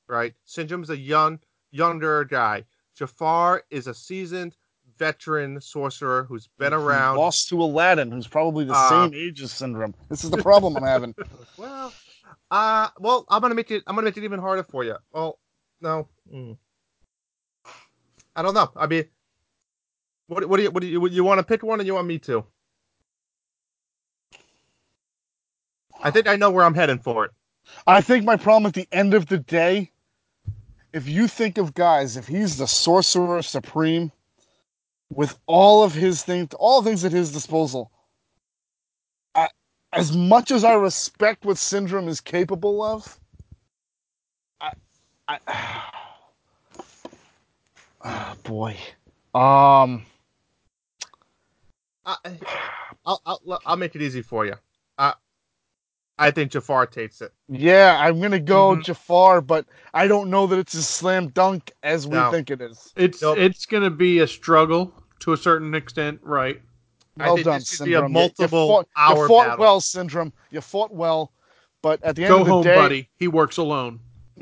right? 0.07 0.33
Syndrome's 0.45 0.89
a 0.89 0.97
young, 0.97 1.39
younger 1.71 2.25
guy. 2.25 2.65
Jafar 2.95 3.63
is 3.69 3.87
a 3.87 3.93
seasoned 3.93 4.55
veteran 4.97 5.61
sorcerer 5.61 6.25
who's 6.25 6.49
been 6.59 6.73
around. 6.73 7.17
Lost 7.17 7.47
to 7.49 7.61
Aladdin, 7.61 8.11
who's 8.11 8.27
probably 8.27 8.65
the 8.65 8.73
uh, 8.73 8.89
same 8.89 9.13
age 9.13 9.41
as 9.41 9.51
Syndrome. 9.51 9.95
This 10.09 10.23
is 10.23 10.29
the 10.29 10.43
problem 10.43 10.77
I'm 10.77 10.83
having. 10.83 11.15
Well, 11.57 11.91
uh, 12.51 12.87
well, 12.99 13.25
I'm 13.27 13.41
gonna 13.41 13.53
make 13.53 13.69
it. 13.69 13.83
I'm 13.85 13.95
gonna 13.95 14.05
make 14.05 14.15
it 14.15 14.23
even 14.23 14.39
harder 14.39 14.63
for 14.63 14.85
you. 14.85 14.95
Well, 15.11 15.39
no, 15.81 16.07
mm. 16.33 16.57
I 18.39 18.41
don't 18.41 18.53
know. 18.53 18.71
I 18.73 18.87
mean, 18.87 19.03
what, 20.27 20.47
what 20.47 20.55
do 20.55 20.63
you, 20.63 20.71
what 20.71 20.79
do 20.79 20.87
you, 20.87 21.05
you 21.09 21.25
want 21.25 21.39
to 21.39 21.43
pick 21.43 21.61
one, 21.61 21.81
and 21.81 21.85
you 21.85 21.93
want 21.93 22.07
me 22.07 22.19
to? 22.19 22.45
I 26.01 26.09
think 26.09 26.25
I 26.25 26.37
know 26.37 26.49
where 26.49 26.63
I'm 26.63 26.73
heading 26.73 26.99
for 26.99 27.25
it. 27.25 27.31
I 27.85 27.99
think 27.99 28.23
my 28.23 28.37
problem 28.37 28.65
at 28.69 28.75
the 28.75 28.87
end 28.93 29.13
of 29.13 29.25
the 29.25 29.39
day, 29.39 29.91
if 30.93 31.05
you 31.09 31.27
think 31.27 31.57
of 31.57 31.73
guys, 31.73 32.15
if 32.15 32.27
he's 32.27 32.55
the 32.55 32.65
sorcerer 32.65 33.41
supreme, 33.41 34.09
with 35.09 35.37
all 35.45 35.83
of 35.83 35.93
his 35.93 36.23
things, 36.23 36.53
all 36.57 36.81
things 36.81 37.03
at 37.03 37.11
his 37.11 37.33
disposal, 37.33 37.91
I, 39.35 39.49
as 39.91 40.15
much 40.15 40.51
as 40.51 40.63
I 40.63 40.75
respect 40.75 41.43
what 41.43 41.57
Syndrome 41.57 42.07
is 42.07 42.21
capable 42.21 42.81
of, 42.81 43.19
I, 44.61 44.71
I, 45.27 45.91
oh 48.03 48.35
boy, 48.43 48.77
um, 49.33 50.05
I, 52.05 52.15
I'll, 53.05 53.21
I'll, 53.25 53.61
I'll 53.65 53.77
make 53.77 53.95
it 53.95 54.01
easy 54.01 54.21
for 54.21 54.45
you. 54.45 54.55
I 54.97 55.13
I 56.19 56.31
think 56.31 56.51
Jafar 56.51 56.85
takes 56.85 57.21
it. 57.21 57.31
Yeah, 57.47 57.97
I'm 57.99 58.19
gonna 58.19 58.39
go 58.39 58.73
mm-hmm. 58.73 58.81
Jafar, 58.81 59.41
but 59.41 59.65
I 59.93 60.07
don't 60.07 60.29
know 60.29 60.47
that 60.47 60.59
it's 60.59 60.73
a 60.73 60.83
slam 60.83 61.29
dunk 61.29 61.71
as 61.81 62.05
we 62.05 62.15
no. 62.15 62.29
think 62.29 62.51
it 62.51 62.61
is. 62.61 62.91
It's 62.97 63.21
nope. 63.21 63.37
it's 63.37 63.65
gonna 63.65 63.89
be 63.89 64.19
a 64.19 64.27
struggle 64.27 64.93
to 65.19 65.33
a 65.33 65.37
certain 65.37 65.73
extent, 65.73 66.19
right? 66.21 66.61
Well 67.17 67.37
done, 67.37 67.61
Syndrome. 67.61 68.11
multiple 68.11 68.61
you, 68.61 68.67
fought, 68.67 68.87
hour 68.95 69.23
you 69.23 69.27
fought 69.27 69.47
battle. 69.47 69.61
well, 69.63 69.81
Syndrome. 69.81 70.33
You 70.51 70.61
fought 70.61 70.93
well, 70.93 71.31
but 71.81 72.03
at 72.03 72.15
the 72.15 72.25
end 72.25 72.29
go 72.29 72.41
of 72.41 72.45
the 72.45 72.51
home, 72.51 72.63
day, 72.63 72.75
buddy. 72.75 73.09
He 73.15 73.27
works 73.27 73.57
alone. 73.57 73.99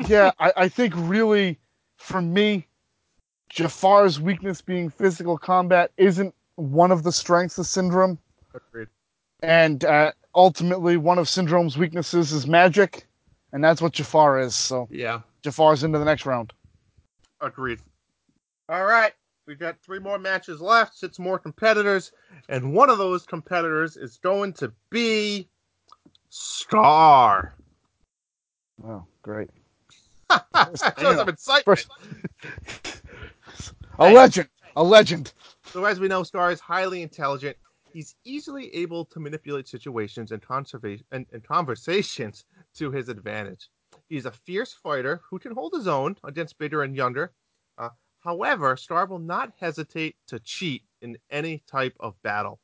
yeah, 0.07 0.31
I, 0.39 0.53
I 0.57 0.69
think 0.69 0.93
really, 0.95 1.59
for 1.97 2.21
me, 2.21 2.66
Jafar's 3.49 4.19
weakness 4.19 4.61
being 4.61 4.89
physical 4.89 5.37
combat 5.37 5.91
isn't 5.97 6.33
one 6.55 6.91
of 6.91 7.03
the 7.03 7.11
strengths 7.11 7.57
of 7.57 7.65
Syndrome. 7.65 8.19
Agreed. 8.53 8.87
And 9.41 9.85
uh, 9.85 10.11
ultimately 10.35 10.97
one 10.97 11.19
of 11.19 11.27
Syndrome's 11.27 11.77
weaknesses 11.77 12.31
is 12.31 12.47
magic, 12.47 13.05
and 13.51 13.63
that's 13.63 13.81
what 13.81 13.93
Jafar 13.93 14.39
is. 14.39 14.55
So 14.55 14.87
yeah, 14.91 15.21
Jafar's 15.43 15.83
into 15.83 15.99
the 15.99 16.05
next 16.05 16.25
round. 16.25 16.53
Agreed. 17.41 17.79
All 18.69 18.85
right, 18.85 19.13
we've 19.45 19.59
got 19.59 19.79
three 19.81 19.99
more 19.99 20.19
matches 20.19 20.59
left, 20.59 20.97
six 20.97 21.19
more 21.19 21.39
competitors, 21.39 22.11
and 22.49 22.73
one 22.73 22.89
of 22.89 22.97
those 22.97 23.25
competitors 23.25 23.95
is 23.95 24.17
going 24.17 24.53
to 24.53 24.71
be 24.89 25.47
Scar. 26.29 27.55
Oh, 28.85 29.05
great! 29.21 29.49
some 30.75 31.29
excitement. 31.29 31.65
First, 31.65 31.89
a 33.99 34.11
legend, 34.11 34.49
a 34.75 34.83
legend. 34.83 35.33
So 35.65 35.85
as 35.85 35.99
we 35.99 36.07
know, 36.07 36.23
Scar 36.23 36.51
is 36.51 36.59
highly 36.59 37.01
intelligent 37.01 37.57
he's 37.97 38.15
easily 38.23 38.73
able 38.75 39.05
to 39.05 39.19
manipulate 39.19 39.67
situations 39.67 40.31
and, 40.31 40.39
conservation 40.39 41.03
and, 41.11 41.25
and 41.31 41.43
conversations 41.43 42.45
to 42.75 42.91
his 42.91 43.09
advantage. 43.09 43.69
He's 44.07 44.25
a 44.25 44.31
fierce 44.31 44.73
fighter 44.73 45.21
who 45.27 45.39
can 45.39 45.51
hold 45.51 45.73
his 45.73 45.87
own 45.87 46.15
against 46.23 46.59
bigger 46.59 46.83
and 46.83 46.95
younger. 46.95 47.31
Uh, 47.77 47.89
however, 48.19 48.77
Scar 48.77 49.07
will 49.07 49.17
not 49.17 49.51
hesitate 49.59 50.15
to 50.27 50.39
cheat 50.39 50.83
in 51.01 51.17
any 51.31 51.63
type 51.67 51.95
of 51.99 52.21
battle. 52.21 52.59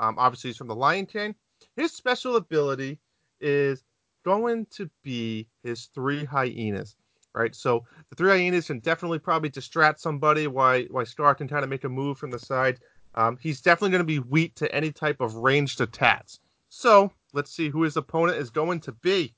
Um, 0.00 0.16
obviously, 0.18 0.50
he's 0.50 0.56
from 0.56 0.66
the 0.66 0.74
Lion 0.74 1.06
King. 1.06 1.36
His 1.76 1.92
special 1.92 2.34
ability 2.34 2.98
is 3.40 3.84
going 4.24 4.66
to 4.72 4.90
be 5.04 5.46
his 5.62 5.86
three 5.94 6.24
hyenas, 6.24 6.96
right? 7.34 7.54
So 7.54 7.84
the 8.10 8.16
three 8.16 8.30
hyenas 8.30 8.66
can 8.66 8.80
definitely 8.80 9.18
probably 9.18 9.48
distract 9.48 10.00
somebody 10.00 10.46
Why 10.46 10.84
why 10.84 11.04
Scar 11.04 11.34
can 11.34 11.48
kind 11.48 11.64
of 11.64 11.70
make 11.70 11.84
a 11.84 11.88
move 11.88 12.18
from 12.18 12.30
the 12.30 12.38
side. 12.38 12.80
Um, 13.14 13.36
he's 13.40 13.60
definitely 13.60 13.90
going 13.90 14.00
to 14.00 14.04
be 14.04 14.18
weak 14.20 14.54
to 14.56 14.74
any 14.74 14.90
type 14.90 15.20
of 15.20 15.36
ranged 15.36 15.80
attacks. 15.80 16.40
So 16.70 17.12
let's 17.34 17.54
see 17.54 17.68
who 17.68 17.82
his 17.82 17.96
opponent 17.96 18.38
is 18.38 18.50
going 18.50 18.80
to 18.80 18.92
be. 18.92 19.34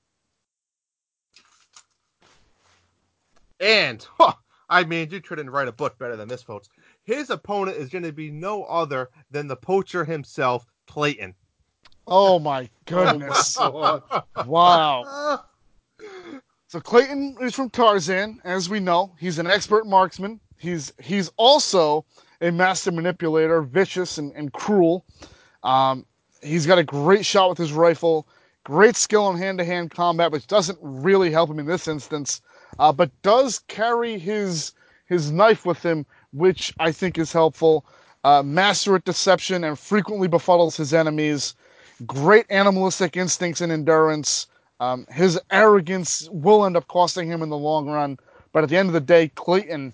And 3.59 4.07
huh, 4.19 4.35
I 4.69 4.85
mean, 4.85 5.11
you 5.11 5.21
couldn't 5.21 5.51
write 5.51 5.69
a 5.69 5.73
book 5.73 5.99
better 5.99 6.17
than 6.17 6.29
this, 6.29 6.43
folks. 6.43 6.69
His 7.03 7.31
opponent 7.31 7.77
is 7.77 7.89
going 7.89 8.05
to 8.05 8.13
be 8.13 8.31
no 8.31 8.65
other 8.65 9.11
than 9.31 9.49
the 9.49 9.57
poacher 9.57 10.05
himself, 10.05 10.67
Clayton. 10.87 11.35
Oh 12.07 12.39
my 12.39 12.69
goodness! 12.85 13.57
wow. 14.47 15.45
So 16.75 16.81
Clayton 16.81 17.37
is 17.41 17.55
from 17.55 17.71
Tarzan, 17.71 18.41
as 18.43 18.69
we 18.69 18.81
know. 18.81 19.13
He's 19.17 19.39
an 19.39 19.47
expert 19.47 19.87
marksman. 19.87 20.41
He's 20.59 20.93
he's 21.01 21.31
also 21.37 22.05
a 22.41 22.51
master 22.51 22.91
manipulator, 22.91 23.63
vicious 23.63 24.19
and, 24.19 24.33
and 24.33 24.53
cruel. 24.53 25.05
Um, 25.63 26.05
he's 26.43 26.67
got 26.67 26.79
a 26.79 26.83
great 26.83 27.25
shot 27.25 27.51
with 27.51 27.59
his 27.59 27.73
rifle, 27.73 28.27
great 28.65 28.97
skill 28.97 29.31
in 29.31 29.39
hand 29.39 29.59
to 29.59 29.65
hand 29.65 29.93
combat, 29.93 30.33
which 30.33 30.49
doesn't 30.49 30.77
really 30.83 31.31
help 31.31 31.49
him 31.49 31.61
in 31.61 31.67
this 31.67 31.87
instance, 31.87 32.41
uh, 32.81 32.91
but 32.91 33.09
does 33.23 33.61
carry 33.69 34.19
his 34.19 34.73
his 35.07 35.31
knife 35.31 35.65
with 35.65 35.81
him, 35.81 36.05
which 36.33 36.75
I 36.81 36.91
think 36.91 37.19
is 37.19 37.33
helpful. 37.33 37.87
Uh, 38.25 38.43
master 38.43 38.97
at 38.97 39.05
deception 39.05 39.63
and 39.63 39.79
frequently 39.79 40.27
befuddles 40.27 40.77
his 40.77 40.93
enemies. 40.93 41.55
Great 42.05 42.47
animalistic 42.51 43.17
instincts 43.17 43.61
and 43.61 43.71
endurance. 43.71 44.49
Um, 44.81 45.07
his 45.11 45.41
arrogance 45.51 46.29
will 46.31 46.65
end 46.65 46.77
up 46.77 46.89
costing 46.89 47.29
him 47.29 47.43
in 47.43 47.49
the 47.49 47.57
long 47.57 47.87
run, 47.87 48.19
but 48.53 48.65
at 48.65 48.69
the 48.69 48.77
end 48.77 48.89
of 48.89 48.93
the 48.93 49.01
day, 49.01 49.29
Clayton 49.29 49.93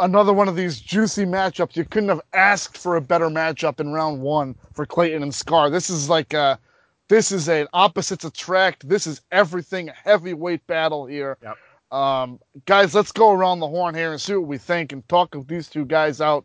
another 0.00 0.32
one 0.32 0.48
of 0.48 0.56
these 0.56 0.80
juicy 0.80 1.24
matchups. 1.24 1.76
You 1.76 1.84
couldn't 1.84 2.08
have 2.08 2.20
asked 2.32 2.78
for 2.78 2.96
a 2.96 3.00
better 3.00 3.28
matchup 3.28 3.80
in 3.80 3.92
round 3.92 4.20
one 4.20 4.54
for 4.74 4.86
Clayton 4.86 5.22
and 5.22 5.34
Scar. 5.34 5.70
This 5.70 5.90
is 5.90 6.08
like 6.08 6.34
a, 6.34 6.58
this 7.08 7.30
is 7.32 7.48
an 7.48 7.68
opposites 7.72 8.24
attract. 8.24 8.88
This 8.88 9.06
is 9.06 9.20
everything 9.32 9.88
a 9.88 9.92
heavyweight 9.92 10.66
battle 10.66 11.06
here. 11.06 11.38
Yep. 11.42 11.56
Um, 11.92 12.40
guys, 12.64 12.94
let's 12.94 13.12
go 13.12 13.32
around 13.32 13.60
the 13.60 13.68
horn 13.68 13.94
here 13.94 14.12
and 14.12 14.20
see 14.20 14.34
what 14.34 14.48
we 14.48 14.58
think 14.58 14.92
and 14.92 15.06
talk 15.08 15.34
with 15.34 15.46
these 15.46 15.68
two 15.68 15.84
guys 15.84 16.20
out 16.20 16.44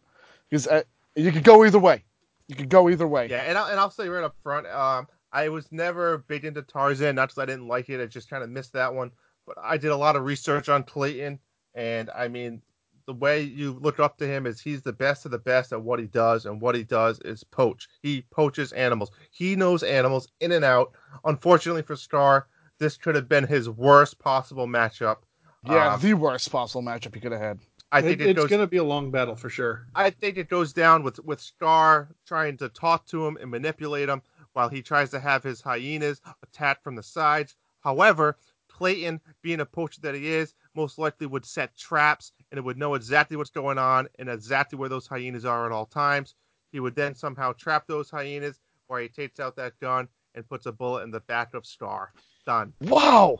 because 0.49 0.67
uh, 0.67 0.83
you 1.15 1.31
could 1.31 1.43
go 1.43 1.65
either 1.65 1.79
way. 1.79 2.03
You 2.47 2.55
could 2.55 2.69
go 2.69 2.89
either 2.89 3.07
way. 3.07 3.27
Yeah, 3.29 3.43
and 3.47 3.57
I'll, 3.57 3.67
and 3.67 3.79
I'll 3.79 3.89
say 3.89 4.07
right 4.07 4.23
up 4.23 4.35
front, 4.43 4.67
um, 4.67 5.07
I 5.31 5.49
was 5.49 5.71
never 5.71 6.19
big 6.19 6.45
into 6.45 6.61
Tarzan, 6.61 7.15
not 7.15 7.29
because 7.29 7.41
I 7.41 7.45
didn't 7.45 7.67
like 7.67 7.89
it. 7.89 8.01
I 8.01 8.05
just 8.05 8.29
kind 8.29 8.43
of 8.43 8.49
missed 8.49 8.73
that 8.73 8.93
one. 8.93 9.11
But 9.45 9.57
I 9.61 9.77
did 9.77 9.91
a 9.91 9.97
lot 9.97 10.15
of 10.15 10.23
research 10.23 10.69
on 10.69 10.83
Clayton, 10.83 11.39
and 11.73 12.09
I 12.15 12.27
mean, 12.27 12.61
the 13.07 13.13
way 13.13 13.41
you 13.41 13.73
look 13.73 13.99
up 13.99 14.17
to 14.17 14.27
him 14.27 14.45
is 14.45 14.61
he's 14.61 14.81
the 14.81 14.93
best 14.93 15.25
of 15.25 15.31
the 15.31 15.39
best 15.39 15.73
at 15.73 15.81
what 15.81 15.99
he 15.99 16.05
does, 16.05 16.45
and 16.45 16.61
what 16.61 16.75
he 16.75 16.83
does 16.83 17.19
is 17.25 17.43
poach. 17.43 17.87
He 18.01 18.25
poaches 18.31 18.71
animals. 18.73 19.11
He 19.31 19.55
knows 19.55 19.83
animals 19.83 20.27
in 20.39 20.51
and 20.51 20.63
out. 20.63 20.93
Unfortunately 21.25 21.81
for 21.81 21.95
Scar, 21.95 22.47
this 22.77 22.97
could 22.97 23.15
have 23.15 23.27
been 23.27 23.47
his 23.47 23.69
worst 23.69 24.19
possible 24.19 24.67
matchup. 24.67 25.17
Yeah, 25.65 25.93
um, 25.93 26.01
the 26.01 26.13
worst 26.13 26.51
possible 26.51 26.81
matchup 26.81 27.13
he 27.15 27.21
could 27.21 27.31
have 27.31 27.41
had. 27.41 27.59
I 27.91 28.01
think 28.01 28.21
it, 28.21 28.27
it 28.27 28.37
it's 28.37 28.47
going 28.47 28.61
to 28.61 28.67
be 28.67 28.77
a 28.77 28.83
long 28.83 29.11
battle 29.11 29.35
for 29.35 29.49
sure. 29.49 29.87
I 29.93 30.11
think 30.11 30.37
it 30.37 30.49
goes 30.49 30.71
down 30.71 31.03
with 31.03 31.19
with 31.25 31.41
Scar 31.41 32.09
trying 32.25 32.57
to 32.57 32.69
talk 32.69 33.05
to 33.07 33.25
him 33.25 33.37
and 33.41 33.51
manipulate 33.51 34.07
him 34.07 34.21
while 34.53 34.69
he 34.69 34.81
tries 34.81 35.09
to 35.11 35.19
have 35.19 35.43
his 35.43 35.61
hyenas 35.61 36.21
attack 36.43 36.83
from 36.83 36.95
the 36.95 37.03
sides. 37.03 37.55
However, 37.81 38.37
Clayton, 38.69 39.21
being 39.41 39.59
a 39.59 39.65
poacher 39.65 40.01
that 40.01 40.15
he 40.15 40.27
is, 40.27 40.53
most 40.75 40.97
likely 40.97 41.27
would 41.27 41.45
set 41.45 41.75
traps 41.77 42.31
and 42.51 42.57
it 42.57 42.61
would 42.61 42.77
know 42.77 42.95
exactly 42.95 43.37
what's 43.37 43.49
going 43.49 43.77
on 43.77 44.07
and 44.19 44.29
exactly 44.29 44.77
where 44.77 44.89
those 44.89 45.07
hyenas 45.07 45.45
are 45.45 45.65
at 45.65 45.71
all 45.71 45.85
times. 45.85 46.35
He 46.71 46.79
would 46.79 46.95
then 46.95 47.13
somehow 47.13 47.53
trap 47.53 47.85
those 47.87 48.09
hyenas, 48.09 48.59
where 48.87 49.01
he 49.01 49.07
takes 49.07 49.39
out 49.39 49.55
that 49.55 49.79
gun 49.79 50.07
and 50.35 50.47
puts 50.47 50.65
a 50.65 50.71
bullet 50.71 51.03
in 51.03 51.11
the 51.11 51.19
back 51.21 51.53
of 51.53 51.65
Scar. 51.65 52.11
Done. 52.45 52.73
Wow. 52.81 53.39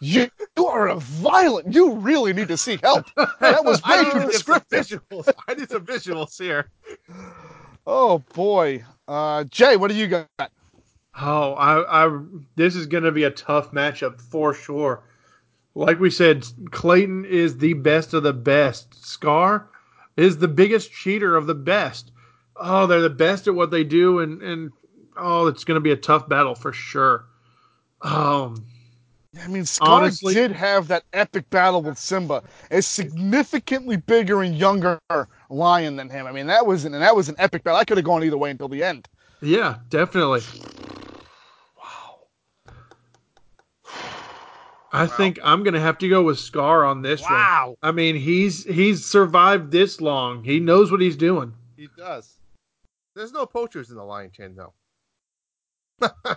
You, 0.00 0.28
you 0.56 0.66
are 0.66 0.88
a 0.88 0.96
violent. 0.96 1.72
You 1.72 1.94
really 1.94 2.32
need 2.32 2.48
to 2.48 2.56
seek 2.56 2.80
help. 2.80 3.06
That 3.40 3.64
was 3.64 3.80
too 4.12 4.26
descriptive. 4.26 4.86
Visuals. 4.86 5.32
I 5.46 5.54
need 5.54 5.70
some 5.70 5.86
visuals 5.86 6.36
here. 6.36 6.70
Oh 7.86 8.18
boy, 8.34 8.84
uh, 9.08 9.44
Jay, 9.44 9.76
what 9.76 9.90
do 9.90 9.96
you 9.96 10.06
got? 10.08 10.28
Oh, 11.20 11.52
I, 11.54 12.06
I 12.06 12.20
this 12.56 12.74
is 12.74 12.86
going 12.86 13.04
to 13.04 13.12
be 13.12 13.24
a 13.24 13.30
tough 13.30 13.72
matchup 13.72 14.20
for 14.20 14.54
sure. 14.54 15.04
Like 15.74 16.00
we 16.00 16.10
said, 16.10 16.46
Clayton 16.70 17.24
is 17.24 17.58
the 17.58 17.74
best 17.74 18.14
of 18.14 18.22
the 18.22 18.32
best. 18.32 19.04
Scar 19.04 19.68
is 20.16 20.38
the 20.38 20.48
biggest 20.48 20.92
cheater 20.92 21.36
of 21.36 21.46
the 21.46 21.54
best. 21.54 22.12
Oh, 22.56 22.86
they're 22.86 23.00
the 23.00 23.10
best 23.10 23.48
at 23.48 23.54
what 23.54 23.70
they 23.70 23.84
do, 23.84 24.20
and 24.20 24.42
and 24.42 24.72
oh, 25.16 25.46
it's 25.46 25.64
going 25.64 25.76
to 25.76 25.80
be 25.80 25.92
a 25.92 25.96
tough 25.96 26.28
battle 26.28 26.54
for 26.54 26.72
sure. 26.72 27.26
Um, 28.02 28.66
I 29.40 29.46
mean, 29.48 29.64
Scar 29.64 30.02
Honestly- 30.02 30.34
did 30.34 30.52
have 30.52 30.88
that 30.88 31.04
epic 31.12 31.48
battle 31.48 31.82
with 31.82 31.98
Simba, 31.98 32.42
a 32.70 32.82
significantly 32.82 33.96
bigger 33.96 34.42
and 34.42 34.56
younger 34.56 34.98
lion 35.48 35.96
than 35.96 36.10
him. 36.10 36.26
I 36.26 36.32
mean, 36.32 36.46
that 36.48 36.66
was 36.66 36.84
an 36.84 36.92
and 36.94 37.02
that 37.02 37.16
was 37.16 37.28
an 37.28 37.36
epic 37.38 37.64
battle. 37.64 37.78
I 37.80 37.84
could 37.84 37.96
have 37.96 38.04
gone 38.04 38.22
either 38.24 38.36
way 38.36 38.50
until 38.50 38.68
the 38.68 38.84
end. 38.84 39.08
yeah, 39.40 39.76
definitely. 39.88 40.42
Wow. 41.78 42.18
I 44.92 45.06
think 45.06 45.38
I'm 45.42 45.62
going 45.62 45.74
to 45.74 45.80
have 45.80 45.96
to 45.98 46.08
go 46.08 46.22
with 46.22 46.38
Scar 46.38 46.84
on 46.84 47.00
this 47.00 47.22
one. 47.22 47.32
Wow. 47.32 47.76
I 47.82 47.90
mean, 47.92 48.16
he's 48.16 48.64
he's 48.64 49.02
survived 49.04 49.72
this 49.72 50.00
long. 50.02 50.44
He 50.44 50.60
knows 50.60 50.90
what 50.92 51.00
he's 51.00 51.16
doing. 51.16 51.54
He 51.76 51.88
does. 51.96 52.34
There's 53.16 53.32
no 53.32 53.46
poachers 53.46 53.88
in 53.90 53.96
the 53.96 54.04
Lion 54.04 54.30
Chain, 54.30 54.56
though. 54.56 54.74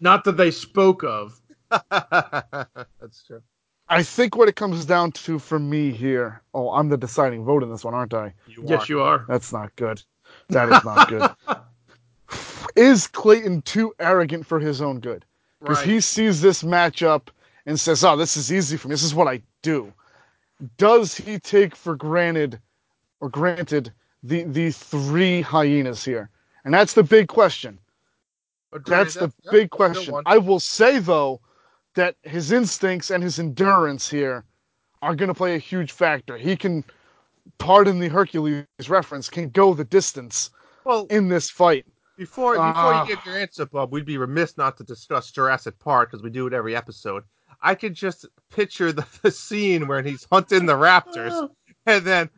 Not 0.00 0.24
that 0.24 0.36
they 0.36 0.50
spoke 0.50 1.02
of. 1.02 1.40
That's 1.90 3.22
true. 3.26 3.42
I 3.88 4.02
think 4.02 4.36
what 4.36 4.48
it 4.48 4.56
comes 4.56 4.84
down 4.84 5.12
to 5.12 5.38
for 5.38 5.58
me 5.58 5.92
here. 5.92 6.42
Oh, 6.52 6.70
I'm 6.70 6.88
the 6.88 6.96
deciding 6.96 7.44
vote 7.44 7.62
in 7.62 7.70
this 7.70 7.84
one, 7.84 7.94
aren't 7.94 8.14
I? 8.14 8.34
You 8.46 8.64
Yes, 8.66 8.88
you 8.88 9.00
are. 9.00 9.24
That's 9.28 9.52
not 9.52 9.74
good. 9.76 10.02
That 10.48 10.68
is 10.68 10.84
not 10.84 11.08
good. 11.08 11.30
is 12.76 13.06
Clayton 13.06 13.62
too 13.62 13.94
arrogant 14.00 14.44
for 14.44 14.58
his 14.58 14.82
own 14.82 15.00
good? 15.00 15.24
Because 15.60 15.78
Right. 15.78 15.88
he 15.88 16.00
sees 16.00 16.40
this 16.40 16.62
matchup 16.62 17.28
and 17.64 17.78
says, 17.78 18.04
"Oh, 18.04 18.16
this 18.16 18.36
is 18.36 18.52
easy 18.52 18.76
for 18.76 18.88
me. 18.88 18.94
This 18.94 19.04
is 19.04 19.14
what 19.14 19.28
I 19.28 19.42
do." 19.62 19.92
Does 20.78 21.14
he 21.14 21.38
take 21.38 21.76
for 21.76 21.94
granted 21.94 22.60
or 23.20 23.28
granted 23.28 23.92
the 24.22 24.44
the 24.44 24.70
three 24.72 25.42
hyenas 25.42 26.04
here? 26.04 26.30
And 26.64 26.74
that's 26.74 26.94
the 26.94 27.04
big 27.04 27.28
question. 27.28 27.78
Agreed. 28.72 28.96
That's 28.96 29.14
the 29.14 29.32
yeah, 29.44 29.50
big 29.52 29.70
question. 29.70 30.14
I 30.26 30.38
will 30.38 30.60
say 30.60 30.98
though 30.98 31.40
that 31.96 32.14
his 32.22 32.52
instincts 32.52 33.10
and 33.10 33.22
his 33.22 33.38
endurance 33.38 34.08
here 34.08 34.44
are 35.02 35.14
going 35.16 35.28
to 35.28 35.34
play 35.34 35.54
a 35.54 35.58
huge 35.58 35.92
factor. 35.92 36.36
He 36.38 36.56
can, 36.56 36.84
pardon 37.58 37.98
the 37.98 38.08
Hercules 38.08 38.64
reference, 38.88 39.28
can 39.28 39.50
go 39.50 39.74
the 39.74 39.84
distance 39.84 40.50
Well, 40.84 41.06
in 41.10 41.28
this 41.28 41.50
fight. 41.50 41.84
before 42.16 42.52
before 42.54 42.62
Ah. 42.74 43.02
you 43.02 43.14
give 43.16 43.26
your 43.26 43.36
answer, 43.36 43.66
Bob, 43.66 43.92
we'd 43.92 44.06
be 44.06 44.16
remiss 44.18 44.56
not 44.56 44.76
to 44.78 44.84
discuss 44.84 45.30
Jurassic 45.30 45.78
Park 45.78 46.10
because 46.10 46.22
we 46.22 46.30
do 46.30 46.46
it 46.46 46.52
every 46.52 46.74
episode. 46.76 47.24
I 47.62 47.74
could 47.74 47.94
just 47.94 48.26
picture 48.50 48.92
the, 48.92 49.06
the 49.22 49.30
scene 49.30 49.86
where 49.88 50.02
he's 50.02 50.26
hunting 50.30 50.66
the 50.66 50.74
raptors, 50.74 51.48
and 51.86 52.04
then 52.04 52.30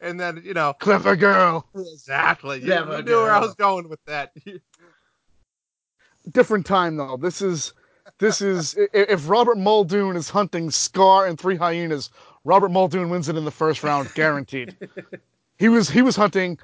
and 0.00 0.18
then 0.18 0.42
you 0.44 0.54
know 0.54 0.74
Clever 0.80 1.16
girl. 1.16 1.68
exactly. 1.74 2.60
You, 2.60 2.68
Never 2.68 2.96
you 2.98 3.02
knew 3.04 3.16
where 3.16 3.32
I 3.32 3.38
was 3.40 3.54
going 3.54 3.88
with 3.88 4.00
that. 4.06 4.32
Different 6.32 6.64
time 6.64 6.96
though. 6.96 7.16
This 7.18 7.42
is 7.42 7.74
this 8.18 8.40
is 8.40 8.76
if 8.92 9.28
Robert 9.28 9.58
Muldoon 9.58 10.16
is 10.16 10.28
hunting 10.30 10.70
Scar 10.70 11.26
and 11.26 11.38
three 11.38 11.56
hyenas, 11.56 12.10
Robert 12.44 12.70
Muldoon 12.70 13.10
wins 13.10 13.28
it 13.28 13.36
in 13.36 13.44
the 13.44 13.50
first 13.50 13.82
round, 13.82 14.12
guaranteed. 14.14 14.76
he 15.58 15.68
was 15.68 15.88
he 15.88 16.02
was 16.02 16.16
hunting 16.16 16.58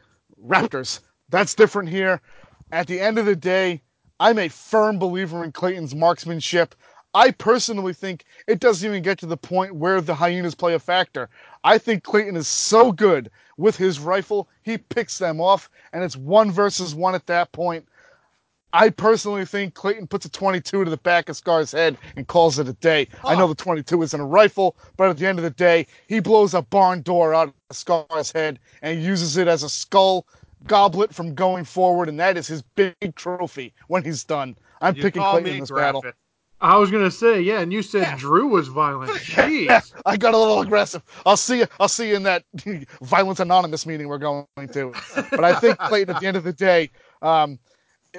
raptors. 0.47 1.01
That's 1.29 1.55
different 1.55 1.89
here. 1.89 2.21
At 2.73 2.87
the 2.87 3.01
end 3.01 3.19
of 3.19 3.27
the 3.27 3.37
day, 3.37 3.83
I'm 4.19 4.39
a 4.39 4.49
firm 4.49 4.99
believer 4.99 5.45
in 5.45 5.53
Clayton's 5.53 5.95
marksmanship. 5.95 6.75
I 7.15 7.33
personally 7.33 7.93
think 7.93 8.25
it 8.47 8.61
doesn't 8.61 8.89
even 8.89 9.03
get 9.03 9.19
to 9.19 9.27
the 9.27 9.37
point 9.37 9.75
where 9.75 10.01
the 10.01 10.15
hyenas 10.15 10.55
play 10.55 10.75
a 10.75 10.79
factor. 10.79 11.29
I 11.65 11.79
think 11.79 12.05
Clayton 12.05 12.37
is 12.37 12.47
so 12.47 12.93
good 12.93 13.31
with 13.57 13.77
his 13.77 13.99
rifle, 13.99 14.49
he 14.63 14.79
picks 14.79 15.19
them 15.19 15.41
off, 15.41 15.69
and 15.93 16.03
it's 16.03 16.17
one 16.17 16.51
versus 16.51 16.95
one 16.95 17.15
at 17.15 17.27
that 17.27 17.53
point. 17.53 17.87
I 18.73 18.91
personally 18.91 19.45
think 19.45 19.75
Clayton 19.75 20.07
puts 20.07 20.27
a 20.27 20.31
22 20.31 20.85
to 20.85 20.91
the 20.91 20.97
back 20.99 21.29
of 21.29 21.37
Scar's 21.37 21.73
head 21.73 21.97
and 22.17 22.27
calls 22.27 22.59
it 22.59 22.69
a 22.69 22.73
day. 22.75 23.09
I 23.25 23.35
know 23.35 23.49
the 23.49 23.55
22 23.55 24.03
isn't 24.03 24.21
a 24.21 24.25
rifle, 24.25 24.77
but 24.97 25.11
at 25.11 25.19
the 25.19 25.27
end 25.27 25.39
of 25.39 25.43
the 25.43 25.51
day, 25.51 25.87
he 26.09 26.21
blows 26.21 26.55
a 26.55 26.63
barn 26.63 27.03
door 27.03 27.35
out 27.35 27.49
of 27.49 27.77
Scar's 27.77 28.31
head 28.31 28.59
and 28.83 29.03
uses 29.03 29.37
it 29.37 29.49
as 29.49 29.63
a 29.63 29.69
skull 29.69 30.27
goblet 30.67 31.15
from 31.15 31.35
going 31.35 31.65
forward, 31.65 32.09
and 32.09 32.21
that 32.21 32.37
is 32.37 32.47
his 32.47 32.63
big 32.63 32.95
trophy 33.17 33.73
when 33.89 34.05
he's 34.05 34.25
done. 34.25 34.57
I'm 34.81 34.95
You 34.95 35.03
picking 35.03 35.23
Clayton 35.23 35.53
in 35.53 35.61
this 35.61 35.71
battle. 35.71 36.05
I 36.63 36.77
was 36.77 36.91
gonna 36.91 37.11
say, 37.11 37.41
yeah, 37.41 37.61
and 37.61 37.73
you 37.73 37.81
said 37.83 38.19
Drew 38.19 38.47
was 38.49 38.69
violent. 38.69 39.11
Jeez. 39.21 39.93
I 40.05 40.17
got 40.19 40.35
a 40.35 40.39
little 40.39 40.61
aggressive. 40.61 41.03
I'll 41.25 41.39
see 41.39 41.61
you. 41.61 41.67
I'll 41.79 41.89
see 41.89 42.11
you 42.11 42.17
in 42.17 42.23
that 42.25 42.45
Violence 43.03 43.41
Anonymous 43.41 43.87
meeting 43.87 44.09
we're 44.09 44.19
going 44.19 44.47
to. 44.73 44.93
But 45.31 45.43
I 45.43 45.59
think 45.59 45.79
Clayton, 45.79 46.15
at 46.15 46.21
the 46.21 46.27
end 46.27 46.37
of 46.37 46.45
the 46.45 46.53
day, 46.53 46.91
um, 47.23 47.59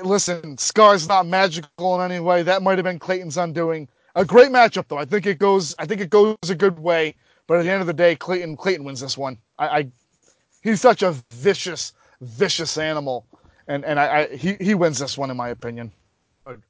listen, 0.04 0.58
Scar's 0.58 1.08
not 1.08 1.26
magical 1.26 2.02
in 2.02 2.12
any 2.12 2.20
way. 2.20 2.44
That 2.44 2.62
might 2.62 2.78
have 2.78 2.86
been 2.86 3.00
Clayton's 3.00 3.38
undoing. 3.38 3.88
A 4.16 4.26
great 4.26 4.50
matchup, 4.50 4.88
though. 4.88 4.98
I 4.98 5.06
think 5.06 5.26
it 5.26 5.40
goes. 5.40 5.74
I 5.80 5.86
think 5.86 6.02
it 6.02 6.10
goes 6.10 6.38
a 6.50 6.56
good 6.56 6.80
way. 6.80 7.16
But 7.48 7.60
at 7.60 7.64
the 7.64 7.72
end 7.72 7.82
of 7.82 7.88
the 7.88 7.94
day, 7.94 8.16
Clayton 8.16 8.58
Clayton 8.58 8.84
wins 8.84 9.02
this 9.02 9.18
one. 9.18 9.38
I, 9.58 9.68
I 9.68 9.92
he's 10.62 10.82
such 10.82 11.02
a 11.02 11.16
vicious, 11.32 11.94
vicious 12.22 12.78
animal, 12.78 13.26
and 13.68 13.84
and 13.86 14.00
I, 14.00 14.22
I 14.22 14.36
he 14.36 14.56
he 14.62 14.76
wins 14.76 15.00
this 15.00 15.18
one 15.18 15.32
in 15.32 15.38
my 15.38 15.50
opinion. 15.50 15.92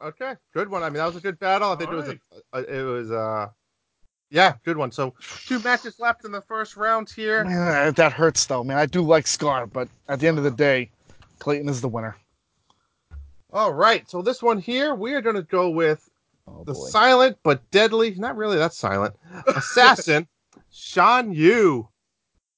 Okay, 0.01 0.35
good 0.53 0.69
one. 0.69 0.83
I 0.83 0.87
mean, 0.89 0.97
that 0.97 1.05
was 1.05 1.15
a 1.15 1.21
good 1.21 1.39
battle. 1.39 1.71
I 1.71 1.75
think 1.75 1.89
All 1.89 1.99
it 1.99 2.07
was 2.07 2.09
a, 2.09 2.17
a, 2.53 2.79
it 2.79 2.83
was 2.83 3.11
uh, 3.11 3.49
yeah, 4.29 4.55
good 4.63 4.77
one. 4.77 4.91
So 4.91 5.13
two 5.45 5.59
matches 5.59 5.99
left 5.99 6.25
in 6.25 6.31
the 6.31 6.41
first 6.41 6.75
round 6.77 7.09
here. 7.09 7.43
Man, 7.43 7.93
that 7.93 8.13
hurts 8.13 8.45
though, 8.45 8.63
man. 8.63 8.77
I 8.77 8.85
do 8.85 9.01
like 9.01 9.27
Scar, 9.27 9.67
but 9.67 9.87
at 10.07 10.19
the 10.19 10.27
end 10.27 10.37
of 10.37 10.43
the 10.43 10.51
day, 10.51 10.89
Clayton 11.39 11.69
is 11.69 11.81
the 11.81 11.89
winner. 11.89 12.17
All 13.53 13.73
right, 13.73 14.09
so 14.09 14.21
this 14.21 14.41
one 14.41 14.59
here, 14.59 14.95
we 14.95 15.13
are 15.13 15.21
going 15.21 15.35
to 15.35 15.41
go 15.43 15.69
with 15.69 16.09
Oh 16.47 16.63
the 16.63 16.73
boy. 16.73 16.87
silent 16.87 17.37
but 17.43 17.69
deadly, 17.71 18.15
not 18.15 18.37
really 18.37 18.57
that 18.57 18.73
silent, 18.73 19.15
assassin, 19.47 20.27
Shan 20.71 21.33
Yu. 21.33 21.87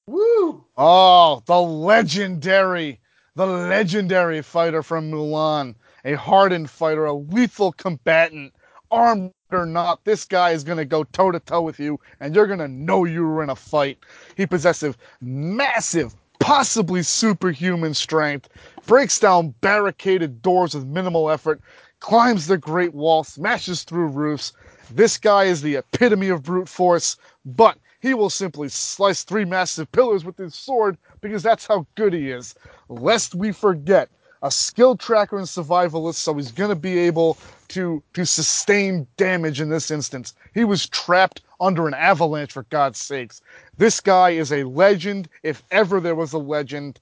Woo! 0.06 0.64
Oh, 0.76 1.42
the 1.46 1.60
legendary, 1.60 3.00
the 3.34 3.46
legendary 3.46 4.42
fighter 4.42 4.82
from 4.82 5.10
Mulan, 5.10 5.74
a 6.04 6.14
hardened 6.14 6.70
fighter, 6.70 7.06
a 7.06 7.12
lethal 7.14 7.72
combatant, 7.72 8.52
armed 8.90 9.32
or 9.50 9.66
not. 9.66 10.04
This 10.04 10.24
guy 10.24 10.50
is 10.50 10.62
going 10.64 10.78
to 10.78 10.84
go 10.84 11.04
toe 11.04 11.30
to 11.32 11.40
toe 11.40 11.62
with 11.62 11.80
you, 11.80 11.98
and 12.20 12.34
you're 12.34 12.46
going 12.46 12.58
to 12.60 12.68
know 12.68 13.04
you 13.04 13.26
were 13.26 13.42
in 13.42 13.50
a 13.50 13.56
fight. 13.56 13.98
He 14.36 14.46
possesses 14.46 14.96
massive, 15.20 16.14
possibly 16.38 17.02
superhuman 17.02 17.94
strength, 17.94 18.48
breaks 18.86 19.18
down 19.18 19.54
barricaded 19.60 20.42
doors 20.42 20.74
with 20.74 20.86
minimal 20.86 21.30
effort, 21.30 21.60
climbs 22.00 22.46
the 22.46 22.58
Great 22.58 22.94
Wall, 22.94 23.24
smashes 23.24 23.82
through 23.82 24.08
roofs. 24.08 24.52
This 24.90 25.16
guy 25.16 25.44
is 25.44 25.62
the 25.62 25.76
epitome 25.76 26.28
of 26.28 26.42
brute 26.42 26.68
force, 26.68 27.16
but 27.44 27.78
he 28.00 28.12
will 28.12 28.30
simply 28.30 28.68
slice 28.68 29.24
three 29.24 29.46
massive 29.46 29.90
pillars 29.92 30.24
with 30.24 30.36
his 30.36 30.54
sword 30.54 30.98
because 31.22 31.42
that's 31.42 31.66
how 31.66 31.86
good 31.94 32.12
he 32.12 32.30
is. 32.30 32.54
Lest 32.88 33.34
we 33.34 33.50
forget, 33.50 34.10
a 34.42 34.50
skill 34.50 34.94
tracker 34.94 35.38
and 35.38 35.46
survivalist, 35.46 36.16
so 36.16 36.34
he's 36.34 36.52
going 36.52 36.68
to 36.68 36.76
be 36.76 36.98
able 36.98 37.38
to 37.68 38.02
to 38.12 38.26
sustain 38.26 39.06
damage 39.16 39.58
in 39.58 39.70
this 39.70 39.90
instance. 39.90 40.34
He 40.52 40.64
was 40.64 40.86
trapped 40.86 41.40
under 41.62 41.88
an 41.88 41.94
avalanche, 41.94 42.52
for 42.52 42.64
God's 42.64 42.98
sakes. 42.98 43.40
This 43.78 44.00
guy 44.00 44.30
is 44.30 44.52
a 44.52 44.64
legend, 44.64 45.30
if 45.42 45.62
ever 45.70 45.98
there 45.98 46.14
was 46.14 46.34
a 46.34 46.38
legend. 46.38 47.00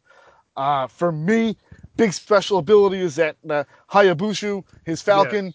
Uh, 0.57 0.87
for 0.87 1.11
me, 1.11 1.57
big 1.97 2.13
special 2.13 2.59
ability 2.59 3.01
is 3.01 3.17
that 3.17 3.37
uh, 3.49 3.65
Hayabusa, 3.91 4.65
his 4.85 5.03
falcon, 5.03 5.55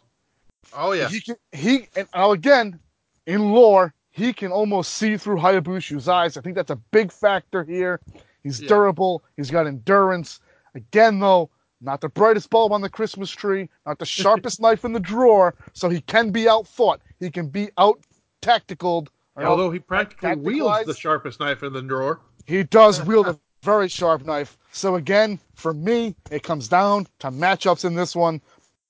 Oh 0.73 0.91
yeah, 0.91 1.07
he 1.07 1.21
can 1.21 1.35
he 1.51 1.87
and 1.95 2.07
now 2.13 2.31
again 2.31 2.79
in 3.25 3.51
lore 3.51 3.93
he 4.11 4.33
can 4.33 4.51
almost 4.51 4.93
see 4.95 5.15
through 5.15 5.37
Hayabusa's 5.37 6.07
eyes. 6.09 6.37
I 6.37 6.41
think 6.41 6.55
that's 6.55 6.71
a 6.71 6.75
big 6.91 7.11
factor 7.11 7.63
here. 7.63 8.01
He's 8.43 8.59
Yeah. 8.61 8.67
durable. 8.67 9.23
He's 9.37 9.51
got 9.51 9.67
endurance. 9.67 10.39
Again, 10.73 11.19
though, 11.19 11.49
not 11.81 12.01
the 12.01 12.09
brightest 12.09 12.49
bulb 12.49 12.71
on 12.71 12.81
the 12.81 12.89
Christmas 12.89 13.29
tree, 13.29 13.69
not 13.85 13.99
the 13.99 14.05
sharpest 14.23 14.59
knife 14.59 14.83
in 14.85 14.93
the 14.93 14.99
drawer. 14.99 15.53
So 15.73 15.87
he 15.87 16.01
can 16.01 16.31
be 16.31 16.49
outfought. 16.49 17.01
He 17.19 17.29
can 17.29 17.47
be 17.49 17.69
out 17.77 17.99
tacticaled. 18.41 19.09
Although 19.37 19.69
he 19.69 19.79
practically 19.79 20.35
wields 20.35 20.85
the 20.85 20.95
sharpest 20.95 21.39
knife 21.39 21.61
in 21.61 21.71
the 21.73 21.81
drawer. 21.83 22.19
he 22.45 22.63
does 22.63 23.01
wield 23.05 23.27
a 23.27 23.39
very 23.63 23.87
sharp 23.87 24.25
knife. 24.25 24.57
So 24.71 24.95
again, 24.95 25.39
for 25.55 25.73
me, 25.73 26.15
it 26.31 26.43
comes 26.43 26.67
down 26.67 27.07
to 27.19 27.31
matchups 27.31 27.85
in 27.85 27.95
this 27.95 28.15
one. 28.15 28.41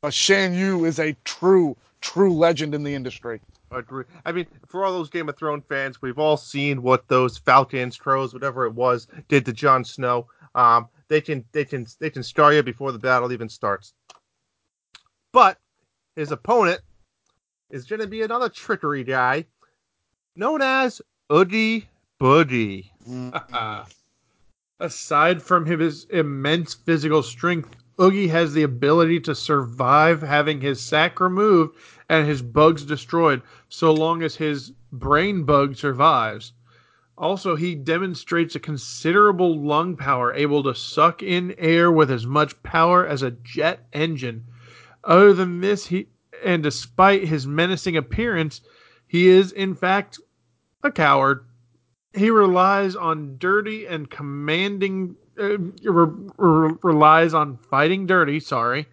But 0.02 0.14
Shan 0.14 0.54
Yu 0.54 0.86
is 0.86 1.00
a 1.00 1.16
true, 1.24 1.76
true 2.02 2.34
legend 2.34 2.76
in 2.76 2.84
the 2.84 2.94
industry. 2.94 3.42
I 3.72 3.80
agree. 3.80 4.06
I 4.26 4.32
mean, 4.32 4.46
for 4.68 4.86
all 4.86 4.94
those 4.94 5.10
Game 5.10 5.28
of 5.28 5.38
Thrones 5.38 5.64
fans, 5.68 6.02
we've 6.02 6.20
all 6.20 6.38
seen 6.38 6.82
what 6.82 7.08
those 7.08 7.38
Falcons, 7.38 7.98
Crows, 7.98 8.34
whatever 8.34 8.66
it 8.66 8.74
was, 8.74 9.08
did 9.28 9.46
to 9.46 9.54
Jon 9.54 9.84
Snow. 9.84 10.28
Um, 10.56 10.88
they 11.10 11.22
can 11.22 11.44
they 11.52 11.66
can 11.66 11.86
they 12.00 12.10
can 12.10 12.24
star 12.24 12.54
you 12.54 12.64
before 12.64 12.92
the 12.92 13.00
battle 13.00 13.32
even 13.32 13.50
starts. 13.50 13.94
But 15.34 15.58
his 16.16 16.32
opponent 16.32 16.82
is 17.70 17.86
going 17.86 18.00
to 18.00 18.08
be 18.08 18.22
another 18.22 18.50
trickery 18.50 19.04
guy, 19.04 19.46
known 20.36 20.62
as 20.62 21.02
Oogie 21.32 21.88
Boogie. 22.22 22.90
Aside 24.80 25.42
from 25.42 25.66
his 25.66 26.06
immense 26.06 26.76
physical 26.76 27.24
strength, 27.24 27.76
Oogie 28.00 28.28
has 28.28 28.54
the 28.54 28.62
ability 28.62 29.20
to 29.22 29.34
survive 29.34 30.22
having 30.22 30.62
his 30.62 30.80
sack 30.80 31.20
removed 31.20 31.76
and 32.08 32.28
his 32.28 32.44
bugs 32.44 32.84
destroyed, 32.84 33.42
so 33.70 33.92
long 33.92 34.22
as 34.22 34.36
his 34.36 34.74
brain 34.92 35.46
bug 35.46 35.76
survives. 35.76 36.54
Also, 37.18 37.56
he 37.56 37.74
demonstrates 37.74 38.56
a 38.56 38.60
considerable 38.60 39.60
lung 39.60 39.98
power, 39.98 40.32
able 40.36 40.62
to 40.62 40.76
suck 40.76 41.24
in 41.24 41.56
air 41.58 41.92
with 41.92 42.12
as 42.12 42.28
much 42.28 42.62
power 42.62 43.04
as 43.04 43.24
a 43.24 43.32
jet 43.32 43.88
engine. 43.94 44.46
Other 45.04 45.34
than 45.34 45.60
this, 45.60 45.88
he 45.88 46.10
and 46.44 46.62
despite 46.62 47.24
his 47.24 47.48
menacing 47.48 47.98
appearance, 47.98 48.62
he 49.08 49.28
is 49.28 49.52
in 49.52 49.74
fact 49.74 50.20
a 50.84 50.92
coward. 50.92 51.47
He 52.14 52.30
relies 52.30 52.96
on 52.96 53.38
dirty 53.38 53.86
and 53.86 54.10
commanding 54.10 55.16
uh, 55.40 55.58
re- 55.58 56.32
re- 56.38 56.76
relies 56.82 57.34
on 57.34 57.58
fighting 57.58 58.08
dirty, 58.08 58.40
sorry, 58.40 58.88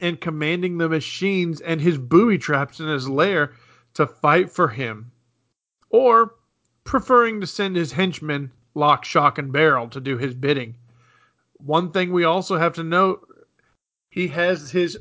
and 0.00 0.20
commanding 0.20 0.78
the 0.78 0.88
machines 0.88 1.60
and 1.60 1.80
his 1.80 1.98
booby 1.98 2.38
traps 2.38 2.80
in 2.80 2.88
his 2.88 3.08
lair 3.08 3.52
to 3.94 4.06
fight 4.06 4.50
for 4.50 4.68
him. 4.68 5.10
Or 5.90 6.34
preferring 6.84 7.40
to 7.40 7.46
send 7.46 7.76
his 7.76 7.92
henchmen, 7.92 8.50
Lock, 8.74 9.04
Shock, 9.04 9.38
and 9.38 9.52
Barrel, 9.52 9.88
to 9.88 10.00
do 10.00 10.16
his 10.16 10.34
bidding. 10.34 10.74
One 11.58 11.92
thing 11.92 12.12
we 12.12 12.24
also 12.24 12.56
have 12.56 12.74
to 12.74 12.84
note 12.84 13.26
he 14.10 14.28
has 14.28 14.70
his 14.70 14.98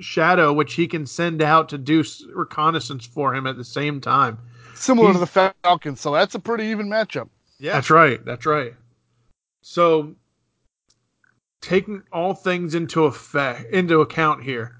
shadow, 0.00 0.52
which 0.52 0.74
he 0.74 0.86
can 0.86 1.06
send 1.06 1.42
out 1.42 1.68
to 1.70 1.78
do 1.78 2.04
reconnaissance 2.34 3.06
for 3.06 3.34
him 3.34 3.46
at 3.46 3.56
the 3.56 3.64
same 3.64 4.00
time. 4.00 4.38
Similar 4.76 5.08
He's, 5.08 5.16
to 5.16 5.20
the 5.20 5.52
Falcons, 5.62 6.00
so 6.00 6.12
that's 6.12 6.34
a 6.34 6.38
pretty 6.38 6.64
even 6.64 6.88
matchup. 6.88 7.28
Yeah, 7.58 7.72
that's 7.72 7.90
right. 7.90 8.22
That's 8.24 8.44
right. 8.44 8.74
So, 9.62 10.14
taking 11.60 12.02
all 12.12 12.34
things 12.34 12.74
into 12.74 13.04
effect 13.04 13.72
into 13.72 14.00
account 14.00 14.44
here, 14.44 14.76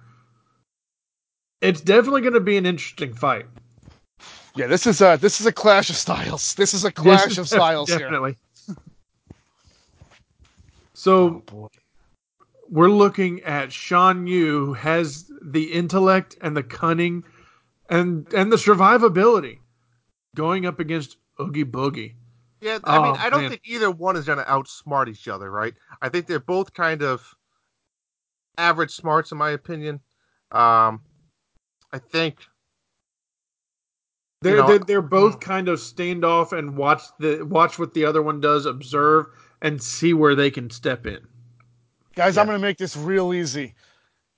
it's 1.61 1.81
definitely 1.81 2.21
going 2.21 2.35
to 2.35 2.41
be 2.41 2.57
an 2.57 2.67
interesting 2.67 3.15
fight. 3.15 3.47
Yeah, 4.55 4.67
this 4.67 4.87
is 4.87 5.01
a 5.01 5.19
this 5.21 5.41
is 5.41 5.47
a 5.47 5.53
clash 5.53 5.91
of 5.91 5.97
styles. 5.97 6.55
This 6.55 6.75
is 6.75 6.85
a 6.85 6.93
clash 6.93 7.27
is 7.27 7.39
of 7.39 7.49
styles 7.49 7.89
definitely. 7.89 8.37
here. 8.67 8.77
so 10.95 11.43
oh, 11.53 11.71
we're 12.69 12.91
looking 12.91 13.43
at 13.43 13.73
Shan 13.73 14.27
Yu 14.27 14.67
who 14.67 14.75
has 14.75 15.31
the 15.43 15.73
intellect 15.73 16.37
and 16.43 16.57
the 16.57 16.63
cunning 16.63 17.25
and 17.89 18.33
and 18.35 18.53
the 18.53 18.57
survivability 18.57 19.59
going 20.37 20.67
up 20.67 20.79
against 20.79 21.17
Oogie 21.41 21.65
Boogie. 21.65 22.15
Yeah, 22.61 22.79
I 22.85 22.99
mean, 22.99 23.09
oh, 23.09 23.17
I 23.19 23.29
don't 23.29 23.43
man. 23.43 23.51
think 23.51 23.63
either 23.65 23.91
one 23.91 24.17
is 24.17 24.25
going 24.25 24.39
to 24.39 24.45
outsmart 24.45 25.09
each 25.09 25.29
other, 25.29 25.51
right? 25.51 25.75
I 26.01 26.09
think 26.09 26.27
they're 26.27 26.39
both 26.39 26.73
kind 26.73 27.03
of 27.03 27.35
average 28.57 28.93
smarts, 28.93 29.33
in 29.33 29.39
my 29.39 29.51
opinion. 29.51 30.01
Um, 30.53 31.03
I 31.93 31.99
think 31.99 32.39
they're, 34.41 34.57
you 34.57 34.63
know, 34.63 34.69
they're 34.69 34.79
they're 34.79 35.03
both 35.03 35.35
hmm. 35.35 35.41
kind 35.41 35.69
of 35.69 35.79
standoff 35.79 36.57
and 36.57 36.77
watch 36.77 37.03
the 37.19 37.43
watch 37.43 37.79
what 37.79 37.95
the 37.95 38.05
other 38.05 38.23
one 38.23 38.41
does, 38.41 38.65
observe 38.65 39.27
and 39.63 39.83
see 39.83 40.15
where 40.15 40.35
they 40.35 40.51
can 40.51 40.71
step 40.71 41.07
in. 41.07 41.19
Guys, 42.15 42.37
yeah. 42.37 42.41
I'm 42.41 42.47
going 42.47 42.59
to 42.59 42.67
make 42.67 42.79
this 42.79 42.97
real 42.97 43.35
easy. 43.35 43.75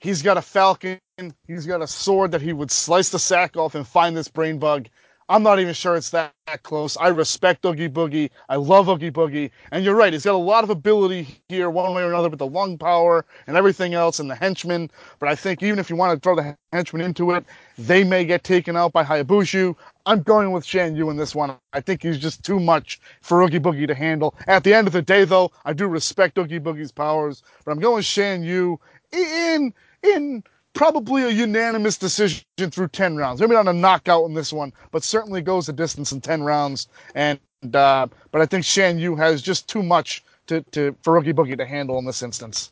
He's 0.01 0.23
got 0.23 0.37
a 0.37 0.43
falcon. 0.43 1.01
He's 1.47 1.67
got 1.67 1.83
a 1.83 1.87
sword 1.87 2.31
that 2.33 2.41
he 2.41 2.53
would 2.53 2.71
slice 2.71 3.09
the 3.09 3.19
sack 3.19 3.57
off 3.57 3.75
and 3.75 3.87
find 3.87 4.17
this 4.17 4.29
brain 4.29 4.59
bug. 4.59 4.89
I'm 5.29 5.43
not 5.43 5.61
even 5.61 5.75
sure 5.75 5.97
it's 5.97 6.11
that, 6.11 6.33
that 6.47 6.63
close. 6.63 6.97
I 6.97 7.09
respect 7.09 7.65
Oogie 7.67 7.89
Boogie. 7.89 8.31
I 8.49 8.57
love 8.57 8.89
Oogie 8.89 9.11
Boogie. 9.11 9.51
And 9.73 9.85
you're 9.85 9.97
right, 9.97 10.13
he's 10.13 10.25
got 10.25 10.35
a 10.35 10.39
lot 10.39 10.65
of 10.65 10.71
ability 10.71 11.41
here, 11.49 11.71
one 11.71 11.95
way 11.95 12.03
or 12.03 12.09
another, 12.09 12.31
with 12.31 12.39
the 12.39 12.47
lung 12.47 12.79
power 12.79 13.27
and 13.47 13.57
everything 13.57 13.95
else 13.95 14.21
and 14.21 14.31
the 14.31 14.37
henchmen. 14.37 14.91
But 15.19 15.29
I 15.29 15.35
think 15.35 15.63
even 15.63 15.81
if 15.81 15.91
you 15.91 15.97
want 15.97 16.15
to 16.15 16.21
throw 16.25 16.37
the 16.37 16.57
henchmen 16.73 17.03
into 17.03 17.33
it, 17.33 17.45
they 17.77 18.05
may 18.05 18.25
get 18.25 18.45
taken 18.45 18.77
out 18.77 18.93
by 18.93 19.05
Hayabusa. 19.05 19.75
I'm 20.07 20.23
going 20.23 20.53
with 20.53 20.65
Shan 20.65 20.97
Yu 20.97 21.11
in 21.11 21.17
this 21.17 21.35
one. 21.35 21.55
I 21.75 21.81
think 21.81 22.03
he's 22.03 22.19
just 22.19 22.45
too 22.45 22.61
much 22.61 23.01
for 23.21 23.43
Oogie 23.43 23.61
Boogie 23.61 23.89
to 23.89 23.95
handle. 23.95 24.35
At 24.47 24.65
the 24.65 24.75
end 24.75 24.87
of 24.87 24.93
the 24.95 25.03
day, 25.03 25.25
though, 25.25 25.51
I 25.65 25.75
do 25.75 25.89
respect 25.89 26.39
Oogie 26.39 26.61
Boogie's 26.61 26.93
powers, 26.93 27.43
but 27.65 27.73
I'm 27.73 27.81
going 27.81 28.03
Shan 28.03 28.43
Yu 28.45 28.79
in 29.13 29.75
in 30.03 30.45
probably 30.79 31.25
a 31.25 31.29
unanimous 31.29 31.99
decision 31.99 32.45
through 32.57 32.87
10 32.87 33.17
rounds. 33.17 33.41
Maybe 33.41 33.53
not 33.53 33.67
a 33.67 33.73
knockout 33.73 34.27
in 34.27 34.35
this 34.35 34.53
one, 34.53 34.73
but 34.93 35.03
certainly 35.03 35.43
goes 35.43 35.67
the 35.67 35.73
distance 35.73 36.13
in 36.13 36.21
10 36.21 36.45
rounds. 36.45 36.87
And 37.17 37.41
uh, 37.75 38.07
but 38.31 38.41
I 38.41 38.47
think 38.47 38.65
Shan 38.65 39.01
Yu 39.01 39.17
has 39.17 39.43
just 39.43 39.69
too 39.69 39.83
much 39.83 40.23
to, 40.47 40.63
to 40.71 40.95
for 41.03 41.19
Oogie 41.19 41.33
Boogie 41.33 41.59
to 41.59 41.67
handle 41.67 41.99
in 41.99 42.05
this 42.05 42.23
instance. 42.23 42.71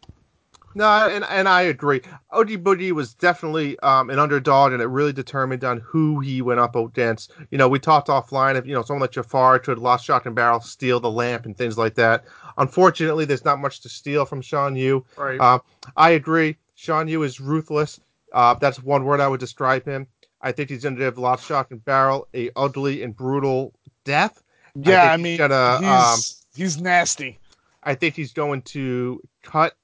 No, 0.77 1.09
and 1.09 1.25
and 1.25 1.49
I 1.49 1.63
agree. 1.63 2.01
Oogie 2.39 2.59
Boogie 2.59 2.93
was 2.93 3.13
definitely 3.13 3.77
um, 3.81 4.11
an 4.11 4.21
underdog, 4.21 4.73
and 4.73 4.81
it 4.81 4.87
really 4.87 5.13
determined 5.13 5.65
on 5.65 5.79
who 5.79 6.21
he 6.21 6.43
went 6.43 6.61
up 6.61 6.77
against. 6.77 7.33
You 7.51 7.59
know, 7.59 7.67
we 7.67 7.81
talked 7.81 8.07
offline 8.07 8.57
of 8.57 8.69
you 8.69 8.75
know 8.75 8.83
someone 8.83 9.01
like 9.01 9.13
Jafar 9.13 9.59
could 9.59 9.79
have 9.79 9.83
Lock, 9.83 10.01
Shock 10.01 10.27
and 10.27 10.35
barrel, 10.37 10.61
steal 10.61 11.01
the 11.01 11.11
lamp, 11.11 11.45
and 11.45 11.57
things 11.57 11.77
like 11.77 11.95
that. 11.95 12.25
Unfortunately, 12.57 13.25
there's 13.25 13.45
not 13.45 13.59
much 13.59 13.81
to 13.81 13.89
steal 13.89 14.25
from 14.25 14.43
Shan 14.43 14.77
Yu. 14.77 15.05
Right. 15.17 15.41
Uh, 15.41 15.59
I 15.97 16.11
agree. 16.11 16.57
Shan 16.77 17.09
Yu 17.09 17.23
is 17.25 17.41
ruthless. 17.41 18.01
Uh, 18.33 18.55
that's 18.55 18.83
one 18.83 19.05
word 19.05 19.21
I 19.21 19.27
would 19.27 19.41
describe 19.41 19.85
him. 19.85 20.07
I 20.41 20.53
think 20.53 20.71
he's 20.71 20.83
going 20.83 20.95
to 20.95 21.01
give 21.01 21.19
Lock, 21.19 21.41
Shock, 21.41 21.73
and 21.73 21.85
Barrel 21.85 22.29
a 22.35 22.51
ugly 22.55 23.03
and 23.03 23.17
brutal 23.17 23.75
death. 24.05 24.43
Yeah, 24.77 25.03
I, 25.03 25.15
I 25.15 25.17
mean, 25.17 25.25
he's, 25.33 25.39
gonna, 25.39 25.79
he's, 25.79 25.89
um, 25.89 26.19
he's, 26.55 26.81
nasty. 26.81 27.41
I 27.83 27.95
think 27.95 28.15
he's 28.15 28.33
going 28.33 28.63
to 28.63 29.21
cut 29.43 29.75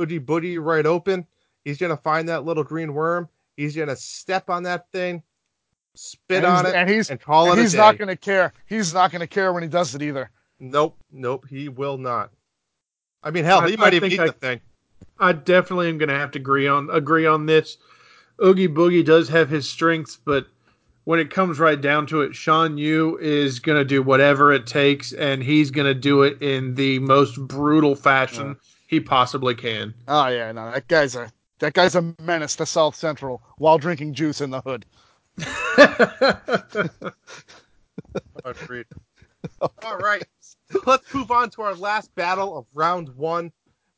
Oogie 0.00 0.20
Boogie 0.20 0.64
right 0.64 0.86
open. 0.86 1.26
He's 1.64 1.78
going 1.78 1.90
to 1.90 2.00
find 2.00 2.28
that 2.28 2.44
little 2.44 2.64
green 2.64 2.94
worm. 2.94 3.28
He's 3.56 3.74
going 3.74 3.88
to 3.88 3.96
step 3.96 4.48
on 4.48 4.62
that 4.62 4.90
thing, 4.92 5.22
spit 5.94 6.44
on 6.44 6.66
it, 6.66 6.74
and 6.74 6.88
he's 6.88 7.10
and 7.10 7.20
call 7.20 7.50
and 7.50 7.58
it. 7.58 7.62
He's 7.62 7.74
not 7.74 7.98
going 7.98 8.08
to 8.08 8.16
care. 8.16 8.52
He's 8.66 8.94
not 8.94 9.10
going 9.10 9.20
to 9.20 9.26
care 9.26 9.52
when 9.52 9.64
he 9.64 9.68
does 9.68 9.94
it 9.94 10.02
either. 10.02 10.30
Nope, 10.60 10.96
nope, 11.10 11.46
he 11.50 11.68
will 11.68 11.98
not. 11.98 12.30
I 13.24 13.32
mean, 13.32 13.44
hell, 13.44 13.60
I, 13.60 13.70
he 13.70 13.76
might 13.76 13.92
I 13.92 13.96
even 13.96 14.12
eat 14.12 14.20
I, 14.20 14.26
the 14.26 14.32
thing. 14.32 14.60
I 15.18 15.32
definitely 15.32 15.88
am 15.88 15.98
going 15.98 16.08
to 16.08 16.18
have 16.18 16.30
to 16.32 16.38
agree 16.38 16.66
on 16.66 16.90
agree 16.90 17.26
on 17.26 17.46
this. 17.46 17.78
Oogie 18.44 18.68
Boogie 18.68 19.04
does 19.04 19.28
have 19.28 19.48
his 19.48 19.68
strengths, 19.68 20.16
but 20.16 20.46
when 21.04 21.18
it 21.18 21.30
comes 21.30 21.58
right 21.58 21.80
down 21.80 22.06
to 22.06 22.22
it, 22.22 22.34
Shan 22.34 22.78
Yu 22.78 23.18
is 23.18 23.58
going 23.58 23.78
to 23.78 23.84
do 23.84 24.02
whatever 24.02 24.52
it 24.52 24.66
takes, 24.66 25.12
and 25.12 25.42
he's 25.42 25.70
going 25.70 25.86
to 25.86 25.94
do 25.94 26.22
it 26.22 26.40
in 26.40 26.74
the 26.74 26.98
most 27.00 27.36
brutal 27.46 27.94
fashion 27.94 28.48
yeah. 28.48 28.54
he 28.86 29.00
possibly 29.00 29.54
can. 29.54 29.94
Oh 30.08 30.28
yeah, 30.28 30.52
no, 30.52 30.70
that 30.70 30.88
guy's 30.88 31.16
a 31.16 31.30
that 31.58 31.74
guy's 31.74 31.94
a 31.94 32.14
menace 32.20 32.56
to 32.56 32.66
South 32.66 32.96
Central 32.96 33.42
while 33.58 33.78
drinking 33.78 34.14
juice 34.14 34.40
in 34.40 34.50
the 34.50 34.60
hood. 34.60 34.86
Agreed. 38.44 38.86
All 39.60 39.98
right, 39.98 40.24
let's 40.86 41.14
move 41.14 41.30
on 41.30 41.50
to 41.50 41.62
our 41.62 41.74
last 41.74 42.14
battle 42.14 42.56
of 42.56 42.66
round 42.74 43.08
one. 43.16 43.52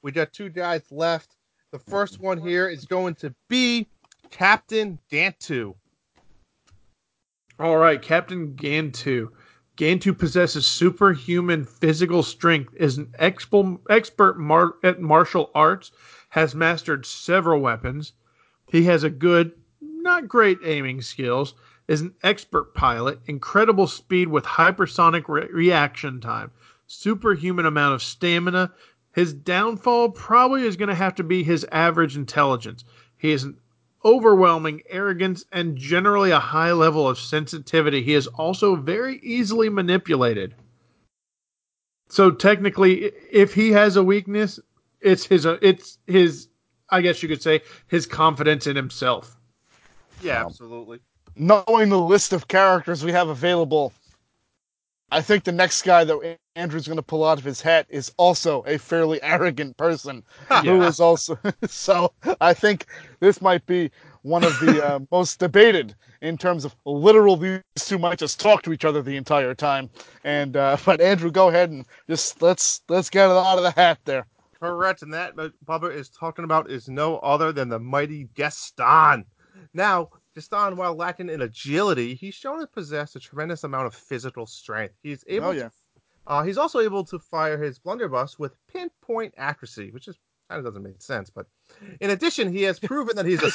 We 0.05 0.13
got 0.13 0.35
two 0.35 0.51
guys 0.51 0.83
left. 0.93 1.35
The 1.73 1.79
first 1.79 2.21
one 2.21 2.37
here 2.37 2.69
is 2.69 2.85
going 2.85 3.15
to 3.17 3.35
be 3.49 3.89
Captain 4.31 4.99
Gantu. 5.11 5.75
All 7.59 7.79
right, 7.79 8.03
Captain 8.03 8.53
Gantu. 8.53 9.31
Gantu 9.79 10.17
possesses 10.17 10.67
superhuman 10.67 11.65
physical 11.65 12.23
strength, 12.23 12.75
is 12.77 12.99
an 12.99 13.15
expo- 13.19 13.81
expert 13.89 14.39
mar- 14.39 14.75
at 14.85 15.01
martial 15.01 15.51
arts, 15.55 15.91
has 16.29 16.55
mastered 16.55 17.07
several 17.07 17.63
weapons. 17.63 18.13
He 18.69 18.85
has 18.85 19.05
a 19.05 19.11
good, 19.11 19.53
not 19.81 20.29
great 20.29 20.59
aiming 20.67 21.01
skills, 21.01 21.55
is 21.89 22.03
an 22.03 22.15
expert 22.23 22.75
pilot, 22.75 23.21
incredible 23.25 23.87
speed 23.87 24.29
with 24.29 24.45
hypersonic 24.45 25.29
re- 25.29 25.49
reaction 25.51 26.21
time, 26.21 26.51
superhuman 26.87 27.65
amount 27.65 27.95
of 27.95 28.03
stamina, 28.03 28.71
his 29.15 29.33
downfall 29.33 30.11
probably 30.11 30.65
is 30.65 30.77
going 30.77 30.89
to 30.89 30.95
have 30.95 31.15
to 31.15 31.25
be 31.25 31.45
his 31.45 31.65
average 31.71 32.17
intelligence. 32.17 32.85
He 33.17 33.31
has 33.31 33.45
an 33.45 33.57
overwhelming 34.05 34.83
arrogance 34.91 35.45
and 35.53 35.77
generally 35.77 36.33
a 36.33 36.41
high 36.41 36.73
level 36.73 37.09
of 37.09 37.19
sensitivity. 37.19 38.03
He 38.03 38.15
is 38.15 38.27
also 38.27 38.75
very 38.75 39.21
easily 39.21 39.69
manipulated. 39.69 40.55
So 42.09 42.31
technically, 42.33 43.13
if 43.31 43.55
he 43.55 43.71
has 43.71 43.97
a 43.97 44.03
weakness, 44.03 44.59
it's 45.01 45.25
his. 45.25 45.47
It's 45.47 45.99
his. 46.07 46.49
I 46.91 47.01
guess 47.01 47.23
you 47.23 47.29
could 47.29 47.43
say 47.43 47.63
his 47.87 48.07
confidence 48.07 48.67
in 48.67 48.77
himself. 48.77 49.37
Yeah, 50.23 50.45
absolutely. 50.45 50.99
Knowing 51.37 51.89
the 51.89 51.99
list 51.99 52.33
of 52.33 52.47
characters 52.49 53.05
we 53.05 53.13
have 53.13 53.29
available, 53.29 53.93
I 55.11 55.23
think 55.23 55.45
the 55.45 55.53
next 55.53 55.83
guy 55.83 56.05
that 56.05 56.39
Andrew's 56.57 56.87
going 56.87 56.97
to 56.97 57.03
pull 57.03 57.25
out 57.25 57.39
of 57.39 57.45
his 57.45 57.61
hat 57.61 57.87
is 57.89 58.13
also 58.17 58.63
a 58.67 58.79
fairly 58.79 59.21
arrogant 59.23 59.77
person 59.77 60.23
who 60.63 60.83
is 60.83 61.01
also. 61.01 61.39
so 61.67 62.13
I 62.41 62.55
think 62.55 62.87
this 63.21 63.41
might 63.43 63.65
be 63.67 63.91
one 64.23 64.45
of 64.45 64.59
the 64.61 64.85
uh, 64.87 65.01
most 65.11 65.39
debated 65.39 65.95
in 66.23 66.39
terms 66.39 66.65
of 66.65 66.75
literal. 66.85 67.37
These 67.37 67.61
two 67.77 67.99
might 67.99 68.19
just 68.19 68.41
talk 68.41 68.63
to 68.63 68.73
each 68.73 68.85
other 68.85 69.03
the 69.03 69.17
entire 69.17 69.55
time. 69.55 69.91
And 70.23 70.57
uh, 70.57 70.77
but 70.85 71.01
Andrew, 71.01 71.31
go 71.31 71.49
ahead 71.49 71.71
and 71.71 71.85
just 72.09 72.41
let's 72.41 72.83
let's 72.89 73.11
get 73.11 73.27
it 73.31 73.37
out 73.37 73.57
of 73.59 73.63
the 73.65 73.73
hat 73.73 73.99
there. 74.05 74.27
Correct, 74.61 75.03
and 75.03 75.13
that 75.13 75.37
Bubba 75.67 75.95
is 75.95 76.09
talking 76.09 76.45
about 76.45 76.71
is 76.71 76.89
no 76.89 77.19
other 77.19 77.53
than 77.53 77.69
the 77.69 77.79
mighty 77.79 78.29
Gaston. 78.35 79.27
Now, 79.75 80.09
Gaston, 80.35 80.77
while 80.77 80.95
lacking 80.95 81.29
in 81.29 81.43
agility, 81.43 82.15
he's 82.15 82.35
shown 82.35 82.61
to 82.61 82.67
possess 82.67 83.15
a 83.15 83.21
tremendous 83.21 83.65
amount 83.65 83.87
of 83.89 83.95
physical 83.95 84.47
strength. 84.47 84.95
He's 85.03 85.23
able 85.29 85.49
Oh, 85.49 85.51
yeah. 85.51 85.65
to, 85.65 85.71
uh, 86.27 86.43
he's 86.43 86.59
also 86.59 86.81
able 86.81 87.05
to 87.05 87.19
fire 87.19 87.57
his 87.63 87.79
blunderbuss 87.79 88.39
with 88.39 88.57
pinpoint 88.73 89.35
accuracy, 89.37 89.91
which 89.91 90.09
is 90.09 90.19
kind 90.51 90.59
of 90.59 90.65
doesn't 90.67 90.83
make 90.83 91.01
sense. 91.01 91.31
But 91.31 91.47
in 92.03 92.11
addition, 92.11 92.53
he 92.53 92.63
has 92.65 92.79
proven 92.79 93.17
that 93.17 93.25
he's 93.25 93.43
a 93.43 93.51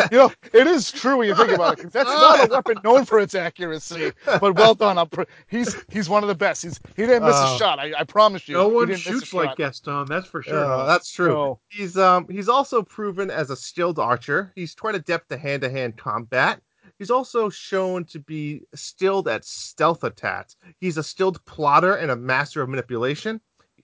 You 0.10 0.16
know, 0.18 0.32
it 0.54 0.66
is 0.66 0.90
true 0.90 1.18
when 1.18 1.28
you 1.28 1.34
think 1.34 1.50
about 1.52 1.78
it. 1.78 1.82
'cause 1.82 1.92
that's 1.92 2.08
not 2.08 2.48
a 2.48 2.50
weapon 2.52 2.78
known 2.82 3.04
for 3.04 3.18
its 3.20 3.34
accuracy. 3.34 4.12
But 4.24 4.54
well 4.56 4.74
done. 4.74 4.96
I'm 4.96 5.08
pr- 5.08 5.24
he's 5.48 5.76
he's 5.90 6.08
one 6.08 6.22
of 6.22 6.28
the 6.28 6.34
best. 6.34 6.62
He's 6.62 6.80
he 6.96 7.04
didn't 7.04 7.24
miss 7.24 7.34
Oh. 7.36 7.54
a 7.54 7.58
shot. 7.58 7.78
I, 7.78 7.92
I 7.98 8.04
promise 8.04 8.48
you. 8.48 8.54
No 8.54 8.68
one 8.68 8.86
didn't 8.88 9.00
miss 9.00 9.06
a 9.06 9.10
shoots 9.10 9.34
like 9.34 9.50
shot. 9.50 9.56
Gaston, 9.58 10.06
that's 10.08 10.26
for 10.26 10.42
sure. 10.42 10.64
Uh, 10.64 10.86
that's 10.86 11.10
true. 11.12 11.58
He's 11.68 11.98
um 11.98 12.26
he's 12.30 12.48
also 12.48 12.82
proven 12.82 13.30
as 13.30 13.50
a 13.50 13.56
skilled 13.56 13.98
archer. 13.98 14.52
He's 14.54 14.74
quite 14.74 14.94
adept 14.94 15.30
at 15.32 15.40
hand 15.40 15.62
to 15.62 15.68
hand 15.70 15.98
combat. 15.98 16.62
He's 16.98 17.10
also 17.10 17.48
shown 17.50 18.04
to 18.06 18.18
be 18.18 18.62
skilled 18.74 19.28
at 19.28 19.44
stealth 19.44 20.04
attacks. 20.04 20.56
He's 20.80 20.96
a 20.96 21.02
skilled 21.02 21.44
plotter 21.44 21.94
and 21.94 22.10
a 22.10 22.16
master 22.16 22.62
of 22.62 22.68
manipulation. 22.68 23.40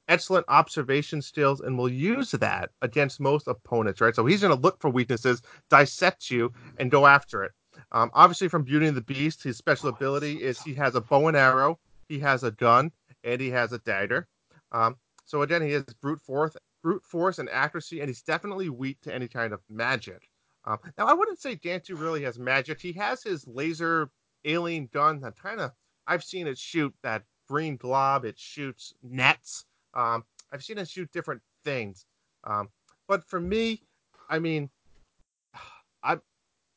Excellent 0.09 0.45
observation 0.49 1.23
skills, 1.23 1.61
and 1.61 1.79
will 1.79 1.89
use 1.89 2.33
that 2.33 2.71
against 2.83 3.21
most 3.21 3.47
opponents. 3.47 4.01
Right, 4.01 4.15
so 4.15 4.27
he's 4.27 4.41
going 4.41 4.55
to 4.55 4.61
look 4.61 4.81
for 4.81 4.91
weaknesses, 4.91 5.43
dissect 5.71 6.31
you, 6.31 6.53
and 6.79 6.91
go 6.91 7.07
after 7.07 7.45
it. 7.45 7.53
Um, 7.93 8.11
obviously, 8.15 8.49
from 8.49 8.65
Beauty 8.65 8.87
and 8.87 8.97
the 8.97 9.03
Beast, 9.03 9.43
his 9.43 9.57
special 9.57 9.89
ability 9.89 10.43
is 10.43 10.61
he 10.61 10.75
has 10.75 10.95
a 10.95 11.01
bow 11.01 11.29
and 11.29 11.37
arrow, 11.37 11.79
he 12.09 12.19
has 12.19 12.43
a 12.43 12.51
gun, 12.51 12.91
and 13.23 13.41
he 13.41 13.51
has 13.51 13.73
a 13.73 13.79
dagger. 13.79 14.27
Um, 14.73 14.97
so 15.25 15.43
again, 15.43 15.63
he 15.63 15.73
has 15.73 15.85
brute 16.01 16.21
force, 16.23 16.57
brute 16.83 17.05
force 17.05 17.39
and 17.39 17.49
accuracy, 17.51 18.01
and 18.01 18.09
he's 18.09 18.23
definitely 18.23 18.69
weak 18.71 19.01
to 19.03 19.15
any 19.15 19.29
kind 19.29 19.53
of 19.53 19.61
magic. 19.71 20.29
Um, 20.65 20.79
now, 20.97 21.07
I 21.07 21.13
wouldn't 21.13 21.41
say 21.41 21.57
Gantu 21.57 21.99
really 21.99 22.23
has 22.23 22.39
magic. 22.39 22.81
He 22.81 22.93
has 22.93 23.23
his 23.23 23.47
laser 23.47 24.11
alien 24.45 24.89
gun 24.93 25.21
that 25.21 25.37
kind 25.41 25.61
of 25.61 25.73
I've 26.07 26.25
seen 26.25 26.47
it 26.47 26.59
shoot 26.59 26.95
that 27.03 27.23
green 27.49 27.77
glob. 27.77 28.25
It 28.25 28.39
shoots 28.39 28.95
nets. 29.03 29.65
Um, 29.95 30.25
I've 30.53 30.65
seen 30.65 30.79
it 30.79 30.89
shoot 30.89 31.11
different 31.13 31.43
things. 31.65 32.07
Um, 32.45 32.69
but 33.09 33.25
for 33.25 33.41
me, 33.41 33.83
I 34.29 34.39
mean, 34.39 34.71
I 36.03 36.19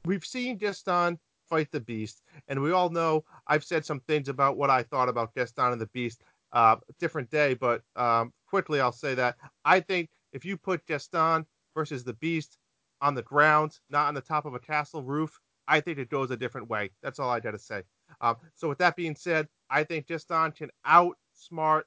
we've 0.05 0.25
seen 0.25 0.57
Gaston 0.57 1.19
fight 1.49 1.71
the 1.71 1.79
Beast, 1.79 2.23
and 2.47 2.61
we 2.61 2.71
all 2.71 2.89
know 2.89 3.23
I've 3.47 3.63
said 3.63 3.85
some 3.85 3.99
things 4.01 4.29
about 4.29 4.57
what 4.57 4.69
I 4.69 4.83
thought 4.83 5.09
about 5.09 5.33
Gaston 5.35 5.71
and 5.71 5.81
the 5.81 5.87
Beast. 5.87 6.21
Uh, 6.51 6.77
different 6.99 7.29
day, 7.29 7.53
but 7.53 7.81
um, 7.97 8.31
quickly 8.47 8.79
I'll 8.79 8.91
say 8.91 9.13
that 9.15 9.35
I 9.65 9.81
think 9.81 10.09
if 10.31 10.45
you 10.45 10.55
put 10.55 10.85
Gaston 10.85 11.45
versus 11.75 12.03
the 12.03 12.13
Beast 12.13 12.57
on 13.01 13.15
the 13.15 13.21
ground, 13.21 13.79
not 13.89 14.07
on 14.07 14.13
the 14.13 14.21
top 14.21 14.45
of 14.45 14.53
a 14.53 14.59
castle 14.59 15.03
roof, 15.03 15.39
I 15.67 15.79
think 15.79 15.97
it 15.97 16.09
goes 16.09 16.31
a 16.31 16.37
different 16.37 16.69
way. 16.69 16.91
That's 17.01 17.19
all 17.19 17.29
I 17.29 17.39
got 17.39 17.51
to 17.51 17.59
say. 17.59 17.83
Um, 18.21 18.35
so 18.53 18.69
with 18.69 18.77
that 18.77 18.95
being 18.95 19.15
said, 19.15 19.47
I 19.69 19.83
think 19.83 20.07
Gaston 20.07 20.51
can 20.51 20.69
outsmart, 20.85 21.83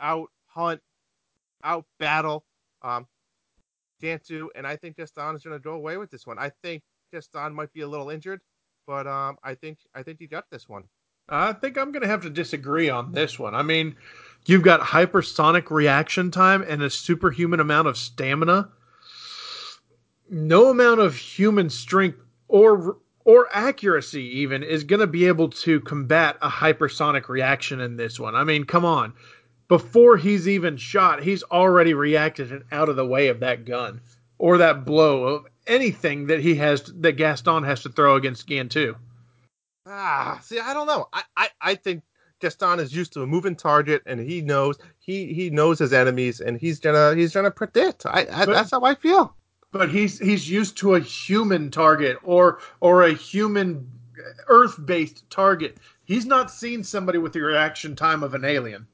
out 0.00 0.28
hunt, 0.46 0.80
out 1.64 1.84
battle 1.98 2.44
um, 2.82 3.06
Gantu, 4.00 4.48
and 4.54 4.66
I 4.66 4.76
think 4.76 4.96
Gaston 4.96 5.34
is 5.34 5.42
going 5.42 5.56
to 5.56 5.62
go 5.62 5.72
away 5.72 5.96
with 5.96 6.10
this 6.10 6.26
one. 6.26 6.38
I 6.38 6.50
think 6.62 6.82
Gaston 7.12 7.54
might 7.54 7.72
be 7.72 7.80
a 7.80 7.88
little 7.88 8.10
injured, 8.10 8.40
but 8.86 9.06
um, 9.06 9.36
I 9.42 9.54
think 9.54 9.78
I 9.94 10.02
think 10.02 10.18
he 10.20 10.26
got 10.26 10.44
this 10.50 10.68
one. 10.68 10.84
I 11.28 11.52
think 11.52 11.76
I'm 11.76 11.92
going 11.92 12.02
to 12.02 12.08
have 12.08 12.22
to 12.22 12.30
disagree 12.30 12.88
on 12.88 13.12
this 13.12 13.38
one. 13.38 13.54
I 13.54 13.62
mean, 13.62 13.96
you've 14.46 14.62
got 14.62 14.80
hypersonic 14.80 15.70
reaction 15.70 16.30
time 16.30 16.62
and 16.62 16.82
a 16.82 16.88
superhuman 16.88 17.60
amount 17.60 17.88
of 17.88 17.98
stamina. 17.98 18.70
No 20.30 20.70
amount 20.70 21.00
of 21.00 21.14
human 21.14 21.70
strength 21.70 22.18
or 22.48 22.96
or 23.24 23.46
accuracy 23.52 24.22
even 24.40 24.62
is 24.62 24.84
going 24.84 25.00
to 25.00 25.06
be 25.06 25.26
able 25.26 25.50
to 25.50 25.80
combat 25.80 26.38
a 26.40 26.48
hypersonic 26.48 27.28
reaction 27.28 27.78
in 27.80 27.96
this 27.96 28.18
one. 28.18 28.34
I 28.34 28.42
mean, 28.44 28.64
come 28.64 28.86
on. 28.86 29.12
Before 29.68 30.16
he's 30.16 30.48
even 30.48 30.78
shot, 30.78 31.22
he's 31.22 31.42
already 31.44 31.92
reacted 31.92 32.50
and 32.52 32.64
out 32.72 32.88
of 32.88 32.96
the 32.96 33.04
way 33.04 33.28
of 33.28 33.40
that 33.40 33.66
gun 33.66 34.00
or 34.38 34.56
that 34.58 34.86
blow 34.86 35.24
of 35.24 35.46
anything 35.66 36.26
that 36.28 36.40
he 36.40 36.54
has 36.54 36.84
that 37.00 37.12
Gaston 37.12 37.64
has 37.64 37.82
to 37.82 37.90
throw 37.90 38.16
against 38.16 38.48
Gantu. 38.48 38.94
Ah, 39.86 40.38
see, 40.42 40.58
I 40.58 40.72
don't 40.72 40.86
know. 40.86 41.08
I, 41.12 41.22
I, 41.36 41.48
I 41.60 41.74
think 41.74 42.02
Gaston 42.40 42.80
is 42.80 42.94
used 42.94 43.12
to 43.14 43.22
a 43.22 43.26
moving 43.26 43.56
target, 43.56 44.02
and 44.06 44.20
he 44.20 44.40
knows 44.40 44.78
he 45.00 45.34
he 45.34 45.50
knows 45.50 45.78
his 45.78 45.92
enemies, 45.92 46.40
and 46.40 46.58
he's 46.58 46.80
gonna 46.80 47.14
he's 47.14 47.34
gonna 47.34 47.50
predict. 47.50 48.06
I, 48.06 48.26
I 48.32 48.46
But- 48.46 48.54
that's 48.54 48.70
how 48.70 48.82
I 48.84 48.94
feel. 48.94 49.34
But 49.72 49.90
he's 49.90 50.18
he's 50.18 50.48
used 50.48 50.76
to 50.76 50.94
a 50.94 51.00
human 51.00 51.70
target 51.70 52.18
or 52.22 52.58
or 52.80 53.02
a 53.02 53.12
human 53.12 53.88
earth 54.48 54.78
based 54.86 55.28
target 55.30 55.78
he's 56.04 56.26
not 56.26 56.50
seen 56.50 56.82
somebody 56.82 57.18
with 57.18 57.32
the 57.32 57.40
reaction 57.40 57.94
time 57.94 58.22
of 58.22 58.34
an 58.34 58.44
alien 58.44 58.86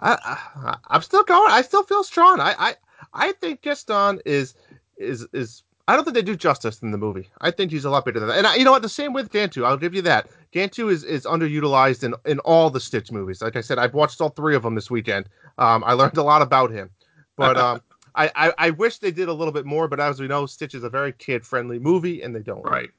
I, 0.00 0.38
I 0.64 0.76
I'm 0.88 1.02
still 1.02 1.24
going. 1.24 1.50
I 1.50 1.62
still 1.62 1.82
feel 1.82 2.04
strong. 2.04 2.40
I 2.40 2.54
I, 2.58 2.74
I 3.12 3.32
think 3.32 3.62
Gaston 3.62 4.20
is 4.24 4.54
is 4.96 5.26
is. 5.32 5.62
I 5.86 5.96
don't 5.96 6.04
think 6.04 6.14
they 6.14 6.22
do 6.22 6.36
justice 6.36 6.80
in 6.82 6.90
the 6.90 6.98
movie. 6.98 7.30
I 7.40 7.50
think 7.50 7.70
he's 7.70 7.86
a 7.86 7.90
lot 7.90 8.04
better 8.04 8.20
than 8.20 8.28
that. 8.28 8.36
And 8.36 8.46
I, 8.46 8.56
you 8.56 8.64
know 8.64 8.72
what? 8.72 8.82
The 8.82 8.90
same 8.90 9.14
with 9.14 9.30
Gantu. 9.32 9.64
I'll 9.64 9.78
give 9.78 9.94
you 9.94 10.02
that. 10.02 10.28
Gantu 10.52 10.92
is, 10.92 11.02
is 11.02 11.24
underutilized 11.24 12.04
in, 12.04 12.14
in 12.26 12.40
all 12.40 12.68
the 12.68 12.78
Stitch 12.78 13.10
movies. 13.10 13.40
Like 13.40 13.56
I 13.56 13.62
said, 13.62 13.78
I've 13.78 13.94
watched 13.94 14.20
all 14.20 14.28
three 14.28 14.54
of 14.54 14.62
them 14.62 14.74
this 14.74 14.90
weekend. 14.90 15.30
Um, 15.56 15.82
I 15.86 15.94
learned 15.94 16.18
a 16.18 16.22
lot 16.22 16.42
about 16.42 16.70
him. 16.70 16.90
But 17.36 17.56
um, 17.56 17.80
I, 18.18 18.30
I, 18.34 18.52
I 18.58 18.70
wish 18.70 18.98
they 18.98 19.10
did 19.12 19.28
a 19.28 19.32
little 19.32 19.52
bit 19.52 19.64
more. 19.64 19.88
But 19.88 20.00
as 20.00 20.20
we 20.20 20.28
know, 20.28 20.44
Stitch 20.44 20.74
is 20.74 20.84
a 20.84 20.90
very 20.90 21.12
kid 21.12 21.46
friendly 21.46 21.78
movie, 21.78 22.22
and 22.22 22.34
they 22.34 22.42
don't. 22.42 22.62
right 22.64 22.90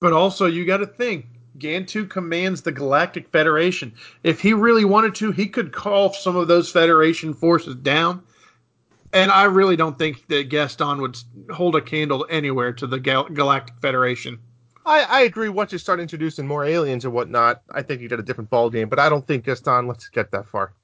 but 0.00 0.12
also 0.12 0.44
you 0.44 0.66
got 0.66 0.78
to 0.78 0.86
think 0.86 1.24
gantu 1.58 2.08
commands 2.10 2.60
the 2.60 2.70
galactic 2.72 3.26
federation 3.30 3.90
if 4.22 4.38
he 4.40 4.52
really 4.52 4.84
wanted 4.84 5.14
to 5.14 5.30
he 5.32 5.46
could 5.46 5.72
call 5.72 6.12
some 6.12 6.36
of 6.36 6.46
those 6.46 6.70
federation 6.70 7.32
forces 7.32 7.74
down 7.76 8.22
and 9.14 9.30
i 9.30 9.44
really 9.44 9.76
don't 9.76 9.96
think 9.98 10.26
that 10.26 10.50
gaston 10.50 11.00
would 11.00 11.16
hold 11.50 11.74
a 11.74 11.80
candle 11.80 12.26
anywhere 12.28 12.70
to 12.72 12.86
the 12.86 12.98
Gal- 13.00 13.30
galactic 13.30 13.76
federation 13.80 14.38
I, 14.86 15.00
I 15.04 15.20
agree. 15.22 15.48
Once 15.48 15.72
you 15.72 15.78
start 15.78 15.98
introducing 15.98 16.46
more 16.46 16.62
aliens 16.62 17.06
and 17.06 17.14
whatnot, 17.14 17.62
I 17.70 17.80
think 17.80 18.02
you 18.02 18.08
get 18.10 18.18
a 18.20 18.22
different 18.22 18.50
ball 18.50 18.68
game. 18.68 18.90
But 18.90 18.98
I 18.98 19.08
don't 19.08 19.26
think 19.26 19.46
Gaston 19.46 19.86
lets 19.86 20.04
it 20.06 20.12
get 20.12 20.30
that 20.32 20.46
far. 20.46 20.74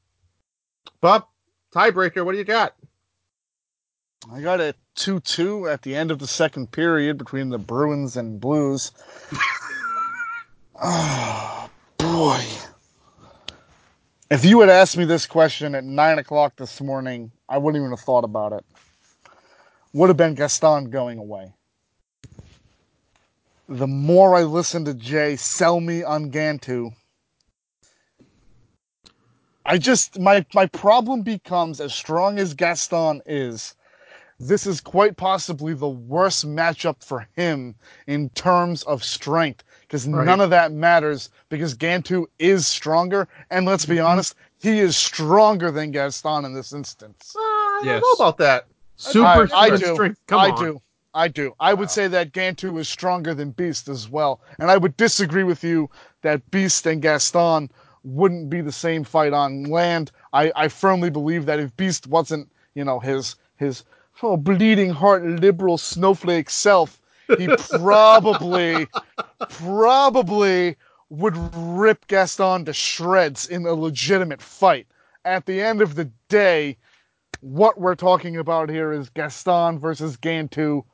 Bob, 1.03 1.27
tiebreaker. 1.75 2.25
What 2.25 2.33
do 2.33 2.39
you 2.39 2.45
got? 2.45 2.75
I 4.29 4.41
got 4.43 4.61
a 4.61 4.75
2 4.97 5.21
2 5.21 5.69
at 5.69 5.83
the 5.83 5.97
end 5.97 6.11
of 6.11 6.19
the 6.19 6.27
second 6.27 6.71
period 6.73 7.17
between 7.17 7.49
the 7.49 7.59
Bruins 7.59 8.17
and 8.17 8.39
Blues. 8.41 8.93
oh, 10.83 11.71
boy. 11.97 12.45
If 14.31 14.45
you 14.45 14.61
had 14.61 14.69
asked 14.69 14.97
me 14.97 15.05
this 15.05 15.27
question 15.27 15.75
at 15.75 15.85
9 15.85 16.19
o'clock 16.19 16.55
this 16.57 16.81
morning, 16.81 17.33
I 17.49 17.59
wouldn't 17.59 17.81
even 17.81 17.91
have 17.91 18.05
thought 18.05 18.25
about 18.25 18.53
it. 18.53 18.65
Would 19.95 20.09
have 20.09 20.17
been 20.17 20.35
Gaston 20.35 20.91
going 20.91 21.19
away. 21.19 21.53
The 23.69 23.87
more 23.87 24.37
I 24.37 24.43
listen 24.43 24.85
to 24.85 24.95
Jay 24.95 25.35
sell 25.37 25.81
me 25.81 26.03
on 26.03 26.31
Gantu, 26.31 26.95
I 29.65 29.79
just 29.79 30.19
my 30.19 30.45
my 30.55 30.67
problem 30.67 31.23
becomes 31.23 31.81
as 31.81 31.95
strong 31.95 32.39
as 32.39 32.55
Gaston 32.55 33.23
is, 33.27 33.75
this 34.41 34.67
is 34.67 34.81
quite 34.81 35.17
possibly 35.17 35.75
the 35.75 35.89
worst 35.89 36.47
matchup 36.47 37.05
for 37.05 37.29
him 37.37 37.75
in 38.07 38.31
terms 38.31 38.83
of 38.85 39.05
strength 39.05 39.63
because 39.83 40.07
Right. 40.07 40.25
none 40.25 40.41
of 40.41 40.51
that 40.51 40.73
matters 40.73 41.29
because 41.51 41.77
Gantu 41.77 42.27
is 42.39 42.67
stronger 42.67 43.29
and 43.51 43.67
let's 43.67 43.85
be 43.85 44.01
honest, 44.01 44.35
he 44.59 44.81
is 44.81 44.97
stronger 44.97 45.71
than 45.71 45.91
Gaston 45.91 46.45
in 46.45 46.55
this 46.55 46.73
instance. 46.73 47.35
Uh, 47.37 47.41
I 47.41 47.81
Yes. 47.85 48.01
don't 48.03 48.19
know 48.19 48.25
about 48.25 48.39
that. 48.39 48.67
super 48.97 49.49
I, 49.55 49.67
I 49.73 49.77
do. 49.77 49.95
strength 49.95 50.21
come 50.27 50.41
I 50.41 50.51
on 50.51 50.65
do. 50.65 50.83
I 51.13 51.29
do. 51.29 51.55
I 51.61 51.75
would 51.75 51.91
say 51.91 52.07
that 52.09 52.33
Gantu 52.33 52.79
is 52.79 52.89
stronger 52.89 53.35
than 53.35 53.51
Beast 53.51 53.89
as 53.89 54.09
well. 54.09 54.41
And 54.59 54.71
I 54.71 54.77
would 54.77 54.97
disagree 54.97 55.43
with 55.45 55.65
you 55.65 55.91
that 56.23 56.49
Beast 56.51 56.87
and 56.87 57.03
Gaston 57.03 57.69
wouldn't 58.05 58.49
be 58.49 58.61
the 58.61 58.73
same 58.73 59.05
fight 59.05 59.33
on 59.33 59.65
land. 59.65 60.13
I, 60.33 60.53
I 60.55 60.69
firmly 60.69 61.11
believe 61.11 61.47
that 61.47 61.59
if 61.59 61.77
Beast 61.77 62.07
wasn't, 62.07 62.49
you 62.75 62.85
know, 62.85 63.01
his 63.01 63.37
his 63.57 63.85
oh, 64.23 64.37
bleeding 64.37 64.91
heart 64.91 65.25
liberal 65.25 65.79
snowflake 65.79 66.51
self, 66.51 67.01
he 67.39 67.49
probably 67.49 68.89
probably 69.49 70.77
would 71.11 71.37
rip 71.55 72.07
Gaston 72.07 72.65
to 72.67 72.73
shreds 72.73 73.47
in 73.49 73.67
a 73.67 73.73
legitimate 73.73 74.41
fight. 74.43 74.87
At 75.25 75.47
the 75.47 75.61
end 75.61 75.83
of 75.83 75.95
the 75.95 76.11
day, 76.29 76.77
what 77.41 77.81
we're 77.81 77.95
talking 77.95 78.37
about 78.37 78.69
here 78.71 78.93
is 78.93 79.09
Gaston 79.11 79.79
versus 79.79 80.17
Gantu, 80.17 80.85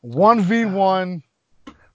one 0.00 0.40
v 0.40 0.64
one. 0.64 1.22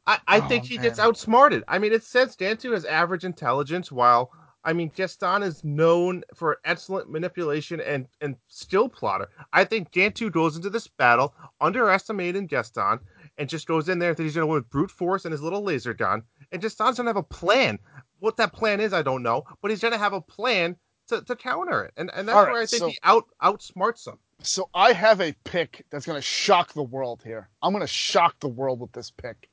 I, 0.06 0.20
I 0.28 0.40
Oh, 0.40 0.48
think 0.48 0.66
he 0.66 0.76
man. 0.76 0.84
gets 0.86 1.00
outsmarted. 1.00 1.64
I 1.68 1.80
mean, 1.80 1.92
it 1.92 2.04
says 2.04 2.36
Gantu 2.36 2.72
has 2.74 2.86
average 2.86 3.26
intelligence, 3.26 3.92
while 3.92 4.32
I 4.68 4.74
mean 4.74 4.92
Gaston 4.94 5.44
is 5.44 5.64
known 5.64 6.24
for 6.36 6.60
excellent 6.66 7.10
manipulation 7.10 7.80
and 7.80 8.06
and 8.20 8.36
skill 8.50 8.90
plotter. 8.90 9.30
I 9.54 9.64
think 9.64 9.92
Gantu 9.92 10.30
goes 10.30 10.58
into 10.58 10.70
this 10.70 10.88
battle 10.88 11.34
underestimating 11.62 12.48
Gaston 12.48 13.00
and 13.38 13.48
just 13.48 13.66
goes 13.66 13.88
in 13.88 13.98
there 13.98 14.14
that 14.14 14.22
he's 14.22 14.36
going 14.36 14.44
to 14.44 14.48
win 14.48 14.56
with 14.56 14.70
brute 14.70 14.92
force 14.92 15.24
and 15.24 15.32
his 15.32 15.42
little 15.42 15.64
laser 15.64 15.94
gun. 15.94 16.22
And 16.52 16.62
Gaston's 16.62 16.98
going 16.98 17.06
to 17.06 17.10
have 17.12 17.16
a 17.16 17.24
plan. 17.24 17.80
What 18.20 18.36
that 18.38 18.52
plan 18.52 18.82
is, 18.82 18.92
I 18.92 19.04
don't 19.04 19.24
know, 19.24 19.46
but 19.62 19.72
he's 19.72 19.80
going 19.80 19.94
to 19.94 19.98
have 19.98 20.12
a 20.12 20.20
plan 20.20 20.76
to, 21.08 21.22
to 21.22 21.36
counter 21.38 21.86
it, 21.86 21.94
and 21.96 22.12
and 22.14 22.28
that's 22.28 22.36
right, 22.36 22.52
where 22.52 22.62
I 22.62 22.66
think 22.66 22.82
so- 22.82 22.90
he 22.90 22.98
out 23.04 23.24
outsmarts 23.42 24.06
him. 24.06 24.20
So 24.42 24.70
I 24.74 24.92
have 24.92 25.22
a 25.22 25.34
pick 25.46 25.86
that's 25.90 26.06
going 26.06 26.18
to 26.18 26.22
shock 26.22 26.74
the 26.74 26.84
world 26.84 27.24
here. 27.24 27.48
I'm 27.64 27.72
going 27.72 27.82
to 27.82 27.88
shock 27.88 28.36
the 28.42 28.50
world 28.50 28.82
with 28.82 28.92
this 28.92 29.12
pick. 29.12 29.50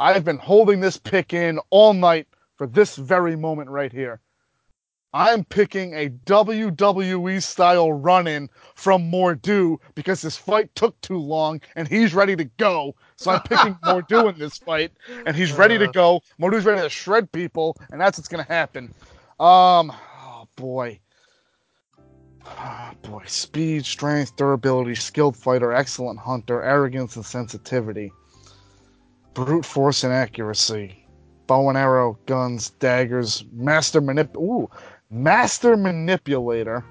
I've 0.00 0.24
been 0.24 0.38
holding 0.38 0.80
this 0.80 0.96
pick 0.96 1.34
in 1.34 1.60
all 1.68 1.92
night 1.92 2.26
for 2.56 2.66
this 2.66 2.96
very 2.96 3.36
moment 3.36 3.68
right 3.68 3.92
here. 3.92 4.20
I'm 5.14 5.44
picking 5.44 5.94
a 5.94 6.10
WWE 6.26 7.42
style 7.42 7.92
run 7.92 8.26
in 8.26 8.50
from 8.74 9.10
Mor'du 9.10 9.78
because 9.94 10.20
this 10.20 10.36
fight 10.36 10.74
took 10.74 11.00
too 11.00 11.16
long 11.16 11.60
and 11.76 11.88
he's 11.88 12.12
ready 12.12 12.36
to 12.36 12.44
go. 12.44 12.94
So 13.16 13.30
I'm 13.30 13.40
picking 13.42 13.74
Mor'du 13.84 14.32
in 14.32 14.38
this 14.38 14.58
fight 14.58 14.92
and 15.24 15.34
he's 15.34 15.52
ready 15.52 15.78
to 15.78 15.88
go. 15.88 16.20
Mor'du's 16.38 16.66
ready 16.66 16.82
to 16.82 16.90
shred 16.90 17.32
people 17.32 17.76
and 17.90 18.00
that's 18.00 18.18
what's 18.18 18.28
going 18.28 18.44
to 18.44 18.52
happen. 18.52 18.92
Um, 19.40 19.92
oh 19.92 20.46
boy. 20.56 21.00
Ah, 22.44 22.94
boy, 23.02 23.22
speed, 23.26 23.84
strength, 23.84 24.36
durability, 24.36 24.94
skilled 24.94 25.36
fighter, 25.36 25.72
excellent 25.72 26.18
hunter, 26.18 26.62
arrogance 26.62 27.16
and 27.16 27.24
sensitivity, 27.24 28.10
brute 29.34 29.64
force 29.64 30.02
and 30.02 30.12
accuracy, 30.12 31.06
bow 31.46 31.68
and 31.68 31.76
arrow, 31.76 32.18
guns, 32.26 32.70
daggers, 32.70 33.44
master 33.52 34.00
manip. 34.00 34.34
Ooh, 34.36 34.70
master 35.10 35.76
manipulator, 35.76 36.84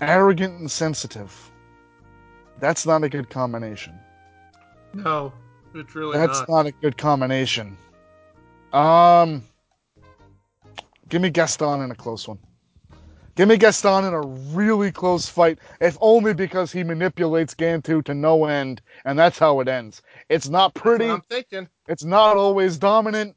arrogant 0.00 0.60
and 0.60 0.70
sensitive. 0.70 1.50
That's 2.60 2.86
not 2.86 3.02
a 3.02 3.08
good 3.08 3.30
combination. 3.30 3.98
No, 4.94 5.32
it's 5.74 5.94
really 5.94 6.18
not. 6.18 6.26
That's 6.26 6.40
not. 6.40 6.48
not 6.48 6.66
a 6.66 6.72
good 6.72 6.96
combination. 6.96 7.76
Um, 8.72 9.44
give 11.08 11.22
me 11.22 11.30
Gaston 11.30 11.82
in 11.82 11.90
a 11.90 11.94
close 11.94 12.28
one. 12.28 12.38
Give 13.34 13.48
me 13.48 13.56
Gaston 13.56 14.04
in 14.04 14.12
a 14.12 14.20
really 14.20 14.92
close 14.92 15.26
fight, 15.26 15.58
if 15.80 15.96
only 16.02 16.34
because 16.34 16.70
he 16.70 16.84
manipulates 16.84 17.54
Gantu 17.54 18.04
to 18.04 18.12
no 18.12 18.44
end, 18.44 18.82
and 19.06 19.18
that's 19.18 19.38
how 19.38 19.60
it 19.60 19.68
ends. 19.68 20.02
It's 20.28 20.50
not 20.50 20.74
pretty, 20.74 21.08
I'm 21.08 21.22
thinking. 21.22 21.66
it's 21.88 22.04
not 22.04 22.36
always 22.36 22.76
dominant, 22.76 23.34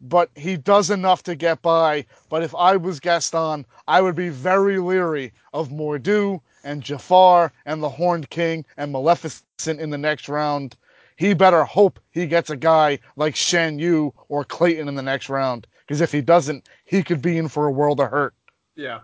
but 0.00 0.30
he 0.34 0.56
does 0.56 0.90
enough 0.90 1.22
to 1.24 1.34
get 1.34 1.62
by. 1.62 2.04
But 2.28 2.42
if 2.42 2.54
I 2.54 2.76
was 2.76 3.00
Gaston, 3.00 3.66
I 3.86 4.00
would 4.00 4.14
be 4.14 4.28
very 4.28 4.78
leery 4.78 5.32
of 5.52 5.70
Mor'du 5.70 6.40
and 6.64 6.82
Jafar 6.82 7.52
and 7.66 7.82
the 7.82 7.88
Horned 7.88 8.30
King 8.30 8.64
and 8.76 8.92
Maleficent 8.92 9.80
in 9.80 9.90
the 9.90 9.98
next 9.98 10.28
round. 10.28 10.76
He 11.16 11.34
better 11.34 11.64
hope 11.64 11.98
he 12.10 12.26
gets 12.26 12.50
a 12.50 12.56
guy 12.56 12.98
like 13.16 13.34
Shan 13.34 13.78
Yu 13.78 14.12
or 14.28 14.44
Clayton 14.44 14.88
in 14.88 14.94
the 14.94 15.02
next 15.02 15.28
round. 15.28 15.66
Because 15.80 16.00
if 16.00 16.12
he 16.12 16.20
doesn't, 16.20 16.68
he 16.84 17.02
could 17.02 17.22
be 17.22 17.38
in 17.38 17.48
for 17.48 17.66
a 17.66 17.72
world 17.72 17.98
of 18.00 18.10
hurt. 18.10 18.34
Yeah. 18.76 19.00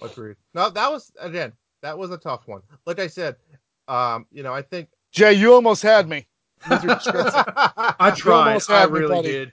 Agreed. 0.00 0.36
No, 0.54 0.70
that 0.70 0.90
was 0.90 1.12
again. 1.20 1.52
That 1.82 1.98
was 1.98 2.10
a 2.10 2.16
tough 2.16 2.46
one. 2.46 2.62
Like 2.86 3.00
I 3.00 3.06
said, 3.06 3.36
um, 3.88 4.26
you 4.30 4.42
know, 4.42 4.54
I 4.54 4.62
think 4.62 4.88
Jay, 5.12 5.32
you 5.32 5.52
almost 5.52 5.82
had 5.82 6.08
me. 6.08 6.26
with 6.68 6.84
your 6.84 6.94
description. 6.94 7.42
I 7.56 8.12
tried. 8.16 8.62
I 8.68 8.80
had 8.80 8.92
me, 8.92 9.00
really 9.00 9.22
did. 9.22 9.52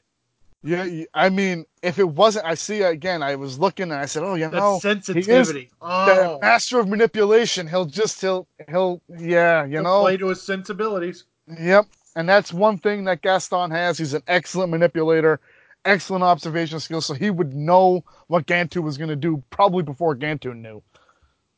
Yeah, 0.68 1.06
I 1.14 1.30
mean, 1.30 1.66
if 1.82 1.98
it 2.00 2.08
wasn't, 2.10 2.46
I 2.46 2.56
see 2.56 2.82
again. 2.82 3.24
I 3.24 3.36
was 3.36 3.58
looking 3.58 3.84
and 3.84 3.94
I 3.94 4.06
said, 4.06 4.24
"Oh, 4.24 4.36
you 4.36 4.50
That 4.50 4.58
know, 4.58 4.80
sensitivity. 4.80 5.70
the 5.80 5.86
Oh, 5.86 6.40
master 6.42 6.80
of 6.80 6.88
manipulation. 6.90 7.68
He'll 7.68 7.86
just 7.86 8.20
he'll 8.22 8.48
he'll 8.70 9.02
yeah, 9.08 9.64
you 9.66 9.72
He'll 9.74 9.84
know, 9.84 10.02
play 10.02 10.18
to 10.18 10.28
his 10.28 10.42
sensibilities. 10.42 11.26
yep." 11.60 11.86
And 12.16 12.28
that's 12.28 12.52
one 12.52 12.80
thing 12.80 13.04
that 13.06 13.22
Gaston 13.22 13.72
has. 13.72 13.98
He's 13.98 14.14
an 14.14 14.24
excellent 14.28 14.72
manipulator, 14.72 15.40
excellent 15.86 16.24
observation 16.24 16.80
skills. 16.80 17.06
So 17.06 17.14
he 17.14 17.30
would 17.30 17.54
know 17.54 18.04
what 18.28 18.48
Gantu 18.48 18.82
was 18.82 18.98
going 18.98 19.10
to 19.10 19.16
do 19.16 19.44
probably 19.52 19.84
before 19.84 20.16
Gantu 20.16 20.56
knew. 20.56 20.82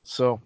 So, 0.03 0.41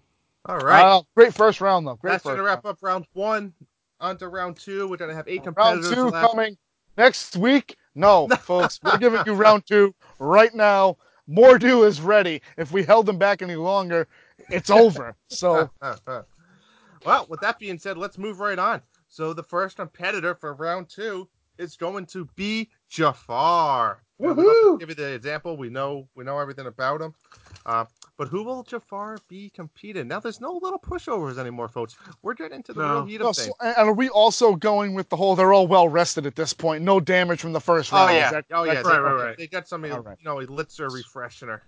all 0.45 0.57
right. 0.59 0.83
uh, 0.83 1.01
great 1.15 1.33
first 1.33 1.61
round 1.61 1.87
though. 1.87 1.95
Great 1.95 2.11
That's 2.11 2.23
going 2.23 2.37
to 2.37 2.43
wrap 2.43 2.65
up 2.65 2.77
round 2.81 3.07
one. 3.13 3.53
On 3.99 4.17
to 4.17 4.27
round 4.27 4.57
two. 4.57 4.87
We're 4.87 4.97
going 4.97 5.09
to 5.09 5.15
have 5.15 5.27
eight 5.27 5.45
Round 5.45 5.55
competitors 5.55 5.89
two 5.93 6.09
left. 6.09 6.29
coming 6.29 6.57
next 6.97 7.35
week. 7.37 7.77
No, 7.95 8.27
folks, 8.41 8.79
we're 8.83 8.97
giving 8.97 9.21
you 9.25 9.33
round 9.33 9.65
two 9.65 9.93
right 10.19 10.53
now. 10.53 10.97
Mor'du 11.29 11.85
is 11.87 12.01
ready. 12.01 12.41
If 12.57 12.71
we 12.71 12.83
held 12.83 13.05
them 13.05 13.17
back 13.17 13.41
any 13.41 13.55
longer, 13.55 14.07
it's 14.49 14.69
over. 14.69 15.15
So, 15.29 15.69
well, 17.05 17.25
with 17.29 17.39
that 17.41 17.59
being 17.59 17.77
said, 17.77 17.97
let's 17.97 18.17
move 18.17 18.39
right 18.39 18.59
on. 18.59 18.81
So 19.07 19.33
the 19.33 19.43
first 19.43 19.77
competitor 19.77 20.35
for 20.35 20.53
round 20.53 20.89
two 20.89 21.29
is 21.57 21.77
going 21.77 22.07
to 22.07 22.27
be 22.35 22.69
Jafar. 22.89 24.01
Now, 24.19 24.29
we 24.29 24.35
don't 24.35 24.37
have 24.37 24.55
to 24.55 24.61
Woohoo! 24.61 24.79
Give 24.79 24.89
you 24.89 24.95
the 24.95 25.13
example. 25.13 25.57
We 25.57 25.69
know 25.69 26.07
we 26.15 26.23
know 26.23 26.39
everything 26.39 26.65
about 26.65 27.01
him. 27.01 27.13
Uh, 27.65 27.85
but 28.17 28.27
who 28.27 28.43
will 28.43 28.63
Jafar 28.63 29.17
be 29.27 29.49
competing? 29.49 30.07
Now 30.07 30.19
there's 30.19 30.39
no 30.41 30.59
little 30.61 30.79
pushovers 30.79 31.37
anymore, 31.37 31.67
folks. 31.67 31.95
We're 32.21 32.33
getting 32.35 32.57
into 32.57 32.73
the 32.73 32.81
No. 32.81 32.93
real 32.95 33.05
heat 33.05 33.21
no, 33.21 33.29
of 33.29 33.35
so- 33.35 33.43
things. 33.43 33.55
and 33.61 33.89
are 33.89 33.93
we 33.93 34.09
also 34.09 34.55
going 34.55 34.93
with 34.93 35.09
the 35.09 35.15
whole? 35.15 35.35
They're 35.35 35.53
all 35.53 35.67
well 35.67 35.89
rested 35.89 36.25
at 36.25 36.35
this 36.35 36.53
point. 36.53 36.83
No 36.83 36.99
damage 36.99 37.41
from 37.41 37.53
the 37.53 37.61
first 37.61 37.91
round. 37.91 38.03
Oh 38.03 38.05
round. 38.13 38.17
yeah, 38.17 38.31
that- 38.31 38.45
oh 38.51 38.63
yeah. 38.63 38.73
right, 38.73 38.83
they, 38.83 38.89
right, 38.99 39.25
right. 39.25 39.37
They 39.37 39.47
got 39.47 39.67
some, 39.67 39.83
All 39.85 40.01
right. 40.01 40.17
you 40.19 40.25
know, 40.25 40.39
elixir 40.39 40.89
refreshener. 40.89 41.61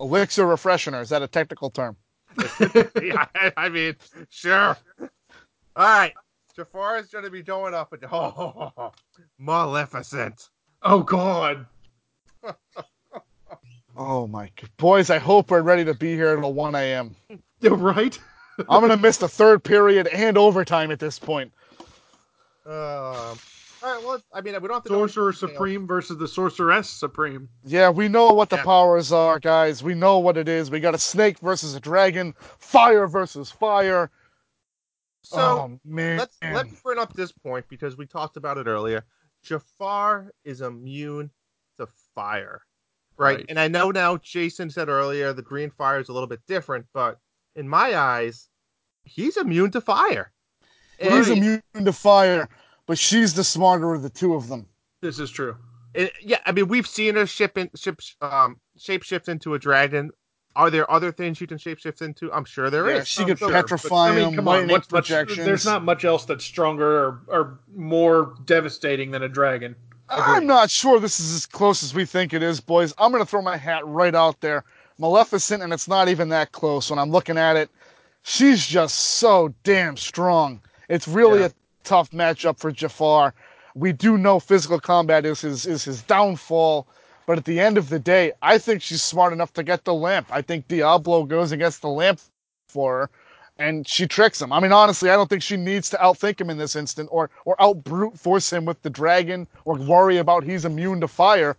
Elixir 0.00 0.44
refreshener. 0.44 1.00
Is 1.00 1.08
that 1.08 1.22
a 1.22 1.28
technical 1.28 1.70
term? 1.70 1.96
yeah, 3.02 3.26
I, 3.34 3.52
I 3.56 3.68
mean, 3.68 3.96
sure. 4.28 4.76
All 5.00 5.08
right, 5.84 6.12
Jafar 6.54 6.98
is 6.98 7.06
going 7.08 7.24
to 7.24 7.30
be 7.30 7.42
going 7.42 7.72
up 7.74 7.90
with 7.90 8.04
oh, 8.12 8.92
Maleficent. 9.38 10.50
Oh 10.82 11.00
God. 11.02 11.66
Oh 13.98 14.28
my 14.28 14.46
g- 14.56 14.68
boys! 14.76 15.10
I 15.10 15.18
hope 15.18 15.50
we're 15.50 15.60
ready 15.60 15.84
to 15.84 15.92
be 15.92 16.14
here 16.14 16.34
until 16.34 16.52
one 16.54 16.74
a.m. 16.74 17.14
Yeah, 17.60 17.70
right. 17.74 18.16
I'm 18.68 18.80
gonna 18.80 18.96
miss 18.96 19.16
the 19.16 19.28
third 19.28 19.64
period 19.64 20.06
and 20.06 20.38
overtime 20.38 20.92
at 20.92 21.00
this 21.00 21.18
point. 21.18 21.52
Um, 22.64 22.72
all 22.72 23.36
right, 23.82 24.02
well, 24.04 24.22
I 24.32 24.40
mean, 24.40 24.54
we 24.62 24.68
don't 24.68 24.76
have 24.76 24.84
to. 24.84 24.88
Sorcerer 24.90 25.32
detail. 25.32 25.48
Supreme 25.48 25.86
versus 25.88 26.18
the 26.18 26.28
Sorceress 26.28 26.88
Supreme. 26.88 27.48
Yeah, 27.64 27.90
we 27.90 28.06
know 28.06 28.32
what 28.32 28.50
the 28.50 28.56
Yeah. 28.56 28.62
powers 28.64 29.10
are, 29.10 29.40
guys. 29.40 29.82
We 29.82 29.94
know 29.94 30.20
what 30.20 30.36
it 30.36 30.48
is. 30.48 30.70
We 30.70 30.78
got 30.78 30.94
a 30.94 30.98
snake 30.98 31.40
versus 31.40 31.74
a 31.74 31.80
dragon, 31.80 32.34
fire 32.58 33.08
versus 33.08 33.50
fire. 33.50 34.10
So 35.24 35.40
oh 35.40 35.80
man, 35.84 36.18
let's 36.18 36.36
let's 36.42 36.80
bring 36.82 37.00
up 37.00 37.12
this 37.14 37.32
point 37.32 37.66
because 37.68 37.96
we 37.96 38.06
talked 38.06 38.36
about 38.36 38.56
it 38.58 38.68
earlier. 38.68 39.04
Jafar 39.42 40.32
is 40.44 40.60
immune 40.60 41.30
to 41.78 41.88
fire, 42.14 42.62
right? 43.18 43.36
Right. 43.38 43.46
And 43.48 43.58
I 43.58 43.68
know 43.68 43.90
now 43.90 44.16
Jason 44.18 44.70
said 44.70 44.88
earlier 44.88 45.32
the 45.32 45.42
green 45.42 45.70
fire 45.70 45.98
is 46.00 46.08
a 46.08 46.12
little 46.12 46.28
bit 46.28 46.40
different, 46.46 46.86
but 46.94 47.18
in 47.56 47.68
my 47.68 47.96
eyes, 47.96 48.48
he's 49.04 49.36
immune 49.36 49.70
to 49.72 49.80
fire. 49.80 50.32
he's 50.98 51.28
immune 51.28 51.62
to 51.84 51.92
fire, 51.92 52.48
but 52.86 52.98
she's 52.98 53.34
the 53.34 53.44
smarter 53.44 53.94
of 53.94 54.02
the 54.02 54.10
two 54.10 54.34
of 54.34 54.48
them. 54.48 54.66
This 55.00 55.18
is 55.18 55.30
true. 55.30 55.56
it- 55.94 56.12
yeah, 56.22 56.38
I 56.46 56.52
mean 56.52 56.68
we've 56.68 56.86
seen 56.86 57.14
her 57.16 57.26
ship 57.26 57.56
in, 57.58 57.70
ship 57.74 58.00
um 58.20 58.60
shapeshift 58.78 59.28
into 59.28 59.54
a 59.54 59.58
dragon. 59.58 60.10
Are 60.56 60.70
there 60.70 60.90
other 60.90 61.12
things 61.12 61.40
you 61.40 61.46
can 61.46 61.58
shapeshift 61.58 62.02
into? 62.02 62.32
I'm 62.32 62.44
sure 62.44 62.68
there 62.68 62.88
is. 62.90 62.98
Yeah, 62.98 63.04
she 63.04 63.22
I'm 63.22 63.28
could 63.28 63.38
sure, 63.38 63.52
petrify 63.52 64.10
I 64.10 64.16
mean, 64.16 64.34
come 64.34 64.48
on. 64.48 64.66
What's 64.68 64.90
much, 64.90 65.08
there's 65.08 65.64
not 65.64 65.84
much 65.84 66.04
else 66.04 66.24
that's 66.24 66.44
stronger 66.44 66.98
or, 67.04 67.20
or 67.28 67.60
more 67.74 68.34
devastating 68.44 69.12
than 69.12 69.22
a 69.22 69.28
dragon. 69.28 69.76
I'm 70.10 70.46
not 70.46 70.70
sure 70.70 71.00
this 71.00 71.20
is 71.20 71.34
as 71.34 71.46
close 71.46 71.82
as 71.82 71.94
we 71.94 72.04
think 72.04 72.32
it 72.32 72.42
is, 72.42 72.60
boys. 72.60 72.94
I'm 72.98 73.12
gonna 73.12 73.26
throw 73.26 73.42
my 73.42 73.56
hat 73.56 73.86
right 73.86 74.14
out 74.14 74.40
there. 74.40 74.64
Maleficent, 74.98 75.62
and 75.62 75.72
it's 75.72 75.88
not 75.88 76.08
even 76.08 76.28
that 76.30 76.52
close 76.52 76.90
when 76.90 76.98
I'm 76.98 77.10
looking 77.10 77.38
at 77.38 77.56
it. 77.56 77.70
She's 78.22 78.66
just 78.66 78.96
so 78.96 79.54
damn 79.62 79.96
strong. 79.96 80.60
It's 80.88 81.06
really 81.06 81.40
Yeah. 81.40 81.46
a 81.46 81.50
tough 81.84 82.10
matchup 82.10 82.58
for 82.58 82.72
Jafar. 82.72 83.32
We 83.74 83.92
do 83.92 84.18
know 84.18 84.40
physical 84.40 84.80
combat 84.80 85.24
is 85.24 85.40
his 85.42 85.66
is 85.66 85.84
his 85.84 86.02
downfall, 86.02 86.86
But 87.26 87.36
at 87.36 87.44
the 87.44 87.60
end 87.60 87.76
of 87.76 87.90
the 87.90 87.98
day, 87.98 88.32
I 88.40 88.56
think 88.56 88.80
she's 88.80 89.02
smart 89.02 89.34
enough 89.34 89.52
to 89.52 89.62
get 89.62 89.84
the 89.84 89.92
lamp. 89.92 90.28
I 90.30 90.40
think 90.40 90.66
Diablo 90.66 91.24
goes 91.24 91.52
against 91.52 91.82
the 91.82 91.90
lamp 91.90 92.20
for 92.70 93.00
her, 93.00 93.10
and 93.58 93.86
she 93.86 94.06
tricks 94.06 94.40
him. 94.40 94.52
I 94.52 94.60
mean, 94.60 94.72
honestly, 94.72 95.10
I 95.10 95.16
don't 95.16 95.28
think 95.28 95.42
she 95.42 95.56
needs 95.56 95.90
to 95.90 95.96
outthink 95.96 96.40
him 96.40 96.50
in 96.50 96.58
this 96.58 96.76
instant, 96.76 97.08
or 97.12 97.30
or 97.44 97.60
out 97.60 97.82
brute 97.84 98.18
force 98.18 98.52
him 98.52 98.64
with 98.64 98.80
the 98.82 98.90
dragon, 98.90 99.46
or 99.64 99.76
worry 99.76 100.18
about 100.18 100.44
he's 100.44 100.64
immune 100.64 101.00
to 101.00 101.08
fire. 101.08 101.56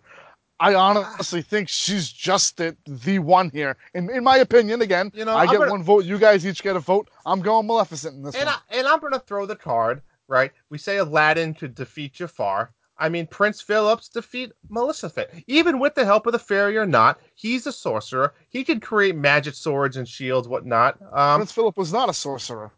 I 0.62 0.74
honestly 0.74 1.40
think 1.40 1.70
she's 1.70 2.10
just 2.12 2.58
the, 2.58 2.76
the 2.86 3.18
one 3.18 3.48
here. 3.48 3.78
In, 3.94 4.10
in 4.10 4.22
my 4.22 4.36
opinion, 4.38 4.82
again, 4.82 5.10
You 5.14 5.24
know, 5.24 5.32
I 5.34 5.44
I'm 5.44 5.48
get 5.50 5.58
gonna- 5.58 5.70
one 5.70 5.82
vote. 5.82 6.04
You 6.04 6.18
guys 6.18 6.46
each 6.46 6.62
get 6.62 6.76
a 6.76 6.80
vote. 6.80 7.08
I'm 7.24 7.40
going 7.40 7.66
Maleficent 7.66 8.14
in 8.16 8.22
this 8.22 8.34
And 8.34 8.44
one. 8.44 8.54
I, 8.70 8.76
and 8.76 8.86
I'm 8.86 9.00
gonna 9.00 9.20
throw 9.20 9.46
the 9.46 9.56
card 9.56 10.02
right. 10.28 10.52
We 10.68 10.76
say 10.76 10.98
Aladdin 10.98 11.54
could 11.54 11.74
defeat 11.74 12.12
Jafar. 12.12 12.72
I 13.00 13.08
mean, 13.08 13.26
Prince 13.26 13.60
Philip's 13.60 14.08
defeat 14.08 14.52
Maleficent. 14.68 15.28
Even 15.46 15.78
with 15.80 15.94
the 15.94 16.04
help 16.04 16.26
of 16.26 16.32
the 16.32 16.38
fairy 16.38 16.76
or 16.76 16.86
not, 16.86 17.18
he's 17.34 17.66
a 17.66 17.72
sorcerer. 17.72 18.34
He 18.50 18.62
can 18.62 18.78
create 18.78 19.16
magic 19.16 19.54
swords 19.54 19.96
and 19.96 20.06
shields, 20.06 20.46
whatnot. 20.46 20.98
Um, 21.12 21.40
Prince 21.40 21.52
Philip 21.52 21.76
was 21.78 21.92
not 21.92 22.08
a 22.10 22.14
sorcerer. 22.14 22.70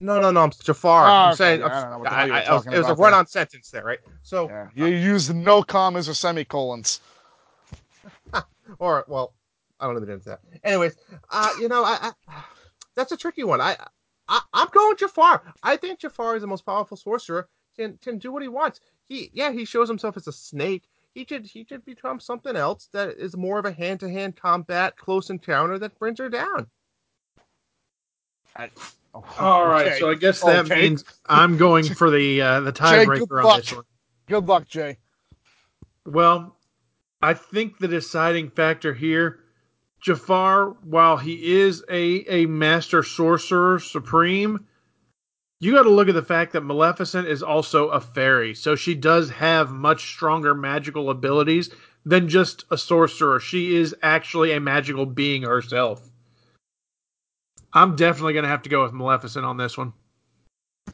no, 0.00 0.20
no, 0.20 0.30
no, 0.30 0.42
I'm 0.42 0.50
Jafar. 0.50 1.06
Oh, 1.06 1.10
I'm 1.10 1.28
okay. 1.30 1.36
saying, 1.36 1.62
I, 1.62 1.68
I- 1.68 2.40
I 2.42 2.54
was- 2.54 2.66
it 2.66 2.76
was 2.78 2.88
a 2.90 2.94
run-on 2.94 3.26
sentence 3.26 3.70
there, 3.70 3.84
right? 3.84 4.00
So, 4.22 4.48
Yeah. 4.48 4.68
You 4.74 4.86
used 4.86 5.34
no 5.34 5.62
commas 5.62 6.08
or 6.08 6.14
semicolons. 6.14 7.00
or 8.78 9.04
well, 9.08 9.34
I 9.80 9.86
don't 9.86 9.94
know 9.94 10.00
the 10.00 10.12
into 10.12 10.28
that. 10.30 10.40
Anyways, 10.62 10.96
uh, 11.30 11.50
you 11.60 11.68
know, 11.68 11.84
I, 11.84 12.10
I 12.28 12.42
that's 12.94 13.12
a 13.12 13.16
tricky 13.16 13.44
one. 13.44 13.60
I, 13.60 13.76
I 14.28 14.40
I'm 14.52 14.68
going 14.72 14.96
Jafar. 14.96 15.54
I 15.62 15.76
think 15.76 16.00
Jafar 16.00 16.36
is 16.36 16.42
the 16.42 16.46
most 16.46 16.64
powerful 16.64 16.96
sorcerer. 16.96 17.48
Can 17.76 17.98
can 18.02 18.18
do 18.18 18.30
what 18.32 18.42
he 18.42 18.48
wants. 18.48 18.80
He 19.08 19.30
yeah, 19.34 19.52
he 19.52 19.64
shows 19.64 19.88
himself 19.88 20.16
as 20.16 20.28
a 20.28 20.32
snake. 20.32 20.84
He 21.14 21.24
should 21.28 21.46
he 21.46 21.64
should 21.68 21.84
become 21.84 22.20
something 22.20 22.56
else 22.56 22.88
that 22.92 23.10
is 23.18 23.36
more 23.36 23.58
of 23.58 23.64
a 23.66 23.72
hand 23.72 24.00
to 24.00 24.10
hand 24.10 24.36
combat, 24.36 24.96
close 24.96 25.30
encounter 25.30 25.78
that 25.78 25.98
brings 25.98 26.18
her 26.18 26.28
down. 26.28 26.68
All 29.38 29.66
right, 29.66 29.92
Okay. 29.92 29.94
so 29.94 30.10
I 30.10 30.14
guess 30.14 30.42
that 30.44 30.66
Okay. 30.66 30.80
means 30.80 31.04
I'm 31.26 31.56
going 31.56 31.90
for 31.90 32.10
the 32.10 32.42
uh, 32.42 32.60
the 32.60 32.72
Jay, 32.84 33.06
good 33.06 33.30
tiebreaker 33.30 33.42
on 33.42 33.52
this 33.52 33.72
one. 33.72 33.84
Good 34.28 34.46
luck, 34.46 34.66
Jay. 34.66 34.98
Well, 36.06 36.56
I 37.22 37.34
think 37.34 37.78
the 37.78 37.88
deciding 37.88 38.50
factor 38.50 38.94
here, 38.94 39.40
Jafar, 40.02 40.76
while 40.84 41.16
he 41.16 41.54
is 41.60 41.84
a, 41.90 42.24
a 42.28 42.46
master 42.46 43.02
sorcerer 43.02 43.78
supreme, 43.78 44.66
you 45.64 45.72
got 45.72 45.84
to 45.84 45.90
look 45.90 46.08
at 46.08 46.14
the 46.14 46.22
fact 46.22 46.52
that 46.52 46.60
Maleficent 46.60 47.26
is 47.26 47.42
also 47.42 47.88
a 47.88 48.00
fairy. 48.00 48.54
So 48.54 48.76
she 48.76 48.94
does 48.94 49.30
have 49.30 49.70
much 49.70 50.10
stronger 50.10 50.54
magical 50.54 51.10
abilities 51.10 51.70
than 52.04 52.28
just 52.28 52.64
a 52.70 52.76
sorcerer. 52.76 53.40
She 53.40 53.76
is 53.76 53.94
actually 54.02 54.52
a 54.52 54.60
magical 54.60 55.06
being 55.06 55.42
herself. 55.42 56.10
I'm 57.72 57.96
definitely 57.96 58.34
going 58.34 58.44
to 58.44 58.50
have 58.50 58.62
to 58.62 58.68
go 58.68 58.82
with 58.82 58.92
Maleficent 58.92 59.44
on 59.44 59.56
this 59.56 59.78
one. 59.78 59.92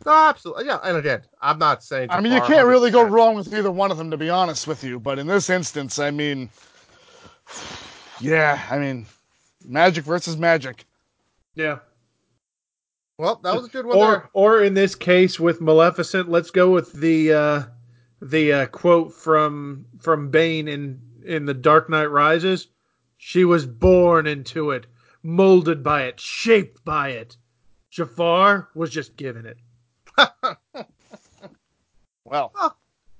No, 0.07 0.12
absolutely. 0.12 0.66
Yeah, 0.66 0.79
and 0.85 0.97
again, 0.97 1.23
I'm 1.43 1.59
not 1.59 1.83
saying. 1.83 2.11
I 2.11 2.21
mean, 2.21 2.33
you 2.33 2.41
can't 2.43 2.66
really 2.66 2.91
go 2.91 3.03
wrong 3.03 3.35
with 3.35 3.53
either 3.53 3.71
one 3.71 3.91
of 3.91 3.99
them, 3.99 4.11
to 4.12 4.16
be 4.16 4.31
honest 4.31 4.66
with 4.66 4.85
you. 4.85 5.01
But 5.01 5.18
in 5.18 5.27
this 5.27 5.51
instance, 5.51 5.99
I 5.99 6.11
mean, 6.11 6.49
yeah, 8.21 8.64
I 8.71 8.79
mean, 8.79 9.05
magic 9.64 10.05
versus 10.05 10.37
magic. 10.37 10.87
Yeah. 11.55 11.81
Well, 13.21 13.39
that 13.45 13.55
was 13.55 13.66
a 13.66 13.68
good 13.68 13.85
one 13.85 13.99
or 13.99 14.11
there. 14.12 14.31
or 14.33 14.62
in 14.62 14.73
this 14.73 14.95
case 14.95 15.39
with 15.39 15.61
Maleficent, 15.61 16.31
let's 16.31 16.51
go 16.51 16.71
with 16.71 16.91
the 16.95 17.35
uh, 17.35 17.62
the 18.23 18.51
uh, 18.51 18.66
quote 18.68 19.12
from 19.12 19.85
from 19.99 20.31
Bane 20.31 20.66
in 20.66 20.99
in 21.23 21.45
The 21.45 21.53
Dark 21.53 21.91
Knight 21.91 22.07
Rises. 22.07 22.68
She 23.18 23.45
was 23.45 23.66
born 23.66 24.27
into 24.27 24.71
it, 24.71 24.87
molded 25.23 25.83
by 25.83 26.05
it, 26.05 26.18
shaped 26.18 26.83
by 26.83 27.11
it. 27.11 27.37
Jafar 27.91 28.71
was 28.75 28.89
just 28.89 29.16
given 29.16 29.45
it. 29.45 29.59
Well, 32.25 32.53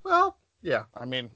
Well, 0.05 0.39
yeah. 0.63 0.85
I 0.97 1.05
mean, 1.05 1.31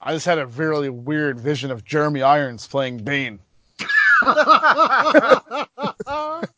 I 0.00 0.14
just 0.14 0.24
had 0.24 0.38
a 0.38 0.46
really 0.46 0.88
weird 0.88 1.38
vision 1.38 1.70
of 1.70 1.84
Jeremy 1.84 2.22
Irons 2.22 2.66
playing 2.66 3.04
Bane. 3.04 3.38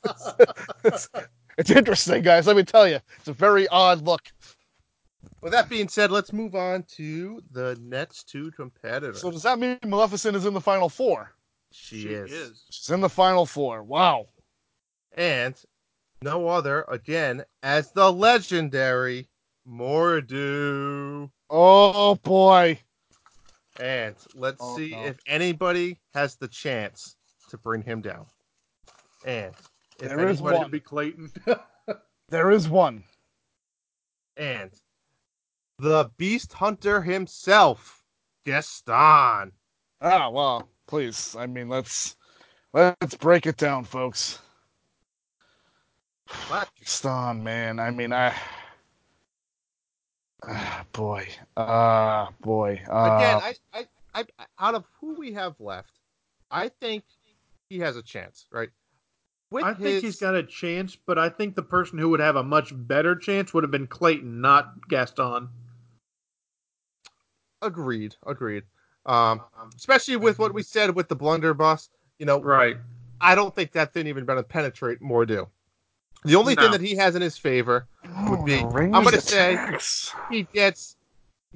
it's, 0.84 1.08
it's 1.58 1.70
interesting, 1.70 2.22
guys. 2.22 2.46
Let 2.46 2.56
me 2.56 2.62
tell 2.64 2.88
you, 2.88 2.98
it's 3.18 3.28
a 3.28 3.32
very 3.32 3.66
odd 3.68 4.02
look. 4.02 4.22
With 5.42 5.52
that 5.52 5.68
being 5.68 5.88
said, 5.88 6.10
let's 6.10 6.32
move 6.32 6.54
on 6.54 6.82
to 6.96 7.40
the 7.52 7.78
next 7.80 8.28
two 8.28 8.50
competitors. 8.52 9.20
So 9.20 9.30
does 9.30 9.42
that 9.44 9.58
mean 9.58 9.78
Maleficent 9.84 10.36
is 10.36 10.46
in 10.46 10.54
the 10.54 10.60
final 10.60 10.88
four? 10.88 11.32
she, 11.70 12.06
is. 12.08 12.64
She's 12.70 12.90
in 12.90 13.00
the 13.00 13.08
final 13.08 13.44
four. 13.46 13.82
Wow. 13.82 14.26
and 15.16 15.54
no 16.22 16.48
other 16.48 16.84
again 16.88 17.44
as 17.62 17.92
the 17.92 18.10
legendary 18.12 19.28
Mor'du. 19.68 21.30
Oh 21.50 22.14
boy. 22.16 22.80
And 23.80 24.16
let's 24.34 24.56
Oh, 24.60 24.76
see 24.76 24.90
no. 24.90 25.04
if 25.04 25.18
anybody 25.26 26.00
has 26.14 26.34
the 26.36 26.48
chance 26.48 27.16
to 27.50 27.58
bring 27.58 27.82
him 27.82 28.00
down. 28.00 28.26
And 29.24 29.54
if 30.00 30.08
There 30.08 30.28
is 30.28 30.40
one. 30.40 30.70
Be 30.70 30.80
Clayton. 30.80 31.32
There 32.30 32.50
is 32.50 32.68
one. 32.68 33.04
and 34.36 34.70
the 35.78 36.10
Beast 36.18 36.52
Hunter 36.52 37.00
himself, 37.00 38.02
Gaston. 38.44 39.52
Ah, 40.02 40.28
well, 40.28 40.68
please. 40.86 41.34
I 41.38 41.46
mean, 41.46 41.70
let's 41.70 42.16
let's 42.74 43.14
break 43.16 43.46
it 43.46 43.56
down, 43.56 43.84
folks. 43.84 44.40
What? 46.48 46.68
Stan, 46.84 47.42
man. 47.42 47.78
I 47.80 47.90
mean, 47.90 48.12
I. 48.12 48.34
Ah, 50.46 50.84
boy. 50.92 51.26
Ah, 51.56 52.28
boy. 52.42 52.80
Uh, 52.90 53.16
Again, 53.16 53.40
I, 53.42 53.54
I, 54.14 54.24
I, 54.38 54.44
out 54.58 54.74
of 54.74 54.84
who 55.00 55.14
we 55.14 55.32
have 55.32 55.58
left, 55.58 55.98
I 56.50 56.68
think 56.68 57.04
he 57.70 57.78
has 57.78 57.96
a 57.96 58.02
chance, 58.02 58.46
right? 58.52 58.68
With 59.50 59.64
I 59.64 59.72
think 59.72 59.86
his- 59.86 60.02
he's 60.02 60.20
got 60.20 60.34
a 60.34 60.42
chance, 60.42 60.94
but 60.96 61.18
I 61.18 61.28
think 61.30 61.54
the 61.54 61.62
person 61.62 61.98
who 61.98 62.10
would 62.10 62.20
have 62.20 62.36
a 62.36 62.42
much 62.42 62.72
better 62.74 63.16
chance 63.16 63.54
would 63.54 63.64
have 63.64 63.70
been 63.70 63.86
Clayton, 63.86 64.40
not 64.40 64.88
Gaston. 64.88 65.48
Agreed. 67.62 68.14
Agreed. 68.26 68.64
Um, 69.06 69.42
especially 69.74 70.16
with 70.16 70.38
what 70.38 70.52
we 70.52 70.62
said 70.62 70.94
with 70.94 71.08
the 71.08 71.16
blunderbuss. 71.16 71.88
You 72.18 72.26
know, 72.26 72.40
Right. 72.40 72.76
I 73.20 73.34
don't 73.34 73.54
think 73.54 73.72
that 73.72 73.92
didn't 73.94 74.08
even 74.08 74.24
better 74.26 74.42
penetrate 74.42 75.00
Mor'du. 75.00 75.48
The 76.24 76.34
only 76.34 76.54
No. 76.54 76.62
thing 76.62 76.72
that 76.72 76.80
he 76.80 76.94
has 76.96 77.14
in 77.16 77.22
his 77.22 77.38
favor 77.38 77.86
would 78.28 78.44
be, 78.44 78.56
Oh, 78.60 78.70
I'm 78.76 78.90
gonna 79.04 79.20
say- 79.20 79.78
he 80.30 80.42
gets, 80.44 80.96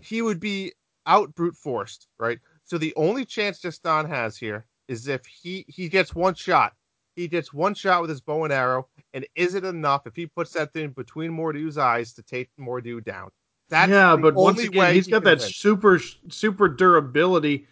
he 0.00 0.22
would 0.22 0.40
be 0.40 0.72
out 1.06 1.34
brute 1.34 1.56
forced, 1.56 2.08
right? 2.18 2.40
So 2.64 2.78
the 2.78 2.94
only 2.96 3.24
chance 3.24 3.60
Gaston 3.60 4.06
has 4.06 4.36
here 4.36 4.64
is 4.88 5.08
if 5.08 5.26
he 5.26 5.64
he 5.68 5.88
gets 5.88 6.14
one 6.14 6.34
shot. 6.34 6.74
He 7.14 7.28
gets 7.28 7.52
one 7.52 7.74
shot 7.74 8.00
with 8.00 8.10
his 8.10 8.20
bow 8.20 8.44
and 8.44 8.52
arrow, 8.52 8.88
and 9.12 9.26
is 9.34 9.54
it 9.54 9.64
enough 9.64 10.06
if 10.06 10.16
he 10.16 10.26
puts 10.26 10.52
that 10.52 10.72
thing 10.72 10.90
between 10.90 11.30
Mor'du's 11.30 11.76
eyes 11.78 12.12
to 12.14 12.22
take 12.22 12.50
Mor'du 12.58 13.04
down? 13.04 13.30
That's 13.68 13.90
yeah, 13.90 14.16
the 14.16 14.16
but 14.16 14.34
once 14.34 14.58
only 14.58 14.64
again, 14.64 14.80
way 14.80 14.94
he's 14.94 15.06
he 15.06 15.12
got 15.12 15.24
that 15.24 15.40
win. 15.40 15.48
super 15.48 15.98
super 16.28 16.68
durability. 16.68 17.66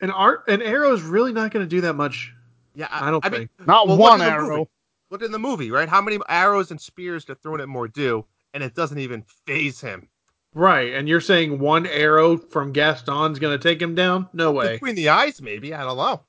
And 0.00 0.12
art 0.12 0.44
an 0.48 0.62
arrow 0.62 0.92
is 0.92 1.02
really 1.02 1.32
not 1.32 1.50
going 1.50 1.64
to 1.64 1.68
do 1.68 1.80
that 1.82 1.94
much. 1.94 2.32
Yeah, 2.74 2.88
I 2.90 3.10
don't 3.10 3.24
I 3.24 3.30
think. 3.30 3.50
mean, 3.58 3.66
Not 3.66 3.88
Well, 3.88 3.98
one 3.98 4.20
at 4.20 4.26
the 4.26 4.30
arrow. 4.30 4.56
movie. 4.58 4.70
look 5.10 5.22
in 5.22 5.32
the 5.32 5.38
movie, 5.38 5.70
right? 5.70 5.88
How 5.88 6.00
many 6.00 6.18
arrows 6.28 6.70
and 6.70 6.80
spears 6.80 7.24
get 7.24 7.42
thrown 7.42 7.60
at 7.60 7.68
Mor'du, 7.68 8.24
and 8.54 8.62
it 8.62 8.74
doesn't 8.74 8.98
even 8.98 9.22
phase 9.46 9.80
him. 9.80 10.08
Right, 10.54 10.94
and 10.94 11.08
you're 11.08 11.20
saying 11.20 11.58
one 11.58 11.86
arrow 11.86 12.36
from 12.36 12.72
Gaston's 12.72 13.38
going 13.38 13.58
to 13.58 13.62
take 13.62 13.80
him 13.82 13.94
down? 13.94 14.28
No 14.32 14.50
way. 14.52 14.74
Between 14.74 14.94
the 14.94 15.08
eyes, 15.10 15.42
maybe. 15.42 15.74
I 15.74 15.84
don't 15.84 15.96
know. 15.96 16.22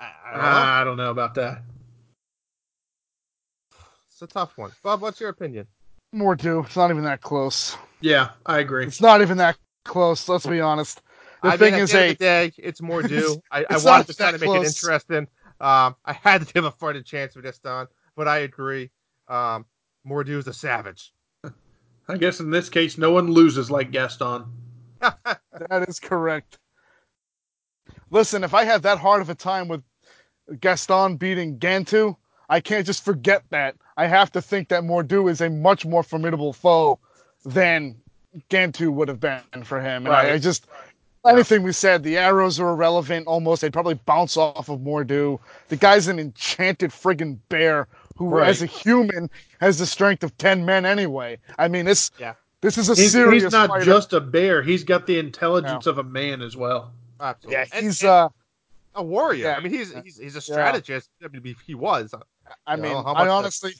I, 0.00 0.12
I 0.24 0.32
don't 0.32 0.42
know. 0.42 0.48
I 0.48 0.84
don't 0.84 0.96
know 0.96 1.10
about 1.10 1.34
that. 1.34 1.62
It's 4.10 4.22
a 4.22 4.26
tough 4.26 4.56
one. 4.56 4.72
Bob, 4.82 5.02
what's 5.02 5.20
your 5.20 5.30
opinion? 5.30 5.66
Mor'du. 6.14 6.64
It's 6.66 6.76
not 6.76 6.90
even 6.90 7.04
that 7.04 7.20
close. 7.20 7.76
Yeah, 8.00 8.30
I 8.46 8.58
agree. 8.58 8.86
It's 8.86 9.00
not 9.00 9.22
even 9.22 9.38
that 9.38 9.56
close. 9.84 10.28
Let's 10.28 10.46
be 10.46 10.60
honest. 10.60 11.02
The 11.42 11.48
I 11.48 11.56
thing 11.56 11.72
mean, 11.72 11.82
at 11.82 11.82
is, 11.84 11.92
the 11.92 11.98
end 11.98 12.10
a 12.10 12.12
of 12.12 12.18
the 12.18 12.24
day, 12.24 12.52
it's 12.58 12.82
more 12.82 13.02
due. 13.06 13.42
I, 13.50 13.64
I 13.70 13.78
wanted 13.78 14.08
to 14.08 14.14
kind 14.14 14.34
of 14.34 14.40
make 14.40 14.50
it 14.50 14.66
interesting. 14.66 15.28
Um, 15.60 15.96
I 16.04 16.12
had 16.12 16.46
to 16.46 16.52
give 16.52 16.64
a 16.64 16.70
fighting 16.70 17.04
chance 17.04 17.34
with 17.34 17.44
this 17.44 17.58
Gaston, 17.58 17.86
but 18.16 18.28
I 18.28 18.38
agree. 18.38 18.90
Um, 19.28 19.66
Mor'du 20.06 20.38
is 20.38 20.48
a 20.48 20.52
savage. 20.52 21.12
I 22.08 22.16
guess 22.16 22.40
in 22.40 22.50
this 22.50 22.68
case, 22.68 22.98
no 22.98 23.12
one 23.12 23.30
loses 23.30 23.70
like 23.70 23.92
Gaston. 23.92 24.44
that 25.00 25.88
is 25.88 26.00
correct. 26.00 26.58
Listen, 28.10 28.42
if 28.42 28.52
I 28.52 28.64
had 28.64 28.82
that 28.82 28.98
hard 28.98 29.22
of 29.22 29.30
a 29.30 29.34
time 29.34 29.68
with 29.68 29.82
Gaston 30.60 31.16
beating 31.16 31.58
Gantu, 31.58 32.16
I 32.48 32.60
can't 32.60 32.86
just 32.86 33.04
forget 33.04 33.42
that. 33.50 33.76
I 33.96 34.06
have 34.06 34.32
to 34.32 34.42
think 34.42 34.68
that 34.68 34.82
Mor'du 34.82 35.30
is 35.30 35.40
a 35.40 35.50
much 35.50 35.84
more 35.86 36.02
formidable 36.02 36.52
foe 36.52 36.98
than 37.44 37.96
Gantu 38.48 38.90
would 38.92 39.08
have 39.08 39.20
been 39.20 39.40
for 39.64 39.80
him. 39.80 40.06
And 40.06 40.08
Right. 40.08 40.30
I, 40.30 40.34
I 40.34 40.38
just 40.38 40.66
anything 41.26 41.62
we 41.62 41.72
said, 41.72 42.02
the 42.02 42.16
arrows 42.16 42.58
are 42.58 42.70
irrelevant 42.70 43.26
almost. 43.26 43.60
They'd 43.62 43.72
probably 43.72 43.94
bounce 44.06 44.36
off 44.36 44.68
of 44.68 44.80
Mor'du. 44.80 45.38
The 45.68 45.76
guy's 45.76 46.08
an 46.08 46.18
enchanted 46.18 46.90
friggin' 46.90 47.38
bear 47.48 47.86
who, 48.16 48.28
Right. 48.28 48.48
as 48.48 48.62
a 48.62 48.66
human, 48.66 49.30
has 49.60 49.78
the 49.78 49.86
strength 49.86 50.24
of 50.24 50.36
ten 50.38 50.64
men 50.64 50.84
anyway. 50.86 51.38
I 51.58 51.68
mean, 51.68 51.84
this 51.84 52.10
Yeah. 52.18 52.34
this 52.62 52.78
is 52.78 52.88
a 52.88 52.94
He's, 52.94 53.12
serious. 53.12 53.44
he's 53.44 53.52
not 53.52 53.68
fighter. 53.68 53.84
just 53.84 54.12
a 54.12 54.20
bear. 54.20 54.62
He's 54.62 54.84
got 54.84 55.06
the 55.06 55.18
intelligence 55.18 55.86
of 55.86 55.98
a 55.98 56.02
man 56.04 56.40
as 56.42 56.56
well. 56.56 56.92
Absolutely. 57.20 57.52
yeah. 57.58 57.64
And- 57.74 57.84
He's 57.86 58.02
and 58.02 58.10
uh. 58.10 58.28
A 58.94 59.02
warrior. 59.02 59.46
yeah. 59.46 59.56
I 59.56 59.60
mean, 59.60 59.72
he's 59.72 59.94
he's, 60.02 60.18
he's 60.18 60.36
a 60.36 60.40
strategist. 60.40 61.10
I 61.22 61.28
mean, 61.28 61.54
he 61.66 61.74
was. 61.74 62.14
I 62.66 62.76
mean, 62.76 62.92
know, 62.92 62.98
I 63.00 63.28
honestly, 63.28 63.72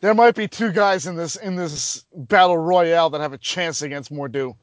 there 0.00 0.14
might 0.14 0.34
be 0.34 0.46
two 0.46 0.70
guys 0.72 1.06
in 1.06 1.16
this 1.16 1.36
in 1.36 1.56
this 1.56 2.04
battle 2.14 2.58
royale 2.58 3.08
that 3.10 3.20
have 3.20 3.32
a 3.32 3.38
chance 3.38 3.82
against 3.82 4.12
Mor'du. 4.12 4.54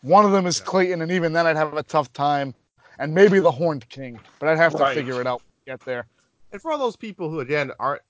One 0.00 0.24
of 0.24 0.32
them 0.32 0.46
is 0.46 0.60
Clayton, 0.60 1.02
and 1.02 1.10
even 1.10 1.32
then, 1.32 1.46
I'd 1.46 1.56
have 1.56 1.74
a 1.74 1.82
tough 1.82 2.12
time. 2.12 2.54
And 2.98 3.12
maybe 3.12 3.40
the 3.40 3.50
Horned 3.50 3.88
King, 3.88 4.20
but 4.38 4.48
I'd 4.48 4.56
have 4.58 4.72
to 4.76 4.78
Right. 4.78 4.94
figure 4.94 5.20
it 5.20 5.26
out. 5.26 5.42
Get 5.66 5.80
there. 5.80 6.06
And 6.52 6.62
for 6.62 6.70
all 6.70 6.78
those 6.78 6.94
people 6.96 7.28
who 7.28 7.40
again 7.40 7.72
aren't 7.80 8.02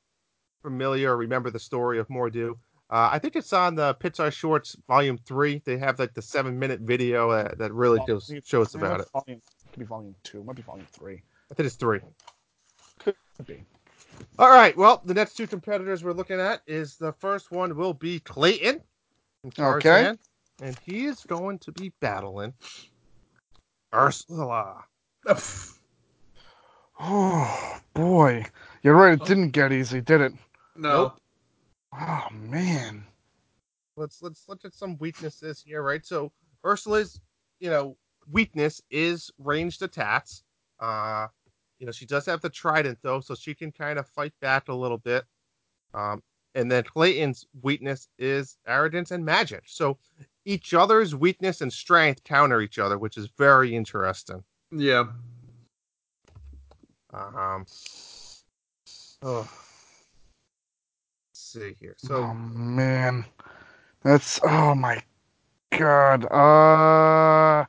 familiar 0.61 1.13
or 1.13 1.17
remember 1.17 1.51
the 1.51 1.59
story 1.59 1.99
of 1.99 2.07
Mor'du, 2.09 2.51
uh, 2.91 3.09
I 3.11 3.19
think 3.19 3.35
it's 3.35 3.53
on 3.55 3.75
the 3.75 3.95
Pixar 3.95 4.31
Shorts 4.31 4.77
Volume 4.87 5.17
Three. 5.19 5.63
They 5.65 5.79
have 5.79 5.99
like 5.99 6.13
the 6.13 6.21
seven 6.21 6.59
minute 6.59 6.81
video 6.81 7.31
uh, 7.31 7.55
that 7.57 7.73
really 7.73 7.99
gives, 8.07 8.31
shows 8.45 8.75
about 8.75 9.01
it. 9.01 9.09
Volume, 9.11 9.41
could 9.75 9.81
be 9.81 9.87
volume 9.87 10.15
two, 10.23 10.45
might 10.45 10.55
be 10.55 10.63
volume 10.63 10.87
three. 10.93 11.21
I 11.51 11.55
think 11.55 11.67
it's 11.67 11.75
three. 11.75 11.99
Could 13.01 13.17
be. 13.45 13.65
All 14.39 14.49
right. 14.49 14.77
Well, 14.77 15.03
the 15.05 15.15
next 15.15 15.35
two 15.35 15.49
competitors 15.49 16.05
we're 16.05 16.13
looking 16.13 16.39
at 16.39 16.63
is 16.67 16.95
the 16.97 17.13
first 17.13 17.51
one 17.51 17.77
will 17.77 17.93
be 17.93 18.21
Clayton. 18.21 18.81
from 19.43 19.65
Okay. 19.65 19.81
Tarzan, 19.81 20.19
And 20.63 20.79
he 20.87 21.07
is 21.07 21.25
going 21.25 21.59
to 21.61 21.73
be 21.73 21.93
battling 22.01 22.55
Ursula. 23.93 24.85
Oh 27.01 27.79
boy, 27.95 28.47
you're 28.85 28.95
right. 28.95 29.15
It 29.15 29.23
oh. 29.23 29.27
didn't 29.27 29.51
get 29.51 29.73
easy, 29.73 30.01
did 30.01 30.21
it? 30.21 30.33
No. 30.77 31.15
Oh 31.93 32.29
man. 32.33 33.05
let's 33.97 34.23
let's 34.23 34.49
look 34.49 34.65
at 34.65 34.73
some 34.73 34.97
weaknesses 34.99 35.65
here, 35.67 35.83
right? 35.83 36.07
So 36.07 36.31
Ursula's, 36.65 37.21
you 37.59 37.71
know, 37.71 37.97
weakness 38.31 38.81
is 38.91 39.31
ranged 39.39 39.83
attacks. 39.83 40.43
Uh, 40.81 41.29
you 41.79 41.87
know, 41.87 41.93
she 41.93 42.07
does 42.07 42.27
have 42.27 42.41
the 42.41 42.51
trident 42.51 42.99
though, 43.03 43.21
so 43.21 43.35
she 43.35 43.55
can 43.55 43.73
kind 43.73 43.99
of 43.99 44.07
fight 44.09 44.33
back 44.41 44.69
a 44.69 44.75
little 44.75 44.99
bit. 44.99 45.25
Um, 45.93 46.23
and 46.55 46.71
then 46.71 46.85
Clayton's 46.85 47.47
weakness 47.63 48.09
is 48.19 48.57
arrogance 48.67 49.11
and 49.11 49.25
magic. 49.25 49.65
So 49.67 49.99
each 50.45 50.75
other's 50.75 51.15
weakness 51.15 51.61
and 51.61 51.73
strength 51.73 52.23
counter 52.25 52.61
each 52.61 52.79
other, 52.79 52.99
which 52.99 53.17
is 53.17 53.29
very 53.37 53.75
interesting. 53.75 54.43
Yeah. 54.71 55.05
Um, 57.13 57.67
oh. 59.23 59.49
Let's 61.29 61.41
see 61.41 61.75
here. 61.81 61.95
So 61.99 62.17
oh 62.17 62.35
man, 62.35 63.25
that's 64.03 64.41
oh 64.43 64.75
my 64.75 65.03
god. 65.71 66.27
Uh. 66.31 67.67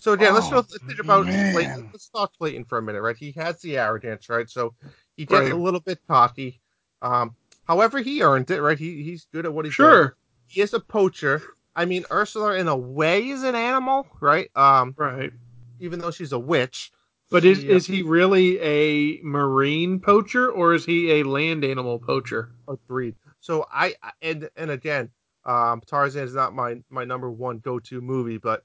So 0.00 0.12
again, 0.14 0.32
let's 0.34 0.50
Oh, 0.50 0.56
let's 0.56 0.78
think 0.78 0.98
about. 0.98 1.26
Clayton. 1.52 1.90
Let's 1.92 2.08
talk 2.08 2.32
Clayton 2.38 2.64
for 2.64 2.78
a 2.78 2.82
minute, 2.82 3.02
right? 3.02 3.16
He 3.16 3.32
has 3.32 3.60
the 3.60 3.76
arrogance, 3.76 4.28
right? 4.28 4.48
So 4.48 4.74
he 5.16 5.26
gets 5.26 5.42
Right. 5.42 5.52
a 5.52 5.56
little 5.56 5.80
bit 5.80 6.00
cocky. 6.08 6.60
Um, 7.02 7.36
however, 7.66 7.98
he 8.00 8.22
earned 8.22 8.50
it, 8.50 8.62
right? 8.62 8.78
He 8.78 9.02
he's 9.02 9.26
good 9.32 9.44
at 9.44 9.52
what 9.52 9.66
he 9.66 9.68
does. 9.70 9.74
Sure. 9.74 10.16
He 10.46 10.62
is 10.62 10.72
a 10.72 10.80
poacher. 10.80 11.42
I 11.76 11.84
mean, 11.84 12.04
Ursula, 12.10 12.54
in 12.54 12.66
a 12.66 12.76
way, 12.76 13.28
is 13.28 13.42
an 13.42 13.54
animal, 13.54 14.06
right? 14.20 14.50
Um, 14.56 14.94
Right. 14.96 15.32
even 15.78 16.00
though 16.00 16.10
she's 16.10 16.32
a 16.32 16.38
witch. 16.38 16.90
But 17.30 17.44
is, 17.44 17.60
she, 17.60 17.70
uh, 17.70 17.76
is 17.76 17.86
he 17.86 18.02
really 18.02 18.58
a 18.60 19.20
marine 19.22 20.00
poacher 20.00 20.50
or 20.50 20.74
is 20.74 20.84
he 20.84 21.20
a 21.20 21.22
land 21.22 21.64
animal 21.64 21.98
poacher? 21.98 22.50
Agreed. 22.66 23.14
So 23.40 23.66
I 23.72 23.94
I- 24.02 24.12
and 24.22 24.50
and 24.56 24.70
again, 24.70 25.10
um, 25.44 25.80
Tarzan 25.86 26.24
is 26.24 26.34
not 26.34 26.54
my 26.54 26.82
my 26.90 27.04
number 27.04 27.30
one 27.30 27.58
go 27.58 27.78
to 27.78 28.00
movie, 28.00 28.38
but 28.38 28.64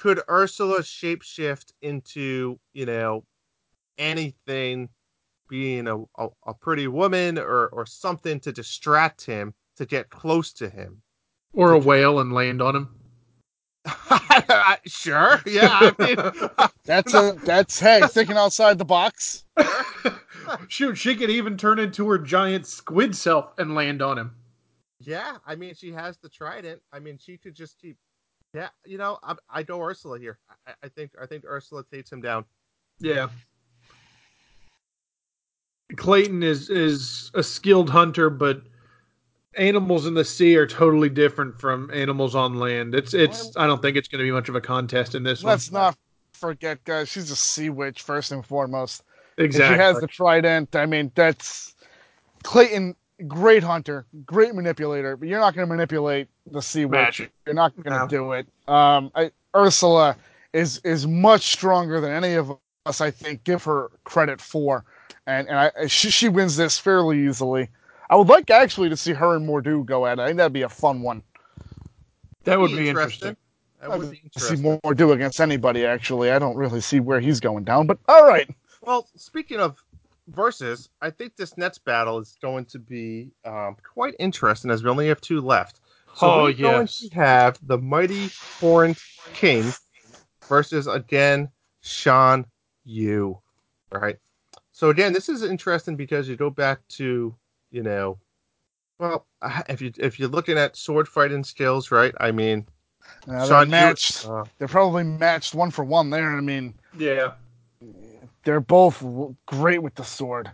could 0.00 0.22
Ursula 0.30 0.80
shapeshift 0.80 1.72
into 1.82 2.58
you 2.72 2.86
know 2.86 3.22
anything, 3.98 4.88
being 5.48 5.86
a, 5.86 5.98
a 6.18 6.28
a 6.46 6.54
pretty 6.54 6.88
woman 6.88 7.38
or 7.38 7.66
or 7.66 7.84
something 7.84 8.40
to 8.40 8.50
distract 8.50 9.24
him 9.26 9.52
to 9.76 9.84
get 9.84 10.08
close 10.08 10.52
to 10.54 10.70
him? 10.70 11.02
Or 11.52 11.72
a 11.72 11.78
whale 11.78 12.20
and 12.20 12.32
land 12.32 12.62
on 12.62 12.76
him? 12.76 12.94
sure, 14.86 15.42
yeah. 15.46 15.68
I 15.82 15.94
mean, 15.98 16.16
That's 16.84 17.12
a 17.14 17.36
that's 17.44 17.78
hey 17.78 18.00
thinking 18.08 18.36
outside 18.36 18.78
the 18.78 18.84
box. 18.84 19.44
Shoot, 20.68 20.96
she 20.96 21.14
could 21.14 21.30
even 21.30 21.56
turn 21.56 21.78
into 21.78 22.08
her 22.08 22.18
giant 22.18 22.66
squid 22.66 23.14
self 23.14 23.52
and 23.58 23.74
land 23.74 24.00
on 24.02 24.18
him. 24.18 24.34
yeah. 24.98 25.36
I 25.46 25.54
mean, 25.56 25.74
she 25.74 25.92
has 25.92 26.16
the 26.18 26.28
trident. 26.28 26.80
I 26.92 27.00
mean, 27.00 27.18
she 27.18 27.36
could 27.36 27.54
just 27.54 27.78
keep. 27.78 27.96
Yeah, 28.52 28.68
you 28.84 28.98
know, 28.98 29.18
I, 29.22 29.34
I 29.48 29.62
go 29.62 29.80
Ursula 29.82 30.18
here. 30.18 30.38
I, 30.66 30.72
I 30.84 30.88
think 30.88 31.12
I 31.20 31.26
think 31.26 31.44
Ursula 31.46 31.84
takes 31.92 32.10
him 32.10 32.20
down. 32.20 32.44
Yeah. 32.98 33.28
Clayton 35.96 36.42
is 36.42 36.70
is 36.70 37.30
a 37.34 37.42
skilled 37.42 37.90
hunter, 37.90 38.30
but 38.30 38.62
animals 39.56 40.06
in 40.06 40.14
the 40.14 40.24
sea 40.24 40.56
are 40.56 40.66
totally 40.66 41.08
different 41.08 41.60
from 41.60 41.90
animals 41.92 42.34
on 42.34 42.54
land. 42.54 42.94
It's 42.94 43.14
it's 43.14 43.56
I 43.56 43.66
don't 43.66 43.82
think 43.82 43.96
it's 43.96 44.08
going 44.08 44.20
to 44.20 44.24
be 44.24 44.32
much 44.32 44.48
of 44.48 44.54
a 44.54 44.60
contest 44.60 45.14
in 45.14 45.22
this 45.22 45.42
one. 45.42 45.50
Let's 45.52 45.70
one. 45.70 45.82
not 45.82 45.98
forget, 46.32 46.82
guys. 46.84 47.08
She's 47.08 47.30
a 47.30 47.36
sea 47.36 47.70
witch 47.70 48.02
first 48.02 48.32
and 48.32 48.44
foremost. 48.44 49.02
exactly. 49.38 49.74
If 49.74 49.78
she 49.78 49.82
has 49.82 50.00
the 50.00 50.06
trident, 50.06 50.76
I 50.76 50.86
mean, 50.86 51.10
that's 51.14 51.74
Clayton, 52.42 52.96
great 53.28 53.62
hunter, 53.62 54.06
great 54.24 54.54
manipulator, 54.54 55.16
but 55.16 55.28
you're 55.28 55.40
not 55.40 55.54
going 55.54 55.66
to 55.66 55.72
manipulate 55.74 56.28
the 56.50 56.60
sea 56.62 56.84
witch. 56.84 56.92
Magic. 56.92 57.32
You're 57.46 57.54
not 57.54 57.74
going 57.76 57.92
to 57.92 58.00
No. 58.00 58.06
do 58.08 58.32
it. 58.32 58.46
Um, 58.68 59.10
I, 59.14 59.30
Ursula 59.54 60.16
is 60.52 60.80
is 60.84 61.06
much 61.06 61.42
stronger 61.52 62.00
than 62.00 62.10
any 62.12 62.34
of 62.34 62.52
us, 62.86 63.00
I 63.00 63.10
think, 63.10 63.44
give 63.44 63.62
her 63.64 63.90
credit 64.04 64.40
for, 64.40 64.84
and 65.26 65.48
and 65.48 65.58
I, 65.58 65.86
she 65.86 66.10
she 66.10 66.28
wins 66.28 66.56
this 66.56 66.78
fairly 66.78 67.26
easily. 67.26 67.68
I 68.08 68.16
would 68.16 68.28
like 68.28 68.50
actually 68.50 68.88
to 68.88 68.96
see 68.96 69.12
her 69.12 69.36
and 69.36 69.46
Mor'du 69.48 69.84
go 69.84 70.06
at 70.06 70.18
it. 70.18 70.22
I 70.22 70.26
think 70.26 70.38
that'd 70.38 70.52
be 70.52 70.62
a 70.62 70.68
fun 70.68 71.02
one. 71.02 71.22
that 72.44 72.58
would 72.58 72.72
be 72.72 72.88
interesting. 72.88 73.36
That 73.80 73.90
would 73.96 74.10
be 74.10 74.22
To 74.34 74.40
see 74.40 74.54
interesting. 74.54 74.80
Mor'du 74.84 75.12
against 75.12 75.40
anybody. 75.40 75.86
Actually, 75.86 76.30
I 76.32 76.38
don't 76.38 76.56
really 76.56 76.80
see 76.80 77.00
where 77.00 77.20
he's 77.20 77.38
going 77.40 77.64
down, 77.64 77.86
but 77.86 77.98
all 78.08 78.26
right. 78.26 78.48
Well, 78.82 79.08
speaking 79.14 79.60
of 79.60 79.82
versus, 80.28 80.88
I 81.00 81.10
think 81.10 81.36
this 81.36 81.56
next 81.56 81.84
battle 81.84 82.18
is 82.18 82.36
going 82.40 82.64
to 82.66 82.78
be 82.78 83.30
um, 83.44 83.76
quite 83.82 84.14
interesting 84.18 84.70
as 84.70 84.82
we 84.82 84.90
only 84.90 85.08
have 85.08 85.20
two 85.20 85.40
left. 85.40 85.80
So 86.14 86.26
Oh, 86.30 86.42
we're 86.44 86.52
going 86.54 86.86
to 86.86 87.08
have 87.14 87.58
the 87.66 87.78
mighty 87.78 88.30
Horned 88.60 88.98
King 89.32 89.72
versus 90.48 90.86
again 90.86 91.48
Shan 91.82 92.44
Yu. 92.84 93.38
All 93.92 94.00
right. 94.00 94.16
So 94.72 94.90
again, 94.90 95.12
this 95.12 95.28
is 95.28 95.42
interesting 95.42 95.96
because 95.96 96.28
you 96.28 96.36
go 96.36 96.50
back 96.50 96.80
to 96.90 97.34
you 97.70 97.82
know, 97.84 98.18
well, 98.98 99.26
uh, 99.42 99.62
if 99.68 99.80
you 99.80 99.92
if 99.98 100.18
you're 100.18 100.28
looking 100.28 100.58
at 100.58 100.76
sword 100.76 101.06
fighting 101.08 101.44
skills, 101.44 101.90
right? 101.90 102.14
I 102.20 102.32
mean, 102.32 102.66
Uh, 103.28 103.32
they're 103.38 103.46
Shan 103.46 103.66
Yu- 103.66 103.70
matched. 103.70 104.26
uh, 104.26 104.44
They're 104.58 104.68
probably 104.68 105.04
matched 105.04 105.54
one 105.54 105.70
for 105.70 105.84
one 105.84 106.10
there. 106.10 106.36
I 106.36 106.40
mean, 106.40 106.74
Yeah. 106.98 107.32
They're 108.44 108.60
both 108.60 109.02
great 109.46 109.82
with 109.82 109.94
the 109.94 110.04
sword. 110.04 110.50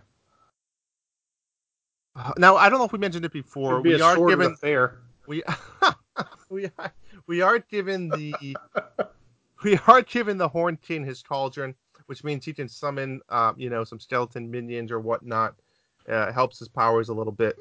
now 2.37 2.55
I 2.57 2.69
don't 2.69 2.79
know 2.79 2.85
if 2.85 2.91
we 2.91 2.99
mentioned 2.99 3.25
it 3.25 3.31
before. 3.33 3.81
Be 3.81 3.91
We 3.95 4.01
a 4.01 4.05
are 4.05 4.15
sword 4.15 4.29
given 4.29 4.53
affair. 4.53 4.99
we 5.27 5.43
we 6.49 6.69
are, 6.77 6.93
we 7.27 7.41
are 7.41 7.59
given 7.59 8.09
the 8.09 8.57
we 9.63 9.79
are 9.87 10.01
given 10.01 10.37
the 10.37 10.47
Horn 10.47 10.77
King 10.81 11.05
his 11.05 11.21
cauldron, 11.21 11.75
which 12.07 12.23
means 12.23 12.43
he 12.45 12.53
can 12.53 12.67
summon 12.67 13.21
um, 13.29 13.55
you 13.57 13.69
know 13.69 13.83
some 13.83 13.99
skeleton 13.99 14.49
minions 14.49 14.91
or 14.91 14.99
whatnot. 14.99 15.55
Uh, 16.09 16.31
helps 16.31 16.57
his 16.57 16.69
powers 16.69 17.09
a 17.09 17.13
little 17.13 17.33
bit. 17.33 17.57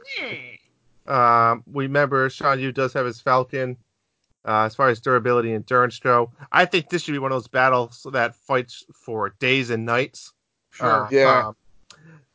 Um, 1.09 1.65
we 1.67 1.85
remember 1.87 2.31
Shan 2.31 2.61
Yu 2.61 2.71
does 2.71 2.93
have 2.93 3.05
his 3.05 3.21
Falcon. 3.21 3.77
Uh, 4.47 4.63
as 4.65 4.75
far 4.77 4.89
as 4.89 5.01
durability 5.01 5.49
and 5.49 5.57
endurance 5.57 5.99
go, 5.99 6.31
I 6.53 6.65
think 6.67 6.89
this 6.89 7.03
should 7.03 7.13
be 7.13 7.19
one 7.19 7.33
of 7.33 7.37
those 7.37 7.49
battles 7.49 8.07
that 8.13 8.37
fights 8.37 8.85
for 8.95 9.31
days 9.41 9.71
and 9.71 9.85
nights. 9.85 10.33
Sure. 10.71 11.07
Uh, 11.07 11.09
Yeah. 11.11 11.49
um, 11.49 11.57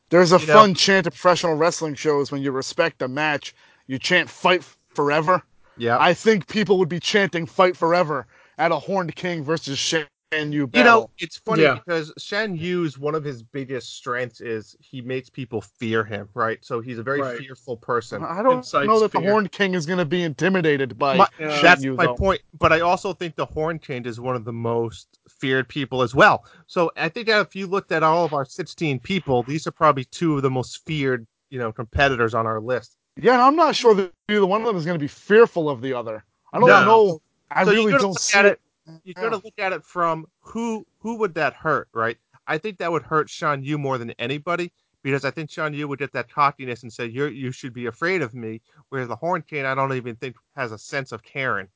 There's 0.09 0.33
a 0.33 0.39
You 0.39 0.47
know- 0.47 0.53
fun 0.53 0.73
chant 0.75 1.07
at 1.07 1.13
professional 1.13 1.55
wrestling 1.55 1.95
shows 1.95 2.33
when 2.33 2.41
you 2.41 2.51
respect 2.51 3.01
a 3.01 3.07
match, 3.07 3.55
you 3.87 3.97
chant 3.97 4.29
"Fight 4.29 4.61
forever." 4.93 5.41
yeah. 5.77 5.97
I 5.99 6.13
think 6.13 6.47
people 6.49 6.77
would 6.79 6.89
be 6.89 6.99
chanting 6.99 7.45
"Fight 7.45 7.77
forever" 7.77 8.27
at 8.57 8.73
a 8.73 8.75
Horned 8.79 9.15
King 9.15 9.41
versus 9.41 9.79
Shan 9.79 10.05
Yu 10.33 10.69
You 10.73 10.83
know, 10.83 11.09
it's 11.17 11.37
funny 11.37 11.63
Yeah. 11.63 11.75
because 11.75 12.13
Shan 12.17 12.55
Yu's 12.55 12.97
one 12.97 13.15
of 13.15 13.23
his 13.23 13.43
biggest 13.43 13.95
strengths 13.97 14.39
is 14.39 14.75
he 14.79 15.01
makes 15.01 15.29
people 15.29 15.59
fear 15.61 16.03
him, 16.05 16.29
right? 16.33 16.57
So 16.63 16.79
he's 16.79 16.97
a 16.99 17.03
very 17.03 17.21
Right. 17.21 17.37
fearful 17.37 17.75
person. 17.77 18.23
I 18.23 18.41
don't 18.41 18.57
incites 18.59 18.87
know 18.87 18.99
that 19.01 19.11
the 19.11 19.19
fear. 19.19 19.29
Horn 19.31 19.49
King 19.49 19.73
is 19.73 19.85
going 19.85 19.99
to 19.99 20.05
be 20.05 20.23
intimidated 20.23 20.97
by 20.97 21.17
My- 21.17 21.27
Yeah. 21.39 21.49
Shan 21.55 21.63
That's 21.63 21.83
Yu, 21.83 21.95
my 21.95 22.05
though. 22.05 22.15
point. 22.15 22.41
But 22.57 22.71
I 22.71 22.79
also 22.79 23.11
think 23.13 23.35
the 23.35 23.45
Horn 23.45 23.77
King 23.77 24.05
is 24.05 24.19
one 24.21 24.35
of 24.37 24.45
the 24.45 24.53
most 24.53 25.07
feared 25.27 25.67
people 25.67 26.01
as 26.01 26.15
well. 26.15 26.45
So 26.67 26.91
I 26.95 27.09
think 27.09 27.27
that 27.27 27.41
if 27.41 27.55
you 27.55 27.67
looked 27.67 27.91
at 27.91 28.01
all 28.03 28.23
of 28.23 28.33
our 28.33 28.45
16 28.45 28.99
people, 28.99 29.43
these 29.43 29.67
are 29.67 29.71
probably 29.71 30.05
two 30.05 30.37
of 30.37 30.43
the 30.43 30.49
most 30.49 30.85
feared, 30.85 31.27
you 31.49 31.59
know, 31.59 31.73
competitors 31.73 32.33
on 32.33 32.45
our 32.47 32.61
list. 32.61 32.95
Yeah, 33.17 33.45
I'm 33.45 33.57
not 33.57 33.75
sure 33.75 33.93
that 33.95 34.13
either 34.29 34.45
one 34.45 34.61
of 34.61 34.67
them 34.67 34.77
is 34.77 34.85
going 34.85 34.97
to 34.97 35.03
be 35.03 35.07
fearful 35.09 35.69
of 35.69 35.81
the 35.81 35.93
other. 35.93 36.23
I 36.53 36.59
don't 36.59 36.69
No. 36.69 36.85
know. 36.85 37.21
I 37.51 37.65
so 37.65 37.71
really 37.71 37.91
don't 37.91 38.11
look 38.11 38.19
see 38.19 38.37
at 38.39 38.45
it. 38.45 38.61
You 39.03 39.13
got 39.13 39.29
to 39.29 39.37
look 39.37 39.57
at 39.59 39.73
it 39.73 39.83
from 39.83 40.25
who 40.39 40.85
who 40.99 41.15
would 41.17 41.33
that 41.35 41.53
hurt, 41.53 41.87
right? 41.93 42.17
I 42.47 42.57
think 42.57 42.77
that 42.79 42.91
would 42.91 43.03
hurt 43.03 43.29
Shan 43.29 43.63
Yu 43.63 43.77
more 43.77 43.97
than 43.97 44.11
anybody 44.19 44.71
because 45.03 45.23
I 45.25 45.31
think 45.31 45.49
Shan 45.49 45.73
Yu 45.73 45.87
would 45.87 45.99
get 45.99 46.13
that 46.13 46.31
cockiness 46.31 46.83
and 46.83 46.91
say 46.91 47.05
you 47.05 47.25
you 47.25 47.51
should 47.51 47.73
be 47.73 47.85
afraid 47.85 48.21
of 48.21 48.33
me, 48.33 48.61
whereas 48.89 49.07
the 49.07 49.15
Horn 49.15 49.43
King 49.43 49.65
I 49.65 49.75
don't 49.75 49.93
even 49.93 50.15
think 50.15 50.35
has 50.55 50.71
a 50.71 50.77
sense 50.77 51.11
of 51.11 51.23
caring. 51.23 51.67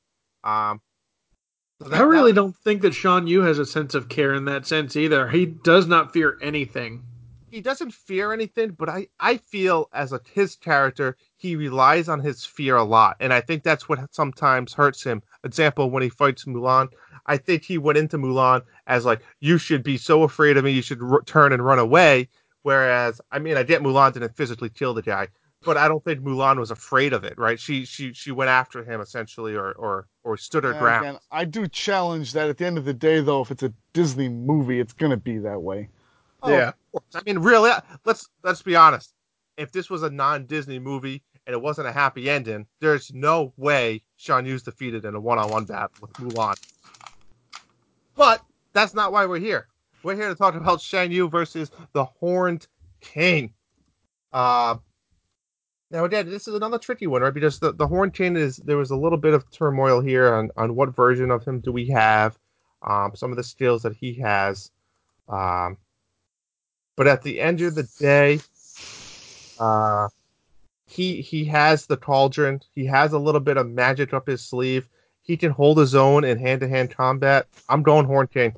Um, 0.44 0.80
so 1.80 1.88
that- 1.88 2.00
I 2.00 2.04
really 2.04 2.32
that- 2.32 2.36
don't 2.36 2.56
think 2.56 2.82
that 2.82 2.94
Shan 2.94 3.26
Yu 3.26 3.42
has 3.42 3.58
a 3.58 3.66
sense 3.66 3.94
of 3.94 4.08
care 4.08 4.34
in 4.34 4.44
that 4.46 4.66
sense 4.66 4.96
either. 4.96 5.28
He 5.28 5.46
does 5.46 5.86
not 5.86 6.12
fear 6.12 6.38
anything. 6.42 7.04
he 7.48 7.60
doesn't 7.62 7.94
fear 7.94 8.32
anything, 8.34 8.72
but 8.72 8.88
I, 8.88 9.06
I 9.18 9.38
feel 9.38 9.88
as 9.94 10.12
a 10.12 10.20
his 10.30 10.56
character, 10.56 11.16
he 11.38 11.56
relies 11.56 12.06
on 12.06 12.20
his 12.20 12.44
fear 12.44 12.76
a 12.76 12.84
lot, 12.84 13.16
and 13.20 13.32
I 13.32 13.40
think 13.40 13.62
that's 13.62 13.88
what 13.88 14.12
sometimes 14.14 14.74
hurts 14.74 15.02
him. 15.02 15.22
Example, 15.46 15.90
when 15.90 16.02
he 16.02 16.08
fights 16.10 16.44
Mulan, 16.44 16.88
I 17.26 17.36
think 17.38 17.64
he 17.64 17.78
went 17.78 17.98
into 17.98 18.18
Mulan 18.18 18.62
as 18.86 19.04
like, 19.06 19.22
"You 19.40 19.58
should 19.58 19.82
be 19.82 19.96
so 19.98 20.22
afraid 20.24 20.56
of 20.56 20.64
me, 20.64 20.72
you 20.72 20.82
should 20.82 21.02
r- 21.02 21.22
turn 21.22 21.52
and 21.52 21.64
run 21.64 21.78
away." 21.78 22.28
Whereas, 22.62 23.20
I 23.30 23.38
mean, 23.38 23.56
I 23.56 23.62
get 23.62 23.82
Mulan 23.82 24.12
didn't 24.12 24.36
physically 24.36 24.70
kill 24.70 24.94
the 24.94 25.02
guy, 25.02 25.28
but 25.64 25.76
I 25.76 25.88
don't 25.88 26.04
think 26.04 26.20
Mulan 26.20 26.58
was 26.58 26.70
afraid 26.70 27.12
of 27.12 27.24
it, 27.24 27.38
right? 27.38 27.58
She 27.60 27.84
she 27.86 28.12
she 28.12 28.32
went 28.32 28.50
after 28.50 28.84
him 28.84 29.00
essentially, 29.00 29.54
or 29.54 29.72
or 29.72 30.08
or 30.24 30.36
stood 30.36 30.64
her 30.64 30.74
And 30.74 30.74
ground. 30.74 31.06
again, 31.06 31.18
I 31.30 31.44
do 31.44 31.66
challenge 31.68 32.32
that 32.32 32.48
at 32.50 32.58
the 32.58 32.66
end 32.66 32.76
of 32.78 32.84
the 32.84 32.94
day, 32.94 33.20
though, 33.20 33.40
if 33.40 33.50
it's 33.50 33.62
a 33.62 33.72
Disney 33.92 34.28
movie, 34.28 34.80
it's 34.80 34.92
going 34.92 35.10
to 35.10 35.16
be 35.16 35.38
that 35.38 35.62
way. 35.62 35.88
Oh, 36.42 36.62
of 36.68 36.74
course. 36.92 37.04
I 37.14 37.22
mean, 37.26 37.38
really, 37.40 37.70
let's 38.04 38.28
let's 38.42 38.62
be 38.62 38.76
honest. 38.76 39.14
If 39.56 39.72
this 39.72 39.88
was 39.88 40.02
a 40.02 40.10
non-Disney 40.10 40.78
movie 40.78 41.22
and 41.46 41.54
it 41.54 41.62
wasn't 41.62 41.86
a 41.86 41.92
happy 41.92 42.28
ending, 42.28 42.66
there's 42.80 43.12
no 43.12 43.52
way 43.56 44.02
Shan 44.16 44.46
Yu's 44.46 44.62
defeated 44.62 45.04
in 45.04 45.14
a 45.14 45.20
one-on-one 45.20 45.64
battle 45.64 45.90
with 46.00 46.12
Mulan. 46.14 46.56
But 48.16 48.42
that's 48.72 48.94
not 48.94 49.12
why 49.12 49.26
we're 49.26 49.38
here. 49.38 49.68
We're 50.02 50.16
here 50.16 50.28
to 50.28 50.34
talk 50.34 50.54
about 50.54 50.80
Shan 50.80 51.10
Yu 51.10 51.28
versus 51.28 51.70
the 51.92 52.04
Horned 52.04 52.66
King. 53.00 53.52
Uh, 54.32 54.76
now 55.90 56.04
again, 56.04 56.28
this 56.28 56.48
is 56.48 56.54
another 56.54 56.78
tricky 56.78 57.06
one, 57.06 57.22
right? 57.22 57.32
Because 57.32 57.58
the, 57.58 57.72
the 57.72 57.86
Horned 57.86 58.14
King 58.14 58.36
is 58.36 58.56
there 58.56 58.76
was 58.76 58.90
a 58.90 58.96
little 58.96 59.18
bit 59.18 59.34
of 59.34 59.50
turmoil 59.50 60.00
here 60.00 60.34
on, 60.34 60.50
on 60.56 60.74
what 60.74 60.94
version 60.94 61.30
of 61.30 61.44
him 61.44 61.60
do 61.60 61.72
we 61.72 61.86
have, 61.88 62.38
um, 62.82 63.12
some 63.14 63.30
of 63.30 63.36
the 63.36 63.44
skills 63.44 63.82
that 63.82 63.94
he 63.94 64.14
has. 64.14 64.70
Um, 65.28 65.76
but 66.96 67.06
at 67.06 67.22
the 67.22 67.40
end 67.40 67.60
of 67.60 67.74
the 67.74 67.88
day, 67.98 68.40
uh, 69.58 70.08
he 70.86 71.20
he 71.20 71.44
has 71.46 71.86
the 71.86 71.96
cauldron. 71.96 72.60
He 72.74 72.86
has 72.86 73.12
a 73.12 73.18
little 73.18 73.40
bit 73.40 73.56
of 73.56 73.68
magic 73.68 74.14
up 74.14 74.26
his 74.26 74.42
sleeve. 74.44 74.88
He 75.22 75.36
can 75.36 75.50
hold 75.50 75.78
his 75.78 75.94
own 75.94 76.24
in 76.24 76.38
hand 76.38 76.60
to 76.60 76.68
hand 76.68 76.90
combat. 76.96 77.48
I'm 77.68 77.82
going 77.82 78.06
Horn 78.06 78.28
King. 78.28 78.54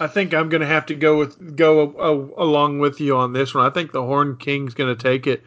I 0.00 0.08
think 0.08 0.34
I'm 0.34 0.48
going 0.48 0.60
to 0.60 0.66
have 0.66 0.86
to 0.86 0.94
go 0.94 1.18
with 1.18 1.56
go 1.56 1.92
uh, 1.96 2.42
along 2.42 2.80
with 2.80 3.00
you 3.00 3.16
on 3.16 3.32
this 3.32 3.54
one. 3.54 3.64
I 3.64 3.70
think 3.70 3.92
the 3.92 4.02
Horn 4.02 4.36
King's 4.36 4.74
going 4.74 4.94
to 4.94 5.00
take 5.00 5.26
it. 5.26 5.44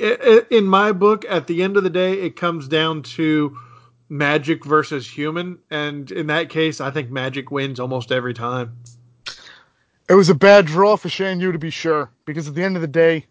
I- 0.00 0.18
I- 0.22 0.54
In 0.54 0.64
my 0.66 0.92
book, 0.92 1.24
at 1.28 1.46
the 1.48 1.62
end 1.62 1.76
of 1.76 1.82
the 1.82 1.90
day, 1.90 2.12
it 2.20 2.36
comes 2.36 2.68
down 2.68 3.02
to 3.02 3.56
magic 4.08 4.64
versus 4.64 5.08
human, 5.08 5.58
and 5.70 6.10
in 6.12 6.28
that 6.28 6.48
case, 6.48 6.80
I 6.80 6.90
think 6.92 7.10
magic 7.10 7.50
wins 7.50 7.80
almost 7.80 8.12
every 8.12 8.34
time. 8.34 8.76
It 10.08 10.14
was 10.14 10.28
a 10.28 10.34
bad 10.34 10.66
draw 10.66 10.96
for 10.96 11.08
Shan 11.08 11.40
Yu 11.40 11.52
to 11.52 11.58
be 11.58 11.70
sure, 11.70 12.10
because 12.24 12.48
at 12.48 12.54
the 12.54 12.62
end 12.62 12.76
of 12.76 12.82
the 12.82 12.88
day, 12.88 13.26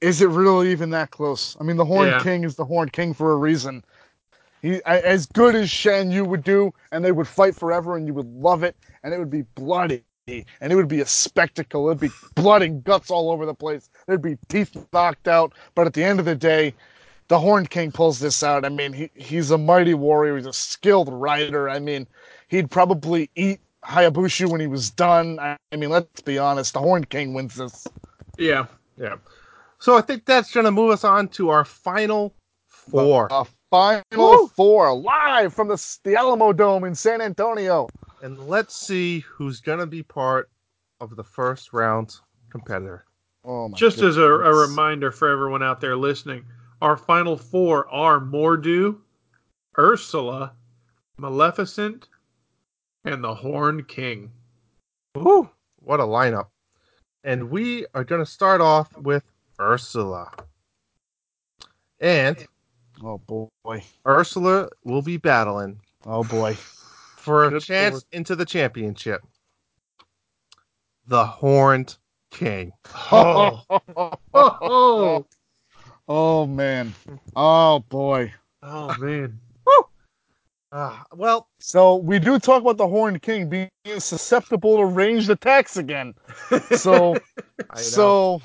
is 0.00 0.22
it 0.22 0.28
really 0.28 0.70
even 0.72 0.90
that 0.90 1.10
close? 1.10 1.56
I 1.60 1.64
mean, 1.64 1.76
the 1.76 1.84
Horn 1.84 2.08
Yeah. 2.08 2.22
King 2.22 2.44
is 2.44 2.56
the 2.56 2.64
Horn 2.64 2.88
King 2.88 3.14
for 3.14 3.32
a 3.32 3.36
reason. 3.36 3.84
He 4.62 4.82
as 4.84 5.26
good 5.26 5.54
as 5.54 5.70
Shan 5.70 6.10
Yu 6.10 6.24
would 6.24 6.44
do, 6.44 6.72
and 6.92 7.04
they 7.04 7.12
would 7.12 7.28
fight 7.28 7.54
forever, 7.54 7.96
and 7.96 8.06
you 8.06 8.14
would 8.14 8.26
love 8.26 8.62
it, 8.62 8.76
and 9.02 9.14
it 9.14 9.18
would 9.18 9.30
be 9.30 9.42
bloody, 9.54 10.02
and 10.26 10.72
it 10.72 10.74
would 10.76 10.88
be 10.88 11.00
a 11.00 11.06
spectacle. 11.06 11.88
It'd 11.88 12.00
be 12.00 12.10
blood 12.34 12.62
and 12.62 12.84
guts 12.84 13.10
all 13.10 13.30
over 13.30 13.46
the 13.46 13.54
place. 13.54 13.88
There'd 14.06 14.20
be 14.20 14.36
teeth 14.48 14.76
knocked 14.92 15.28
out, 15.28 15.54
but 15.74 15.86
at 15.86 15.94
the 15.94 16.04
end 16.04 16.18
of 16.18 16.26
the 16.26 16.34
day, 16.34 16.74
the 17.28 17.38
Horn 17.38 17.66
King 17.66 17.92
pulls 17.92 18.18
this 18.18 18.42
out. 18.42 18.64
I 18.64 18.68
mean, 18.68 18.92
he 18.92 19.10
he's 19.14 19.50
a 19.50 19.58
mighty 19.58 19.94
warrior. 19.94 20.36
He's 20.36 20.46
a 20.46 20.52
skilled 20.52 21.08
rider. 21.10 21.68
I 21.68 21.78
mean, 21.78 22.06
he'd 22.48 22.70
probably 22.70 23.30
eat 23.34 23.60
Hayabusa 23.84 24.48
when 24.48 24.60
he 24.60 24.66
was 24.66 24.90
done. 24.90 25.38
I, 25.38 25.56
I 25.72 25.76
mean, 25.76 25.90
let's 25.90 26.20
be 26.20 26.38
honest. 26.38 26.74
The 26.74 26.80
Horn 26.80 27.04
King 27.04 27.34
wins 27.34 27.56
this. 27.56 27.86
Yeah, 28.38 28.66
Yeah. 28.96 29.16
So 29.78 29.96
I 29.96 30.02
think 30.02 30.26
that's 30.26 30.52
going 30.52 30.66
to 30.66 30.70
move 30.70 30.90
us 30.90 31.04
on 31.04 31.28
to 31.28 31.48
our 31.48 31.64
final 31.64 32.34
four. 32.66 33.28
A 33.30 33.34
uh, 33.34 33.44
final 33.70 34.04
Woo! 34.14 34.46
four 34.48 34.94
live 34.94 35.54
from 35.54 35.68
the 35.68 35.98
the 36.04 36.14
Alamodome 36.14 36.86
in 36.86 36.94
San 36.94 37.22
Antonio. 37.22 37.88
And 38.22 38.38
let's 38.46 38.76
see 38.76 39.20
who's 39.20 39.60
going 39.60 39.78
to 39.78 39.86
be 39.86 40.02
part 40.02 40.50
of 41.00 41.16
the 41.16 41.24
first 41.24 41.72
round 41.72 42.14
competitor. 42.50 43.06
Oh 43.42 43.68
my 43.68 43.76
just 43.76 44.00
as 44.00 44.18
a, 44.18 44.22
a 44.22 44.54
reminder 44.54 45.10
for 45.10 45.30
everyone 45.30 45.62
out 45.62 45.80
there 45.80 45.96
listening, 45.96 46.44
our 46.82 46.98
final 46.98 47.38
four 47.38 47.88
are 47.88 48.20
Mor'du, 48.20 48.98
Ursula, 49.78 50.52
Maleficent, 51.16 52.08
and 53.04 53.22
the 53.24 53.34
Horn 53.34 53.84
King. 53.84 54.32
Woo! 55.14 55.50
What 55.80 56.00
a 56.00 56.04
lineup. 56.04 56.48
And 57.24 57.50
we 57.50 57.86
are 57.94 58.04
going 58.04 58.22
to 58.24 58.30
start 58.30 58.60
off 58.60 58.96
with 58.96 59.24
Ursula. 59.60 60.30
And 62.00 62.46
Oh 63.02 63.18
boy. 63.18 63.82
Ursula 64.06 64.68
will 64.84 65.02
be 65.02 65.16
battling 65.16 65.80
Oh 66.06 66.22
boy. 66.24 66.54
for 66.54 67.44
a 67.46 67.50
Good 67.50 67.62
chance 67.62 67.92
lord. 67.92 68.04
into 68.12 68.36
the 68.36 68.44
championship. 68.44 69.22
The 71.06 71.24
Horned 71.26 71.96
King. 72.30 72.72
Oh, 73.10 73.62
oh, 73.96 75.26
oh 76.08 76.46
man. 76.46 76.94
Oh 77.34 77.80
boy. 77.80 78.32
oh 78.62 78.96
man. 78.98 79.40
Ah, 80.72 81.04
well, 81.14 81.48
So 81.58 81.96
we 81.96 82.18
do 82.20 82.38
talk 82.38 82.62
about 82.62 82.76
the 82.76 82.86
Horned 82.86 83.22
King 83.22 83.48
being 83.48 83.70
susceptible 83.98 84.76
to 84.76 84.84
ranged 84.84 85.28
attacks 85.30 85.76
again. 85.76 86.14
So 86.76 87.16
so 87.74 88.40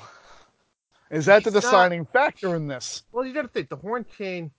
is 1.10 1.26
that 1.26 1.44
the 1.44 1.50
He's 1.50 1.54
not- 1.54 1.60
deciding 1.62 2.04
factor 2.06 2.56
in 2.56 2.66
this? 2.66 3.04
Well, 3.12 3.24
you 3.24 3.32
got 3.32 3.42
to 3.42 3.48
think 3.48 3.68
the 3.68 3.76
Horned 3.76 4.08
King. 4.08 4.50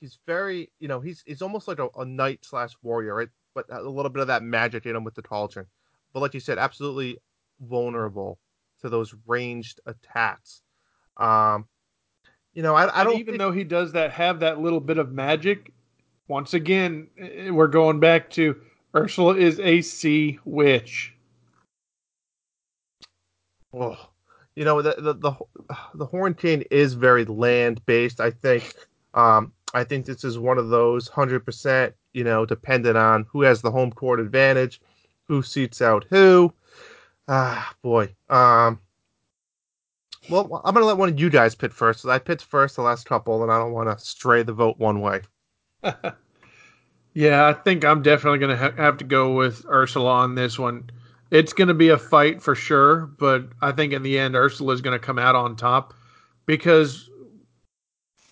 He's 0.00 0.18
very, 0.26 0.70
you 0.78 0.86
know, 0.86 1.00
he's 1.00 1.24
he's 1.26 1.42
almost 1.42 1.66
like 1.66 1.80
a, 1.80 1.88
a 1.96 2.04
knight 2.04 2.44
slash 2.44 2.70
warrior, 2.82 3.16
right? 3.16 3.28
But 3.54 3.64
a 3.70 3.82
little 3.82 4.10
bit 4.10 4.20
of 4.20 4.28
that 4.28 4.44
magic 4.44 4.86
in 4.86 4.94
him 4.94 5.02
with 5.02 5.16
the 5.16 5.22
cauldron. 5.22 5.66
But 6.12 6.20
like 6.20 6.34
you 6.34 6.40
said, 6.40 6.58
absolutely 6.58 7.18
vulnerable 7.60 8.38
to 8.82 8.88
those 8.88 9.12
ranged 9.26 9.80
attacks. 9.86 10.62
Um, 11.16 11.66
you 12.54 12.62
know, 12.62 12.76
I, 12.76 12.84
I 12.84 13.00
I 13.00 13.04
don't 13.04 13.14
don't 13.14 13.20
even 13.20 13.32
think- 13.32 13.38
though 13.40 13.50
he 13.50 13.64
does 13.64 13.90
that 13.92 14.12
have 14.12 14.38
that 14.40 14.60
little 14.60 14.78
bit 14.80 14.98
of 14.98 15.10
magic. 15.10 15.72
Once 16.28 16.52
again, 16.52 17.08
eh, 17.18 17.50
we're 17.50 17.66
going 17.66 17.98
back 17.98 18.30
to 18.30 18.54
Ursula 18.94 19.34
is 19.34 19.58
a 19.60 19.80
sea 19.80 20.38
witch. 20.44 21.14
Oh, 23.72 23.96
you 24.54 24.64
know 24.64 24.82
the 24.82 24.94
the 24.98 25.14
the, 25.14 25.32
the 25.94 26.06
Horn 26.06 26.34
King 26.34 26.64
is 26.70 26.94
very 26.94 27.24
land 27.24 27.84
based. 27.86 28.20
I 28.20 28.30
think. 28.30 28.74
Um, 29.14 29.52
I 29.74 29.84
think 29.84 30.06
this 30.06 30.24
is 30.24 30.38
one 30.38 30.58
of 30.58 30.68
those 30.68 31.08
hundred 31.08 31.44
percent. 31.44 31.94
You 32.12 32.24
know, 32.24 32.44
dependent 32.44 32.96
on 32.96 33.26
who 33.30 33.42
has 33.42 33.62
the 33.62 33.70
home 33.70 33.92
court 33.92 34.20
advantage, 34.20 34.80
who 35.24 35.42
seats 35.42 35.80
out 35.82 36.04
who. 36.10 36.52
Ah, 37.26 37.74
boy. 37.82 38.14
Um. 38.28 38.80
Well, 40.28 40.60
I'm 40.64 40.74
gonna 40.74 40.86
let 40.86 40.98
one 40.98 41.08
of 41.08 41.18
you 41.18 41.30
guys 41.30 41.54
pit 41.54 41.72
first. 41.72 42.04
I 42.04 42.18
picked 42.18 42.44
first 42.44 42.76
the 42.76 42.82
last 42.82 43.06
couple, 43.06 43.42
and 43.42 43.50
I 43.52 43.58
don't 43.58 43.72
want 43.72 43.96
to 43.96 44.04
stray 44.04 44.42
the 44.42 44.52
vote 44.52 44.78
one 44.78 45.00
way. 45.00 45.22
Yeah, 47.18 47.48
I 47.48 47.52
think 47.52 47.84
I'm 47.84 48.02
definitely 48.02 48.38
going 48.38 48.56
to 48.56 48.56
ha- 48.56 48.76
have 48.80 48.98
to 48.98 49.04
go 49.04 49.32
with 49.34 49.66
Ursula 49.68 50.08
on 50.08 50.36
this 50.36 50.56
one. 50.56 50.88
It's 51.32 51.52
going 51.52 51.66
to 51.66 51.74
be 51.74 51.88
a 51.88 51.98
fight 51.98 52.40
for 52.40 52.54
sure, 52.54 53.06
but 53.18 53.48
I 53.60 53.72
think 53.72 53.92
in 53.92 54.04
the 54.04 54.16
end, 54.16 54.36
Ursula 54.36 54.72
is 54.72 54.80
going 54.80 54.96
to 54.96 55.04
come 55.04 55.18
out 55.18 55.34
on 55.34 55.56
top 55.56 55.94
because 56.46 57.10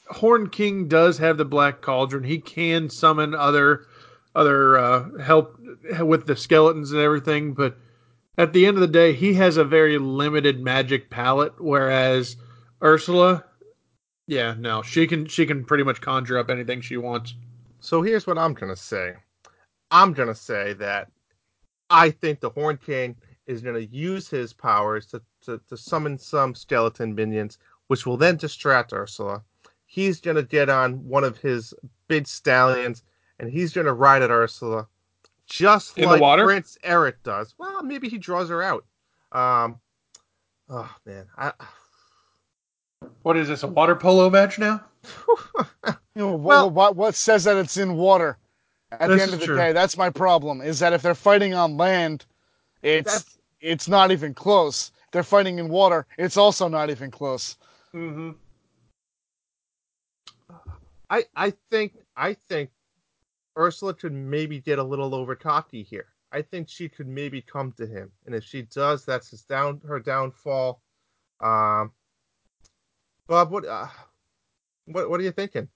Horn 0.09 0.49
King 0.49 0.87
does 0.87 1.19
have 1.19 1.37
the 1.37 1.45
Black 1.45 1.83
Cauldron. 1.83 2.23
He 2.23 2.39
can 2.39 2.89
summon 2.89 3.35
other 3.35 3.87
other 4.37 4.79
uh, 4.79 5.19
help 5.19 5.59
with 5.99 6.27
the 6.27 6.37
skeletons 6.37 6.93
and 6.93 7.01
everything, 7.01 7.55
but 7.55 7.77
at 8.39 8.53
the 8.53 8.67
end 8.67 8.77
of 8.77 8.83
the 8.83 8.87
day, 8.87 9.15
he 9.15 9.35
has 9.35 9.57
a 9.57 9.65
very 9.65 9.99
limited 9.99 10.61
magic 10.61 11.11
palette. 11.11 11.55
Whereas 11.59 12.37
Ursula, 12.85 13.46
yeah, 14.27 14.55
no, 14.59 14.83
she 14.83 15.07
can 15.07 15.27
she 15.27 15.47
can 15.47 15.65
pretty 15.65 15.85
much 15.85 16.01
conjure 16.01 16.39
up 16.39 16.51
anything 16.51 16.81
she 16.81 16.97
wants. 16.97 17.35
So 17.81 18.03
here's 18.03 18.27
what 18.27 18.39
I'm 18.39 18.55
gonna 18.55 18.77
say. 18.77 19.15
I'm 19.91 20.13
gonna 20.13 20.35
say 20.35 20.73
that 20.75 21.11
I 21.91 22.11
think 22.11 22.41
the 22.41 22.51
Horn 22.51 22.79
King 22.85 23.17
is 23.47 23.63
gonna 23.63 23.79
use 23.79 24.29
his 24.29 24.53
powers 24.53 25.07
to, 25.07 25.23
to, 25.45 25.61
to 25.69 25.77
summon 25.77 26.19
some 26.19 26.55
skeleton 26.55 27.15
minions, 27.15 27.59
which 27.87 28.05
will 28.07 28.17
then 28.17 28.37
distract 28.37 28.93
Ursula. 28.93 29.43
He's 29.87 30.21
gonna 30.21 30.43
get 30.43 30.69
on 30.69 31.07
one 31.09 31.23
of 31.23 31.39
his 31.39 31.73
big 32.09 32.27
stallions 32.27 33.05
and 33.39 33.49
he's 33.49 33.73
gonna 33.73 33.95
ride 33.95 34.23
at 34.23 34.31
Ursula 34.31 34.89
just 35.47 35.97
In 35.97 36.09
like? 36.09 36.45
Prince 36.45 36.77
Eric 36.83 37.23
does. 37.23 37.55
Well, 37.57 37.83
maybe 37.83 38.09
he 38.09 38.19
draws 38.19 38.49
her 38.49 38.63
out. 38.63 38.85
Um, 39.33 39.81
oh 40.69 40.93
man, 41.05 41.27
I, 41.37 41.53
What 43.23 43.37
is 43.37 43.49
this? 43.49 43.63
A 43.63 43.67
water 43.69 43.95
polo 43.97 44.31
match 44.31 44.59
now? 44.59 44.85
You 46.15 46.23
know, 46.23 46.39
wh- 46.39 46.45
Well- 46.45 46.71
what, 46.71 46.97
what 46.97 47.15
says 47.15 47.45
that 47.45 47.59
it's 47.59 47.77
in 47.77 47.95
water? 47.95 48.39
At 48.91 49.09
the 49.11 49.21
end 49.21 49.35
of 49.35 49.41
the 49.41 49.45
true. 49.47 49.57
day, 49.57 49.73
that's 49.73 49.99
my 49.99 50.09
problem. 50.09 50.63
Is 50.63 50.79
that 50.79 50.95
if 50.95 51.03
they're 51.03 51.15
fighting 51.15 51.53
on 51.53 51.77
land, 51.77 52.25
it's 52.83 53.13
That's- 53.13 53.39
it's 53.61 53.87
not 53.89 54.11
even 54.11 54.33
close. 54.33 54.93
If 55.05 55.11
they're 55.11 55.23
fighting 55.23 55.59
in 55.59 55.69
water, 55.69 56.07
it's 56.17 56.37
also 56.39 56.69
not 56.69 56.89
even 56.89 57.11
close. 57.11 57.57
Mm-hmm. 57.95 58.31
I, 61.11 61.25
I 61.37 61.53
think, 61.71 61.95
I 62.17 62.35
think 62.49 62.71
Ursula 63.59 63.93
could 63.95 64.13
maybe 64.13 64.61
get 64.61 64.79
a 64.79 64.83
little 64.85 65.15
over 65.15 65.35
cocky 65.37 65.83
here. 65.83 66.07
I 66.33 66.43
think 66.43 66.69
she 66.69 66.89
could 66.89 67.07
maybe 67.07 67.41
come 67.41 67.73
to 67.73 67.87
him, 67.87 68.11
and 68.27 68.35
if 68.35 68.45
she 68.45 68.63
does, 68.63 69.05
that's 69.05 69.31
his 69.31 69.43
down 69.43 69.81
her 69.87 70.01
downfall. 70.01 70.83
Um, 71.41 71.93
Bob, 73.27 73.51
what, 73.51 73.67
uh, 73.67 73.87
what, 74.87 75.11
what 75.11 75.21
are 75.21 75.25
you 75.25 75.33
thinking? 75.33 75.69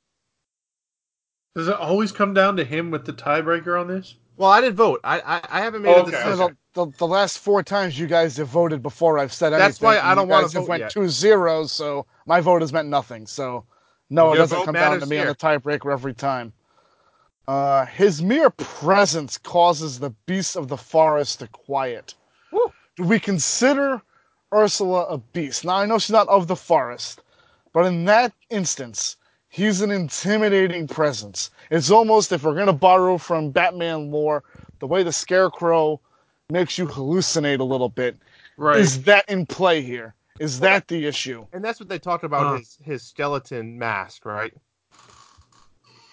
Does 1.57 1.69
it 1.69 1.75
always 1.75 2.13
come 2.13 2.33
down 2.33 2.57
to 2.57 2.65
him 2.65 2.91
with 2.91 3.05
the 3.05 3.13
tiebreaker 3.13 3.79
on 3.81 3.89
this? 3.89 4.15
Well, 4.37 4.51
I 4.51 4.61
didn't 4.61 4.77
vote. 4.77 5.01
I, 5.03 5.21
I, 5.21 5.41
I 5.51 5.61
haven't 5.61 5.83
made 5.83 5.91
Oh, 5.91 5.97
a 5.97 6.03
okay, 6.03 6.13
decision. 6.13 6.37
So 6.37 6.49
the, 6.75 6.87
the, 6.87 6.97
the 6.99 7.07
last 7.07 7.39
four 7.41 7.63
times 7.63 7.99
you 7.99 8.07
guys 8.07 8.37
have 8.37 8.49
voted 8.49 8.83
before 8.83 9.19
I've 9.19 9.33
said 9.33 9.53
anything. 9.53 9.69
That's 9.69 9.81
why 9.81 9.99
I 9.99 10.15
don't 10.15 10.29
wanna 10.29 10.45
guys 10.45 10.53
have 10.55 10.63
vote 10.63 10.69
went 10.69 10.81
yet. 10.81 10.91
two 10.91 11.09
zeros, 11.09 11.73
so 11.73 12.07
my 12.27 12.41
vote 12.41 12.63
has 12.63 12.73
meant 12.73 12.89
nothing. 12.89 13.27
So 13.27 13.67
no, 14.09 14.33
it 14.33 14.37
doesn't 14.37 14.65
come 14.65 14.75
down 14.75 14.93
to 14.93 15.07
matters 15.07 15.11
me 15.11 15.19
on 15.19 15.27
the 15.27 15.35
tiebreaker 15.35 15.93
every 15.93 16.15
time. 16.15 16.53
Uh, 17.49 17.85
his 17.87 18.23
mere 18.23 18.49
presence 18.51 19.37
causes 19.37 19.99
the 19.99 20.11
beasts 20.27 20.57
of 20.57 20.69
the 20.69 20.77
forest 20.77 21.41
to 21.41 21.49
quiet. 21.49 22.15
Woo. 22.53 22.73
Do 22.97 23.03
we 23.05 23.19
consider 23.19 24.01
Ursula 24.55 25.05
a 25.07 25.19
beast? 25.19 25.65
Now 25.65 25.77
I 25.77 25.87
know 25.87 25.99
she's 25.99 26.11
not 26.13 26.29
of 26.29 26.47
the 26.47 26.57
forest, 26.57 27.21
but 27.73 27.87
in 27.87 28.05
that 28.07 28.33
instance, 28.51 29.17
he's 29.49 29.81
an 29.81 29.91
intimidating 29.91 30.87
presence. 30.87 31.51
It's 31.71 31.91
almost 31.91 32.33
if 32.33 32.43
we're 32.45 32.55
gonna 32.55 32.73
borrow 32.73 33.19
from 33.19 33.51
Batman 33.51 34.11
lore, 34.11 34.43
the 34.79 34.87
way 34.87 35.03
the 35.03 35.13
Scarecrow 35.13 36.01
makes 36.51 36.79
you 36.79 36.87
hallucinate 36.87 37.61
a 37.61 37.65
little 37.65 37.89
bit. 37.89 38.17
Right. 38.57 38.79
Is 38.79 39.03
that 39.05 39.29
in 39.29 39.47
play 39.47 39.83
here? 39.83 40.15
Is 40.39 40.61
that 40.61 40.89
the 40.89 41.07
issue? 41.07 41.47
And 41.53 41.63
that's 41.63 41.79
what 41.79 41.89
they 41.89 41.99
talked 41.99 42.25
about 42.25 42.47
Huh. 42.47 42.57
his 42.59 42.79
his 42.83 43.03
skeleton 43.03 43.79
mask, 43.79 44.25
right? 44.25 44.53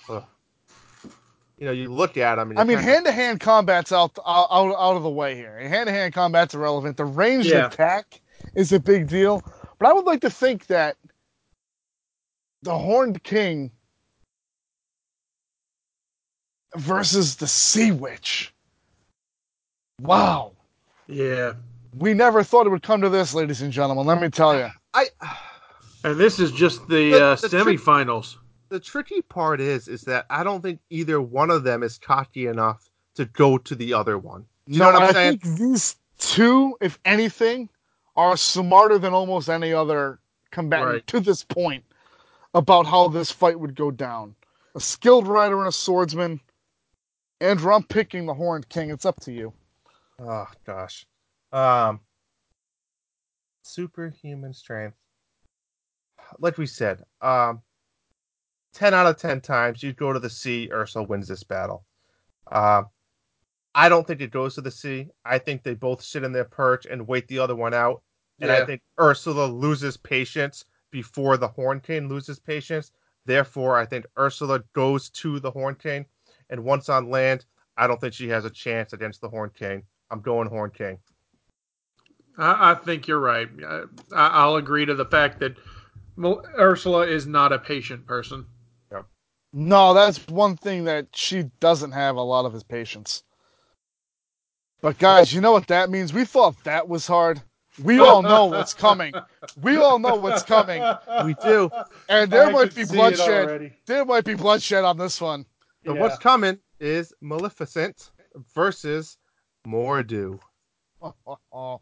Ugh. 0.10 0.24
You 1.58 1.66
know, 1.66 1.72
you 1.72 1.92
look 1.92 2.18
at 2.18 2.38
him. 2.38 2.52
And 2.52 2.60
I 2.60 2.64
mean, 2.64 2.78
hand 2.78 3.06
to 3.06 3.12
hand 3.12 3.40
combat's 3.40 3.92
out, 3.92 4.18
out 4.26 4.48
out 4.52 4.76
out 4.78 4.96
of 4.96 5.04
the 5.04 5.10
way 5.10 5.36
here. 5.36 5.58
Hand 5.58 5.88
to 5.88 5.94
hand 5.94 6.14
combat's 6.14 6.54
irrelevant. 6.54 6.98
The 6.98 7.06
ranged 7.06 7.50
Yeah. 7.50 7.68
attack 7.68 8.22
is 8.54 8.72
a 8.74 8.80
big 8.80 9.08
deal, 9.08 9.42
but 9.80 9.90
I 9.90 9.94
would 9.94 10.06
like 10.06 10.22
to 10.22 10.30
think 10.30 10.68
that 10.68 10.98
the 12.64 12.78
Horned 12.78 13.24
King 13.24 13.72
versus 16.76 17.36
the 17.36 17.48
Sea 17.48 17.92
Witch. 17.92 18.54
Wow, 20.02 20.52
Yeah. 21.08 21.54
we 21.98 22.14
never 22.14 22.44
thought 22.44 22.68
it 22.68 22.70
would 22.70 22.84
come 22.84 23.02
to 23.02 23.10
this, 23.10 23.34
ladies 23.34 23.62
and 23.62 23.72
gentlemen. 23.74 24.06
Let 24.06 24.22
me 24.22 24.30
tell 24.30 24.56
you. 24.58 24.70
I 24.94 25.08
And 26.04 26.18
this 26.20 26.40
is 26.40 26.52
just 26.52 26.88
the, 26.88 27.12
The- 27.12 27.24
uh, 27.26 27.36
the 27.36 27.50
trick- 27.50 27.80
semifinals. 27.80 28.36
the 28.70 28.80
tricky 28.80 29.22
part 29.24 29.60
is 29.60 29.88
is 29.88 30.02
that 30.02 30.26
I 30.30 30.44
don't 30.44 30.62
think 30.62 30.80
either 30.90 31.20
one 31.22 31.50
of 31.50 31.64
them 31.64 31.82
is 31.84 31.98
cocky 31.98 32.48
enough 32.48 32.90
to 33.16 33.26
go 33.26 33.58
to 33.58 33.76
the 33.76 33.94
other 33.94 34.18
one. 34.18 34.46
You 34.68 34.80
no, 34.80 34.86
know 34.92 35.00
what 35.00 35.04
I'm 35.04 35.10
I 35.10 35.14
saying? 35.14 35.38
think 35.40 35.58
these 35.58 35.96
two, 36.20 36.78
if 36.82 37.00
anything, 37.06 37.70
are 38.16 38.38
smarter 38.38 39.00
than 39.00 39.14
almost 39.14 39.50
any 39.50 39.74
other 39.74 40.20
combatant 40.52 40.90
Right. 40.92 41.08
to 41.08 41.20
this 41.20 41.44
point 41.44 41.84
about 42.58 42.88
how 42.88 43.08
this 43.08 43.30
fight 43.32 43.60
would 43.60 43.76
go 43.76 43.92
down. 43.92 44.36
A 44.76 44.80
skilled 44.80 45.28
rider 45.28 45.60
and 45.60 45.68
a 45.68 45.72
swordsman. 45.72 46.42
Andrew, 47.40 47.72
I'm 47.72 47.84
picking 47.84 48.26
the 48.26 48.34
Horned 48.34 48.68
King. 48.68 48.90
It's 48.90 49.06
up 49.06 49.20
to 49.22 49.32
you. 49.32 49.54
Oh 50.20 50.48
gosh. 50.66 51.06
Um 51.52 52.00
superhuman 53.62 54.54
strength. 54.54 54.98
Like 56.40 56.58
we 56.58 56.66
said, 56.66 57.04
um 57.22 57.62
10 58.74 58.94
out 58.94 59.06
of 59.06 59.18
10 59.18 59.42
times 59.42 59.84
you'd 59.84 59.98
go 59.98 60.12
to 60.12 60.20
the 60.20 60.30
sea, 60.30 60.70
Ursula 60.72 61.06
wins 61.06 61.28
this 61.28 61.44
battle. 61.44 61.86
Um 62.52 62.88
I 63.76 63.88
don't 63.88 64.08
think 64.08 64.22
it 64.22 64.32
goes 64.32 64.56
to 64.56 64.62
the 64.62 64.72
sea. 64.72 65.10
I 65.24 65.38
think 65.38 65.62
they 65.62 65.76
both 65.76 66.02
sit 66.02 66.24
in 66.24 66.32
their 66.32 66.46
perch 66.46 66.88
and 66.88 67.08
wait 67.08 67.28
the 67.28 67.38
other 67.38 67.56
one 67.56 67.76
out. 67.76 68.02
And 68.40 68.52
I 68.52 68.66
think 68.66 68.82
Ursula 69.00 69.46
loses 69.46 69.98
patience 69.98 70.66
before 70.92 71.38
the 71.38 71.48
Horn 71.48 71.80
King 71.80 72.08
loses 72.10 72.40
patience. 72.40 72.92
Therefore, 73.26 73.78
I 73.78 73.86
think 73.86 74.06
Ursula 74.18 74.64
goes 74.74 75.10
to 75.12 75.40
the 75.40 75.52
Horn 75.52 75.76
King. 75.76 76.06
And 76.50 76.64
once 76.64 76.90
on 76.90 77.10
land, 77.10 77.46
I 77.76 77.88
don't 77.88 78.00
think 78.00 78.14
she 78.14 78.30
has 78.30 78.46
a 78.46 78.50
chance 78.50 78.94
against 78.94 79.22
the 79.22 79.30
Horn 79.30 79.52
King. 79.58 79.84
I'm 80.10 80.22
going 80.22 80.48
Horn 80.48 80.72
King. 80.72 80.98
I, 82.38 82.72
I 82.72 82.76
think 82.76 83.08
you're 83.08 83.20
right. 83.20 83.50
I, 83.66 83.84
I- 84.14 84.28
I'll 84.30 84.56
agree 84.56 84.86
to 84.86 84.96
the 84.96 85.06
fact 85.06 85.40
that 85.40 85.56
Mel- 86.16 86.46
Ursula 86.58 87.06
is 87.06 87.28
not 87.28 87.52
a 87.52 87.60
patient 87.60 88.06
person. 88.06 88.46
No, 89.54 89.94
that's 89.94 90.28
one 90.28 90.58
thing 90.58 90.84
that 90.84 91.08
she 91.16 91.44
doesn't 91.60 91.94
have 91.94 92.16
a 92.18 92.22
lot 92.22 92.46
of 92.46 92.54
his 92.54 92.64
patience. 92.64 93.24
But 94.82 95.00
guys, 95.00 95.34
you 95.34 95.42
know 95.42 95.54
what 95.54 95.68
that 95.68 95.90
means? 95.90 96.14
We 96.14 96.26
thought 96.26 96.64
that 96.66 96.88
was 96.88 97.08
hard. 97.08 97.42
We 97.84 98.00
all 98.02 98.22
know 98.22 98.46
what's 98.46 98.74
coming. 98.74 99.14
We 99.62 99.78
all 99.78 100.00
know 100.00 100.16
what's 100.16 100.44
coming. 100.44 100.84
We 101.24 101.36
do. 101.36 101.70
And 102.10 102.32
there 102.32 102.48
I 102.48 102.52
might 102.52 102.76
be 102.76 102.86
bloodshed. 102.86 103.74
There 103.86 104.06
might 104.06 104.26
be 104.26 104.36
bloodshed 104.36 104.84
on 104.84 104.98
this 104.98 105.22
one. 105.22 105.46
So 105.86 105.94
Yeah. 105.94 106.02
what's 106.02 106.18
coming 106.18 106.60
is 106.80 107.14
Maleficent 107.22 108.12
versus 108.54 109.18
Mor'du. 109.66 110.40
Oh, 111.02 111.82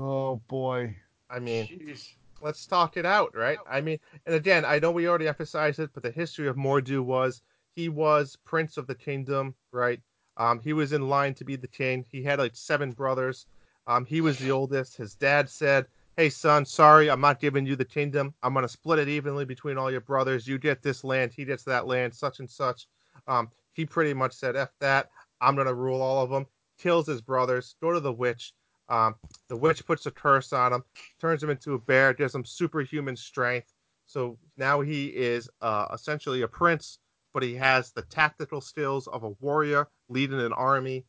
oh 0.00 0.36
boy. 0.48 0.96
I 1.30 1.38
mean, 1.38 1.66
Jeez. 1.66 2.14
let's 2.40 2.66
talk 2.66 2.96
it 2.96 3.04
out, 3.04 3.36
right? 3.36 3.58
I 3.68 3.80
mean, 3.80 3.98
and 4.26 4.34
again, 4.34 4.64
I 4.64 4.78
know 4.78 4.90
we 4.90 5.08
already 5.08 5.28
emphasized 5.28 5.78
it, 5.78 5.90
but 5.92 6.02
the 6.02 6.10
history 6.10 6.48
of 6.48 6.56
Mor'du 6.56 7.02
was 7.02 7.42
he 7.74 7.88
was 7.88 8.36
prince 8.44 8.76
of 8.76 8.86
the 8.86 8.94
kingdom, 8.94 9.54
right? 9.72 10.00
Um, 10.36 10.60
he 10.60 10.72
was 10.72 10.92
in 10.92 11.08
line 11.08 11.34
to 11.34 11.44
be 11.44 11.56
the 11.56 11.68
king. 11.68 12.04
He 12.10 12.22
had 12.22 12.38
like 12.38 12.54
seven 12.54 12.92
brothers. 12.92 13.46
Um, 13.88 14.04
he 14.04 14.20
was 14.20 14.38
the 14.38 14.50
oldest. 14.52 14.96
His 14.96 15.14
dad 15.14 15.48
said, 15.50 15.86
"Hey, 16.16 16.28
son, 16.30 16.66
sorry, 16.66 17.10
I'm 17.10 17.22
not 17.22 17.40
giving 17.40 17.66
you 17.66 17.74
the 17.74 17.84
kingdom. 17.84 18.34
I'm 18.42 18.54
gonna 18.54 18.68
split 18.68 19.00
it 19.00 19.08
evenly 19.08 19.46
between 19.46 19.78
all 19.78 19.90
your 19.90 20.02
brothers. 20.02 20.46
You 20.46 20.58
get 20.58 20.82
this 20.82 21.04
land, 21.04 21.32
he 21.32 21.44
gets 21.44 21.64
that 21.64 21.86
land, 21.86 22.14
such 22.14 22.38
and 22.38 22.50
such." 22.50 22.86
Um, 23.26 23.50
he 23.72 23.86
pretty 23.86 24.14
much 24.14 24.34
said, 24.34 24.56
"F 24.56 24.70
that. 24.80 25.10
I'm 25.40 25.56
gonna 25.56 25.74
rule 25.74 26.02
all 26.02 26.22
of 26.22 26.30
them." 26.30 26.46
Kills 26.78 27.06
his 27.06 27.22
brothers. 27.22 27.74
Go 27.80 27.92
to 27.92 28.00
the 28.00 28.12
witch. 28.12 28.54
Um, 28.88 29.16
the 29.48 29.56
witch 29.56 29.84
puts 29.86 30.06
a 30.06 30.10
curse 30.10 30.52
on 30.52 30.72
him 30.72 30.84
turns 31.20 31.42
him 31.42 31.50
into 31.50 31.74
a 31.74 31.78
bear, 31.78 32.14
gives 32.14 32.34
him 32.34 32.44
superhuman 32.44 33.16
strength. 33.16 33.74
So 34.06 34.38
now 34.56 34.80
he 34.80 35.08
is 35.08 35.50
uh, 35.60 35.88
essentially 35.92 36.42
a 36.42 36.48
prince, 36.48 36.98
but 37.34 37.42
he 37.42 37.54
has 37.56 37.92
the 37.92 38.02
tactical 38.02 38.60
skills 38.60 39.06
of 39.08 39.24
a 39.24 39.30
warrior 39.40 39.88
leading 40.08 40.40
an 40.40 40.52
army, 40.52 41.04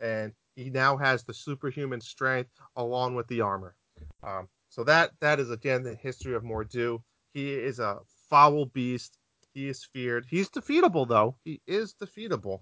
and 0.00 0.32
he 0.56 0.70
now 0.70 0.96
has 0.96 1.24
the 1.24 1.34
superhuman 1.34 2.00
strength 2.00 2.50
along 2.76 3.14
with 3.14 3.28
the 3.28 3.40
armor. 3.40 3.74
Um, 4.22 4.48
so 4.68 4.84
that 4.84 5.12
that 5.20 5.40
is 5.40 5.50
again 5.50 5.82
the 5.82 5.94
history 5.94 6.34
of 6.34 6.42
Mor'du. 6.44 7.00
He 7.32 7.52
is 7.52 7.78
a 7.78 7.98
foul 8.30 8.66
beast. 8.66 9.18
He 9.54 9.68
is 9.68 9.84
feared. 9.84 10.26
He's 10.28 10.50
defeatable 10.50 11.08
though. 11.08 11.36
He 11.44 11.60
is 11.66 11.94
defeatable. 11.94 12.60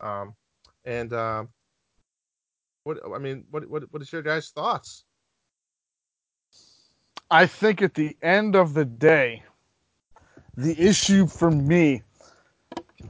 Um, 0.00 0.34
and 0.84 1.12
um, 1.12 1.50
what 2.84 2.98
I 3.14 3.18
mean, 3.18 3.44
what 3.50 3.68
what 3.68 3.84
what 3.92 4.02
is 4.02 4.12
your 4.12 4.22
guys' 4.22 4.50
thoughts? 4.50 5.04
I 7.30 7.46
think 7.46 7.82
at 7.82 7.94
the 7.94 8.16
end 8.22 8.54
of 8.56 8.74
the 8.74 8.84
day, 8.84 9.42
The 10.56 10.80
issue 10.80 11.26
for 11.26 11.50
me 11.50 12.02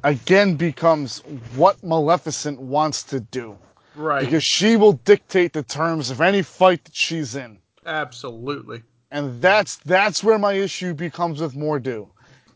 again 0.03 0.57
becomes 0.57 1.21
what 1.57 1.83
Maleficent 1.83 2.61
wants 2.61 3.03
to 3.05 3.21
do. 3.21 3.59
Right. 3.97 4.25
Because 4.25 4.45
she 4.45 4.77
will 4.77 4.93
dictate 4.93 5.53
the 5.53 5.63
terms 5.63 6.11
of 6.11 6.21
any 6.21 6.43
fight 6.43 6.85
that 6.85 6.95
she's 6.95 7.35
in. 7.35 7.59
Absolutely. 7.87 8.83
And 9.11 9.41
that's 9.41 9.77
that's 9.77 10.23
where 10.23 10.39
my 10.39 10.53
issue 10.55 10.93
becomes 10.93 11.41
with 11.41 11.55
Mor'du. 11.55 12.09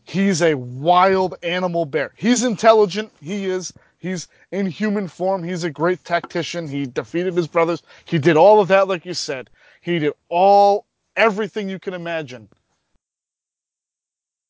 He's 0.03 0.41
a 0.41 0.55
wild 0.55 1.35
animal 1.41 1.85
bear. 1.85 2.11
He's 2.15 2.43
intelligent, 2.43 3.11
he 3.21 3.45
is. 3.45 3.73
He's 3.97 4.27
in 4.51 4.65
human 4.65 5.07
form. 5.07 5.43
He's 5.43 5.63
a 5.63 5.69
great 5.69 6.03
tactician. 6.03 6.67
He 6.67 6.87
defeated 6.87 7.35
his 7.35 7.47
brothers. 7.47 7.83
He 8.05 8.17
did 8.17 8.35
all 8.35 8.59
of 8.59 8.67
that, 8.69 8.87
like 8.87 9.05
you 9.05 9.13
said. 9.13 9.49
He 9.81 9.99
did 9.99 10.13
all 10.27 10.87
everything 11.15 11.69
you 11.69 11.79
can 11.79 11.93
imagine. 11.93 12.49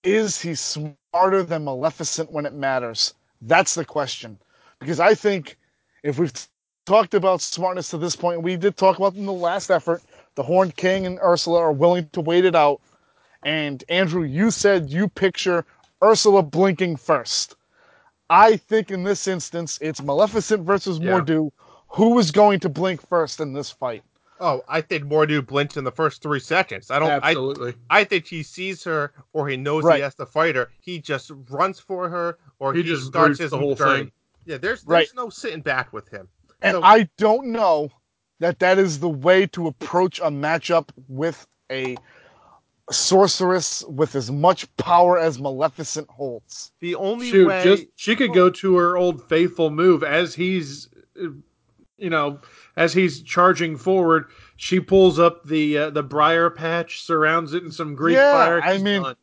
Is 0.04 0.42
he 0.42 0.56
smarter 0.56 1.44
than 1.44 1.66
Maleficent 1.66 2.32
when 2.32 2.46
it 2.46 2.54
matters? 2.54 3.14
That's 3.42 3.76
the 3.76 3.86
question. 3.86 4.40
Because 4.80 5.02
I 5.02 5.14
think 5.14 5.58
if 6.02 6.18
we've 6.18 6.32
talked 6.86 7.14
about 7.14 7.42
smartness 7.42 7.90
to 7.92 7.98
this 7.98 8.16
point, 8.16 8.42
we 8.42 8.56
did 8.58 8.78
talk 8.78 8.98
about 8.98 9.16
in 9.16 9.26
the 9.26 9.34
last 9.34 9.70
effort, 9.70 10.02
the 10.36 10.44
Horned 10.44 10.76
King 10.76 11.06
and 11.06 11.20
Ursula 11.24 11.60
are 11.60 11.72
willing 11.72 12.10
to 12.14 12.22
wait 12.22 12.46
it 12.46 12.56
out. 12.56 12.82
And 13.44 13.84
Andrew, 13.90 14.24
you 14.24 14.52
said 14.52 14.90
you 14.90 15.08
picture 15.08 15.66
Ursula 16.04 16.44
blinking 16.44 16.96
first. 16.98 17.56
I 18.30 18.58
think 18.58 18.92
in 18.92 19.04
this 19.04 19.28
instance, 19.28 19.78
it's 19.82 20.02
Maleficent 20.02 20.64
versus 20.66 21.00
Yeah. 21.00 21.20
Mor'du. 21.20 21.52
Who 21.90 22.18
is 22.20 22.32
going 22.32 22.60
to 22.62 22.70
blink 22.70 23.06
first 23.06 23.42
in 23.42 23.52
this 23.54 23.70
fight? 23.70 24.04
Oh, 24.40 24.64
I 24.70 24.80
think 24.82 25.04
Mor'du 25.04 25.46
blinked 25.46 25.76
in 25.78 25.84
the 25.84 25.92
first 25.92 26.22
three 26.24 26.40
seconds. 26.40 26.90
I 26.90 26.98
don't. 27.00 27.10
I, 27.12 27.16
Absolutely. 27.32 27.74
I 27.90 28.04
think 28.06 28.26
he 28.26 28.42
sees 28.42 28.84
her, 28.86 29.12
or 29.34 29.48
he 29.50 29.58
knows 29.58 29.84
Right. 29.84 29.98
he 29.98 30.02
has 30.02 30.16
to 30.16 30.26
fight 30.26 30.56
her. 30.56 30.70
He 30.80 31.00
just 31.00 31.32
runs 31.50 31.80
for 31.80 32.08
her, 32.10 32.38
or 32.60 32.74
He 32.74 32.82
he, 32.82 32.88
just 32.88 33.06
starts 33.08 33.38
his 33.38 33.52
the 33.52 33.58
whole 33.58 33.76
journey. 33.76 34.04
thing. 34.04 34.12
Yeah, 34.46 34.58
there's 34.58 34.82
there's 34.84 34.88
Right. 34.88 35.08
no 35.16 35.30
sitting 35.30 35.62
back 35.62 35.92
with 35.94 36.08
him. 36.08 36.28
And 36.62 36.76
So- 36.76 36.84
I 36.84 37.10
don't 37.18 37.48
know 37.48 37.92
that 38.40 38.60
that 38.60 38.78
is 38.80 39.00
the 39.00 39.10
way 39.10 39.46
to 39.48 39.68
approach 39.68 40.20
a 40.20 40.30
matchup 40.32 40.90
with 41.08 41.48
a 41.72 41.96
sorceress 42.90 43.84
with 43.88 44.16
as 44.16 44.32
much 44.32 44.74
power 44.78 45.18
as 45.18 45.40
Maleficent 45.40 46.10
holds. 46.10 46.72
The 46.82 46.96
only 46.96 47.30
Shoot, 47.30 47.48
way, 47.48 47.64
just 47.64 47.86
she 47.96 48.16
could 48.16 48.34
go 48.34 48.50
to 48.50 48.76
her 48.78 48.98
old 48.98 49.28
faithful 49.30 49.70
move 49.70 50.04
as 50.04 50.34
he's, 50.36 50.90
uh, 51.22 51.28
you 51.98 52.10
know, 52.10 52.42
as 52.76 52.94
he's 52.94 53.22
charging 53.22 53.78
forward. 53.78 54.26
She 54.58 54.80
pulls 54.80 55.20
up 55.20 55.46
the 55.46 55.78
uh, 55.78 55.90
the 55.92 56.04
briar 56.04 56.50
patch, 56.50 57.02
surrounds 57.04 57.54
it 57.54 57.64
in 57.64 57.72
some 57.72 57.96
Greek 57.96 58.18
fire. 58.18 58.58
Yeah, 58.58 58.62
fire. 58.62 58.74
I 58.76 58.78
mean- 58.80 59.04
done. 59.04 59.16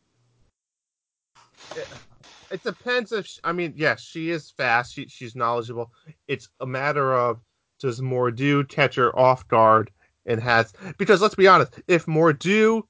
It 2.51 2.63
depends 2.63 3.11
if 3.11 3.27
she, 3.27 3.39
I 3.43 3.51
mean, 3.51 3.73
yes, 3.75 4.01
she 4.01 4.29
is 4.29 4.51
fast. 4.51 4.93
She, 4.93 5.07
she's 5.07 5.35
knowledgeable. 5.35 5.91
It's 6.27 6.49
a 6.59 6.65
matter 6.65 7.13
of 7.13 7.39
does 7.79 8.01
Mor'du 8.01 8.67
catch 8.67 8.95
her 8.95 9.17
off 9.17 9.47
guard 9.47 9.91
and 10.25 10.41
has 10.41 10.73
because 10.97 11.21
let's 11.21 11.35
be 11.35 11.47
honest, 11.47 11.81
if 11.87 12.05
Mor'du 12.05 12.83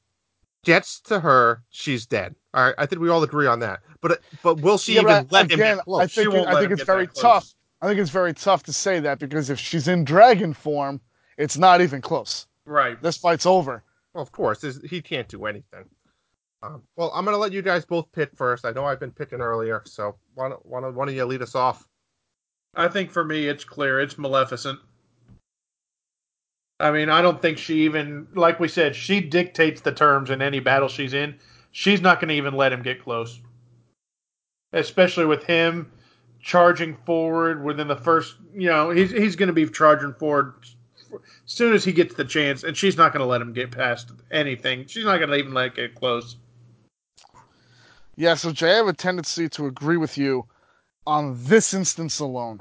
gets 0.63 0.99
to 1.01 1.19
her, 1.19 1.63
she's 1.69 2.05
dead. 2.05 2.35
All 2.53 2.65
right, 2.65 2.75
I 2.77 2.85
think 2.85 3.01
we 3.01 3.09
all 3.09 3.23
agree 3.23 3.47
on 3.47 3.59
that. 3.59 3.81
But 4.01 4.21
but 4.43 4.61
will 4.61 4.77
she 4.77 4.95
Yeah, 4.95 5.01
even 5.01 5.27
let 5.29 5.51
him 5.51 5.59
again, 5.59 5.75
get 5.77 5.85
close? 5.85 6.01
I 6.01 6.07
think 6.07 6.33
won't 6.33 6.47
I 6.47 6.59
think 6.59 6.71
it's 6.71 6.83
very 6.83 7.07
tough. 7.07 7.53
I 7.81 7.87
think 7.87 7.99
it's 7.99 8.09
very 8.09 8.33
tough 8.33 8.63
to 8.63 8.73
say 8.73 8.99
that 8.99 9.19
because 9.19 9.49
if 9.49 9.59
she's 9.59 9.87
in 9.87 10.03
dragon 10.03 10.53
form, 10.53 10.99
it's 11.37 11.57
not 11.57 11.81
even 11.81 12.01
close. 12.01 12.45
Right. 12.65 13.01
This 13.01 13.17
fight's 13.17 13.45
over. 13.45 13.83
Well, 14.13 14.21
of 14.21 14.31
course, 14.31 14.65
he 14.89 15.01
can't 15.01 15.27
do 15.27 15.45
anything. 15.45 15.85
Um, 16.61 16.83
well, 16.97 17.11
I'm 17.13 17.23
gonna 17.23 17.37
let 17.37 17.53
you 17.53 17.61
guys 17.61 17.85
both 17.85 18.11
pick 18.11 18.35
first. 18.35 18.65
I 18.65 18.71
know 18.71 18.85
I've 18.85 18.99
been 18.99 19.11
picking 19.11 19.39
earlier, 19.39 19.81
so 19.85 20.15
one 20.33 20.51
one 20.63 20.93
one 20.93 21.07
of 21.07 21.15
you 21.15 21.25
lead 21.25 21.41
us 21.41 21.55
off. 21.55 21.87
I 22.75 22.87
think 22.87 23.11
for 23.11 23.23
me, 23.23 23.47
it's 23.47 23.63
clear. 23.63 23.99
It's 23.99 24.17
Maleficent. 24.17 24.79
I 26.79 26.91
mean, 26.91 27.09
I 27.09 27.21
don't 27.21 27.41
think 27.41 27.57
she 27.57 27.81
even, 27.81 28.27
like 28.35 28.59
we 28.59 28.69
said, 28.69 28.95
she 28.95 29.19
dictates 29.19 29.81
the 29.81 29.91
terms 29.91 30.29
in 30.29 30.41
any 30.41 30.59
battle 30.59 30.87
she's 30.87 31.13
in. 31.13 31.35
She's 31.71 32.01
not 32.01 32.21
going 32.21 32.29
to 32.29 32.35
even 32.35 32.53
let 32.53 32.71
him 32.71 32.81
get 32.81 33.03
close. 33.03 33.41
Especially 34.71 35.25
with 35.25 35.43
him 35.43 35.91
charging 36.41 36.95
forward 37.05 37.63
within 37.63 37.87
the 37.87 37.97
first, 37.97 38.37
you 38.53 38.69
know, 38.69 38.91
he's 38.91 39.11
he's 39.11 39.35
going 39.35 39.47
to 39.47 39.53
be 39.53 39.67
charging 39.67 40.13
forward 40.13 40.53
as 41.11 41.19
soon 41.45 41.73
as 41.73 41.83
he 41.83 41.91
gets 41.91 42.15
the 42.15 42.23
chance, 42.23 42.63
and 42.63 42.77
she's 42.77 42.95
not 42.95 43.11
going 43.11 43.21
to 43.21 43.25
let 43.25 43.41
him 43.41 43.51
get 43.51 43.71
past 43.71 44.11
anything. 44.31 44.85
She's 44.87 45.05
not 45.05 45.17
going 45.17 45.29
to 45.29 45.35
even 45.35 45.53
let 45.53 45.67
it 45.67 45.75
get 45.75 45.95
close. 45.95 46.37
Yeah, 48.19 48.33
so 48.35 48.51
Jay, 48.51 48.73
I 48.73 48.75
have 48.75 48.89
a 48.89 48.93
tendency 48.93 49.47
to 49.47 49.65
agree 49.67 49.95
with 49.95 50.17
you 50.17 50.45
on 51.07 51.37
this 51.45 51.73
instance 51.73 52.19
alone. 52.19 52.59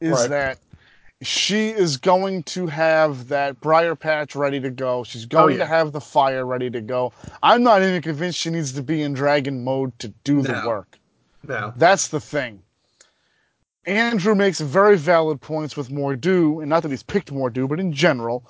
Is 0.00 0.12
Right. 0.12 0.30
that 0.30 0.58
she 1.22 1.70
is 1.70 1.96
going 1.96 2.44
to 2.44 2.68
have 2.68 3.26
that 3.26 3.60
briar 3.60 3.96
patch 3.96 4.36
ready 4.36 4.60
to 4.60 4.70
go. 4.70 5.02
She's 5.02 5.26
going 5.26 5.44
oh, 5.44 5.48
yeah. 5.48 5.58
to 5.58 5.66
have 5.66 5.90
the 5.90 6.00
fire 6.00 6.46
ready 6.46 6.70
to 6.70 6.80
go. 6.80 7.12
I'm 7.42 7.64
not 7.64 7.82
even 7.82 8.00
convinced 8.00 8.38
she 8.38 8.50
needs 8.50 8.72
to 8.74 8.82
be 8.82 9.02
in 9.02 9.12
dragon 9.12 9.64
mode 9.64 9.98
to 9.98 10.08
do 10.22 10.40
the 10.40 10.62
work. 10.64 11.00
No. 11.48 11.72
That's 11.76 12.06
the 12.06 12.20
thing. 12.20 12.62
Andrew 13.84 14.36
makes 14.36 14.60
very 14.60 14.96
valid 14.96 15.40
points 15.40 15.76
with 15.76 15.90
Mor'du, 15.90 16.60
and 16.60 16.68
not 16.70 16.84
that 16.84 16.92
he's 16.92 17.02
picked 17.02 17.32
Mor'du, 17.32 17.68
but 17.68 17.80
in 17.80 17.92
general, 17.92 18.44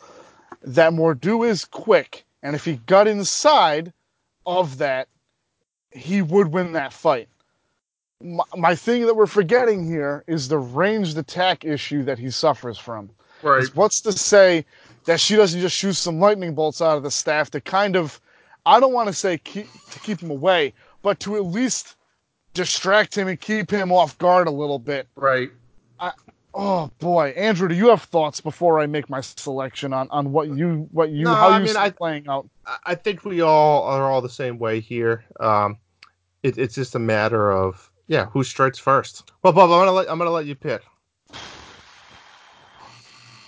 that 0.61 0.93
Mor'du 0.93 1.49
is 1.49 1.65
quick, 1.65 2.27
and 2.43 2.55
if 2.55 2.67
he 2.67 2.77
got 2.85 3.09
inside 3.09 3.95
of 4.45 4.77
that, 4.77 5.09
he 5.95 6.23
would 6.23 6.49
win 6.49 6.73
that 6.73 6.93
fight. 6.93 7.29
My, 8.21 8.45
my 8.57 8.75
thing 8.75 9.07
that 9.07 9.15
we're 9.15 9.27
forgetting 9.27 9.87
here 9.87 10.25
is 10.27 10.49
the 10.49 10.59
ranged 10.59 11.19
attack 11.19 11.65
issue 11.65 12.03
that 12.05 12.19
he 12.19 12.31
suffers 12.31 12.79
from. 12.79 13.11
Right. 13.43 13.65
What's 13.75 14.01
to 14.03 14.13
say 14.13 14.65
that 15.05 15.19
she 15.19 15.35
doesn't 15.37 15.61
just 15.61 15.77
shoot 15.77 15.95
some 15.95 16.21
lightning 16.21 16.55
bolts 16.55 16.81
out 16.81 16.97
of 16.97 17.03
the 17.03 17.11
staff 17.11 17.51
to 17.51 17.61
kind 17.61 17.97
of, 17.97 18.21
I 18.65 18.79
don't 18.79 18.93
want 18.93 19.09
to 19.09 19.13
say 19.13 19.39
keep, 19.39 19.67
to 19.91 19.99
keep 20.01 20.21
him 20.21 20.31
away, 20.31 20.73
but 21.03 21.19
to 21.21 21.37
at 21.37 21.45
least 21.45 21.97
distract 22.55 23.17
him 23.17 23.27
and 23.29 23.41
keep 23.41 23.71
him 23.71 23.91
off 23.91 24.17
guard 24.19 24.47
a 24.47 24.51
little 24.53 24.79
bit. 24.79 25.09
Right. 25.17 25.51
Oh 26.55 26.91
boy, 26.99 27.31
Andrew, 27.31 27.67
do 27.67 27.75
you 27.75 27.89
have 27.89 28.03
thoughts 28.03 28.41
before 28.43 28.79
I 28.79 28.85
make 28.87 29.09
my 29.09 29.23
selection 29.23 29.95
on, 29.95 30.07
on 30.11 30.33
what 30.33 30.49
you 30.49 30.87
what 30.93 31.09
you 31.09 31.25
No, 31.25 31.35
how 31.35 31.49
I 31.49 31.57
you 31.59 31.65
mean, 31.65 31.73
see 31.73 31.79
I- 31.81 31.89
playing 31.89 32.29
out? 32.29 32.47
I- 32.67 32.77
I 32.85 32.95
think 32.95 33.25
we 33.25 33.41
all 33.41 33.85
are 33.85 34.11
all 34.11 34.21
the 34.21 34.29
same 34.29 34.59
way 34.59 34.79
here. 34.81 35.25
Um, 35.41 35.79
it, 36.43 36.59
it's 36.59 36.75
just 36.75 36.95
a 36.95 36.99
matter 36.99 37.53
of 37.53 37.91
yeah, 38.07 38.27
who 38.27 38.45
strikes 38.45 38.79
first. 38.79 39.31
Well, 39.43 39.53
Bob, 39.53 39.71
I'm 39.71 39.81
gonna 39.81 39.93
let 39.93 40.11
I'm 40.11 40.19
gonna 40.19 40.31
let 40.31 40.47
you 40.47 40.55
pick. 40.55 40.83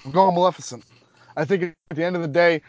I'm 0.04 0.10
going 0.10 0.34
Maleficent. 0.34 0.84
I 1.36 1.44
think 1.44 1.74
at 1.90 1.96
the 1.96 2.04
end 2.04 2.16
of 2.16 2.22
the 2.22 2.28
day, 2.28 2.62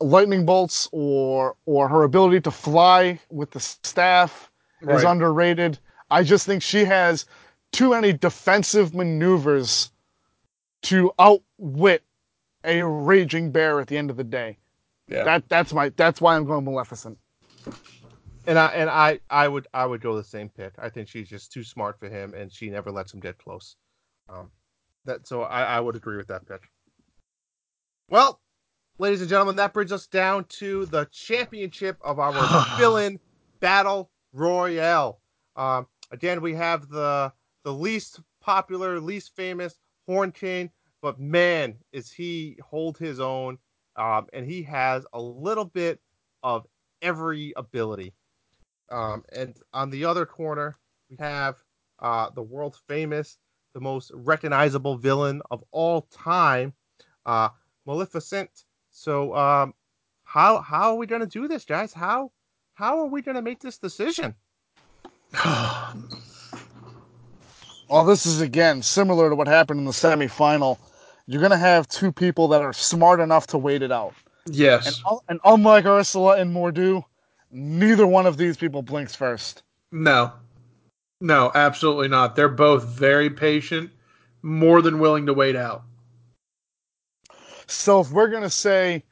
lightning 0.00 0.46
bolts 0.46 0.88
or 0.92 1.56
or 1.66 1.88
her 1.88 2.04
ability 2.04 2.40
to 2.42 2.50
fly 2.50 3.20
with 3.30 3.50
the 3.50 3.60
staff 3.60 4.50
is 4.88 5.04
underrated. 5.04 5.78
I 6.10 6.22
just 6.22 6.46
think 6.46 6.62
she 6.62 6.84
has 6.84 7.26
too 7.72 7.90
many 7.90 8.12
defensive 8.12 8.94
maneuvers 8.94 9.90
to 10.82 11.12
outwit 11.18 12.02
a 12.64 12.82
raging 12.82 13.50
bear 13.50 13.80
at 13.80 13.86
the 13.86 13.96
end 13.96 14.10
of 14.10 14.16
the 14.16 14.24
day. 14.24 14.58
Yeah. 15.08 15.24
That 15.24 15.48
that's 15.48 15.72
my 15.72 15.90
that's 15.90 16.20
why 16.20 16.36
I'm 16.36 16.44
going 16.44 16.64
Maleficent. 16.64 17.18
And 18.50 18.58
I 18.58 18.66
and 18.72 18.90
I 18.90 19.20
I 19.30 19.46
would 19.46 19.68
I 19.72 19.86
would 19.86 20.00
go 20.00 20.16
the 20.16 20.24
same 20.24 20.48
pick. 20.48 20.72
I 20.76 20.88
think 20.88 21.06
she's 21.06 21.28
just 21.28 21.52
too 21.52 21.62
smart 21.62 22.00
for 22.00 22.08
him, 22.08 22.34
and 22.34 22.52
she 22.52 22.68
never 22.68 22.90
lets 22.90 23.14
him 23.14 23.20
get 23.20 23.38
close. 23.38 23.76
Um, 24.28 24.50
that 25.04 25.28
so 25.28 25.42
I, 25.42 25.62
I 25.62 25.78
would 25.78 25.94
agree 25.94 26.16
with 26.16 26.26
that 26.26 26.48
pick. 26.48 26.68
Well, 28.08 28.40
ladies 28.98 29.20
and 29.20 29.30
gentlemen, 29.30 29.54
that 29.54 29.72
brings 29.72 29.92
us 29.92 30.08
down 30.08 30.46
to 30.58 30.84
the 30.86 31.04
championship 31.12 31.96
of 32.02 32.18
our 32.18 32.32
villain 32.76 33.20
battle 33.60 34.10
royale. 34.32 35.20
Um, 35.54 35.86
again, 36.10 36.40
we 36.40 36.52
have 36.54 36.88
the 36.88 37.32
the 37.62 37.72
least 37.72 38.18
popular, 38.40 38.98
least 38.98 39.36
famous 39.36 39.78
Horn 40.08 40.32
King, 40.32 40.72
but 41.02 41.20
man, 41.20 41.76
is 41.92 42.10
he 42.10 42.58
hold 42.68 42.98
his 42.98 43.20
own, 43.20 43.58
um, 43.94 44.26
and 44.32 44.44
he 44.44 44.64
has 44.64 45.06
a 45.12 45.22
little 45.22 45.66
bit 45.66 46.00
of 46.42 46.66
every 47.00 47.52
ability. 47.54 48.12
Um, 48.90 49.24
and 49.32 49.56
on 49.72 49.90
the 49.90 50.04
other 50.04 50.26
corner, 50.26 50.76
we 51.08 51.16
have 51.18 51.56
uh, 52.00 52.30
the 52.30 52.42
world 52.42 52.76
famous, 52.88 53.38
the 53.74 53.80
most 53.80 54.10
recognizable 54.14 54.96
villain 54.96 55.42
of 55.50 55.62
all 55.70 56.02
time, 56.12 56.72
uh, 57.26 57.50
Maleficent. 57.86 58.64
So, 58.90 59.34
um, 59.34 59.74
how 60.24 60.60
how 60.60 60.90
are 60.90 60.96
we 60.96 61.06
gonna 61.06 61.26
do 61.26 61.48
this, 61.48 61.64
guys? 61.64 61.92
How 61.92 62.30
how 62.74 62.98
are 62.98 63.06
we 63.06 63.22
gonna 63.22 63.42
make 63.42 63.60
this 63.60 63.78
decision? 63.78 64.34
Well, 67.88 68.04
this 68.04 68.24
is 68.24 68.40
again 68.40 68.82
similar 68.82 69.28
to 69.30 69.34
what 69.34 69.48
happened 69.48 69.80
in 69.80 69.84
the 69.84 69.90
semifinal. 69.90 70.78
You're 71.26 71.42
gonna 71.42 71.56
have 71.56 71.88
two 71.88 72.12
people 72.12 72.46
that 72.48 72.62
are 72.62 72.72
smart 72.72 73.18
enough 73.18 73.48
to 73.48 73.58
wait 73.58 73.82
it 73.82 73.90
out. 73.90 74.14
Yes. 74.46 75.02
un- 75.10 75.18
and 75.28 75.40
unlike 75.44 75.86
Ursula 75.86 76.36
and 76.36 76.54
Mor'du, 76.54 77.04
neither 77.50 78.06
one 78.06 78.26
of 78.26 78.36
these 78.36 78.56
people 78.56 78.82
blinks 78.82 79.14
first. 79.14 79.62
No, 79.92 80.32
no, 81.20 81.50
absolutely 81.54 82.08
not. 82.08 82.36
They're 82.36 82.48
both 82.48 82.84
very 82.84 83.30
patient, 83.30 83.90
more 84.42 84.82
than 84.82 84.98
willing 84.98 85.26
to 85.26 85.34
wait 85.34 85.56
out. 85.56 85.82
So 87.66 88.00
if 88.00 88.10
we're 88.10 88.28
gonna 88.28 88.50
say 88.50 89.04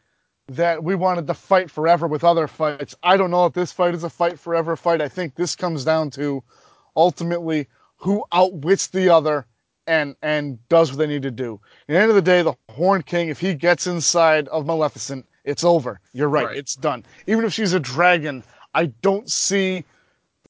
that 0.48 0.82
we 0.82 0.94
wanted 0.94 1.26
to 1.26 1.34
fight 1.34 1.70
forever 1.70 2.06
with 2.06 2.24
other 2.24 2.48
fights, 2.48 2.94
I 3.02 3.16
don't 3.16 3.30
know 3.30 3.46
if 3.46 3.52
this 3.52 3.72
fight 3.72 3.94
is 3.94 4.04
a 4.04 4.10
fight 4.10 4.38
forever 4.38 4.76
fight. 4.76 5.00
I 5.00 5.08
think 5.08 5.34
this 5.34 5.54
comes 5.54 5.84
down 5.84 6.10
to 6.10 6.42
ultimately 6.96 7.68
who 7.96 8.24
outwits 8.32 8.88
the 8.88 9.08
other 9.08 9.46
and 9.86 10.16
and 10.22 10.58
does 10.68 10.90
what 10.90 10.98
they 10.98 11.06
need 11.06 11.22
to 11.22 11.30
do. 11.30 11.60
At 11.88 11.92
the 11.92 11.98
end 11.98 12.10
of 12.10 12.14
the 12.14 12.22
day, 12.22 12.42
the 12.42 12.54
Horn 12.70 13.02
King, 13.02 13.28
if 13.28 13.40
he 13.40 13.54
gets 13.54 13.86
inside 13.86 14.48
of 14.48 14.66
Maleficent, 14.66 15.26
it's 15.48 15.64
over. 15.64 16.00
You're 16.12 16.28
right, 16.28 16.46
Right. 16.46 16.56
it's 16.56 16.74
done. 16.76 17.04
Even 17.26 17.44
if 17.44 17.52
she's 17.52 17.72
a 17.72 17.80
dragon, 17.80 18.44
I 18.74 18.86
don't 19.02 19.30
see 19.30 19.84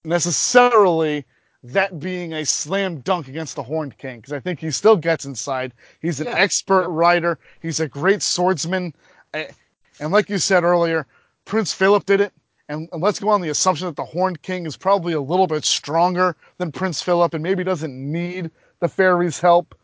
necessarily 0.05 1.25
that 1.63 1.99
being 2.01 2.33
a 2.35 2.45
slam 2.45 3.01
dunk 3.01 3.29
against 3.29 3.57
the 3.57 3.63
Horned 3.63 3.97
King 3.99 4.17
because 4.17 4.33
I 4.33 4.41
think 4.41 4.61
he 4.61 4.71
still 4.71 4.97
gets 4.97 5.25
inside. 5.25 5.73
He's 6.01 6.21
an 6.21 6.27
Yeah. 6.27 6.35
expert 6.37 6.89
rider. 6.89 7.39
He's 7.61 7.81
a 7.81 7.89
great 7.89 8.23
swordsman, 8.23 8.95
and 9.35 10.13
like 10.13 10.29
you 10.31 10.39
said 10.39 10.65
earlier, 10.65 11.07
Prince 11.45 11.73
Philip 11.73 12.05
did 12.07 12.21
it. 12.21 12.33
And, 12.71 12.87
and 12.93 13.03
let's 13.03 13.19
go 13.19 13.31
on 13.31 13.41
the 13.41 13.49
assumption 13.49 13.87
that 13.87 13.97
the 13.97 14.05
Horned 14.05 14.43
King 14.43 14.67
is 14.67 14.77
probably 14.77 15.15
a 15.15 15.21
little 15.21 15.47
bit 15.47 15.65
stronger 15.65 16.37
than 16.59 16.71
Prince 16.71 17.01
Philip 17.01 17.33
and 17.33 17.43
maybe 17.43 17.65
doesn't 17.65 17.95
need 18.13 18.51
the 18.81 18.89
fairies' 18.89 19.41
help. 19.41 19.75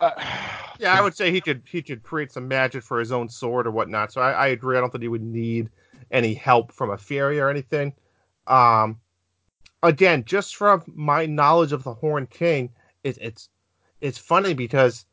Uh, 0.00 0.10
Yeah, 0.78 0.94
I 0.94 1.02
would 1.02 1.14
say 1.14 1.30
he 1.30 1.42
could 1.42 1.62
he 1.70 1.82
could 1.82 2.02
create 2.02 2.32
some 2.32 2.48
magic 2.48 2.82
for 2.82 2.98
his 2.98 3.12
own 3.12 3.28
sword 3.28 3.66
or 3.66 3.70
whatnot. 3.70 4.12
So 4.12 4.22
I, 4.22 4.32
I 4.32 4.46
agree. 4.48 4.78
I 4.78 4.80
don't 4.80 4.90
think 4.90 5.02
he 5.02 5.08
would 5.08 5.22
need 5.22 5.68
any 6.10 6.32
help 6.32 6.72
from 6.72 6.90
a 6.90 6.96
fairy 6.96 7.38
or 7.38 7.50
anything. 7.50 7.92
Um, 8.46 8.98
again, 9.82 10.24
just 10.24 10.56
from 10.56 10.82
my 10.86 11.26
knowledge 11.26 11.72
of 11.72 11.84
the 11.84 11.92
Horn 11.92 12.26
King, 12.26 12.70
it, 13.04 13.18
it's 13.20 13.50
it's 14.00 14.16
funny 14.16 14.54
because 14.54 15.04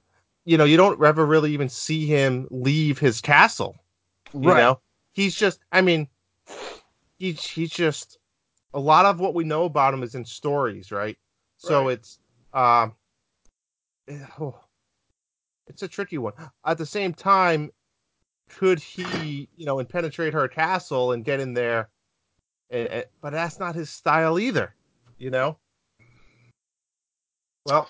you 0.46 0.58
know 0.58 0.64
you 0.64 0.78
don't 0.78 1.04
ever 1.04 1.26
really 1.26 1.52
even 1.52 1.68
see 1.68 2.06
him 2.06 2.48
leave 2.50 2.98
his 2.98 3.20
castle. 3.20 3.76
You 4.34 4.54
know, 4.56 4.80
he's 5.12 5.36
just. 5.36 5.60
I 5.74 5.82
mean, 5.82 6.08
he's 7.18 7.46
he's 7.46 7.72
just. 7.72 8.20
A 8.74 8.80
lot 8.80 9.06
of 9.06 9.20
what 9.20 9.34
we 9.34 9.44
know 9.44 9.66
about 9.66 9.94
him 9.94 10.04
is 10.04 10.16
in 10.16 10.24
stories, 10.24 10.92
right? 10.92 11.18
So 11.58 11.86
Right. 11.86 11.94
it's 11.94 12.20
um. 12.54 12.94
oh, 14.40 14.56
it's 15.68 15.84
a 15.84 15.88
tricky 15.88 16.18
one. 16.18 16.34
At 16.66 16.78
the 16.78 16.86
same 16.86 17.14
time, 17.14 17.72
could 18.50 18.80
he, 18.80 19.50
you 19.58 19.66
know, 19.66 19.80
and 19.80 19.90
penetrate 19.90 20.34
her 20.34 20.48
castle 20.48 21.12
and 21.12 21.24
get 21.24 21.40
in 21.40 21.54
there? 21.54 21.90
And, 22.70 22.88
and- 22.88 23.06
but 23.22 23.32
that's 23.32 23.60
not 23.60 23.76
his 23.76 23.90
style 23.90 24.40
either, 24.40 24.74
you 25.18 25.30
know. 25.30 25.58
Well, 27.66 27.90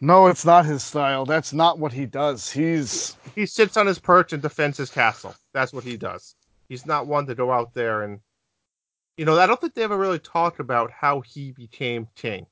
No, 0.00 0.28
it's 0.28 0.44
not 0.44 0.64
his 0.64 0.84
style. 0.84 1.24
That's 1.24 1.52
not 1.52 1.78
what 1.78 1.92
he 1.92 2.06
does. 2.06 2.50
He's 2.50 3.16
he 3.34 3.46
sits 3.46 3.76
on 3.76 3.86
his 3.86 3.98
perch 3.98 4.32
and 4.32 4.40
defends 4.42 4.78
his 4.78 4.90
castle. 4.90 5.34
That's 5.52 5.72
what 5.72 5.84
he 5.84 5.96
does. 5.96 6.36
He's 6.68 6.86
not 6.86 7.06
one 7.06 7.26
to 7.26 7.34
go 7.34 7.50
out 7.50 7.74
there 7.74 8.02
and, 8.02 8.20
you 9.16 9.24
know, 9.24 9.38
I 9.38 9.46
don't 9.46 9.60
think 9.60 9.74
they 9.74 9.82
ever 9.82 9.96
really 9.98 10.18
talk 10.20 10.60
about 10.60 10.90
how 10.92 11.20
he 11.22 11.50
became 11.52 12.08
king. 12.14 12.46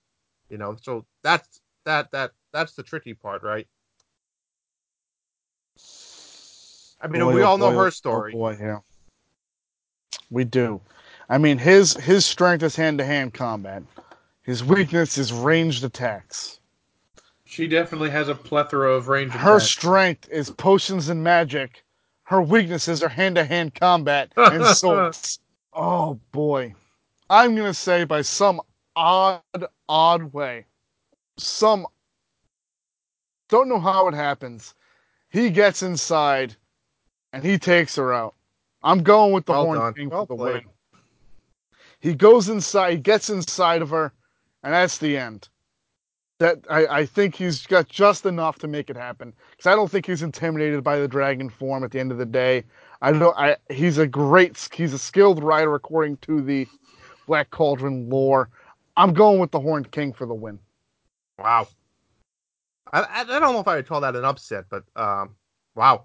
You 0.48 0.58
know, 0.58 0.76
so 0.80 1.06
that's 1.22 1.60
that 1.84 2.10
that 2.12 2.32
that's 2.52 2.74
the 2.74 2.82
tricky 2.82 3.14
part, 3.14 3.42
right? 3.42 3.66
I 7.06 7.08
mean, 7.08 7.22
Boy, 7.22 7.34
we 7.34 7.42
oh 7.42 7.46
all 7.46 7.58
know 7.58 7.70
boy, 7.70 7.76
her 7.76 7.84
oh, 7.84 7.86
oh 7.86 7.90
story. 7.90 8.32
boy, 8.32 8.56
yeah. 8.60 8.78
We 10.28 10.42
do. 10.42 10.80
I 11.28 11.38
mean, 11.38 11.56
his 11.56 11.94
his 11.94 12.26
strength 12.26 12.64
is 12.64 12.74
hand 12.74 12.98
to 12.98 13.04
hand 13.04 13.32
combat. 13.32 13.84
His 14.42 14.64
weakness 14.64 15.16
is 15.16 15.32
ranged 15.32 15.84
attacks. 15.84 16.58
She 17.44 17.68
definitely 17.68 18.10
has 18.10 18.28
a 18.28 18.34
plethora 18.34 18.92
of 18.92 19.06
range. 19.06 19.30
Her 19.30 19.58
attacks. 19.58 19.70
strength 19.70 20.28
is 20.30 20.50
potions 20.50 21.08
and 21.08 21.22
magic. 21.22 21.84
Her 22.24 22.42
weaknesses 22.42 23.04
are 23.04 23.08
hand 23.08 23.36
to 23.36 23.44
hand 23.44 23.76
combat 23.76 24.32
and 24.36 24.66
swords. 24.76 25.38
oh 25.74 26.18
boy. 26.32 26.74
I'm 27.30 27.54
gonna 27.54 27.72
say 27.72 28.02
by 28.02 28.22
some 28.22 28.60
odd, 28.96 29.42
odd 29.88 30.32
way, 30.32 30.66
some 31.38 31.86
don't 33.48 33.68
know 33.68 33.78
how 33.78 34.08
it 34.08 34.14
happens. 34.14 34.74
He 35.28 35.50
gets 35.50 35.84
inside 35.84 36.56
and 37.36 37.44
he 37.44 37.58
takes 37.58 37.94
her 37.96 38.14
out. 38.14 38.34
I'm 38.82 39.02
going 39.02 39.32
with 39.32 39.44
the 39.44 39.52
Well 39.52 39.64
Horn 39.64 39.78
done. 39.78 39.94
King 39.94 40.08
Well 40.08 40.24
for 40.24 40.36
the 40.36 40.42
played. 40.42 40.54
win. 40.54 40.64
He 42.00 42.14
goes 42.14 42.48
inside, 42.48 42.92
he 42.92 42.98
gets 42.98 43.28
inside 43.28 43.82
of 43.82 43.90
her, 43.90 44.12
and 44.62 44.72
that's 44.72 44.96
the 44.96 45.18
end. 45.18 45.48
That 46.38 46.58
I, 46.70 46.86
I 46.86 47.06
think 47.06 47.34
he's 47.34 47.66
got 47.66 47.88
just 47.88 48.24
enough 48.26 48.58
to 48.60 48.68
make 48.68 48.88
it 48.90 48.96
happen. 48.96 49.34
Because 49.50 49.66
I 49.66 49.74
don't 49.74 49.90
think 49.90 50.06
he's 50.06 50.22
intimidated 50.22 50.82
by 50.82 50.98
the 50.98 51.08
dragon 51.08 51.50
form 51.50 51.84
at 51.84 51.90
the 51.90 52.00
end 52.00 52.10
of 52.10 52.18
the 52.18 52.26
day. 52.26 52.64
I 53.02 53.12
don't 53.12 53.36
I 53.36 53.56
he's 53.70 53.98
a 53.98 54.06
great 54.06 54.68
he's 54.72 54.92
a 54.94 54.98
skilled 54.98 55.42
rider 55.42 55.74
according 55.74 56.16
to 56.18 56.40
the 56.40 56.66
Black 57.26 57.50
Cauldron 57.50 58.08
lore. 58.08 58.48
I'm 58.96 59.12
going 59.12 59.40
with 59.40 59.50
the 59.50 59.60
Horned 59.60 59.90
King 59.90 60.12
for 60.12 60.26
the 60.26 60.34
win. 60.34 60.58
Wow. 61.38 61.68
I, 62.92 63.00
I 63.00 63.20
I 63.20 63.24
don't 63.24 63.52
know 63.52 63.60
if 63.60 63.68
I 63.68 63.76
would 63.76 63.86
call 63.86 64.00
that 64.02 64.16
an 64.16 64.24
upset, 64.24 64.66
but 64.70 64.84
um, 64.94 65.34
wow. 65.74 66.04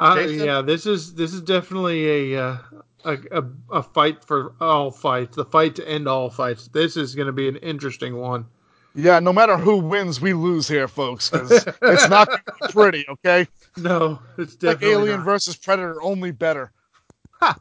Uh, 0.00 0.14
Jason? 0.16 0.46
yeah, 0.46 0.62
this 0.62 0.86
is 0.86 1.14
this 1.14 1.34
is 1.34 1.42
definitely 1.42 2.32
a, 2.34 2.42
uh, 2.42 2.58
a 3.04 3.18
a 3.32 3.44
a 3.70 3.82
fight 3.82 4.24
for 4.24 4.54
all 4.60 4.90
fights. 4.90 5.36
The 5.36 5.44
fight 5.44 5.74
to 5.76 5.86
end 5.88 6.08
all 6.08 6.30
fights. 6.30 6.68
This 6.68 6.96
is 6.96 7.14
going 7.14 7.26
to 7.26 7.32
be 7.32 7.48
an 7.48 7.56
interesting 7.56 8.16
one. 8.16 8.46
Yeah, 8.94 9.20
no 9.20 9.32
matter 9.32 9.56
who 9.56 9.76
wins, 9.76 10.20
we 10.20 10.32
lose 10.32 10.66
here, 10.66 10.88
folks, 10.88 11.30
it's 11.82 12.08
not 12.08 12.28
pretty, 12.70 13.06
okay? 13.08 13.46
No, 13.76 14.18
it's 14.36 14.60
Like 14.64 14.80
definitely 14.80 14.90
Alien 14.90 15.16
not. 15.18 15.24
versus 15.26 15.54
Predator, 15.56 16.02
only 16.02 16.32
better. 16.32 16.72
I, 17.40 17.54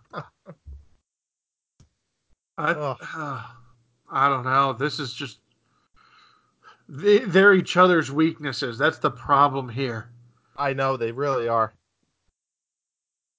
Ugh. 2.57 2.97
I 4.11 4.27
don't 4.29 4.43
know. 4.43 4.73
This 4.73 4.99
is 4.99 5.13
just 5.13 5.39
they, 6.87 7.19
they're 7.19 7.53
each 7.53 7.77
other's 7.77 8.11
weaknesses. 8.11 8.77
That's 8.79 8.97
the 8.97 9.11
problem 9.11 9.69
here. 9.69 10.09
I 10.57 10.73
know 10.73 10.97
they 10.97 11.11
really 11.11 11.47
are. 11.47 11.73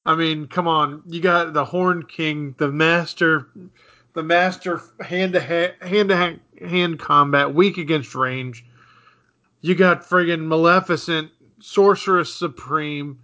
I 0.07 0.15
mean, 0.15 0.47
come 0.47 0.67
on. 0.67 1.03
You 1.07 1.21
got 1.21 1.53
the 1.53 1.65
Horn 1.65 2.05
King, 2.05 2.55
the 2.59 2.71
master, 2.71 3.49
the 4.15 4.23
master 4.23 4.81
hand 5.01 5.35
to 5.35 5.41
hand, 5.41 5.75
hand 5.83 6.09
to 6.09 6.39
hand, 6.67 6.99
combat, 6.99 7.55
weak 7.55 7.77
against 7.77 8.15
range. 8.15 8.65
You 9.61 9.75
got 9.75 10.03
friggin' 10.03 10.47
Maleficent, 10.47 11.31
Sorceress 11.61 12.33
Supreme, 12.33 13.19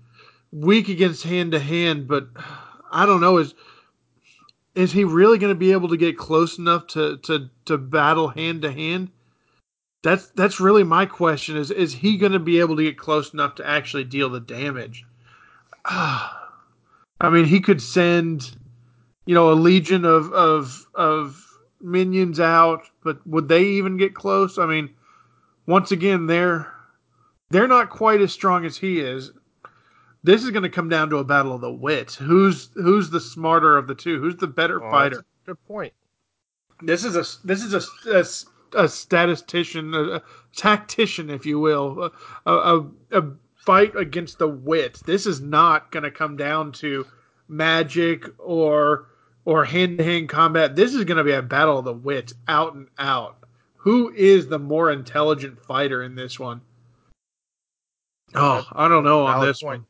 weak 0.52 0.88
against 0.88 1.22
hand 1.22 1.52
to 1.52 1.58
hand. 1.58 2.06
But 2.06 2.28
I 2.90 3.06
don't 3.06 3.22
know. 3.22 3.38
Is 3.38 3.54
is 4.74 4.92
he 4.92 5.04
really 5.04 5.38
going 5.38 5.54
to 5.54 5.58
be 5.58 5.72
able 5.72 5.88
to 5.88 5.96
get 5.96 6.18
close 6.18 6.58
enough 6.58 6.86
to 6.88 7.16
to 7.18 7.48
to 7.64 7.78
battle 7.78 8.28
hand 8.28 8.62
to 8.62 8.70
hand? 8.70 9.10
That's 10.02 10.26
that's 10.28 10.60
really 10.60 10.84
my 10.84 11.06
question. 11.06 11.56
Is 11.56 11.70
is 11.70 11.94
he 11.94 12.18
going 12.18 12.32
to 12.32 12.38
be 12.38 12.60
able 12.60 12.76
to 12.76 12.82
get 12.82 12.98
close 12.98 13.32
enough 13.32 13.54
to 13.56 13.66
actually 13.66 14.04
deal 14.04 14.28
the 14.28 14.40
damage? 14.40 15.06
I 17.20 17.30
mean, 17.30 17.44
he 17.46 17.60
could 17.60 17.80
send, 17.80 18.56
you 19.24 19.34
know, 19.34 19.50
a 19.50 19.54
legion 19.54 20.04
of 20.04 20.32
of 20.32 20.86
of 20.94 21.42
minions 21.80 22.40
out, 22.40 22.82
but 23.02 23.26
would 23.26 23.48
they 23.48 23.64
even 23.64 23.96
get 23.96 24.14
close? 24.14 24.58
I 24.58 24.66
mean, 24.66 24.94
once 25.66 25.92
again, 25.92 26.26
they're 26.26 26.72
they're 27.50 27.68
not 27.68 27.90
quite 27.90 28.20
as 28.20 28.32
strong 28.32 28.64
as 28.64 28.76
he 28.76 29.00
is. 29.00 29.32
This 30.22 30.42
is 30.42 30.50
going 30.50 30.64
to 30.64 30.68
come 30.68 30.88
down 30.88 31.08
to 31.10 31.18
a 31.18 31.24
battle 31.24 31.54
of 31.54 31.60
the 31.60 31.72
wits. 31.72 32.14
Who's 32.16 32.70
who's 32.74 33.10
the 33.10 33.20
smarter 33.20 33.76
of 33.78 33.86
the 33.86 33.94
two? 33.94 34.20
Who's 34.20 34.36
the 34.36 34.46
better 34.48 34.82
Oh, 34.84 34.90
fighter? 34.90 35.24
Good 35.46 35.64
point. 35.66 35.92
This 36.82 37.04
is 37.04 37.14
a 37.16 37.46
this 37.46 37.62
is 37.62 37.72
a, 37.72 38.10
a, 38.10 38.82
a 38.84 38.88
statistician, 38.88 39.94
a, 39.94 40.02
a 40.16 40.22
tactician, 40.54 41.30
if 41.30 41.46
you 41.46 41.58
will, 41.60 42.10
a, 42.44 42.52
a, 42.52 42.86
a 43.12 43.22
fight 43.66 43.94
against 43.96 44.38
the 44.38 44.48
wit. 44.48 45.00
This 45.04 45.26
is 45.26 45.40
not 45.40 45.90
going 45.92 46.04
to 46.04 46.10
come 46.10 46.36
down 46.36 46.72
to 46.72 47.06
magic 47.48 48.24
or 48.38 49.08
or 49.44 49.64
hand 49.64 49.98
to 49.98 50.04
hand 50.04 50.28
combat. 50.28 50.74
This 50.74 50.94
is 50.94 51.04
going 51.04 51.18
to 51.18 51.24
be 51.24 51.32
a 51.32 51.42
battle 51.42 51.78
of 51.78 51.84
the 51.84 51.92
wits, 51.92 52.32
out 52.48 52.74
and 52.74 52.88
out. 52.98 53.36
Who 53.76 54.12
is 54.12 54.48
the 54.48 54.58
more 54.58 54.90
intelligent 54.90 55.60
fighter 55.60 56.02
in 56.02 56.14
this 56.16 56.38
one? 56.40 56.60
Oh, 58.34 58.66
I 58.72 58.88
don't 58.88 59.04
know 59.04 59.24
on 59.26 59.46
this 59.46 59.62
point. 59.62 59.84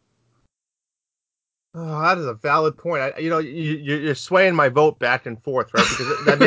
one. 1.74 1.89
Oh, 1.89 2.01
that 2.03 2.19
is 2.19 2.27
a 2.27 2.35
valid 2.35 2.77
point. 2.77 3.03
I, 3.03 3.19
you 3.19 3.31
know, 3.31 3.39
you, 3.39 3.51
you- 3.53 3.97
you're 3.97 4.15
swaying 4.15 4.55
my 4.55 4.69
vote 4.69 4.98
back 4.98 5.27
and 5.27 5.43
forth, 5.43 5.73
right? 5.74 5.86
Because 5.89 6.24
that, 6.27 6.39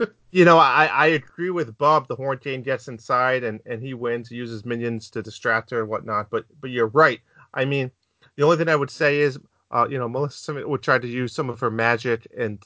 may- 0.00 0.06
you 0.32 0.46
know, 0.46 0.58
I, 0.58 0.86
I 0.86 1.06
agree 1.08 1.50
with 1.50 1.76
Bob. 1.76 2.08
The 2.08 2.16
Horn 2.16 2.38
King 2.38 2.62
gets 2.62 2.88
inside 2.88 3.44
and, 3.44 3.60
and 3.66 3.82
he 3.82 3.92
wins. 3.94 4.30
He 4.30 4.36
uses 4.36 4.64
minions 4.64 5.10
to 5.10 5.22
distract 5.22 5.70
her 5.70 5.80
and 5.80 5.88
whatnot. 5.88 6.30
But 6.30 6.46
but 6.60 6.70
you're 6.70 6.88
right. 6.88 7.20
I 7.54 7.66
mean, 7.66 7.90
the 8.36 8.42
only 8.42 8.56
thing 8.56 8.68
I 8.68 8.76
would 8.76 8.90
say 8.90 9.20
is, 9.20 9.38
uh, 9.70 9.86
you 9.88 9.98
know, 9.98 10.08
Melissa 10.08 10.66
would 10.66 10.82
try 10.82 10.98
to 10.98 11.06
use 11.06 11.34
some 11.34 11.50
of 11.50 11.60
her 11.60 11.70
magic, 11.70 12.26
and 12.36 12.62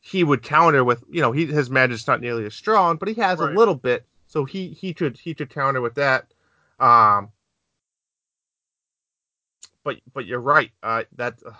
he 0.00 0.22
would 0.22 0.42
counter 0.42 0.84
with 0.84 1.02
you 1.10 1.20
know 1.20 1.32
he 1.32 1.46
his 1.46 1.70
magic's 1.70 2.06
not 2.06 2.20
nearly 2.20 2.46
as 2.46 2.54
strong, 2.54 2.96
but 2.96 3.08
he 3.08 3.14
has 3.14 3.40
Right. 3.40 3.52
a 3.52 3.54
little 3.54 3.74
bit, 3.74 4.06
so 4.28 4.44
he 4.44 4.68
he 4.68 4.94
could 4.94 5.18
he 5.18 5.34
could 5.34 5.50
counter 5.50 5.80
with 5.80 5.96
that. 5.96 6.32
Um, 6.78 7.30
but 9.82 9.96
but 10.14 10.24
you're 10.24 10.40
right. 10.40 10.70
Uh, 10.84 11.02
that 11.16 11.34
uh, 11.44 11.50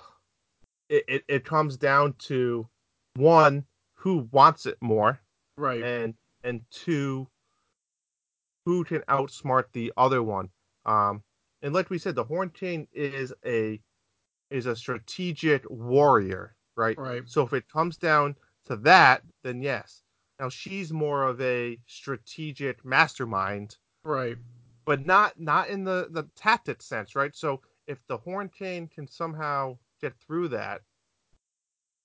it, 0.89 1.05
it 1.09 1.24
it 1.26 1.44
comes 1.44 1.76
down 1.76 2.14
to 2.20 2.68
one 3.16 3.64
who 3.94 4.28
wants 4.30 4.66
it 4.66 4.76
more, 4.80 5.20
Right. 5.59 5.82
and 5.82 6.14
and 6.44 6.62
two 6.70 7.28
who 8.64 8.85
can 8.85 9.01
outsmart 9.09 9.64
the 9.72 9.93
other 9.97 10.22
one. 10.22 10.51
Um, 10.86 11.22
and 11.62 11.74
like 11.74 11.90
we 11.90 11.98
said, 11.98 12.14
the 12.14 12.24
Horn 12.24 12.51
King 12.51 12.86
is 12.93 13.32
a 13.44 13.80
is 14.51 14.66
a 14.66 14.76
strategic 14.76 15.68
warrior, 15.68 16.55
right? 16.76 16.97
Right. 16.98 17.22
So 17.26 17.43
if 17.43 17.52
it 17.52 17.68
comes 17.68 17.97
down 17.97 18.36
to 18.66 18.76
that, 18.76 19.22
then 19.43 19.60
yes. 19.60 20.02
Now 20.40 20.48
she's 20.48 20.93
more 20.93 21.24
of 21.24 21.40
a 21.40 21.78
strategic 21.86 22.85
mastermind, 22.85 23.76
Right. 24.05 24.39
but 24.85 25.05
not 25.05 25.39
not 25.40 25.68
in 25.68 25.85
the 25.85 26.09
the 26.10 26.24
tactic 26.36 26.82
sense, 26.82 27.16
right? 27.16 27.35
So 27.35 27.60
if 27.86 27.98
the 28.06 28.18
Horn 28.18 28.48
King 28.48 28.89
can 28.89 29.09
somehow 29.09 29.78
get 30.01 30.14
through 30.20 30.48
that, 30.48 30.82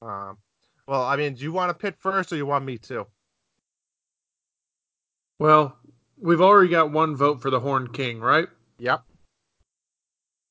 um, 0.01 0.38
well, 0.88 1.03
I 1.03 1.15
mean, 1.15 1.35
do 1.35 1.43
you 1.43 1.51
want 1.51 1.69
to 1.69 1.73
pit 1.73 1.95
first, 1.99 2.34
or 2.34 2.35
you 2.35 2.45
want 2.45 2.65
me 2.65 2.77
to? 2.80 3.05
Well, 5.39 5.77
we've 6.19 6.41
already 6.41 6.69
got 6.69 6.91
one 6.91 7.15
vote 7.15 7.41
for 7.41 7.49
the 7.49 7.60
Horn 7.60 7.88
King, 7.91 8.19
right? 8.19 8.47
Yep. 8.80 9.03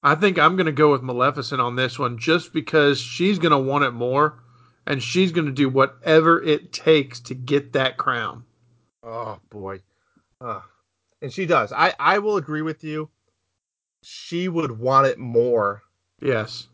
I 0.02 0.14
think 0.16 0.38
I'm 0.38 0.56
going 0.56 0.66
to 0.66 0.72
go 0.72 0.90
with 0.90 1.02
Maleficent 1.02 1.60
on 1.60 1.76
this 1.76 1.98
one 1.98 2.18
just 2.18 2.52
because 2.52 3.00
she's 3.00 3.38
going 3.38 3.52
to 3.52 3.58
want 3.58 3.84
it 3.84 3.92
more 3.92 4.42
and 4.86 5.02
she's 5.02 5.32
going 5.32 5.46
to 5.46 5.52
do 5.52 5.68
whatever 5.68 6.42
it 6.42 6.72
takes 6.72 7.20
to 7.20 7.34
get 7.34 7.72
that 7.72 7.96
crown. 7.96 8.44
Oh 9.02 9.38
boy. 9.50 9.80
Uh, 10.40 10.60
and 11.20 11.32
she 11.32 11.46
does. 11.46 11.72
I 11.72 11.94
I 11.98 12.18
will 12.18 12.36
agree 12.36 12.62
with 12.62 12.82
you. 12.82 13.08
She 14.02 14.48
would 14.48 14.78
want 14.78 15.06
it 15.06 15.18
more. 15.18 15.82
Yes. 16.20 16.68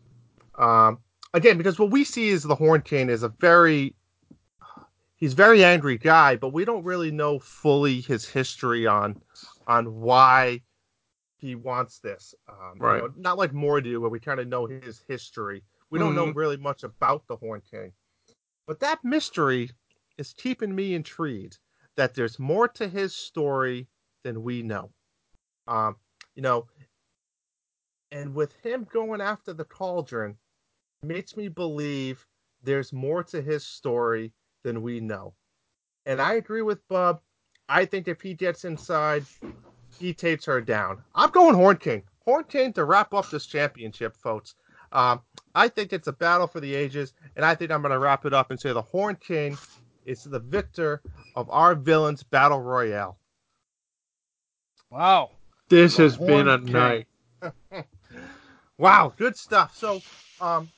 Um 0.57 0.99
again 1.33 1.57
because 1.57 1.77
what 1.77 1.91
we 1.91 2.03
see 2.03 2.29
is 2.29 2.43
the 2.43 2.55
Horn 2.55 2.81
King 2.81 3.09
is 3.09 3.23
a 3.23 3.29
very 3.29 3.95
he's 5.19 5.33
a 5.33 5.37
very 5.37 5.63
angry 5.63 5.97
guy, 5.97 6.35
but 6.35 6.53
we 6.53 6.65
don't 6.65 6.83
really 6.83 7.11
know 7.11 7.39
fully 7.39 8.01
his 8.01 8.27
history 8.27 8.87
on 8.87 9.21
on 9.67 9.99
why 9.99 10.61
he 11.37 11.55
wants 11.55 11.99
this. 11.99 12.33
Um, 12.47 12.75
you 12.75 12.81
Right. 12.81 13.01
know, 13.01 13.13
not 13.15 13.37
like 13.37 13.53
Mor'du, 13.53 13.99
where 14.01 14.09
we 14.09 14.19
kind 14.19 14.39
of 14.39 14.47
know 14.47 14.65
his 14.65 15.03
history. 15.07 15.63
We 15.89 15.99
don't 15.99 16.15
know 16.15 16.27
Mhm. 16.27 16.35
really 16.35 16.57
much 16.57 16.83
about 16.83 17.27
the 17.27 17.37
Horn 17.37 17.61
King. 17.69 17.93
But 18.67 18.79
that 18.81 19.03
mystery 19.03 19.71
is 20.17 20.33
keeping 20.33 20.75
me 20.75 20.93
intrigued 20.93 21.59
that 21.95 22.13
there's 22.13 22.39
more 22.39 22.67
to 22.69 22.87
his 22.87 23.15
story 23.15 23.87
than 24.23 24.43
we 24.43 24.61
know. 24.63 24.91
Um, 25.67 25.97
you 26.35 26.41
know, 26.41 26.67
and 28.11 28.33
with 28.33 28.53
him 28.63 28.85
going 28.91 29.21
after 29.21 29.53
the 29.53 29.65
cauldron, 29.65 30.37
makes 31.01 31.37
me 31.37 31.47
believe 31.47 32.27
there's 32.61 32.91
more 32.91 33.23
to 33.23 33.41
his 33.41 33.65
story 33.65 34.33
than 34.63 34.81
we 34.81 34.99
know. 34.99 35.33
And 36.05 36.21
I 36.21 36.33
agree 36.35 36.61
with 36.61 36.87
Bub. 36.87 37.21
I 37.67 37.85
think 37.85 38.07
if 38.07 38.21
he 38.21 38.33
gets 38.33 38.65
inside, 38.65 39.25
he 39.99 40.13
takes 40.13 40.45
her 40.45 40.61
down. 40.61 41.03
I'm 41.15 41.29
going 41.31 41.55
Horn 41.55 41.77
King. 41.77 42.03
Horn 42.25 42.45
King 42.45 42.73
to 42.73 42.85
wrap 42.85 43.13
up 43.13 43.29
this 43.29 43.45
championship, 43.45 44.15
folks. 44.15 44.55
Um, 44.91 45.21
I 45.53 45.67
think 45.67 45.93
it's 45.93 46.07
a 46.07 46.13
battle 46.13 46.47
for 46.47 46.59
the 46.59 46.73
ages, 46.73 47.13
and 47.35 47.45
I 47.45 47.53
think 47.55 47.71
I'm 47.71 47.81
going 47.81 47.91
to 47.91 47.99
wrap 47.99 48.25
it 48.25 48.33
up 48.33 48.49
and 48.51 48.59
say 48.59 48.73
the 48.73 48.81
Horn 48.81 49.15
King 49.17 49.57
is 50.05 50.23
the 50.23 50.39
victor 50.39 51.01
of 51.35 51.49
our 51.51 51.75
villains 51.75 52.23
battle 52.23 52.59
royale. 52.61 53.19
Wow. 54.89 55.31
This 55.69 55.97
The 55.97 55.97
has 55.97 56.17
been 56.17 56.47
a 56.47 56.59
King. 56.59 56.73
night. 56.73 57.07
Wow, 58.77 59.13
good 59.17 59.35
stuff. 59.35 59.75
So, 59.75 60.01
um, 60.39 60.69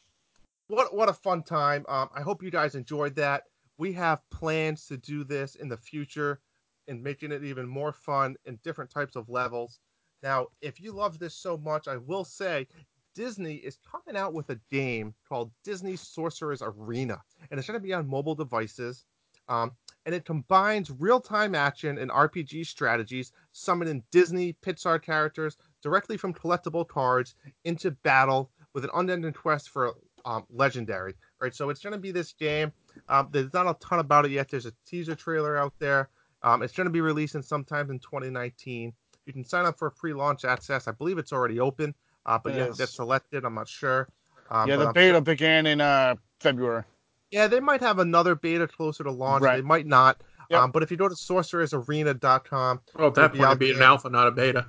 what 0.67 0.93
what 0.95 1.07
a 1.09 1.13
fun 1.13 1.43
time. 1.43 1.85
Um, 1.87 2.09
I 2.15 2.21
hope 2.21 2.41
you 2.41 2.49
guys 2.49 2.75
enjoyed 2.75 3.15
that. 3.15 3.43
We 3.81 3.93
have 3.93 4.29
plans 4.29 4.85
to 4.89 4.97
do 4.97 5.23
this 5.23 5.55
in 5.55 5.67
the 5.67 5.75
future 5.75 6.39
and 6.87 7.01
making 7.01 7.31
it 7.31 7.43
even 7.43 7.67
more 7.67 7.91
fun 7.91 8.35
in 8.45 8.59
different 8.63 8.91
types 8.91 9.15
of 9.15 9.27
levels. 9.27 9.79
Now, 10.21 10.49
if 10.61 10.79
you 10.79 10.91
love 10.91 11.17
this 11.17 11.33
so 11.33 11.57
much, 11.57 11.87
I 11.87 11.97
will 11.97 12.23
say 12.23 12.67
Disney 13.15 13.55
is 13.55 13.79
coming 13.91 14.15
out 14.15 14.35
with 14.35 14.51
a 14.51 14.59
game 14.69 15.15
called 15.27 15.51
Disney 15.63 15.95
Sorcerer's 15.95 16.61
Arena, 16.61 17.23
and 17.49 17.57
it's 17.57 17.67
going 17.67 17.79
to 17.79 17.83
be 17.83 17.91
on 17.91 18.07
mobile 18.07 18.35
devices. 18.35 19.03
Um, 19.49 19.71
and 20.05 20.13
it 20.13 20.25
combines 20.25 20.91
real-time 20.91 21.55
action 21.55 21.97
and 21.97 22.11
RPG 22.11 22.67
strategies, 22.67 23.31
summoning 23.51 24.03
Disney 24.11 24.53
Pixar 24.63 25.01
characters 25.01 25.57
directly 25.81 26.17
from 26.17 26.35
collectible 26.35 26.87
cards 26.87 27.33
into 27.63 27.89
battle 27.89 28.51
with 28.75 28.83
an 28.83 28.91
unending 28.93 29.33
quest 29.33 29.69
for 29.69 29.95
um, 30.23 30.45
legendary. 30.51 31.15
Right, 31.41 31.55
so 31.55 31.71
it's 31.71 31.81
going 31.81 31.93
to 31.93 31.99
be 31.99 32.11
this 32.11 32.33
game. 32.33 32.71
Um, 33.09 33.29
there's 33.31 33.53
not 33.53 33.67
a 33.67 33.75
ton 33.79 33.99
about 33.99 34.25
it 34.25 34.31
yet. 34.31 34.49
There's 34.49 34.65
a 34.65 34.73
teaser 34.85 35.15
trailer 35.15 35.57
out 35.57 35.73
there. 35.79 36.09
Um, 36.43 36.61
it's 36.63 36.73
going 36.73 36.85
to 36.85 36.91
be 36.91 37.01
releasing 37.01 37.41
sometime 37.41 37.89
in 37.91 37.99
2019. 37.99 38.93
You 39.25 39.33
can 39.33 39.43
sign 39.45 39.65
up 39.65 39.77
for 39.77 39.87
a 39.87 39.91
pre-launch 39.91 40.45
access. 40.45 40.87
I 40.87 40.91
believe 40.91 41.17
it's 41.17 41.31
already 41.33 41.59
open, 41.59 41.93
uh, 42.25 42.39
but 42.43 42.53
It 42.53 42.55
you 42.55 42.61
have 42.61 42.71
is. 42.71 42.77
to 42.77 42.83
get 42.83 42.89
selected. 42.89 43.45
I'm 43.45 43.53
not 43.55 43.67
sure. 43.67 44.07
Um, 44.49 44.67
yeah, 44.67 44.75
but 44.77 44.81
the 44.81 44.87
I'm 44.87 44.93
beta 44.93 45.21
began 45.21 45.65
in 45.67 45.79
uh, 45.81 46.15
February. 46.39 46.83
yeah, 47.31 47.47
they 47.47 47.59
might 47.59 47.81
have 47.81 47.99
another 47.99 48.33
beta 48.35 48.67
closer 48.67 49.03
to 49.03 49.11
launch. 49.11 49.43
Right. 49.43 49.57
They 49.57 49.61
might 49.61 49.85
not. 49.85 50.21
Yep. 50.49 50.59
Um, 50.59 50.71
but 50.71 50.83
if 50.83 50.91
you 50.91 50.97
go 50.97 51.07
to 51.07 51.15
sorcerersarena.com, 51.15 52.81
Well, 52.97 53.07
at 53.07 53.13
that 53.15 53.21
It'll 53.25 53.33
be 53.33 53.37
point, 53.39 53.47
it'd 53.49 53.59
be 53.59 53.71
an 53.71 53.81
alpha, 53.81 54.09
not 54.09 54.27
a 54.27 54.31
beta. 54.31 54.65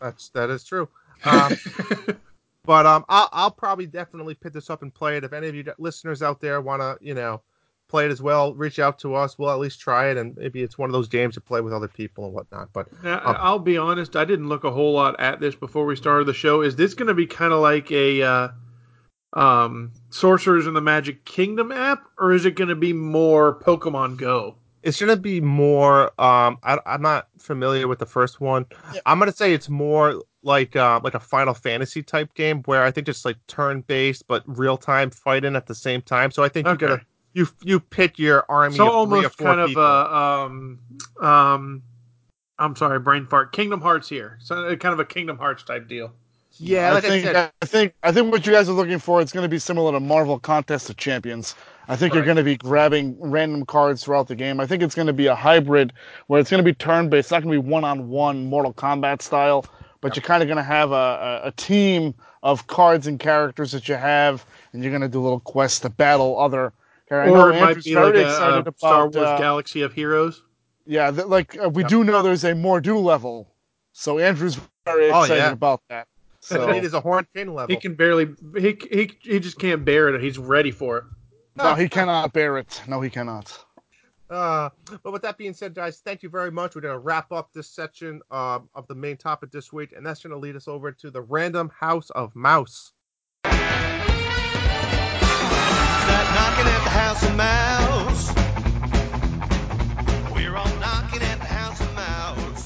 that's 0.00 0.28
that 0.30 0.50
is 0.50 0.64
true. 0.64 0.88
Um, 1.24 1.52
but 2.64 2.86
um, 2.86 3.04
I'll 3.08 3.28
I'll 3.32 3.50
probably 3.50 3.86
definitely 3.86 4.34
pick 4.34 4.52
this 4.52 4.70
up 4.70 4.82
and 4.82 4.92
play 4.94 5.16
it. 5.16 5.24
If 5.24 5.32
any 5.32 5.48
of 5.48 5.54
you 5.54 5.64
listeners 5.78 6.22
out 6.22 6.40
there 6.40 6.60
want 6.60 6.82
to, 6.82 6.96
you 7.04 7.14
know, 7.14 7.42
play 7.88 8.06
it 8.06 8.10
as 8.10 8.20
well, 8.22 8.54
reach 8.54 8.78
out 8.78 8.98
to 9.00 9.14
us. 9.14 9.38
We'll 9.38 9.50
at 9.50 9.58
least 9.58 9.80
try 9.80 10.08
it, 10.10 10.16
and 10.16 10.36
maybe 10.36 10.62
it's 10.62 10.76
one 10.78 10.88
of 10.88 10.92
those 10.92 11.08
games 11.08 11.34
to 11.34 11.40
play 11.40 11.60
with 11.60 11.72
other 11.72 11.88
people 11.88 12.24
and 12.24 12.34
whatnot. 12.34 12.70
But 12.72 12.86
Now, 13.02 13.20
Um, 13.24 13.36
I'll 13.38 13.58
be 13.58 13.76
honest, 13.78 14.16
I 14.16 14.24
didn't 14.24 14.48
look 14.48 14.64
a 14.64 14.70
whole 14.70 14.92
lot 14.92 15.18
at 15.20 15.40
this 15.40 15.54
before 15.54 15.84
we 15.86 15.96
started 15.96 16.26
the 16.26 16.34
show. 16.34 16.62
Is 16.62 16.76
this 16.76 16.94
going 16.94 17.08
to 17.08 17.14
be 17.14 17.26
kind 17.26 17.52
of 17.52 17.60
like 17.60 17.90
a 17.92 18.22
uh, 18.22 18.48
um, 19.34 19.92
Sorcerers 20.10 20.66
in 20.66 20.74
the 20.74 20.80
Magic 20.80 21.24
Kingdom 21.24 21.72
app, 21.72 22.04
or 22.18 22.32
is 22.32 22.44
it 22.44 22.54
going 22.56 22.68
to 22.68 22.74
be 22.76 22.92
more 22.92 23.58
Pokemon 23.60 24.16
Go? 24.16 24.56
it's 24.82 25.00
gonna 25.00 25.16
be 25.16 25.40
more. 25.40 26.08
Um, 26.20 26.58
I, 26.62 26.78
I'm 26.84 27.00
not 27.00 27.28
familiar 27.38 27.88
with 27.88 27.98
the 27.98 28.04
first 28.04 28.38
one. 28.42 28.66
Yeah. 28.92 29.00
I'm 29.06 29.18
gonna 29.18 29.32
say 29.32 29.54
it's 29.54 29.70
more 29.70 30.22
like 30.42 30.76
uh, 30.76 31.00
like 31.02 31.14
a 31.14 31.20
Final 31.20 31.54
Fantasy 31.54 32.02
type 32.02 32.34
game 32.34 32.62
where 32.64 32.84
I 32.84 32.90
think 32.90 33.08
it's 33.08 33.24
like 33.24 33.38
turn 33.46 33.80
based 33.80 34.26
but 34.28 34.42
real 34.46 34.76
time 34.76 35.08
fighting 35.08 35.56
at 35.56 35.66
the 35.66 35.74
same 35.74 36.02
time. 36.02 36.30
So 36.30 36.42
I 36.44 36.50
think 36.50 36.66
you 36.66 36.74
Okay. 36.74 36.86
gotta 36.86 37.00
you 37.34 37.48
you 37.62 37.80
pick 37.80 38.18
your 38.18 38.44
army. 38.48 38.76
So 38.76 38.90
of 38.90 39.00
three 39.02 39.24
or 39.24 39.30
almost 39.30 39.36
four 39.36 39.56
kind 39.56 39.60
of 39.60 39.68
people. 39.70 39.82
uh, 39.82 40.46
um, 40.46 40.80
um, 41.20 41.82
I'm 42.58 42.76
sorry, 42.76 42.98
brain 43.00 43.26
fart. 43.26 43.52
Kingdom 43.52 43.80
Hearts 43.80 44.08
here, 44.08 44.38
so 44.40 44.66
uh, 44.66 44.76
kind 44.76 44.94
of 44.94 45.00
a 45.00 45.04
Kingdom 45.04 45.38
Hearts 45.38 45.62
type 45.64 45.88
deal. 45.88 46.12
yeah. 46.58 46.90
I 46.90 46.92
Like 46.92 47.04
I, 47.04 47.08
think 47.08 47.24
said, 47.24 47.52
I 47.62 47.66
think 47.66 47.94
I 48.02 48.12
think 48.12 48.32
what 48.32 48.46
you 48.46 48.52
guys 48.52 48.68
are 48.68 48.72
looking 48.72 48.98
for 48.98 49.20
it's 49.20 49.32
going 49.32 49.44
to 49.44 49.48
be 49.48 49.58
similar 49.58 49.92
to 49.92 50.00
Marvel 50.00 50.38
Contest 50.38 50.88
of 50.90 50.96
Champions. 50.96 51.54
I 51.88 51.96
think 51.96 52.14
you're 52.14 52.24
going 52.24 52.38
to 52.38 52.44
be 52.44 52.56
grabbing 52.56 53.16
random 53.20 53.66
cards 53.66 54.04
throughout 54.04 54.28
the 54.28 54.36
game. 54.36 54.60
I 54.60 54.66
think 54.66 54.82
it's 54.82 54.94
going 54.94 55.06
to 55.06 55.12
be 55.12 55.26
a 55.26 55.34
hybrid 55.34 55.92
where 56.28 56.40
it's 56.40 56.50
going 56.50 56.64
to 56.64 56.64
be 56.64 56.72
turn-based. 56.74 57.26
It's 57.26 57.30
not 57.30 57.42
going 57.42 57.56
to 57.56 57.62
be 57.62 57.68
one-on-one 57.68 58.46
Mortal 58.46 58.72
Kombat 58.72 59.20
style, 59.20 59.66
but 60.00 60.16
you're 60.16 60.22
kind 60.22 60.42
of 60.42 60.46
going 60.48 60.56
to 60.56 60.62
have 60.62 60.92
a, 60.92 61.42
a, 61.44 61.48
a 61.48 61.52
team 61.52 62.14
of 62.42 62.66
cards 62.68 63.06
and 63.06 63.20
characters 63.20 63.72
that 63.72 63.88
you 63.88 63.96
have, 63.96 64.46
and 64.72 64.82
you're 64.82 64.92
going 64.92 65.02
to 65.02 65.08
do 65.08 65.20
little 65.20 65.40
quests 65.40 65.80
to 65.80 65.90
battle 65.90 66.38
other. 66.38 66.72
I 67.10 67.26
know 67.26 67.34
or 67.36 67.50
it 67.50 67.60
might 67.60 67.68
Andrew's 67.68 67.84
be 67.84 67.94
like 67.94 68.12
very 68.14 68.24
a, 68.24 68.26
excited 68.30 68.66
a 68.66 68.74
Star 68.76 69.02
about, 69.04 69.14
Wars 69.14 69.28
uh, 69.28 69.38
Galaxy 69.38 69.82
of 69.82 69.92
Heroes. 69.92 70.42
Yeah, 70.86 71.10
th- 71.10 71.26
like 71.26 71.58
uh, 71.62 71.68
we 71.68 71.82
Yep. 71.82 71.88
do 71.90 72.04
know 72.04 72.22
there's 72.22 72.44
a 72.44 72.52
Mor'du 72.52 73.02
level, 73.02 73.54
so 73.92 74.18
Andrew's 74.18 74.58
very 74.86 75.10
Oh, 75.10 75.22
excited 75.22 75.36
yeah. 75.42 75.52
about 75.52 75.82
that. 75.88 76.08
So 76.40 76.68
it 76.68 76.84
is 76.84 76.92
a 76.92 77.00
Horn 77.00 77.26
King 77.34 77.54
level. 77.54 77.74
He 77.74 77.80
can 77.80 77.94
barely. 77.94 78.28
He 78.54 78.76
he 78.90 79.10
he 79.22 79.40
just 79.40 79.58
can't 79.58 79.82
bear 79.82 80.14
it. 80.14 80.20
He's 80.20 80.36
ready 80.38 80.70
for 80.70 80.98
it. 80.98 81.04
no, 81.56 81.74
he 81.74 81.88
cannot 81.88 82.34
bear 82.34 82.58
it. 82.58 82.82
No, 82.86 83.00
he 83.00 83.08
cannot. 83.08 83.64
Uh, 84.28 84.68
but 85.02 85.12
with 85.12 85.22
that 85.22 85.38
being 85.38 85.54
said, 85.54 85.74
guys, 85.74 86.00
thank 86.00 86.22
you 86.22 86.28
very 86.28 86.50
much. 86.50 86.74
We're 86.74 86.82
going 86.82 86.94
to 86.94 86.98
wrap 86.98 87.32
up 87.32 87.50
this 87.54 87.70
section 87.70 88.20
um, 88.30 88.68
of 88.74 88.86
the 88.88 88.94
main 88.94 89.16
topic 89.16 89.52
this 89.52 89.72
week, 89.72 89.92
and 89.96 90.04
that's 90.04 90.22
going 90.22 90.32
to 90.32 90.38
lead 90.38 90.54
us 90.56 90.68
over 90.68 90.92
to 90.92 91.10
the 91.10 91.22
random 91.22 91.70
house 91.78 92.10
of 92.10 92.34
mouse. 92.36 92.92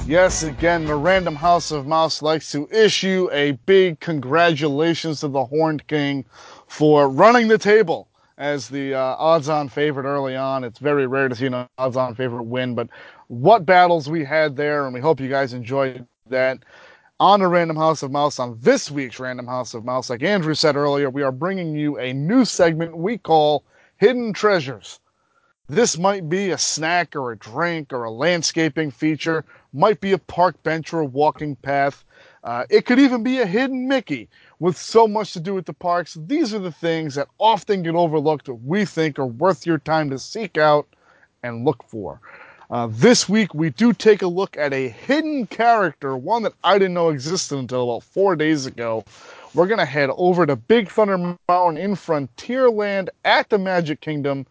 Yes, 0.08 0.42
again, 0.42 0.86
the 0.86 0.94
Random 0.94 1.36
House 1.36 1.70
of 1.70 1.86
Mouse 1.86 2.22
likes 2.22 2.50
to 2.52 2.66
issue 2.72 3.28
a 3.30 3.52
big 3.66 4.00
congratulations 4.00 5.20
to 5.20 5.28
the 5.28 5.44
Horned 5.44 5.86
King 5.86 6.24
for 6.66 7.10
running 7.10 7.48
the 7.48 7.58
table 7.58 8.08
as 8.38 8.70
the 8.70 8.94
uh, 8.94 9.16
odds-on 9.18 9.68
favorite 9.68 10.06
early 10.06 10.34
on. 10.34 10.64
It's 10.64 10.78
very 10.78 11.06
rare 11.06 11.28
to 11.28 11.34
see 11.34 11.44
an 11.44 11.68
odds-on 11.76 12.14
favorite 12.14 12.44
win, 12.44 12.74
but 12.74 12.88
what 13.26 13.66
battles 13.66 14.08
we 14.08 14.24
had 14.24 14.56
there, 14.56 14.86
and 14.86 14.94
we 14.94 15.00
hope 15.00 15.20
you 15.20 15.28
guys 15.28 15.52
enjoyed 15.52 16.06
that. 16.30 16.60
On 17.20 17.40
the 17.40 17.48
Random 17.48 17.76
House 17.76 18.04
of 18.04 18.12
Mouse, 18.12 18.38
on 18.38 18.56
this 18.60 18.92
week's 18.92 19.18
Random 19.18 19.48
House 19.48 19.74
of 19.74 19.84
Mouse, 19.84 20.08
like 20.08 20.22
Andrew 20.22 20.54
said 20.54 20.76
earlier, 20.76 21.10
we 21.10 21.24
are 21.24 21.32
bringing 21.32 21.74
you 21.74 21.98
a 21.98 22.12
new 22.12 22.44
segment 22.44 22.96
we 22.96 23.18
call 23.18 23.64
Hidden 23.96 24.34
Treasures. 24.34 25.00
This 25.66 25.98
might 25.98 26.28
be 26.28 26.50
a 26.50 26.58
snack 26.58 27.16
or 27.16 27.32
a 27.32 27.36
drink 27.36 27.92
or 27.92 28.04
a 28.04 28.10
landscaping 28.12 28.92
feature, 28.92 29.44
might 29.72 30.00
be 30.00 30.12
a 30.12 30.18
park 30.18 30.62
bench 30.62 30.92
or 30.92 31.00
a 31.00 31.06
walking 31.06 31.56
path. 31.56 32.04
Uh, 32.44 32.66
it 32.70 32.86
could 32.86 33.00
even 33.00 33.24
be 33.24 33.40
a 33.40 33.46
hidden 33.46 33.88
Mickey 33.88 34.28
with 34.60 34.76
so 34.76 35.08
much 35.08 35.32
to 35.32 35.40
do 35.40 35.54
with 35.54 35.66
the 35.66 35.72
parks. 35.72 36.16
These 36.28 36.54
are 36.54 36.60
the 36.60 36.70
things 36.70 37.16
that 37.16 37.26
often 37.38 37.82
get 37.82 37.96
overlooked 37.96 38.46
that 38.46 38.54
we 38.54 38.84
think 38.84 39.18
are 39.18 39.26
worth 39.26 39.66
your 39.66 39.78
time 39.78 40.08
to 40.10 40.20
seek 40.20 40.56
out 40.56 40.86
and 41.42 41.64
look 41.64 41.82
for. 41.88 42.20
Uh, 42.70 42.86
this 42.90 43.26
week, 43.26 43.54
we 43.54 43.70
do 43.70 43.94
take 43.94 44.20
a 44.20 44.26
look 44.26 44.54
at 44.58 44.74
a 44.74 44.90
hidden 44.90 45.46
character, 45.46 46.18
one 46.18 46.42
that 46.42 46.52
I 46.62 46.78
didn't 46.78 46.92
know 46.92 47.08
existed 47.08 47.56
until 47.56 47.84
about 47.84 48.02
four 48.02 48.36
days 48.36 48.66
ago. 48.66 49.04
We're 49.54 49.68
going 49.68 49.78
to 49.78 49.86
head 49.86 50.10
over 50.18 50.44
to 50.44 50.54
Big 50.54 50.90
Thunder 50.90 51.38
Mountain 51.48 51.82
in 51.82 51.94
Frontierland 51.94 53.08
at 53.24 53.48
the 53.48 53.58
Magic 53.58 54.02
Kingdom, 54.02 54.46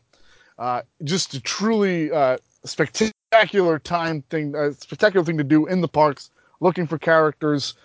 Uh, 0.60 0.82
just 1.04 1.34
a 1.34 1.42
truly 1.42 2.12
uh, 2.12 2.38
spectacular 2.66 3.80
time 3.80 4.22
thing, 4.30 4.56
uh, 4.56 4.72
spectacular 4.74 5.26
thing 5.26 5.38
to 5.38 5.44
do 5.44 5.66
in 5.68 5.82
the 5.82 5.88
parks, 5.88 6.32
looking 6.60 6.86
for 6.86 6.98
characters. 6.98 7.76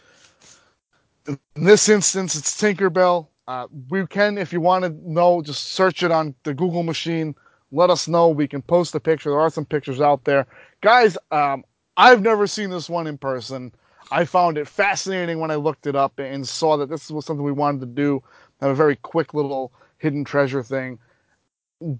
In 1.27 1.39
this 1.55 1.89
instance, 1.89 2.37
it's 2.37 2.61
Tinkerbell. 2.61 3.29
Uh, 3.49 3.69
we 3.89 4.07
can, 4.07 4.39
if 4.39 4.53
you 4.53 4.61
want 4.61 4.85
to 4.85 5.11
know, 5.11 5.41
just 5.41 5.73
search 5.73 6.03
it 6.03 6.11
on 6.11 6.35
the 6.43 6.53
Google 6.53 6.83
machine. 6.83 7.35
Let 7.73 7.91
us 7.91 8.09
know. 8.09 8.29
We 8.29 8.49
can 8.49 8.63
post 8.63 8.95
a 8.95 9.01
picture. 9.01 9.31
There 9.31 9.41
are 9.41 9.51
some 9.51 9.65
pictures 9.65 10.01
out 10.01 10.25
there 10.25 10.47
guys, 10.87 11.19
um, 11.33 11.65
I've 11.97 12.23
never 12.23 12.47
seen 12.47 12.71
this 12.71 12.89
one 12.89 13.09
in 13.09 13.19
person. 13.19 13.73
I 14.13 14.25
found 14.25 14.57
it 14.57 14.69
fascinating 14.69 15.41
when 15.41 15.51
I 15.51 15.57
looked 15.57 15.89
it 15.89 15.97
up 15.97 16.21
and 16.21 16.47
saw 16.47 16.77
that 16.77 16.89
this 16.89 17.11
was 17.11 17.27
something 17.27 17.45
we 17.45 17.51
wanted 17.51 17.81
to 17.81 17.87
do. 17.87 18.23
Have 18.61 18.71
a 18.71 18.75
very 18.75 18.95
quick 18.95 19.35
little 19.35 19.73
hidden 19.99 20.23
treasure 20.23 20.63
thing. 20.63 21.01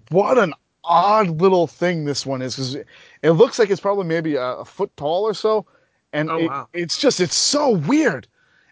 What 0.07 0.37
an 0.37 0.53
odd 0.85 1.41
little 1.41 1.67
thing 1.67 2.05
this 2.05 2.25
one 2.25 2.41
is 2.41 2.55
because 2.55 2.75
it 2.75 3.31
looks 3.31 3.59
like 3.59 3.69
it's 3.69 3.81
probably 3.81 4.05
maybe 4.05 4.35
a, 4.35 4.59
a 4.59 4.63
foot 4.63 4.95
tall 4.95 5.23
or 5.23 5.33
so, 5.33 5.65
and 6.13 6.31
oh, 6.31 6.37
it, 6.37 6.47
wow. 6.47 6.69
it's 6.71 6.97
just 6.97 7.19
it's 7.19 7.35
so 7.35 7.71
weird. 7.71 8.25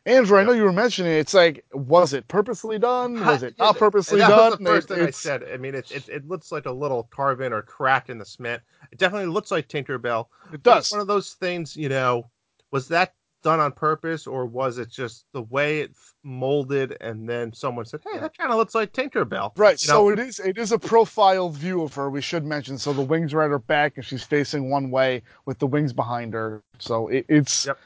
Andrew, 0.08 0.38
I 0.38 0.44
know 0.44 0.52
you 0.52 0.64
were 0.64 0.72
mentioning 0.72 1.12
it. 1.14 1.18
it's 1.18 1.34
like, 1.34 1.66
was 1.74 2.14
it 2.14 2.28
purposely 2.28 2.78
done? 2.78 3.20
Was 3.26 3.42
it 3.42 3.58
not 3.58 3.78
purposely 3.78 4.20
that 4.20 4.30
done? 4.30 4.52
was 4.52 4.60
the 4.60 4.66
first 4.66 4.92
It- 4.92 4.96
thing 4.96 5.08
I 5.08 5.10
said. 5.12 5.44
I 5.52 5.58
mean, 5.58 5.74
it, 5.74 5.92
it 5.92 6.08
it 6.10 6.28
looks 6.28 6.52
like 6.52 6.66
a 6.68 6.72
little 6.72 7.04
carving 7.12 7.52
or 7.54 7.62
crack 7.64 8.10
in 8.10 8.18
the 8.20 8.26
cement. 8.26 8.62
It 8.92 9.00
definitely 9.00 9.28
looks 9.30 9.50
like 9.50 9.68
Tinkerbell. 9.68 10.28
It 10.54 10.62
does. 10.62 10.86
It's 10.86 10.92
one 10.92 11.02
of 11.02 11.08
those 11.08 11.34
things, 11.34 11.76
you 11.76 11.90
know. 11.90 12.30
Was 12.72 12.88
that 12.90 13.14
done 13.42 13.60
on 13.60 13.72
purpose, 13.72 14.26
or 14.28 14.46
was 14.48 14.80
it 14.80 14.90
just 14.90 15.26
the 15.32 15.42
way 15.44 15.80
it 15.82 15.92
molded, 16.24 16.98
and 17.02 17.28
then 17.30 17.54
someone 17.54 17.86
said, 17.86 18.02
"Hey, 18.04 18.20
that 18.20 18.38
kind 18.38 18.52
of 18.52 18.58
looks 18.58 18.76
like 18.76 18.92
Tinkerbell." 18.94 19.54
Right. 19.58 19.80
You 19.82 19.88
So 19.88 20.04
know? 20.04 20.10
it 20.10 20.20
is 20.20 20.40
it 20.40 20.58
is 20.58 20.72
a 20.72 20.78
profile 20.80 21.50
view 21.50 21.82
of 21.84 21.94
her. 21.96 22.10
We 22.12 22.22
should 22.22 22.46
mention. 22.46 22.78
So 22.78 22.94
the 22.94 23.02
wings 23.02 23.34
are 23.34 23.42
at 23.42 23.50
her 23.50 23.60
back, 23.60 23.94
and 23.98 24.06
she's 24.06 24.24
facing 24.24 24.70
one 24.70 24.92
way 24.92 25.24
with 25.46 25.58
the 25.60 25.68
wings 25.68 25.94
behind 25.94 26.34
her. 26.36 26.62
So 26.80 27.08
it, 27.08 27.26
it's 27.28 27.66
Yep. 27.66 27.80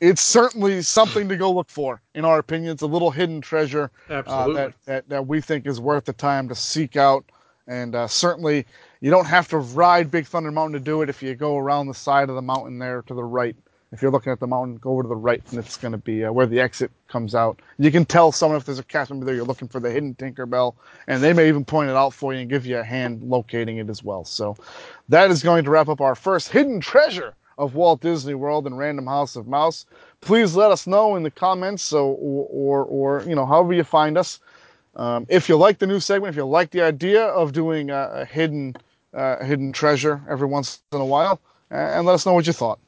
It's 0.00 0.22
certainly 0.22 0.82
something 0.82 1.28
to 1.28 1.36
go 1.36 1.52
look 1.52 1.70
for. 1.70 2.00
In 2.14 2.24
our 2.24 2.38
opinion, 2.38 2.72
it's 2.72 2.82
a 2.82 2.86
little 2.86 3.10
hidden 3.10 3.40
treasure 3.40 3.90
uh, 4.26 4.48
that, 4.54 4.74
that 4.86 5.08
that 5.08 5.26
we 5.26 5.40
think 5.40 5.66
is 5.66 5.80
worth 5.80 6.04
the 6.04 6.12
time 6.12 6.48
to 6.48 6.54
seek 6.54 6.96
out. 6.96 7.24
And 7.66 7.94
uh, 7.94 8.06
certainly, 8.06 8.66
you 9.00 9.10
don't 9.10 9.26
have 9.26 9.48
to 9.48 9.58
ride 9.58 10.10
Big 10.10 10.26
Thunder 10.26 10.50
Mountain 10.50 10.74
to 10.74 10.84
do 10.84 11.02
it. 11.02 11.08
If 11.08 11.22
you 11.22 11.34
go 11.34 11.56
around 11.56 11.86
the 11.86 11.94
side 11.94 12.28
of 12.28 12.34
the 12.34 12.42
mountain 12.42 12.78
there 12.78 13.02
to 13.02 13.14
the 13.14 13.24
right, 13.24 13.56
if 13.92 14.02
you're 14.02 14.10
looking 14.10 14.32
at 14.32 14.40
the 14.40 14.46
mountain, 14.46 14.76
go 14.76 14.90
over 14.90 15.02
to 15.02 15.08
the 15.08 15.16
right, 15.16 15.40
and 15.50 15.58
it's 15.58 15.76
going 15.76 15.92
to 15.92 15.98
be 15.98 16.24
uh, 16.24 16.32
where 16.32 16.46
the 16.46 16.60
exit 16.60 16.90
comes 17.08 17.34
out. 17.34 17.60
You 17.78 17.90
can 17.90 18.04
tell 18.04 18.32
someone 18.32 18.58
if 18.58 18.66
there's 18.66 18.80
a 18.80 18.84
cast 18.84 19.10
member 19.10 19.24
there, 19.24 19.34
you're 19.34 19.44
looking 19.44 19.68
for 19.68 19.80
the 19.80 19.90
hidden 19.90 20.14
Tinkerbell, 20.16 20.74
and 21.06 21.22
they 21.22 21.32
may 21.32 21.48
even 21.48 21.64
point 21.64 21.88
it 21.88 21.96
out 21.96 22.12
for 22.12 22.34
you 22.34 22.40
and 22.40 22.50
give 22.50 22.66
you 22.66 22.78
a 22.78 22.84
hand 22.84 23.22
locating 23.22 23.78
it 23.78 23.88
as 23.88 24.02
well. 24.02 24.24
So 24.24 24.56
that 25.08 25.30
is 25.30 25.42
going 25.42 25.64
to 25.64 25.70
wrap 25.70 25.88
up 25.88 26.00
our 26.00 26.16
first 26.16 26.48
hidden 26.48 26.80
treasure 26.80 27.34
of 27.58 27.74
Walt 27.74 28.00
Disney 28.00 28.34
World 28.34 28.66
and 28.66 28.76
Random 28.78 29.06
House 29.06 29.36
of 29.36 29.46
Mouse. 29.46 29.86
Please 30.20 30.56
let 30.56 30.70
us 30.70 30.86
know 30.86 31.16
in 31.16 31.22
the 31.22 31.30
comments, 31.30 31.82
so 31.82 32.08
or 32.08 32.46
or, 32.50 32.84
or 32.84 33.28
you 33.28 33.34
know 33.34 33.46
however 33.46 33.72
you 33.72 33.84
find 33.84 34.18
us. 34.18 34.40
Um, 34.96 35.26
if 35.28 35.48
you 35.48 35.56
like 35.56 35.78
the 35.78 35.86
new 35.86 36.00
segment, 36.00 36.30
if 36.30 36.36
you 36.36 36.44
like 36.44 36.70
the 36.70 36.82
idea 36.82 37.24
of 37.26 37.52
doing 37.52 37.90
a, 37.90 38.10
a 38.12 38.24
hidden 38.24 38.76
uh, 39.12 39.44
hidden 39.44 39.72
treasure 39.72 40.22
every 40.28 40.46
once 40.46 40.80
in 40.92 41.00
a 41.00 41.04
while, 41.04 41.40
and 41.70 42.06
let 42.06 42.14
us 42.14 42.26
know 42.26 42.32
what 42.32 42.46
you 42.46 42.52
thought. 42.52 42.78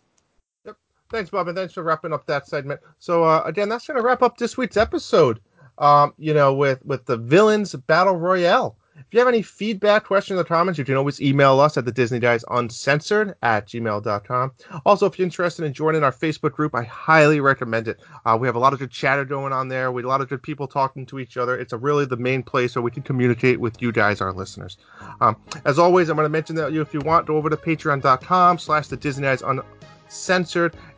Yep. 0.64 0.76
Thanks, 1.10 1.30
Bob, 1.30 1.48
and 1.48 1.56
thanks 1.56 1.74
for 1.74 1.82
wrapping 1.82 2.12
up 2.12 2.26
that 2.26 2.47
segment. 2.47 2.80
So 2.98 3.24
uh, 3.24 3.43
again, 3.44 3.68
that's 3.68 3.86
going 3.86 3.98
to 3.98 4.05
wrap 4.05 4.22
up 4.22 4.38
this 4.38 4.56
week's 4.56 4.76
episode. 4.76 5.40
Um, 5.78 6.14
you 6.16 6.32
know, 6.32 6.55
with 6.55 6.84
with 6.86 7.05
the 7.05 7.16
villains 7.16 7.74
battle 7.74 8.16
royale. 8.16 8.76
If 8.98 9.06
you 9.10 9.18
have 9.18 9.28
any 9.28 9.43
feedback, 9.43 10.05
questions, 10.05 10.40
or 10.40 10.44
comments, 10.44 10.78
you 10.78 10.85
can 10.85 10.97
always 10.97 11.20
email 11.20 11.60
us 11.60 11.77
at 11.77 11.85
the 11.85 11.93
Disney 11.93 12.18
Guys 12.18 12.44
Uncensored 12.51 13.35
at 13.43 13.68
gmail.com. 13.68 14.52
Also, 14.85 15.06
if 15.06 15.18
you're 15.18 15.24
interested 15.24 15.64
in 15.64 15.73
joining 15.73 16.02
our 16.02 16.12
Facebook 16.12 16.52
group, 16.52 16.74
I 16.74 16.82
highly 16.85 17.40
recommend 17.40 17.89
it. 17.89 18.01
Uh, 18.24 18.36
we 18.40 18.48
have 18.48 18.56
a 18.56 18.59
lot 18.59 18.73
of 18.73 18.78
good 18.78 18.90
chatter 18.90 19.24
going 19.24 19.52
on 19.52 19.68
there. 19.68 19.93
We 19.93 20.01
have 20.01 20.06
a 20.06 20.09
lot 20.09 20.20
of 20.23 20.28
good 20.28 20.43
people 20.43 20.66
talking 20.66 21.05
to 21.06 21.18
each 21.18 21.36
other. 21.36 21.56
It's 21.56 21.73
a 21.73 21.78
really 21.78 22.06
the 22.06 22.16
main 22.16 22.43
place 22.43 22.74
where 22.74 22.82
we 22.82 22.90
can 22.90 23.02
communicate 23.02 23.60
with 23.60 23.81
you 23.82 23.93
guys, 23.93 24.20
our 24.20 24.32
listeners. 24.32 24.78
Um, 25.20 25.36
as 25.64 25.78
always, 25.78 26.09
I'm 26.09 26.16
going 26.16 26.24
to 26.24 26.31
mention 26.31 26.56
that 26.56 26.73
you, 26.73 26.81
if 26.81 26.94
you 26.94 27.01
want, 27.01 27.27
go 27.27 27.36
over 27.36 27.51
to 27.51 27.56
patreon.com 27.56 28.59
slash 28.59 28.89
the 28.89 28.97
Disney 28.97 29.24
Guys 29.24 29.43
Uncensored, 29.43 29.66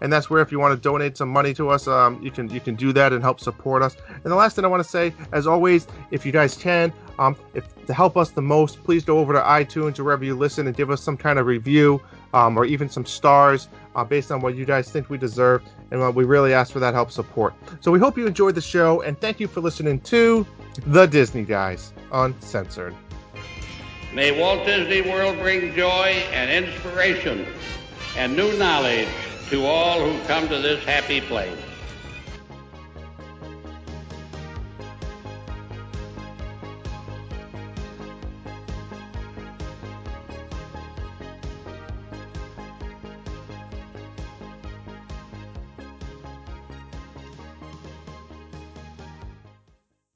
and 0.00 0.12
that's 0.12 0.30
where 0.30 0.40
if 0.42 0.52
you 0.52 0.58
want 0.58 0.74
to 0.74 0.80
donate 0.80 1.16
some 1.16 1.28
money 1.28 1.54
to 1.54 1.70
us, 1.70 1.86
um, 1.88 2.22
you 2.22 2.30
can 2.30 2.48
you 2.50 2.60
can 2.60 2.74
do 2.74 2.92
that 2.92 3.12
and 3.12 3.22
help 3.22 3.40
support 3.40 3.82
us. 3.82 3.96
And 4.08 4.24
the 4.24 4.34
last 4.34 4.56
thing 4.56 4.64
I 4.64 4.68
want 4.68 4.82
to 4.82 4.88
say, 4.88 5.12
as 5.32 5.46
always, 5.46 5.86
if 6.10 6.26
you 6.26 6.32
guys 6.32 6.56
can, 6.56 6.92
um, 7.18 7.36
if 7.54 7.64
to 7.86 7.94
help 7.94 8.16
us 8.16 8.30
the 8.30 8.42
most, 8.42 8.82
please 8.84 9.04
go 9.04 9.18
over 9.18 9.32
to 9.32 9.40
iTunes 9.40 9.98
or 9.98 10.04
wherever 10.04 10.24
you 10.24 10.36
listen 10.36 10.66
and 10.66 10.76
give 10.76 10.90
us 10.90 11.02
some 11.02 11.16
kind 11.16 11.38
of 11.38 11.46
review, 11.46 12.00
um, 12.34 12.56
or 12.56 12.64
even 12.64 12.88
some 12.88 13.06
stars 13.06 13.68
uh, 13.94 14.04
based 14.04 14.30
on 14.30 14.40
what 14.40 14.54
you 14.54 14.64
guys 14.64 14.90
think 14.90 15.10
we 15.10 15.18
deserve. 15.18 15.62
And 15.90 16.14
we 16.14 16.24
really 16.24 16.52
ask 16.52 16.72
for 16.72 16.80
that 16.80 16.92
help 16.94 17.10
support. 17.10 17.54
So 17.80 17.90
we 17.90 17.98
hope 17.98 18.18
you 18.18 18.26
enjoyed 18.26 18.54
the 18.54 18.60
show, 18.60 19.00
and 19.02 19.18
thank 19.18 19.40
you 19.40 19.48
for 19.48 19.60
listening 19.60 20.00
to 20.00 20.46
the 20.86 21.06
Disney 21.06 21.44
Guys 21.44 21.92
Uncensored. 22.12 22.94
May 24.14 24.38
Walt 24.38 24.64
Disney 24.64 25.02
World 25.02 25.38
bring 25.38 25.74
joy 25.74 26.24
and 26.32 26.50
inspiration 26.64 27.46
and 28.16 28.36
new 28.36 28.56
knowledge 28.56 29.08
to 29.50 29.64
all 29.64 30.00
who 30.00 30.18
come 30.26 30.48
to 30.48 30.58
this 30.58 30.84
happy 30.84 31.20
place. 31.20 31.67